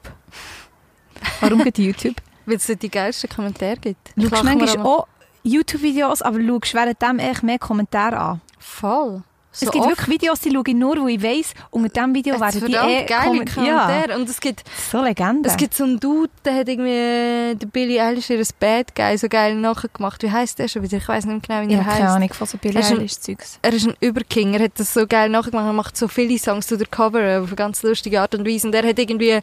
Warum 1.41 1.63
geht 1.63 1.77
YouTube? 1.77 2.15
Weil 2.45 2.57
es 2.57 2.67
die 2.67 2.89
geilsten 2.89 3.29
Kommentare 3.29 3.77
gibt. 3.77 4.13
Schaust 4.17 4.43
manchmal 4.43 4.85
auch 4.85 5.07
YouTube-Videos, 5.43 6.21
aber 6.21 6.37
schaust 6.37 6.73
währenddem 6.73 7.19
echt 7.19 7.43
mehr 7.43 7.59
Kommentare 7.59 8.17
an. 8.17 8.41
Voll. 8.59 9.23
So 9.55 9.67
es 9.67 9.71
gibt 9.71 9.85
oft. 9.85 9.97
wirklich 9.97 10.19
Videos, 10.21 10.39
die 10.41 10.51
schaue 10.51 10.63
ich 10.67 10.73
nur, 10.75 10.97
wo 11.01 11.07
ich 11.07 11.23
weiss, 11.23 11.53
unter 11.71 11.87
diesem 11.87 12.13
Video 12.13 12.39
werden 12.41 12.65
die 12.65 12.73
eh 12.73 13.05
geile 13.05 13.45
kommen- 13.45 13.65
Ja, 13.65 13.85
Kommentare. 13.85 14.19
Und 14.19 14.29
es 14.29 14.41
gibt, 14.41 14.63
so 14.91 15.01
Legende. 15.01 15.47
es 15.49 15.55
gibt 15.55 15.73
so 15.73 15.85
einen 15.85 15.97
Dude, 15.99 16.29
der 16.43 16.55
hat 16.55 16.67
irgendwie 16.67 17.55
der 17.57 17.67
Billy 17.71 17.99
Eilish 17.99 18.29
ihr 18.29 18.43
Bad 18.59 18.93
Guy 18.93 19.17
so 19.17 19.29
geil 19.29 19.55
nachgemacht. 19.55 20.21
Wie 20.23 20.29
heißt 20.31 20.59
der 20.59 20.67
schon 20.67 20.83
wieder? 20.83 20.97
Ich 20.97 21.07
weiß 21.07 21.25
nicht 21.25 21.47
mehr 21.47 21.59
genau, 21.61 21.69
wie 21.69 21.73
ich 21.73 21.79
er 21.79 21.85
habe 21.85 21.95
keine 21.95 22.07
heißt. 22.07 22.15
Ahnung 22.17 22.33
von 22.33 22.47
so 22.47 22.57
du- 22.61 22.67
Eilish-Zeugs. 22.69 23.59
Er 23.61 23.73
ist 23.73 23.87
ein 23.87 23.95
Überking. 24.01 24.53
Er 24.55 24.63
hat 24.65 24.73
das 24.77 24.93
so 24.93 25.07
geil 25.07 25.29
nachgemacht. 25.29 25.65
Er 25.67 25.73
macht 25.73 25.95
so 25.95 26.07
viele 26.09 26.37
Songs 26.37 26.67
zu 26.67 26.77
der 26.77 26.87
Cover 26.87 27.39
auf 27.41 27.47
eine 27.47 27.55
ganz 27.55 27.81
lustige 27.81 28.19
Art 28.21 28.35
und 28.35 28.45
Weise. 28.45 28.67
Und 28.67 28.75
er 28.75 28.85
hat 28.85 28.99
irgendwie 28.99 29.39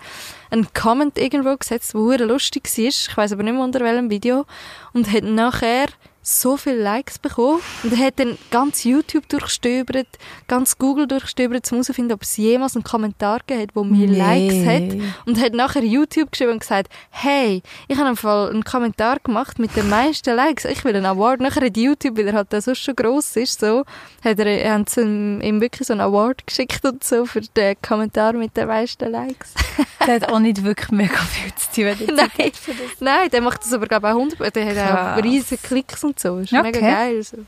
einen 0.50 0.68
Comment 0.74 1.16
irgendwo 1.18 1.56
gesetzt, 1.56 1.94
der 1.94 2.26
lustig 2.26 2.64
war. 2.76 2.84
Ich 2.84 3.16
weiß 3.16 3.32
aber 3.32 3.42
nicht 3.44 3.54
mehr 3.54 3.62
unter 3.64 3.80
welchem 3.80 4.10
Video. 4.10 4.44
Und 4.92 5.10
hat 5.10 5.24
nachher 5.24 5.86
so 6.22 6.56
viele 6.56 6.82
Likes 6.82 7.18
bekommen. 7.18 7.60
Und 7.82 7.92
er 7.92 8.06
hat 8.06 8.18
dann 8.18 8.38
ganz 8.50 8.84
YouTube 8.84 9.28
durchstöbert, 9.28 10.06
ganz 10.48 10.78
Google 10.78 11.06
durchstöbert, 11.06 11.70
um 11.70 11.76
herauszufinden, 11.76 12.14
ob 12.14 12.22
es 12.22 12.36
jemals 12.36 12.76
einen 12.76 12.84
Kommentar 12.84 13.40
gegeben 13.40 13.62
hat, 13.62 13.74
der 13.74 13.84
mehr 13.84 14.08
Likes 14.08 14.66
hat. 14.66 15.16
Und 15.26 15.40
hat 15.40 15.52
nachher 15.52 15.82
YouTube 15.82 16.30
geschrieben 16.30 16.52
und 16.52 16.60
gesagt, 16.60 16.88
hey, 17.10 17.62
ich 17.88 17.98
habe 17.98 18.16
Fall 18.16 18.50
einen 18.50 18.64
Kommentar 18.64 19.18
gemacht 19.22 19.58
mit 19.58 19.74
den 19.76 19.88
meisten 19.88 20.34
Likes. 20.34 20.64
Ich 20.64 20.84
will 20.84 20.94
einen 20.94 21.06
Award. 21.06 21.40
Nachher 21.40 21.64
hat 21.66 21.76
YouTube, 21.76 22.16
weil 22.16 22.28
er 22.28 22.34
halt 22.34 22.50
sonst 22.50 22.78
schon 22.78 22.94
gross 22.94 23.36
ist, 23.36 23.60
so, 23.60 23.84
hat 24.22 24.38
er, 24.38 24.72
haben 24.72 24.86
sie 24.86 25.00
ihm, 25.00 25.60
wirklich 25.60 25.88
so 25.88 25.94
einen 25.94 26.02
Award 26.02 26.46
geschickt 26.46 26.84
und 26.84 27.02
so 27.02 27.24
für 27.26 27.40
den 27.40 27.76
Kommentar 27.82 28.32
mit 28.34 28.56
den 28.56 28.68
meisten 28.68 29.10
Likes. 29.10 29.54
Der 30.06 30.16
hat 30.16 30.32
auch 30.32 30.40
nicht 30.40 30.64
wirklich 30.64 30.90
mega 30.90 31.16
viel 31.16 31.54
zu 31.54 31.96
tun. 31.96 32.14
Nein. 32.16 32.52
Nein, 32.98 33.30
der 33.30 33.40
macht 33.40 33.62
das 33.62 33.72
aber, 33.72 33.86
glaube 33.86 34.08
ich, 34.08 34.12
auch 34.12 34.18
100, 34.18 34.56
der 34.56 34.66
hat 34.66 35.18
auch 35.18 35.24
riesige 35.24 35.62
Klicks 35.62 36.02
und 36.02 36.11
so. 36.20 36.38
Ist 36.38 36.52
Okay. 36.52 36.62
mega 36.62 36.80
geil. 36.80 37.22
So. 37.22 37.38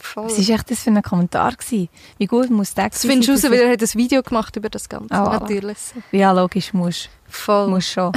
Voll. 0.00 0.24
Was 0.26 0.48
war 0.48 0.54
echt 0.54 0.70
das 0.70 0.80
für 0.80 0.90
ein 0.90 1.02
Kommentar? 1.02 1.52
Gewesen? 1.56 1.88
Wie 2.18 2.26
gut 2.26 2.50
muss 2.50 2.72
der 2.74 2.88
Das 2.90 3.00
findest 3.02 3.28
du 3.28 3.32
raus, 3.32 3.42
weil 3.44 3.60
er 3.60 3.72
hat 3.72 3.82
ein 3.82 3.94
Video 3.94 4.22
gemacht 4.22 4.54
über 4.56 4.68
das 4.68 4.88
Ganze. 4.88 5.12
Voilà. 5.14 5.40
Natürlich. 5.40 5.78
Ja, 6.12 6.32
logisch, 6.32 6.72
muss. 6.72 7.08
Voll. 7.28 7.68
Muss 7.68 7.86
schon. 7.90 8.12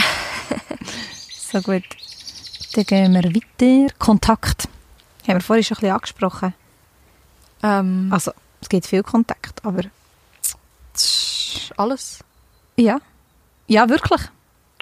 so 1.52 1.62
gut. 1.62 1.84
Dann 2.74 2.84
gehen 2.86 3.14
wir 3.14 3.24
weiter. 3.24 3.94
Kontakt. 3.98 4.68
Haben 5.28 5.36
wir 5.38 5.42
vorhin 5.42 5.64
schon 5.64 5.78
ein 5.78 5.82
bisschen 5.82 5.96
angesprochen. 5.96 6.54
Ähm, 7.64 8.10
Also, 8.12 8.32
es 8.62 8.70
gibt 8.70 8.86
viel 8.88 9.04
Kontakt, 9.04 9.64
aber 9.66 9.84
alles. 11.78 12.20
ja. 12.78 13.00
Ja, 13.68 13.88
wirklich. 13.88 14.20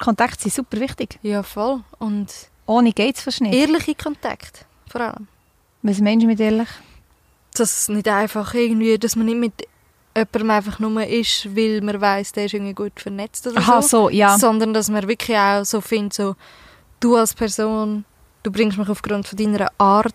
Kontakte 0.02 0.42
sind 0.42 0.52
super 0.54 0.80
wichtig. 0.80 1.18
Ja, 1.22 1.42
voll. 1.44 1.82
Und 1.98 2.28
Ohne 2.66 2.92
geht 2.92 3.16
es 3.16 3.22
fast 3.22 3.40
nicht. 3.40 3.54
ehrliche 3.54 3.94
Kontakt, 3.94 4.64
vor 4.90 5.00
allem. 5.00 5.28
Was 5.82 6.00
meinst 6.00 6.24
du 6.24 6.26
mit 6.26 6.40
ehrlich? 6.40 6.68
dass 7.54 7.82
es 7.82 7.88
nicht 7.88 8.08
einfach 8.08 8.54
irgendwie, 8.54 8.98
dass 8.98 9.16
man 9.16 9.26
nicht 9.26 9.38
mit 9.38 9.68
jemandem 10.16 10.50
einfach 10.50 10.78
nur 10.78 11.06
ist, 11.06 11.54
weil 11.56 11.80
man 11.80 12.00
weiß, 12.00 12.32
der 12.32 12.46
ist 12.46 12.54
irgendwie 12.54 12.74
gut 12.74 12.98
vernetzt 12.98 13.46
oder 13.46 13.58
Aha, 13.58 13.82
so, 13.82 13.88
so, 13.88 14.10
ja. 14.10 14.38
sondern 14.38 14.74
dass 14.74 14.88
man 14.88 15.06
wirklich 15.08 15.36
auch 15.36 15.64
so 15.64 15.80
findet, 15.80 16.14
so 16.14 16.36
du 17.00 17.16
als 17.16 17.34
Person, 17.34 18.04
du 18.42 18.50
bringst 18.50 18.78
mich 18.78 18.88
aufgrund 18.88 19.26
von 19.26 19.38
deiner 19.38 19.70
Art 19.78 20.14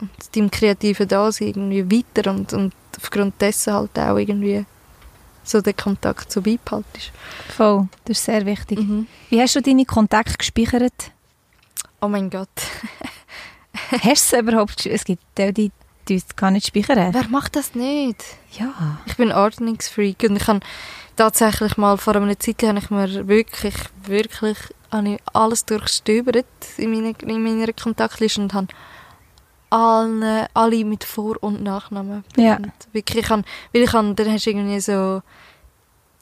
und 0.00 0.10
deinem 0.34 0.50
kreativen 0.50 1.08
Dasein 1.08 1.48
irgendwie 1.48 2.04
weiter 2.16 2.30
und, 2.30 2.52
und 2.52 2.74
aufgrund 2.96 3.40
dessen 3.40 3.72
halt 3.72 3.98
auch 3.98 4.16
irgendwie 4.16 4.64
so 5.44 5.60
den 5.60 5.76
Kontakt 5.76 6.32
so 6.32 6.42
beibehaltest. 6.42 7.12
Voll, 7.56 7.88
das 8.04 8.18
ist 8.18 8.24
sehr 8.24 8.44
wichtig. 8.44 8.78
Mhm. 8.78 9.06
Wie 9.30 9.40
hast 9.40 9.54
du 9.54 9.62
deine 9.62 9.84
Kontakte 9.84 10.36
gespeichert? 10.36 11.12
Oh 12.00 12.08
mein 12.08 12.28
Gott. 12.30 12.48
Hast 14.02 14.32
du 14.32 14.36
es 14.36 14.42
überhaupt 14.42 14.86
Es 14.86 15.04
gibt 15.04 15.22
die, 15.38 15.52
die, 15.52 15.72
die 16.08 16.22
gar 16.36 16.50
nicht 16.50 16.66
speichern. 16.66 17.12
Wer 17.14 17.28
macht 17.28 17.56
das 17.56 17.74
nicht? 17.74 18.22
Ja. 18.52 18.98
Ich 19.06 19.16
bin 19.16 19.32
Ordnungsfreak 19.32 20.24
und 20.28 20.36
ich 20.36 20.46
habe 20.46 20.60
tatsächlich 21.16 21.76
mal 21.76 21.96
vor 21.98 22.16
einer 22.16 22.38
Zeit 22.38 22.62
habe 22.62 22.78
ich 22.78 22.90
mir 22.90 23.26
wirklich, 23.28 23.74
wirklich 24.04 24.58
habe 24.92 25.08
ich 25.14 25.20
alles 25.32 25.64
durchstöbert 25.64 26.46
in 26.76 26.90
meiner, 26.92 27.12
in 27.22 27.42
meiner 27.42 27.72
Kontaktliste 27.72 28.40
und 28.40 28.54
habe 28.54 28.68
alle, 29.70 30.46
alle 30.54 30.84
mit 30.84 31.04
Vor- 31.04 31.42
und 31.42 31.62
Nachnamen 31.62 32.24
Ja. 32.36 32.56
benannt. 32.56 32.88
Wirklich, 32.92 33.24
ich 33.24 33.30
habe, 33.30 33.42
weil 33.72 33.82
ich 33.82 33.92
habe, 33.92 34.14
dann 34.14 34.32
hast 34.32 34.46
du 34.46 34.50
irgendwie 34.50 34.80
so 34.80 35.22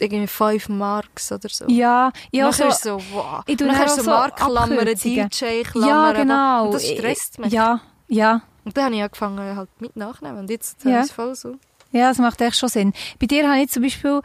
irgendwie 0.01 0.27
fünf 0.27 0.69
Marks 0.69 1.31
oder 1.33 1.49
so. 1.49 1.65
Ja, 1.69 2.11
ja, 2.33 2.47
Nachher 2.47 2.71
so, 2.73 2.99
so, 2.99 3.05
wow. 3.13 3.43
ich 3.47 3.57
tue 3.57 3.67
nachher 3.67 3.89
so 3.89 4.03
so 4.03 4.11
Markklammern. 4.11 4.87
DJ-Klammern. 4.87 5.89
ja, 5.89 6.13
genau. 6.13 6.67
Und 6.67 6.75
das 6.75 6.87
stresst 6.89 7.39
mich. 7.39 7.53
Ja, 7.53 7.81
ja. 8.09 8.43
Und 8.65 8.77
dann 8.77 8.85
habe 8.87 8.95
ich 8.97 9.03
angefangen 9.03 9.57
halt 9.57 9.69
mit 9.81 9.97
Nachnamen 9.97 10.41
und 10.41 10.51
jetzt 10.51 10.85
Ja. 10.85 11.01
ist 11.01 11.07
es 11.07 11.13
voll 11.13 11.35
so. 11.35 11.57
Ja, 11.93 12.09
das 12.09 12.19
macht 12.19 12.41
echt 12.41 12.57
schon 12.59 12.69
Sinn. 12.69 12.93
Bei 13.21 13.27
dir 13.27 13.49
habe 13.49 13.61
ich 13.61 13.71
zum 13.71 13.83
Beispiel 13.83 14.21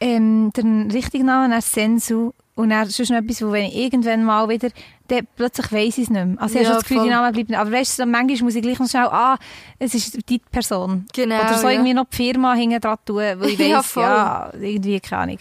ähm, 0.00 0.52
den 0.56 0.90
richtigen 0.90 1.26
Namen 1.26 1.52
als 1.52 1.72
Sensu 1.72 2.32
und 2.60 2.70
dann 2.70 2.88
sonst 2.88 3.10
noch 3.10 3.18
etwas, 3.18 3.42
wo 3.42 3.52
wenn 3.52 3.64
ich 3.66 3.76
irgendwann 3.76 4.24
mal 4.24 4.48
wieder, 4.48 4.68
dann 5.08 5.26
plötzlich 5.36 5.72
weiss 5.72 5.98
ich 5.98 6.04
es 6.04 6.10
nicht 6.10 6.24
mehr. 6.24 6.40
Also 6.40 6.56
ich 6.56 6.62
Ja, 6.62 6.68
habe 6.68 6.74
das 6.76 6.82
Gefühl, 6.84 6.96
voll. 6.98 7.06
die 7.06 7.10
Namen 7.12 7.32
bleiben. 7.32 7.54
Aber 7.54 7.72
weißt 7.72 7.98
du, 7.98 8.06
manchmal 8.06 8.42
muss 8.44 8.54
ich 8.54 8.62
gleich 8.62 8.78
noch 8.78 8.88
schnell, 8.88 9.06
ah, 9.06 9.36
es 9.78 9.94
ist 9.94 10.28
die 10.28 10.38
Person. 10.38 11.06
Genau, 11.12 11.40
Oder 11.40 11.58
so 11.58 11.66
ja. 11.66 11.72
irgendwie 11.74 11.94
noch 11.94 12.06
die 12.10 12.16
Firma 12.16 12.54
hinten 12.54 12.80
dran 12.80 12.98
tun, 13.04 13.16
weil 13.16 13.44
ich 13.46 13.58
Ja, 13.58 13.78
weiss, 13.78 13.86
voll. 13.86 14.02
ja, 14.04 14.50
irgendwie, 14.60 15.00
keine 15.00 15.22
Ahnung. 15.22 15.38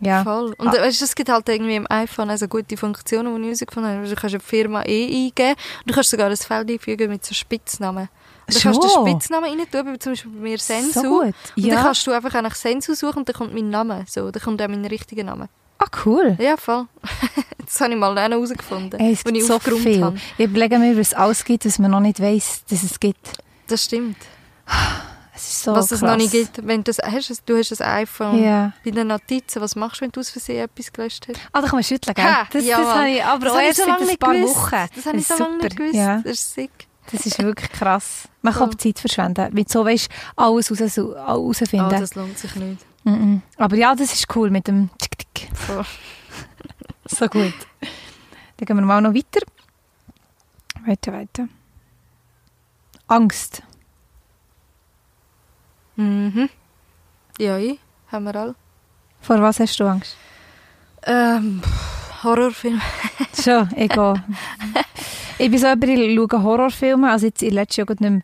Ja. 0.00 0.24
Voll. 0.24 0.52
Und 0.58 0.68
Ah. 0.68 0.72
weißt 0.82 1.00
du, 1.00 1.04
es 1.04 1.14
gibt 1.14 1.28
halt 1.28 1.48
irgendwie 1.48 1.76
im 1.76 1.86
iPhone 1.88 2.28
also 2.30 2.48
gute 2.48 2.76
Funktionen, 2.76 3.34
die 3.36 3.40
ich 3.42 3.46
herausgefunden 3.48 3.92
habe. 3.98 4.08
Du 4.08 4.14
kannst 4.16 4.34
eine 4.34 4.40
Firma 4.40 4.82
eh 4.84 5.04
eingeben 5.26 5.50
und 5.80 5.90
du 5.90 5.94
kannst 5.94 6.10
sogar 6.10 6.28
ein 6.28 6.36
Feld 6.36 6.70
einfügen 6.70 7.08
mit 7.10 7.24
so 7.24 7.34
Spitznamen. 7.34 8.08
Und 8.48 8.56
dann 8.56 8.62
kannst 8.62 8.82
du 8.82 8.88
den 9.04 9.08
Spitznamen 9.12 9.48
rein 9.50 9.66
tun, 9.70 9.92
wie 9.94 9.98
zum 10.00 10.12
Beispiel 10.12 10.30
bei 10.32 10.40
mir 10.40 10.58
Sensu. 10.58 11.00
So 11.00 11.08
gut. 11.08 11.34
Und 11.56 11.64
Ja. 11.64 11.74
dann 11.76 11.84
kannst 11.84 12.04
du 12.06 12.10
einfach 12.10 12.42
nach 12.42 12.54
Sensu 12.56 12.94
suchen 12.94 13.18
und 13.18 13.28
dann 13.28 13.36
kommt 13.36 13.54
mein 13.54 13.70
Name. 13.70 14.04
So, 14.08 14.30
dann 14.32 14.42
kommt 14.42 14.60
auch 14.60 14.66
mein 14.68 14.84
richtiger 14.84 15.22
Name. 15.22 15.48
Ah, 15.84 15.88
cool. 16.04 16.36
Ja, 16.38 16.56
voll. 16.56 16.86
das 17.66 17.80
habe 17.80 17.92
ich 17.92 17.98
mal 17.98 18.14
dann 18.14 18.32
herausgefunden, 18.32 19.00
Ey, 19.00 19.12
es 19.12 19.24
als 19.24 19.34
ich 19.34 19.34
gibt 19.34 19.46
so 19.46 19.58
viel. 19.58 20.04
habe. 20.04 20.16
Ich 20.38 20.44
überlege 20.46 20.78
mir, 20.78 20.92
was 20.96 21.08
es 21.08 21.14
alles 21.14 21.44
gibt, 21.44 21.64
was 21.66 21.78
man 21.78 21.90
noch 21.90 22.00
nicht 22.00 22.20
weiss, 22.20 22.62
dass 22.70 22.82
es 22.82 23.00
gibt. 23.00 23.32
Das 23.66 23.84
stimmt. 23.84 24.16
Es 25.34 25.42
ist 25.48 25.62
so 25.64 25.72
was 25.74 25.90
es 25.90 26.00
noch 26.02 26.16
nicht 26.16 26.30
gibt. 26.30 26.64
Wenn 26.66 26.84
du, 26.84 26.92
das, 26.92 26.98
hast, 26.98 27.42
du 27.48 27.56
hast 27.58 27.80
ein 27.82 27.88
iPhone 28.02 28.44
Ja. 28.44 28.72
bei 28.84 28.90
den 28.92 29.08
Notizen. 29.08 29.60
Was 29.62 29.74
machst 29.74 30.00
du, 30.00 30.04
wenn 30.04 30.12
du 30.12 30.20
aus 30.20 30.30
Versehen 30.30 30.64
etwas 30.64 30.92
gelöscht 30.92 31.26
hast? 31.28 31.40
Ah, 31.52 31.60
da 31.60 31.66
kann 31.66 31.76
man 31.78 31.82
schütteln, 31.84 32.14
gell? 32.14 32.26
Das, 32.52 32.64
ja, 32.64 32.78
das 32.78 32.94
habe 32.94 33.08
ich, 33.08 33.24
aber 33.24 33.44
Das 33.46 33.52
auch 33.54 33.56
habe 33.56 33.62
ich 33.62 33.68
erst 33.68 33.78
so 33.78 33.84
seit 33.86 33.98
lange 34.00 34.10
ein 34.12 34.18
paar 34.18 34.34
gewusst. 34.34 34.56
Wochen. 34.56 34.88
Das 34.94 35.06
habe 35.06 35.16
ich 35.16 35.26
so 35.26 35.34
ist 35.34 35.40
lange 35.40 35.56
nicht 35.58 35.76
gewusst. 35.76 35.94
Ja, 35.94 36.16
Das 36.18 36.32
ist 36.32 36.54
sick. 36.54 36.70
das 37.10 37.26
ist 37.26 37.42
wirklich 37.42 37.72
krass. 37.72 38.28
Man 38.42 38.54
kann. 38.54 38.78
Zeit 38.78 38.98
verschwenden. 38.98 39.52
Mit 39.52 39.68
so 39.70 39.84
weißt 39.84 40.08
alles 40.36 40.70
raus- 40.70 40.96
herausfinden. 40.96 41.86
Oh, 41.86 41.90
das 41.90 42.14
lohnt 42.14 42.38
sich 42.38 42.54
nicht. 42.56 42.84
Mhm. 43.04 43.42
Aber 43.56 43.76
ja, 43.76 43.94
das 43.94 44.12
ist 44.12 44.34
cool 44.36 44.50
mit 44.50 44.68
dem 44.68 44.90
Tick 44.98 45.18
Tick. 45.18 45.48
Voll. 45.54 45.84
So 47.04 47.26
gut. 47.26 47.52
Dann 48.56 48.66
gehen 48.66 48.76
wir 48.76 48.86
mal 48.86 49.02
noch 49.02 49.12
weiter. 49.12 49.40
Weiter, 50.86 51.12
weiter. 51.12 51.48
Angst. 53.06 53.62
Mhm. 55.96 56.48
Ja, 57.38 57.58
ich. 57.58 57.78
Haben 58.10 58.24
wir 58.24 58.36
alle. 58.36 58.54
Vor 59.20 59.40
was 59.40 59.60
hast 59.60 59.78
du 59.78 59.84
Angst? 59.84 60.16
Ähm, 61.04 61.60
Horrorfilm. 62.22 62.80
Schon, 63.42 63.68
ich 63.76 63.88
gehe. 63.88 64.24
ich 65.38 65.50
bin 65.50 65.58
so 65.58 65.66
jemand, 65.66 65.84
ich 65.84 66.16
schaue 66.16 66.42
Horrorfilme, 66.42 67.10
also 67.10 67.26
jetzt 67.26 67.42
in 67.42 67.54
letztes 67.54 67.78
Jahr 67.78 67.86
nicht 67.88 68.00
mehr, 68.00 68.22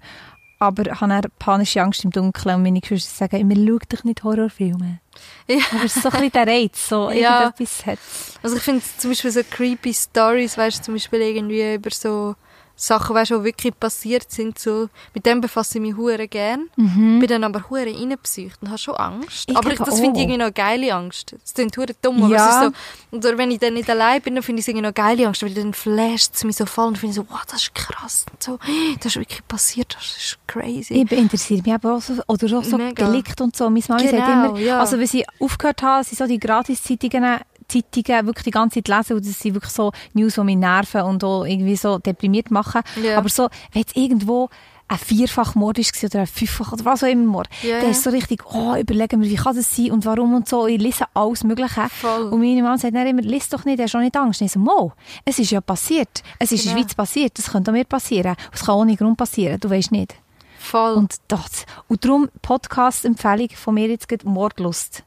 aber 0.59 1.01
habe 1.01 1.21
dann 1.21 1.31
panische 1.39 1.83
Angst 1.83 2.05
im 2.05 2.11
Dunkeln 2.11 2.57
und 2.57 2.63
meine 2.63 2.81
Geschwister 2.81 3.27
sagen 3.29 3.41
immer, 3.41 3.55
schau 3.55 3.79
doch 3.89 4.05
nicht 4.05 4.25
Horrorfilme. 4.25 4.99
Ja. 5.47 5.59
Aber 5.73 5.85
es 5.85 5.97
ist 5.97 6.03
so 6.03 6.09
ein 6.09 6.13
bisschen 6.13 6.33
der 6.33 6.47
Reiz, 6.47 6.89
so 6.89 7.11
Ja. 7.11 7.41
irgendetwas 7.43 7.87
hat 7.87 7.99
Also 8.43 8.57
ich 8.57 8.63
finde 8.63 8.85
zum 8.99 9.11
Beispiel 9.11 9.31
so 9.31 9.41
creepy 9.49 9.95
Stories, 9.95 10.57
weißt 10.59 10.79
du, 10.81 10.83
zum 10.85 10.95
Beispiel 10.95 11.21
irgendwie 11.21 11.75
über 11.75 11.91
so 11.91 12.35
Sachen, 12.81 13.15
weißt 13.17 13.33
die 13.33 13.43
wirklich 13.45 13.79
passiert 13.79 14.31
sind, 14.31 14.57
so, 14.57 14.89
mit 15.13 15.27
dem 15.27 15.41
befasse 15.41 15.79
ich 15.79 15.83
mich 15.83 15.97
hure 15.97 16.29
gern. 16.29 16.69
mhm. 16.77 17.19
bin 17.19 17.29
dann 17.29 17.43
aber 17.43 17.69
hure 17.69 17.87
reinpsycht 17.87 18.63
und 18.63 18.69
habe 18.69 18.79
schon 18.79 18.95
Angst. 18.95 19.51
Ich 19.51 19.57
aber 19.57 19.73
ich, 19.73 19.79
das 19.81 19.99
finde 19.99 20.13
ich 20.19 20.23
irgendwie 20.25 20.39
noch 20.39 20.45
eine 20.47 20.53
geile 20.53 20.95
Angst. 20.95 21.35
Das 21.43 21.55
klingt 21.55 21.77
hure 21.77 21.89
dumm, 22.01 22.23
aber 22.23 22.33
Ja. 22.33 22.49
es 22.49 22.55
ist 22.71 22.77
so, 23.11 23.17
oder 23.19 23.37
wenn 23.37 23.51
ich 23.51 23.59
dann 23.59 23.75
nicht 23.75 23.91
allein 23.91 24.23
bin, 24.23 24.35
dann 24.37 24.45
finde 24.45 24.61
ich 24.61 24.65
es 24.65 24.69
irgendwie 24.69 24.83
noch 24.83 24.95
eine 24.97 25.17
geile 25.17 25.27
Angst, 25.27 25.43
weil 25.43 25.53
dann 25.55 25.75
flasht 25.75 26.37
es 26.37 26.45
mich 26.45 26.55
so 26.57 26.67
voll 26.67 26.87
und 26.87 26.99
finde 26.99 27.11
ich 27.11 27.17
so, 27.17 27.27
wow, 27.29 27.41
das 27.51 27.63
ist 27.63 27.75
krass 27.75 28.25
und 28.33 28.43
so, 28.43 28.59
das 28.99 29.07
ist 29.07 29.17
wirklich 29.17 29.47
passiert, 29.49 29.97
das 29.99 30.17
ist 30.17 30.39
crazy. 30.47 30.95
Ich 31.03 31.11
interessiere 31.13 31.63
mich 31.63 31.75
aber 31.75 31.97
auch 31.97 32.01
so, 32.01 32.15
oder 32.29 32.59
auch 32.59 32.65
so 32.65 32.79
Mega. 32.79 33.05
Delikt 33.07 33.41
und 33.41 33.57
so. 33.57 33.65
Meine 33.69 33.83
Mami 33.89 34.03
sagt 34.05 34.13
Genau, 34.13 34.51
immer, 34.51 34.59
ja. 34.61 34.79
also 34.79 34.99
wenn 34.99 35.07
sie 35.09 35.25
aufgehört 35.41 35.83
haben, 35.83 36.05
sind 36.05 36.17
so 36.19 36.27
die 36.27 36.39
Gratis-Zeitungen 36.39 37.41
Zeitungen 37.69 38.27
wirklich 38.27 38.45
die 38.45 38.51
ganze 38.51 38.83
Zeit 38.83 38.89
lesen 38.89 39.17
und 39.17 39.27
das 39.27 39.39
sind 39.39 39.55
wirklich 39.55 39.73
so 39.73 39.93
News, 40.15 40.35
die 40.35 40.41
mich 40.43 40.57
nerven 40.57 41.03
und 41.03 41.23
auch 41.25 41.45
irgendwie 41.45 41.77
so 41.77 41.99
deprimiert 41.99 42.51
machen. 42.51 42.83
Ja. 43.03 43.19
Aber 43.19 43.29
so, 43.29 43.49
wenn 43.73 43.83
jetzt 43.83 43.97
irgendwo 43.97 44.49
ein 44.91 44.97
Vierfachmord 44.99 45.79
war 45.79 46.05
oder 46.05 46.21
ein 46.21 46.27
Fünffach 46.27 46.73
oder 46.73 46.85
was 46.87 47.05
auch 47.05 47.09
immer 47.09 47.25
Mord, 47.25 47.49
Ja, 47.63 47.81
dann 47.81 47.91
ist 47.91 48.03
so 48.03 48.11
richtig, 48.11 48.43
oh, 48.53 48.75
überlegen 48.75 49.21
wir, 49.21 49.29
wie 49.29 49.37
kann 49.37 49.55
das 49.55 49.77
sein 49.77 49.91
und 49.91 50.07
warum 50.07 50.35
und 50.35 50.49
so. 50.49 50.67
Ich 50.67 50.81
lese 50.81 51.05
alles 51.13 51.45
Mögliche. 51.45 51.89
Voll. 51.91 52.29
Und 52.29 52.41
meine 52.41 52.63
Mama 52.63 52.79
sagt 52.79 52.95
dann 52.95 53.07
immer, 53.07 53.21
lies 53.21 53.51
doch 53.51 53.67
nicht, 53.67 53.83
hast 53.83 53.95
auch 53.95 54.01
nicht 54.01 54.17
Angst. 54.17 54.41
Und 54.41 54.47
ich 54.47 54.53
so, 54.53 54.59
Mo, 54.59 54.93
es 55.27 55.39
ist 55.39 55.51
ja 55.51 55.61
passiert. 55.61 56.23
Es 56.39 56.53
ist 56.53 56.61
in 56.61 56.69
der 56.69 56.75
Genau. 56.75 56.83
Schweiz 56.87 56.95
passiert. 56.95 57.39
Das 57.39 57.51
könnte 57.51 57.71
auch 57.71 57.75
mir 57.75 57.85
passieren. 57.85 58.35
Es 58.51 58.65
kann 58.65 58.77
ohne 58.77 58.97
Grund 58.97 59.19
passieren. 59.19 59.61
Du 59.61 59.69
weißt 59.69 59.93
nicht. 59.93 60.15
Voll. 60.59 60.95
Und 60.95 61.17
das. 61.29 61.67
Und 61.89 62.05
darum 62.05 62.31
Podcast-Empfehlung 62.41 63.51
von 63.51 63.75
mir 63.75 63.89
jetzt 63.89 64.09
gerade 64.09 64.27
Mordlust. 64.27 65.05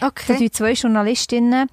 Da 0.00 0.06
okay. 0.08 0.36
tun 0.38 0.52
zwei 0.52 0.72
Journalistinnen 0.72 1.68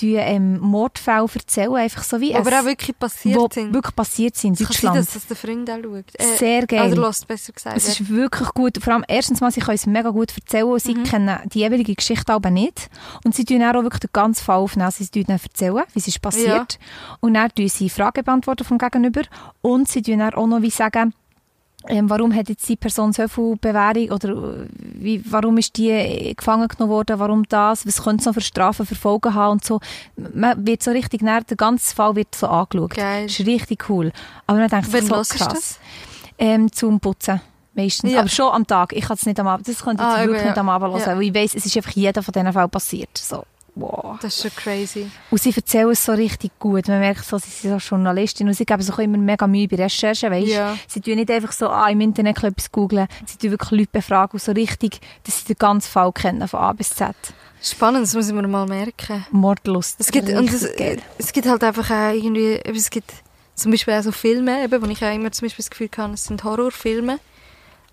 die, 0.00 0.14
ähm, 0.16 0.58
Mordfälle 0.60 1.26
erzählen, 1.34 1.74
einfach 1.74 2.02
so 2.02 2.20
wie 2.20 2.34
Aber 2.34 2.50
es, 2.52 2.58
auch 2.60 2.64
wirklich 2.64 2.98
passiert 2.98 3.36
wo 3.36 3.48
sind. 3.52 3.72
wirklich 3.72 3.96
passiert 3.96 4.36
sind 4.36 4.60
in 4.60 4.66
Es 4.66 4.68
kann 4.68 4.68
sein, 4.68 4.94
Deutschland. 4.94 4.98
dass 5.06 5.14
das 5.14 5.26
der 5.26 5.36
Freund 5.36 5.70
auch 5.70 5.82
schaut. 5.82 6.04
Äh, 6.14 6.36
Sehr 6.38 6.66
geil. 6.66 6.92
Oder 6.92 7.06
lässt 7.08 7.26
besser 7.26 7.52
gesagt. 7.52 7.76
Es 7.76 7.88
ist 7.88 8.08
wirklich 8.10 8.48
gut. 8.50 8.78
Vor 8.82 8.92
allem, 8.92 9.04
erstens 9.08 9.40
mal, 9.40 9.50
sie 9.50 9.60
können 9.60 9.76
es 9.76 9.86
mega 9.86 10.10
gut 10.10 10.32
erzählen 10.36 10.64
und 10.66 10.82
sie 10.82 10.94
Mhm. 10.94 11.04
kennen 11.04 11.38
die 11.52 11.60
jeweilige 11.60 11.94
Geschichte 11.94 12.32
aber 12.32 12.50
nicht. 12.50 12.88
Und 13.24 13.34
sie 13.34 13.44
tun 13.44 13.62
auch 13.62 13.72
wirklich 13.82 14.00
den 14.00 14.10
ganzen 14.12 14.44
Fall 14.44 14.56
aufnehmen. 14.58 14.90
Sie 14.90 15.06
tun 15.08 15.24
dann 15.26 15.40
erzählen, 15.42 15.82
wie 15.92 15.98
es 15.98 16.08
ist 16.08 16.20
passiert. 16.20 16.78
Und 17.20 17.34
dann 17.34 17.50
tun 17.54 17.68
sie 17.68 17.88
Fragen 17.90 18.22
beantworten 18.24 18.64
vom 18.64 18.78
Gegenüber. 18.78 19.22
Und 19.62 19.88
sie 19.88 20.02
tun 20.02 20.20
auch 20.22 20.46
noch 20.46 20.62
wie 20.62 20.70
sagen, 20.70 21.14
ähm, 21.88 22.10
warum 22.10 22.34
hat 22.34 22.48
jetzt 22.48 22.68
die 22.68 22.76
Person 22.76 23.12
so 23.12 23.26
viel 23.28 23.56
Bewährung 23.56 24.10
oder 24.10 24.28
äh, 24.30 24.66
wie, 24.72 25.22
warum 25.30 25.58
ist 25.58 25.76
die 25.76 25.90
äh, 25.90 26.34
gefangen 26.34 26.68
genommen 26.68 26.90
worden, 26.90 27.18
warum 27.18 27.44
das, 27.48 27.86
was 27.86 28.02
könnte 28.02 28.20
es 28.20 28.26
noch 28.26 28.34
für 28.34 28.40
Strafen 28.40 28.86
verfolgen 28.86 29.34
haben 29.34 29.52
und 29.52 29.64
so. 29.64 29.80
Man 30.16 30.66
wird 30.66 30.82
so 30.82 30.90
richtig, 30.90 31.22
näher, 31.22 31.42
der 31.42 31.56
ganze 31.56 31.94
Fall 31.94 32.16
wird 32.16 32.34
so 32.34 32.46
angeschaut. 32.48 32.94
Geil. 32.94 33.26
Das 33.26 33.38
ist 33.38 33.46
richtig 33.46 33.88
cool. 33.88 34.12
Aber 34.46 34.58
man 34.58 34.68
denkt 34.68 34.92
Wann 34.92 35.24
so 35.24 35.36
krass. 35.36 35.78
Ähm, 36.38 36.70
zum 36.70 37.00
Putzen. 37.00 37.40
Meistens. 37.74 38.12
Ja. 38.12 38.20
Aber 38.20 38.28
schon 38.28 38.52
am 38.52 38.66
Tag. 38.66 38.92
Ich 38.94 39.04
kann 39.04 39.16
es 39.16 39.26
nicht 39.26 39.38
am 39.38 39.46
Abend. 39.46 39.68
Das 39.68 39.82
könnte 39.82 40.02
ich 40.02 40.08
Ah, 40.08 40.22
eben, 40.22 40.28
wirklich 40.28 40.46
nicht 40.46 40.56
ja. 40.56 40.60
am 40.60 40.68
Abend 40.70 40.92
hören. 40.92 41.00
Ja. 41.00 41.16
Weil 41.16 41.22
ich 41.22 41.34
weiss, 41.34 41.54
es 41.54 41.66
ist 41.66 41.76
einfach 41.76 41.92
jeder 41.92 42.22
von 42.22 42.32
diesen 42.32 42.52
Fällen 42.52 42.70
passiert. 42.70 43.16
So. 43.18 43.44
Wow. 43.78 44.18
Das 44.22 44.34
ist 44.34 44.42
schon 44.42 44.50
crazy. 44.56 45.10
Und 45.30 45.40
sie 45.40 45.52
erzählen 45.54 45.90
es 45.90 46.02
so 46.02 46.12
richtig 46.12 46.50
gut. 46.58 46.88
Man 46.88 46.98
merkt 46.98 47.26
so, 47.26 47.36
sie 47.36 47.50
sind 47.50 47.78
so 47.78 47.88
Journalistin 47.88 48.48
und 48.48 48.54
sie 48.54 48.64
geben 48.64 48.80
sich 48.80 48.92
auch 48.92 48.98
immer 48.98 49.18
mega 49.18 49.46
Mühe 49.46 49.68
bei 49.68 49.76
Recherchen, 49.76 50.30
weißt? 50.30 50.48
Ja. 50.48 50.78
Sie 50.88 51.02
tun 51.02 51.16
nicht 51.16 51.30
einfach 51.30 51.52
so, 51.52 51.68
ah, 51.68 51.88
im 51.90 52.00
Internet 52.00 52.42
etwas 52.42 52.72
googlen. 52.72 53.06
Sie 53.26 53.36
tun 53.36 53.50
wirklich 53.50 53.70
Leute 53.72 53.90
befragen 53.92 54.32
und 54.32 54.42
so 54.42 54.52
richtig, 54.52 55.00
dass 55.24 55.40
sie 55.40 55.44
den 55.44 55.58
ganzen 55.58 55.90
Fall 55.90 56.10
kennen, 56.12 56.48
von 56.48 56.60
A 56.60 56.72
bis 56.72 56.88
Z. 56.88 57.14
Spannend, 57.62 58.04
das 58.04 58.14
muss 58.14 58.28
ich 58.28 58.34
mir 58.34 58.48
mal 58.48 58.66
merken. 58.66 59.26
Mordlust. 59.30 60.00
Es 60.00 60.10
gibt, 60.10 60.30
und 60.30 60.50
es, 60.50 60.62
es 61.18 61.32
gibt 61.32 61.46
halt 61.46 61.62
einfach 61.62 61.90
auch 61.90 62.14
irgendwie, 62.14 62.54
es 62.64 62.88
gibt 62.88 63.12
zum 63.54 63.72
Beispiel 63.72 63.92
auch 63.94 64.02
so 64.02 64.12
Filme, 64.12 64.64
eben, 64.64 64.82
wo 64.82 64.86
ich 64.86 65.04
auch 65.04 65.14
immer 65.14 65.32
zum 65.32 65.46
Beispiel 65.46 65.62
das 65.62 65.70
Gefühl 65.70 65.90
habe, 65.98 66.14
es 66.14 66.24
sind 66.24 66.44
Horrorfilme. 66.44 67.18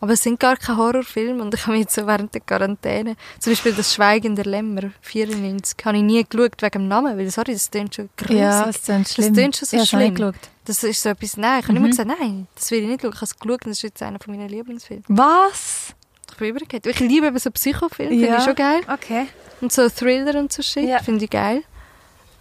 Aber 0.03 0.11
es 0.13 0.21
sind 0.23 0.37
gar 0.37 0.57
keine 0.57 0.77
Horrorfilme 0.79 1.41
und 1.41 1.53
ich 1.53 1.65
habe 1.65 1.77
jetzt 1.77 1.95
so 1.95 2.05
während 2.05 2.33
der 2.33 2.41
Quarantäne, 2.41 3.15
zum 3.39 3.53
Beispiel 3.53 3.71
das 3.71 3.93
Schweigen 3.93 4.35
der 4.35 4.43
Lämmer, 4.43 4.91
94, 4.99 5.77
habe 5.85 5.95
ich 5.95 6.03
nie 6.03 6.25
geschaut 6.29 6.61
wegen 6.61 6.71
dem 6.71 6.87
Namen, 6.89 7.17
weil, 7.17 7.29
sorry, 7.31 7.53
das 7.53 7.71
klingt 7.71 7.95
schon 7.95 8.09
grusig. 8.17 8.35
Ja, 8.35 8.65
das 8.65 8.81
klingt 8.83 9.07
schlimm. 9.07 9.33
klingt 9.33 9.55
schon 9.55 9.65
so 9.65 9.77
ja, 9.77 9.81
das 9.83 9.93
ich 9.93 9.97
schlimm. 9.97 10.13
geschaut. 10.15 10.35
Das 10.65 10.83
ist 10.83 11.01
so 11.01 11.07
etwas, 11.09 11.37
nein, 11.37 11.59
ich 11.61 11.63
habe 11.67 11.71
Mhm. 11.73 11.77
immer 11.77 11.87
gesagt, 11.87 12.09
nein, 12.19 12.47
das 12.53 12.69
will 12.71 12.81
ich 12.83 12.87
nicht 12.89 13.01
schauen, 13.01 13.11
ich 13.11 13.15
habe 13.15 13.25
es 13.25 13.39
geschaut 13.39 13.61
und 13.65 13.67
das 13.71 13.77
ist 13.77 13.83
jetzt 13.83 14.03
einer 14.03 14.19
von 14.19 14.35
meinen 14.35 14.49
Lieblingsfilmen. 14.49 15.05
Was? 15.07 15.93
Ich 16.31 16.37
bin 16.37 16.49
übergegangen. 16.49 16.83
Ich 16.89 16.99
liebe 16.99 17.27
eben 17.27 17.39
so 17.39 17.49
Psychofilme, 17.51 18.11
finde 18.11 18.27
Ja. 18.27 18.37
ich 18.39 18.43
schon 18.43 18.55
geil. 18.55 18.81
Okay. 18.91 19.27
Und 19.61 19.71
so 19.71 19.87
Thriller 19.87 20.37
und 20.37 20.51
so 20.51 20.61
Shit, 20.61 20.83
Ja. 20.89 20.99
finde 21.01 21.23
ich 21.23 21.29
geil. 21.31 21.63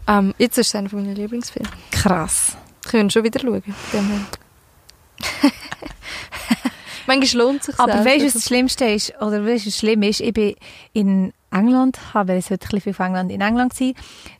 Ähm, 0.08 0.34
jetzt 0.38 0.58
ist 0.58 0.66
es 0.66 0.74
einer 0.74 0.88
von 0.90 1.00
meinen 1.02 1.14
Lieblingsfilme. 1.14 1.68
Krass. 1.92 2.56
Können 2.90 3.08
schon 3.08 3.22
wieder 3.22 3.38
schauen. 3.38 3.62
Manchmal 7.06 7.44
lohnt 7.44 7.60
es 7.60 7.66
sich 7.66 7.78
Aber 7.78 7.94
auch. 8.00 8.04
weißt 8.04 8.20
du, 8.22 8.26
was 8.26 8.32
das 8.34 8.44
Schlimmste 8.44 8.84
ist? 8.86 9.12
Oder 9.20 9.44
weißt 9.44 9.64
du, 9.64 9.68
was 9.68 9.78
schlimm 9.78 10.02
ist? 10.02 10.20
Ich 10.20 10.32
bin 10.32 10.54
in 10.92 11.32
England 11.52 11.98
haben, 12.14 12.28
weil 12.28 12.38
es 12.38 12.50
heute 12.50 12.64
ein 12.64 12.68
bisschen 12.68 12.80
viel 12.80 12.94
von 12.94 13.06
England 13.06 13.30
in 13.30 13.40
England 13.40 13.78
war. 13.80 13.92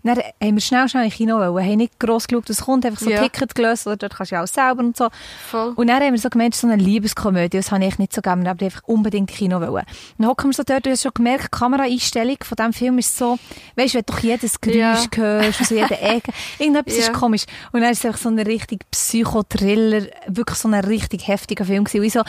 Dann 0.03 0.19
haben 0.19 0.55
wir 0.55 0.61
schnell, 0.61 0.89
schnell 0.89 1.05
in 1.05 1.11
Kino 1.11 1.37
wollen, 1.39 1.65
haben 1.65 1.77
nicht 1.77 1.99
gross 2.01 2.27
geschaut, 2.27 2.49
was 2.49 2.61
kommt, 2.63 2.85
einfach 2.87 3.01
so 3.01 3.11
Ja. 3.11 3.23
Ticket 3.23 3.55
gelöst, 3.55 3.87
oder 3.87 3.97
dort 3.97 4.17
kannst 4.17 4.33
du 4.33 4.37
ja 4.37 4.43
auch 4.43 4.47
selber 4.49 4.81
und 4.81 4.97
so. 4.97 5.09
Voll. 5.51 5.73
Und 5.77 5.87
dann 5.89 6.03
haben 6.03 6.13
wir 6.13 6.19
so 6.21 6.29
gemerkt, 6.31 6.55
so 6.57 6.67
eine 6.67 6.77
Liebeskomödie, 6.83 7.57
das 7.59 7.71
habe 7.71 7.85
ich 7.85 7.99
nicht 7.99 8.13
so 8.13 8.21
gerne, 8.23 8.49
aber 8.51 8.65
einfach 8.65 8.83
unbedingt 8.87 9.31
in 9.31 9.37
Kino 9.37 9.61
wollen. 9.61 9.85
Dann 10.19 10.27
hocken 10.29 10.51
wir 10.51 10.55
so 10.55 10.63
dort, 10.65 10.87
du 10.87 10.91
hast 10.91 11.03
schon 11.03 11.13
gemerkt, 11.15 11.45
die 11.53 11.59
Kameraeinstellung 11.59 12.37
von 12.43 12.57
diesem 12.57 12.73
Film 12.73 12.99
ist 12.99 13.17
so, 13.17 13.39
weißt 13.77 13.95
du, 13.95 13.99
wenn 13.99 14.05
du 14.07 14.13
doch 14.13 14.19
jedes 14.21 14.61
Geräusch 14.61 14.77
Ja. 14.79 15.09
hörst, 15.17 15.61
und 15.61 15.67
so 15.69 15.75
jede 15.75 15.99
Ecke, 16.01 16.33
irgendetwas 16.59 16.97
Ja. 16.97 17.03
ist 17.05 17.13
komisch. 17.13 17.45
Und 17.73 17.81
dann 17.83 17.91
ist 17.93 17.99
es 17.99 18.05
einfach 18.07 18.21
so 18.21 18.29
ein 18.29 18.39
richtig 18.39 18.81
Psychothriller, 18.91 20.07
wirklich 20.27 20.59
so 20.59 20.69
ein 20.69 20.75
richtig 20.75 21.29
heftiger 21.29 21.65
Film 21.65 21.85
gewesen. 21.85 22.01
Und 22.01 22.07
ich 22.07 22.13
so, 22.13 22.23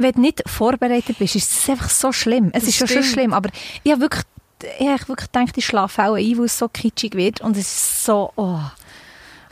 wenn 0.00 0.12
du 0.12 0.20
nicht 0.20 0.42
vorbereitet 0.46 1.18
bist, 1.18 1.36
ist 1.36 1.50
es 1.50 1.68
einfach 1.68 1.90
so 1.90 2.12
schlimm. 2.12 2.50
Es 2.52 2.64
Das 2.64 2.68
ist 2.70 2.80
ja 2.80 2.86
schon 2.86 3.02
schlimm, 3.02 3.32
aber 3.32 3.50
ich 3.82 3.92
habe 3.92 4.02
wirklich, 4.02 4.24
ich 4.78 4.88
habe 4.88 5.08
wirklich 5.08 5.30
gedacht, 5.30 5.56
ich 5.56 5.66
schlafe 5.66 6.02
auch 6.02 6.14
ein, 6.14 6.38
weil 6.38 6.44
es 6.46 6.58
so 6.58 6.68
kitschig 6.68 7.14
wird 7.14 7.40
und 7.40 7.56
es 7.56 7.66
ist 7.66 8.04
so, 8.04 8.32
oh. 8.36 8.60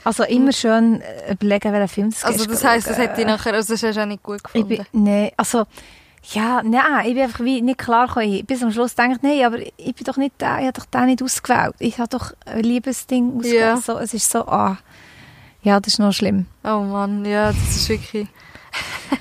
Also 0.03 0.23
immer 0.23 0.53
schön 0.53 1.01
äh, 1.01 1.33
überlegen, 1.33 1.73
welchen 1.73 1.87
Film 1.87 2.09
das 2.09 2.23
Also 2.23 2.45
das 2.45 2.63
heisst, 2.63 2.89
das 2.89 2.97
hätte 2.97 3.21
ich 3.21 3.27
nachher, 3.27 3.53
also 3.53 3.73
das 3.73 3.83
hast 3.83 3.95
du 3.95 4.01
auch 4.01 4.05
nicht 4.05 4.23
gut 4.23 4.43
gefunden. 4.43 4.85
nee, 4.93 5.31
also, 5.35 5.65
ja, 6.31 6.61
nein, 6.63 7.05
ich 7.05 7.13
bin 7.13 7.23
einfach 7.23 7.43
wie 7.43 7.61
nicht 7.61 7.79
klar 7.79 8.07
gekommen. 8.07 8.45
Bis 8.45 8.63
am 8.63 8.71
Schluss 8.71 8.95
denke 8.95 9.17
ich, 9.17 9.21
nein, 9.21 9.45
aber 9.45 9.59
ich 9.59 9.95
bin 9.95 10.05
doch 10.05 10.17
nicht 10.17 10.39
der, 10.39 10.59
ich 10.59 10.67
habe 10.67 10.73
doch 10.73 10.85
den 10.85 11.05
nicht 11.05 11.21
ausgewählt. 11.21 11.75
Ich 11.79 11.99
habe 11.99 12.09
doch 12.09 12.33
ein 12.45 12.63
Liebesding 12.63 13.37
ausgewählt. 13.37 13.61
Ja. 13.61 13.77
So, 13.77 13.97
es 13.97 14.13
ist 14.13 14.29
so, 14.29 14.47
ah, 14.47 14.77
ja, 15.63 15.79
das 15.79 15.93
ist 15.93 15.99
noch 15.99 16.13
schlimm. 16.13 16.45
Oh 16.63 16.79
Mann, 16.79 17.25
ja, 17.25 17.47
das 17.51 17.75
ist 17.75 17.89
wirklich 17.89 18.27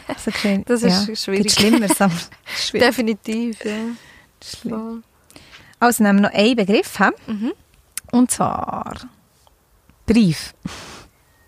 Also, 0.08 0.30
Das 0.66 0.82
ist 0.82 1.08
ja, 1.08 1.16
schwierig. 1.16 1.46
Ist 1.46 1.58
schwierig. 1.60 2.86
definitiv, 2.86 3.64
ja. 3.64 3.72
Schlimm. 4.44 5.02
Also, 5.80 6.02
nehmen 6.02 6.20
wir 6.22 6.28
noch 6.28 6.34
einen 6.34 6.56
Begriff, 6.56 6.98
he? 6.98 7.32
Mhm. 7.32 7.52
und 8.12 8.30
zwar 8.30 8.94
Brief. 10.06 10.54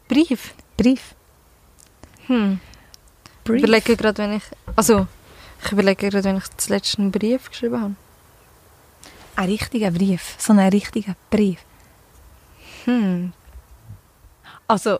Brief. 0.08 0.54
Brief. 0.76 1.14
Hm. 2.26 2.60
Ich 3.24 3.44
Brief. 3.44 3.62
überlege 3.62 3.96
gerade, 3.96 4.18
wenn 4.18 4.32
ich, 4.34 4.42
also 4.76 5.06
ich 5.64 5.72
überlege 5.72 6.08
gerade, 6.10 6.24
wenn 6.24 6.36
ich 6.38 6.44
zuletzt 6.56 6.98
einen 6.98 7.10
Brief 7.10 7.48
geschrieben 7.50 7.80
habe. 7.80 7.94
Ein 9.36 9.48
richtiger 9.48 9.90
Brief. 9.90 10.34
So 10.38 10.52
ein 10.52 10.58
richtiger 10.60 11.14
Brief. 11.30 11.58
Hm. 12.84 13.32
Also, 14.68 14.98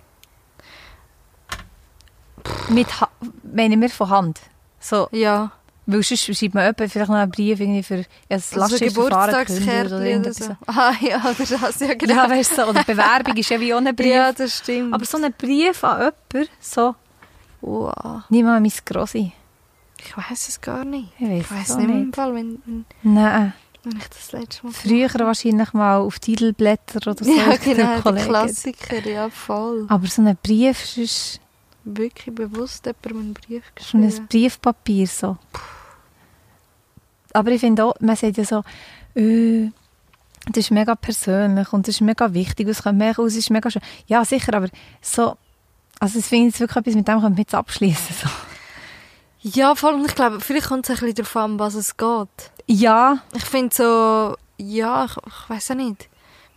mit, 2.71 3.01
ha 3.01 3.09
meine 3.53 3.77
wir 3.77 3.91
von 3.91 4.11
Hand. 4.11 4.41
So, 4.81 5.09
Ja. 5.13 5.53
Weil 5.87 6.03
sonst 6.05 6.25
schreibt 6.25 6.55
man 6.55 6.65
jemand 6.65 6.93
vielleicht 6.93 7.11
noch 7.11 7.17
einen 7.17 7.31
Brief 7.31 7.59
irgendwie 7.59 7.83
für 7.83 8.05
so 8.39 8.61
Lastschriftverfahren 8.61 10.21
oder 10.21 10.33
so. 10.33 10.57
Ah 10.67 10.93
ja, 11.01 11.19
oder 11.25 11.35
das, 11.39 11.81
ja 11.81 11.95
genau. 11.95 12.15
Ja, 12.15 12.31
weißt 12.31 12.59
du, 12.59 12.67
oder 12.69 12.85
Bewerbung 12.85 13.37
ist 13.37 13.51
ja 13.51 13.59
wie 13.59 13.75
ein 13.75 13.97
Brief. 13.97 14.07
Ja, 14.07 14.33
das 14.33 14.59
stimmt. 14.59 14.95
Aber 14.95 15.05
so 15.05 15.19
ein 15.19 15.33
Brief 15.37 15.83
an 15.83 16.13
jemanden, 16.33 16.53
so, 16.61 16.95
wow. 17.61 18.23
nimm 18.29 18.47
mal 18.47 18.61
mein 18.61 18.73
Grossi. 18.85 19.33
Ich 19.99 20.17
weiß 20.17 20.49
es 20.49 20.61
gar 20.61 20.85
nicht. 20.85 21.09
Ich 21.19 21.51
weiß 21.51 21.71
es 21.71 21.77
nicht, 21.77 21.89
nicht. 21.89 22.05
im 22.05 22.13
Fall, 22.13 22.35
wenn, 22.35 22.85
Nein, 23.03 23.53
wenn 23.83 23.97
ich 23.97 24.09
das 24.09 24.33
letzte 24.33 24.67
Mal 24.67 24.73
früher 24.73 25.09
wahrscheinlich 25.15 25.73
mal 25.73 25.99
auf 25.99 26.19
Titelblätter 26.21 27.11
oder 27.11 27.25
so. 27.25 27.31
Ja, 27.31 27.57
genau. 27.57 28.01
Klassiker, 28.01 29.07
ja, 29.09 29.29
voll. 29.29 29.87
Aber 29.89 30.07
so 30.07 30.23
ein 30.23 30.37
Brief 30.43 30.97
ist 30.97 31.41
Wirklich 31.97 32.35
bewusst 32.35 32.87
jemandem 32.87 33.19
einen 33.19 33.35
Brief 33.35 33.65
schon 33.81 34.03
ein 34.03 34.09
geschrieben. 34.09 34.27
Briefpapier 34.29 35.07
so. 35.07 35.37
Aber 37.33 37.51
ich 37.51 37.61
finde 37.61 37.85
auch, 37.85 37.95
man 38.01 38.17
sagt 38.17 38.37
ja 38.37 38.45
so, 38.45 38.63
äh, 39.15 39.71
das 40.47 40.65
ist 40.65 40.71
mega 40.71 40.95
persönlich 40.95 41.73
und 41.73 41.87
das 41.87 41.97
ist 41.97 42.01
mega 42.01 42.33
wichtig, 42.33 42.69
es 42.69 42.83
kommt 42.83 42.99
mega 42.99 43.23
aus, 43.23 43.33
es 43.33 43.39
ist 43.39 43.51
mega 43.51 43.71
schön. 43.71 43.83
Ja, 44.07 44.25
sicher, 44.25 44.55
aber 44.55 44.69
so, 45.01 45.37
also 46.01 46.19
ich 46.19 46.25
finde 46.25 46.47
jetzt 46.49 46.61
wirklich 46.61 46.77
etwas, 46.77 46.95
mit 46.95 47.09
dem 47.09 47.21
können 47.21 47.37
wir 47.37 47.43
jetzt 47.43 47.55
abschließen. 47.55 48.17
So. 48.23 48.29
Ja, 49.43 49.75
vor 49.75 49.91
allem, 49.91 50.05
ich 50.05 50.15
glaube, 50.15 50.41
vielleicht 50.41 50.69
kommt 50.69 50.89
es 50.89 50.91
ein 50.91 50.97
bisschen 50.97 51.15
darauf 51.17 51.37
an, 51.37 51.59
was 51.59 51.75
es 51.75 51.97
geht. 51.97 52.51
Ja, 52.67 53.23
Ich 53.35 53.45
finde 53.45 53.75
so, 53.75 54.37
ja, 54.59 55.05
ich, 55.07 55.17
ich 55.17 55.51
weiß 55.51 55.71
auch 55.73 55.77
nicht. 55.77 56.09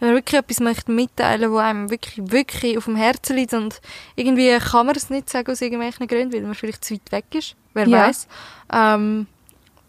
Wenn 0.04 0.10
man 0.10 0.18
wirklich 0.18 0.38
etwas 0.38 0.60
möchte 0.60 0.92
mitteilen, 0.92 1.50
wo 1.50 1.60
einem 1.60 1.90
wirklich, 1.90 2.30
wirklich 2.30 2.78
auf 2.78 2.84
dem 2.84 2.98
Herzen 2.98 3.38
liegt 3.38 3.54
und 3.54 3.80
irgendwie 4.18 4.50
kann 4.60 4.86
man 4.86 4.98
es 4.98 5.10
nicht 5.10 5.30
sagen 5.30 5.50
aus 5.50 5.62
irgendwelchen 5.62 6.08
Gründen, 6.08 6.34
weil 6.34 6.42
man 6.42 6.56
vielleicht 6.56 6.84
zu 6.84 6.96
weit 6.96 7.10
weg 7.14 7.24
ist, 7.32 7.56
wer 7.74 7.88
Ja. 7.88 8.08
weiß. 8.10 8.28
Ähm, 8.74 9.28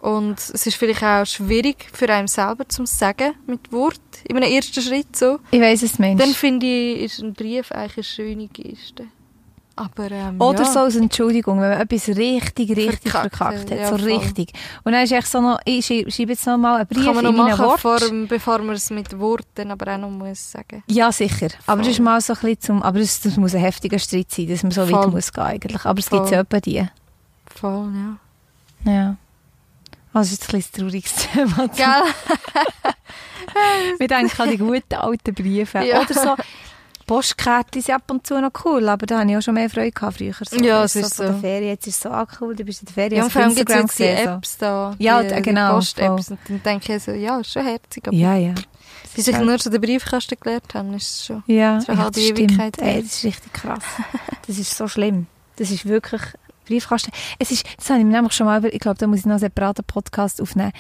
und 0.01 0.39
es 0.39 0.67
ist 0.67 0.77
vielleicht 0.77 1.03
auch 1.03 1.27
schwierig 1.27 1.89
für 1.93 2.09
einen 2.11 2.29
selber 2.29 2.69
zu 2.69 2.87
sagen 2.87 3.35
mit 3.49 3.73
Wort 3.73 3.99
in 4.23 4.37
einem 4.37 4.53
ersten 4.53 4.81
Schritt 4.83 5.17
so. 5.17 5.41
ich 5.51 5.61
weiß 5.61 5.83
es, 5.83 5.99
Mensch. 5.99 6.23
Dann 6.23 6.33
finde 6.33 6.65
ich, 6.65 7.01
ist 7.03 7.19
ein 7.21 7.35
Brief 7.35 7.73
eigentlich 7.73 7.97
eine 7.97 8.05
schöne 8.05 8.47
Geste. 8.47 9.09
Aber 9.77 10.09
ähm, 10.11 10.41
Oder 10.41 10.63
ja. 10.63 10.71
so 10.73 10.79
als 10.81 10.95
Entschuldigung, 10.95 11.61
wenn 11.61 11.71
man 11.71 11.81
etwas 11.81 12.07
richtig, 12.09 12.71
richtig 12.77 13.11
Verkackt 13.11 13.37
verkackt, 13.37 13.71
hat, 13.73 13.79
ja, 13.79 13.89
so 13.91 13.99
voll. 13.99 14.07
richtig. 14.13 14.53
Und 14.85 14.93
dann 14.93 15.03
ist 15.03 15.11
echt 15.11 15.27
so 15.27 15.41
noch, 15.41 15.59
ich 15.65 15.85
schreibe, 15.87 16.11
jetzt 16.33 16.47
noch 16.47 16.57
mal 16.59 16.77
einen 16.77 16.87
Brief 16.87 17.05
kann 17.05 17.15
man 17.17 17.25
in 17.25 17.35
noch 17.35 17.45
meinen 17.45 17.59
machen, 17.59 17.65
Wort. 17.65 17.81
vor, 17.81 17.99
bevor 18.29 18.59
man 18.61 18.77
es 18.77 18.91
mit 18.91 19.19
Worten 19.19 19.73
aber 19.73 19.95
auch 19.95 19.99
noch 19.99 20.11
muss 20.11 20.53
sagen. 20.53 20.85
Ja, 20.87 21.11
sicher. 21.11 21.49
Aber 21.67 21.79
das 21.83 21.89
ist 21.91 21.97
Voll. 21.97 22.05
mal 22.05 22.21
so 22.21 22.35
ein 22.35 22.39
bisschen 22.41 22.61
zum, 22.61 22.83
aber 22.85 23.01
das, 23.01 23.21
das 23.21 23.37
muss 23.37 23.53
ein 23.55 23.63
heftiger 23.63 23.99
Streit 23.99 24.31
sein, 24.31 24.47
dass 24.49 24.63
man 24.63 24.71
so 24.71 24.87
Voll. 24.87 24.93
weit 25.07 25.11
muss 25.11 25.33
gehen 25.33 25.43
eigentlich. 25.43 25.85
Aber 25.85 25.99
es 25.99 26.09
gibt 26.09 26.23
Voll. 26.23 26.33
ja 26.33 26.41
etwa 26.41 26.61
die. 26.61 26.89
Voll, 27.47 27.93
ja. 28.85 28.93
Ja. 28.93 29.17
Also, 30.13 30.35
ist 30.35 30.49
ein 30.49 30.57
bisschen 30.59 30.73
trauriges 30.85 31.15
Thema. 31.33 31.67
Gell? 31.75 32.03
Wir 33.99 34.09
denken 34.09 34.43
an 34.43 34.51
die 34.51 34.59
guten 34.59 34.95
alten 34.95 35.35
Briefe. 35.35 35.79
Ja. 35.85 36.01
Oder 36.01 36.15
so 36.15 36.37
Postkärtchen 37.07 37.83
sind 37.83 37.95
ab 37.95 38.03
und 38.11 38.27
zu 38.27 38.41
noch 38.41 38.51
cool, 38.65 38.89
aber 38.89 39.07
da 39.07 39.19
hatte 39.21 39.31
ich 39.31 39.37
auch 39.37 39.43
schon 39.43 39.55
mehr 39.55 39.69
Freude 39.71 39.93
gehabt 39.93 40.17
früher. 40.19 40.33
So, 40.49 40.57
Ja, 40.57 40.85
es 40.85 40.97
ist 40.97 41.15
von 41.17 41.27
der 41.27 41.35
so. 41.35 41.41
Ferien, 41.41 41.69
jetzt 41.69 41.87
ist 41.87 41.97
es 41.97 42.03
so 42.03 42.11
ah, 42.11 42.27
cool, 42.41 42.57
du 42.57 42.65
bist 42.65 42.81
in 42.81 42.87
der 42.87 42.95
Ferien. 42.95 43.17
Ja, 43.19 43.25
und 43.25 43.31
vor 43.31 43.43
allem 43.43 43.55
gibt 43.55 43.71
es 43.71 43.95
die 43.97 44.03
so. 44.03 44.09
Apps 44.09 44.59
da. 44.59 44.95
Ja, 44.99 45.23
die, 45.23 45.29
d- 45.29 45.41
genau, 45.43 45.75
Post-Apps. 45.75 46.31
Und 46.31 46.39
dann 46.49 46.63
denke 46.63 46.97
ich 46.97 47.03
so, 47.03 47.13
ja, 47.13 47.39
ist 47.41 47.53
schon 47.53 47.65
herzig. 47.65 48.07
Aber 48.09 48.17
Ja, 48.17 48.35
ja. 48.37 48.55
bis 49.15 49.29
ich 49.29 49.39
nur 49.39 49.59
schon 49.59 49.73
den 49.73 49.81
Briefkasten 49.81 50.37
gelernt 50.41 50.75
habe, 50.75 50.95
ist 50.97 51.03
es 51.21 51.27
schon. 51.27 51.43
Ja, 51.47 51.75
eine 51.77 51.85
ja, 51.87 51.97
halbe. 51.97 52.21
Ewigkeit 52.21 52.77
her. 52.79 52.97
Ey, 52.97 53.03
das 53.03 53.13
ist 53.15 53.25
richtig 53.25 53.53
krass. 53.53 53.83
Das 54.47 54.59
ist 54.59 54.77
so 54.77 54.89
schlimm. 54.89 55.27
Das 55.57 55.71
ist 55.71 55.87
wirklich 55.87 56.21
Briefkasten. 56.67 57.13
Es 57.39 57.51
ist, 57.51 57.65
das 57.79 57.91
habe 57.91 58.01
ich 58.01 58.05
mir 58.07 58.13
nämlich 58.13 58.33
schon 58.33 58.47
mal, 58.47 58.59
über- 58.59 58.73
ich 58.73 58.81
glaube, 58.81 58.99
da 58.99 59.07
muss 59.07 59.21
ich 59.21 59.25
noch 59.27 59.33
einen 59.33 59.41
separaten 59.41 59.85
Podcast 59.85 60.41
aufnehmen. 60.41 60.73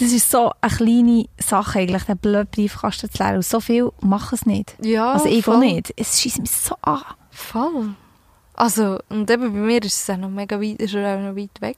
Das 0.00 0.12
ist 0.12 0.30
so 0.30 0.50
eine 0.62 0.74
kleine 0.74 1.26
Sache 1.38 1.80
eigentlich, 1.80 2.04
den 2.04 2.16
blöden 2.16 2.46
Briefkasten 2.46 3.10
zu 3.10 3.22
lernen. 3.22 3.36
Und 3.36 3.44
so 3.44 3.60
viel 3.60 3.90
machen 4.00 4.34
es 4.34 4.46
nicht. 4.46 4.74
Ja, 4.80 5.12
also 5.12 5.26
ich 5.26 5.44
voll. 5.44 5.56
auch 5.56 5.60
nicht. 5.60 5.92
Es 5.94 6.20
schießt 6.20 6.40
mich 6.40 6.50
so 6.50 6.74
an. 6.80 7.02
Voll. 7.30 7.94
Also, 8.54 8.98
und 9.10 9.30
eben 9.30 9.52
bei 9.52 9.58
mir 9.58 9.82
ist 9.82 10.02
es 10.02 10.10
auch 10.10 10.16
noch 10.16 10.30
mega 10.30 10.58
weit, 10.60 10.80
ist 10.80 10.94
er 10.94 11.16
auch 11.16 11.20
noch 11.20 11.36
weit 11.36 11.60
weg. 11.60 11.76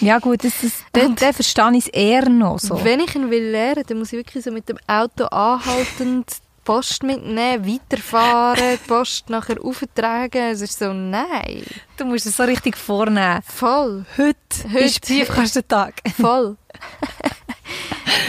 Ja 0.00 0.20
gut, 0.20 0.44
das, 0.44 0.52
das, 0.62 0.72
den, 0.94 1.16
den 1.16 1.32
verstehe 1.32 1.70
ich 1.72 1.86
es 1.86 1.88
eher 1.88 2.28
noch 2.28 2.60
so. 2.60 2.82
Wenn 2.84 3.00
ich 3.00 3.14
ihn 3.16 3.30
will 3.30 3.50
lernen, 3.50 3.82
dann 3.86 3.98
muss 3.98 4.12
ich 4.12 4.18
wirklich 4.18 4.44
so 4.44 4.52
mit 4.52 4.68
dem 4.68 4.78
Auto 4.86 5.24
anhaltend 5.26 6.30
die 6.30 6.64
Post 6.64 7.02
mitnehmen, 7.02 7.66
weiterfahren, 7.66 8.78
die 8.82 8.88
Post 8.88 9.30
nachher 9.30 9.62
auftragen. 9.62 10.42
Es 10.52 10.60
ist 10.60 10.78
so, 10.78 10.92
nein. 10.92 11.64
Du 11.96 12.04
musst 12.04 12.26
es 12.26 12.36
so 12.36 12.44
richtig 12.44 12.76
vornehmen. 12.76 13.40
Voll. 13.44 14.06
Heute, 14.16 14.36
Heute. 14.72 14.78
ist 14.78 15.00
Briefkastentag. 15.02 15.94
Voll. 16.20 16.56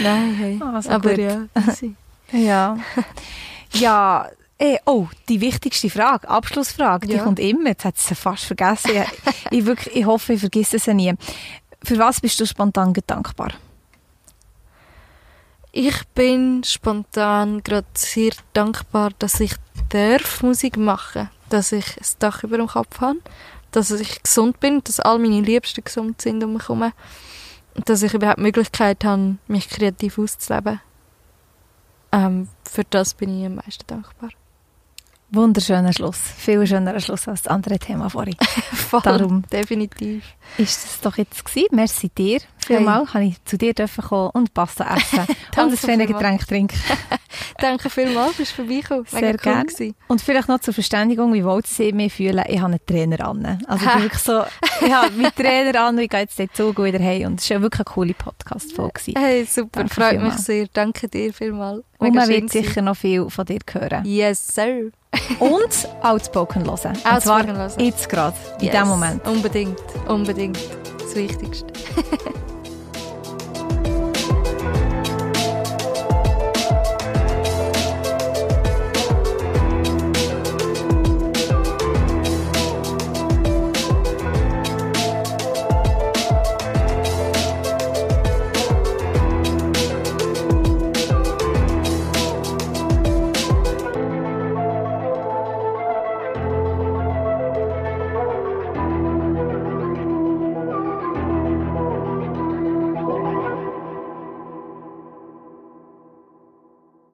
nein, 0.02 0.34
hey. 0.34 0.60
Ah, 0.62 0.80
so 0.82 0.90
Aber 0.90 1.10
gut. 1.14 1.18
ja. 1.18 1.46
Ja. 2.32 2.78
ja, 3.72 4.28
eh, 4.58 4.78
oh, 4.84 5.08
die 5.28 5.40
wichtigste 5.40 5.90
Frage, 5.90 6.28
Abschlussfrage, 6.28 7.06
die 7.06 7.14
Ja. 7.14 7.22
kommt 7.22 7.38
immer. 7.38 7.68
Jetzt 7.70 7.84
hat 7.84 7.98
sie 7.98 8.14
fast 8.14 8.44
vergessen. 8.44 8.90
Ich, 8.94 9.58
ich, 9.58 9.66
wirklich, 9.66 9.94
ich 9.96 10.04
hoffe, 10.06 10.32
ich 10.34 10.40
vergesse 10.40 10.78
sie 10.78 10.94
nie. 10.94 11.14
Für 11.82 11.98
was 11.98 12.20
bist 12.20 12.40
du 12.40 12.46
spontan 12.46 12.92
dankbar? 13.06 13.52
Ich 15.72 16.06
bin 16.14 16.64
spontan 16.64 17.62
gerade 17.62 17.86
sehr 17.94 18.32
dankbar, 18.54 19.10
dass 19.18 19.40
ich 19.40 19.52
darf 19.90 20.42
Musik 20.42 20.76
machen 20.76 21.28
dass 21.48 21.72
ich 21.72 21.96
ein 21.96 22.06
Dach 22.18 22.42
über 22.42 22.56
dem 22.56 22.66
Kopf 22.66 23.00
habe, 23.00 23.20
dass 23.70 23.90
ich 23.90 24.22
gesund 24.22 24.58
bin, 24.60 24.82
dass 24.84 25.00
all 25.00 25.18
meine 25.18 25.40
Liebsten 25.40 25.84
gesund 25.84 26.20
sind 26.20 26.42
um 26.42 26.54
mich 26.54 26.68
herum 26.68 26.92
dass 27.84 28.02
ich 28.02 28.14
überhaupt 28.14 28.38
die 28.38 28.42
Möglichkeit 28.42 29.04
habe, 29.04 29.36
mich 29.46 29.68
kreativ 29.68 30.18
auszuleben. 30.18 30.80
Ähm, 32.12 32.48
für 32.64 32.84
das 32.84 33.14
bin 33.14 33.38
ich 33.38 33.46
am 33.46 33.56
meisten 33.56 33.86
dankbar. 33.86 34.30
Wunderschöner 35.30 35.92
Schluss. 35.92 36.18
Viel 36.18 36.66
schönerer 36.66 37.00
Schluss 37.00 37.26
als 37.26 37.42
das 37.42 37.52
andere 37.52 37.78
Thema 37.78 38.08
vorhin. 38.08 38.36
Voll, 38.72 39.00
Darum. 39.02 39.42
definitiv. 39.52 40.24
Ist 40.56 40.84
das 40.84 41.00
doch 41.00 41.16
jetzt 41.16 41.44
gewesen. 41.44 41.68
Merci 41.72 42.08
dir. 42.10 42.40
Vielmal 42.64 43.06
hey. 43.12 43.28
ich 43.28 43.44
zu 43.44 43.58
dir 43.58 43.74
dürfen 43.74 44.04
kommen 44.04 44.30
und 44.30 44.54
Pasta 44.54 44.96
essen 44.96 45.20
und 45.56 45.72
ein 45.72 45.76
feines 45.76 46.06
Getränk 46.06 46.46
trinken. 46.46 46.78
Danke 47.58 47.90
vielmals, 47.90 48.34
bist 48.36 48.52
vorbeigekommen. 48.52 49.04
Sehr 49.06 49.32
cool 49.32 49.36
gerne. 49.36 49.64
Gewesen. 49.66 49.94
Und 50.08 50.20
vielleicht 50.20 50.48
noch 50.48 50.60
zur 50.60 50.74
Verständigung, 50.74 51.32
wie 51.34 51.44
wohl 51.44 51.64
sie 51.64 51.92
mich 51.92 52.14
fühlen. 52.14 52.44
Ich 52.48 52.60
habe 52.60 52.72
einen 52.72 52.86
Trainer 52.86 53.26
an. 53.26 53.58
Also 53.66 53.84
ich 53.84 53.92
bin 53.92 54.02
wirklich 54.02 54.22
so, 54.22 54.42
ich 54.84 54.92
habe 54.92 55.10
meinen 55.12 55.34
Trainer 55.34 55.80
an 55.80 55.96
und 55.96 56.02
ich 56.02 56.10
gehe 56.10 56.20
jetzt 56.20 56.38
den 56.38 56.50
Zug 56.52 56.82
wieder 56.82 56.98
heim. 56.98 57.26
Und 57.26 57.40
es 57.40 57.50
war 57.50 57.62
wirklich 57.62 57.86
eine 57.86 57.94
coole 57.94 58.14
Podcast-Folge. 58.14 59.12
Hey, 59.16 59.44
super, 59.44 59.80
Danke 59.80 59.94
freut 59.94 60.10
vielmal. 60.10 60.30
mich 60.30 60.38
sehr. 60.38 60.66
Danke 60.72 61.08
dir 61.08 61.32
vielmals. 61.32 61.84
Und 61.98 62.14
man 62.14 62.28
wird 62.28 62.50
sicher 62.50 62.82
noch 62.82 62.96
viel 62.96 63.28
von 63.30 63.46
dir 63.46 63.58
hören. 63.72 64.04
Yes, 64.04 64.54
sir. 64.54 64.90
Und 65.38 65.88
Outspoken 66.02 66.64
hören. 66.64 66.94
Zwar 67.20 67.46
hören. 67.46 67.72
jetzt 67.78 68.08
gerade, 68.08 68.36
in 68.60 68.66
yes. 68.66 68.74
dem 68.74 68.88
Moment. 68.88 69.26
Unbedingt, 69.26 69.78
unbedingt. 70.08 70.58
Das 70.98 71.14
Wichtigste. 71.14 71.72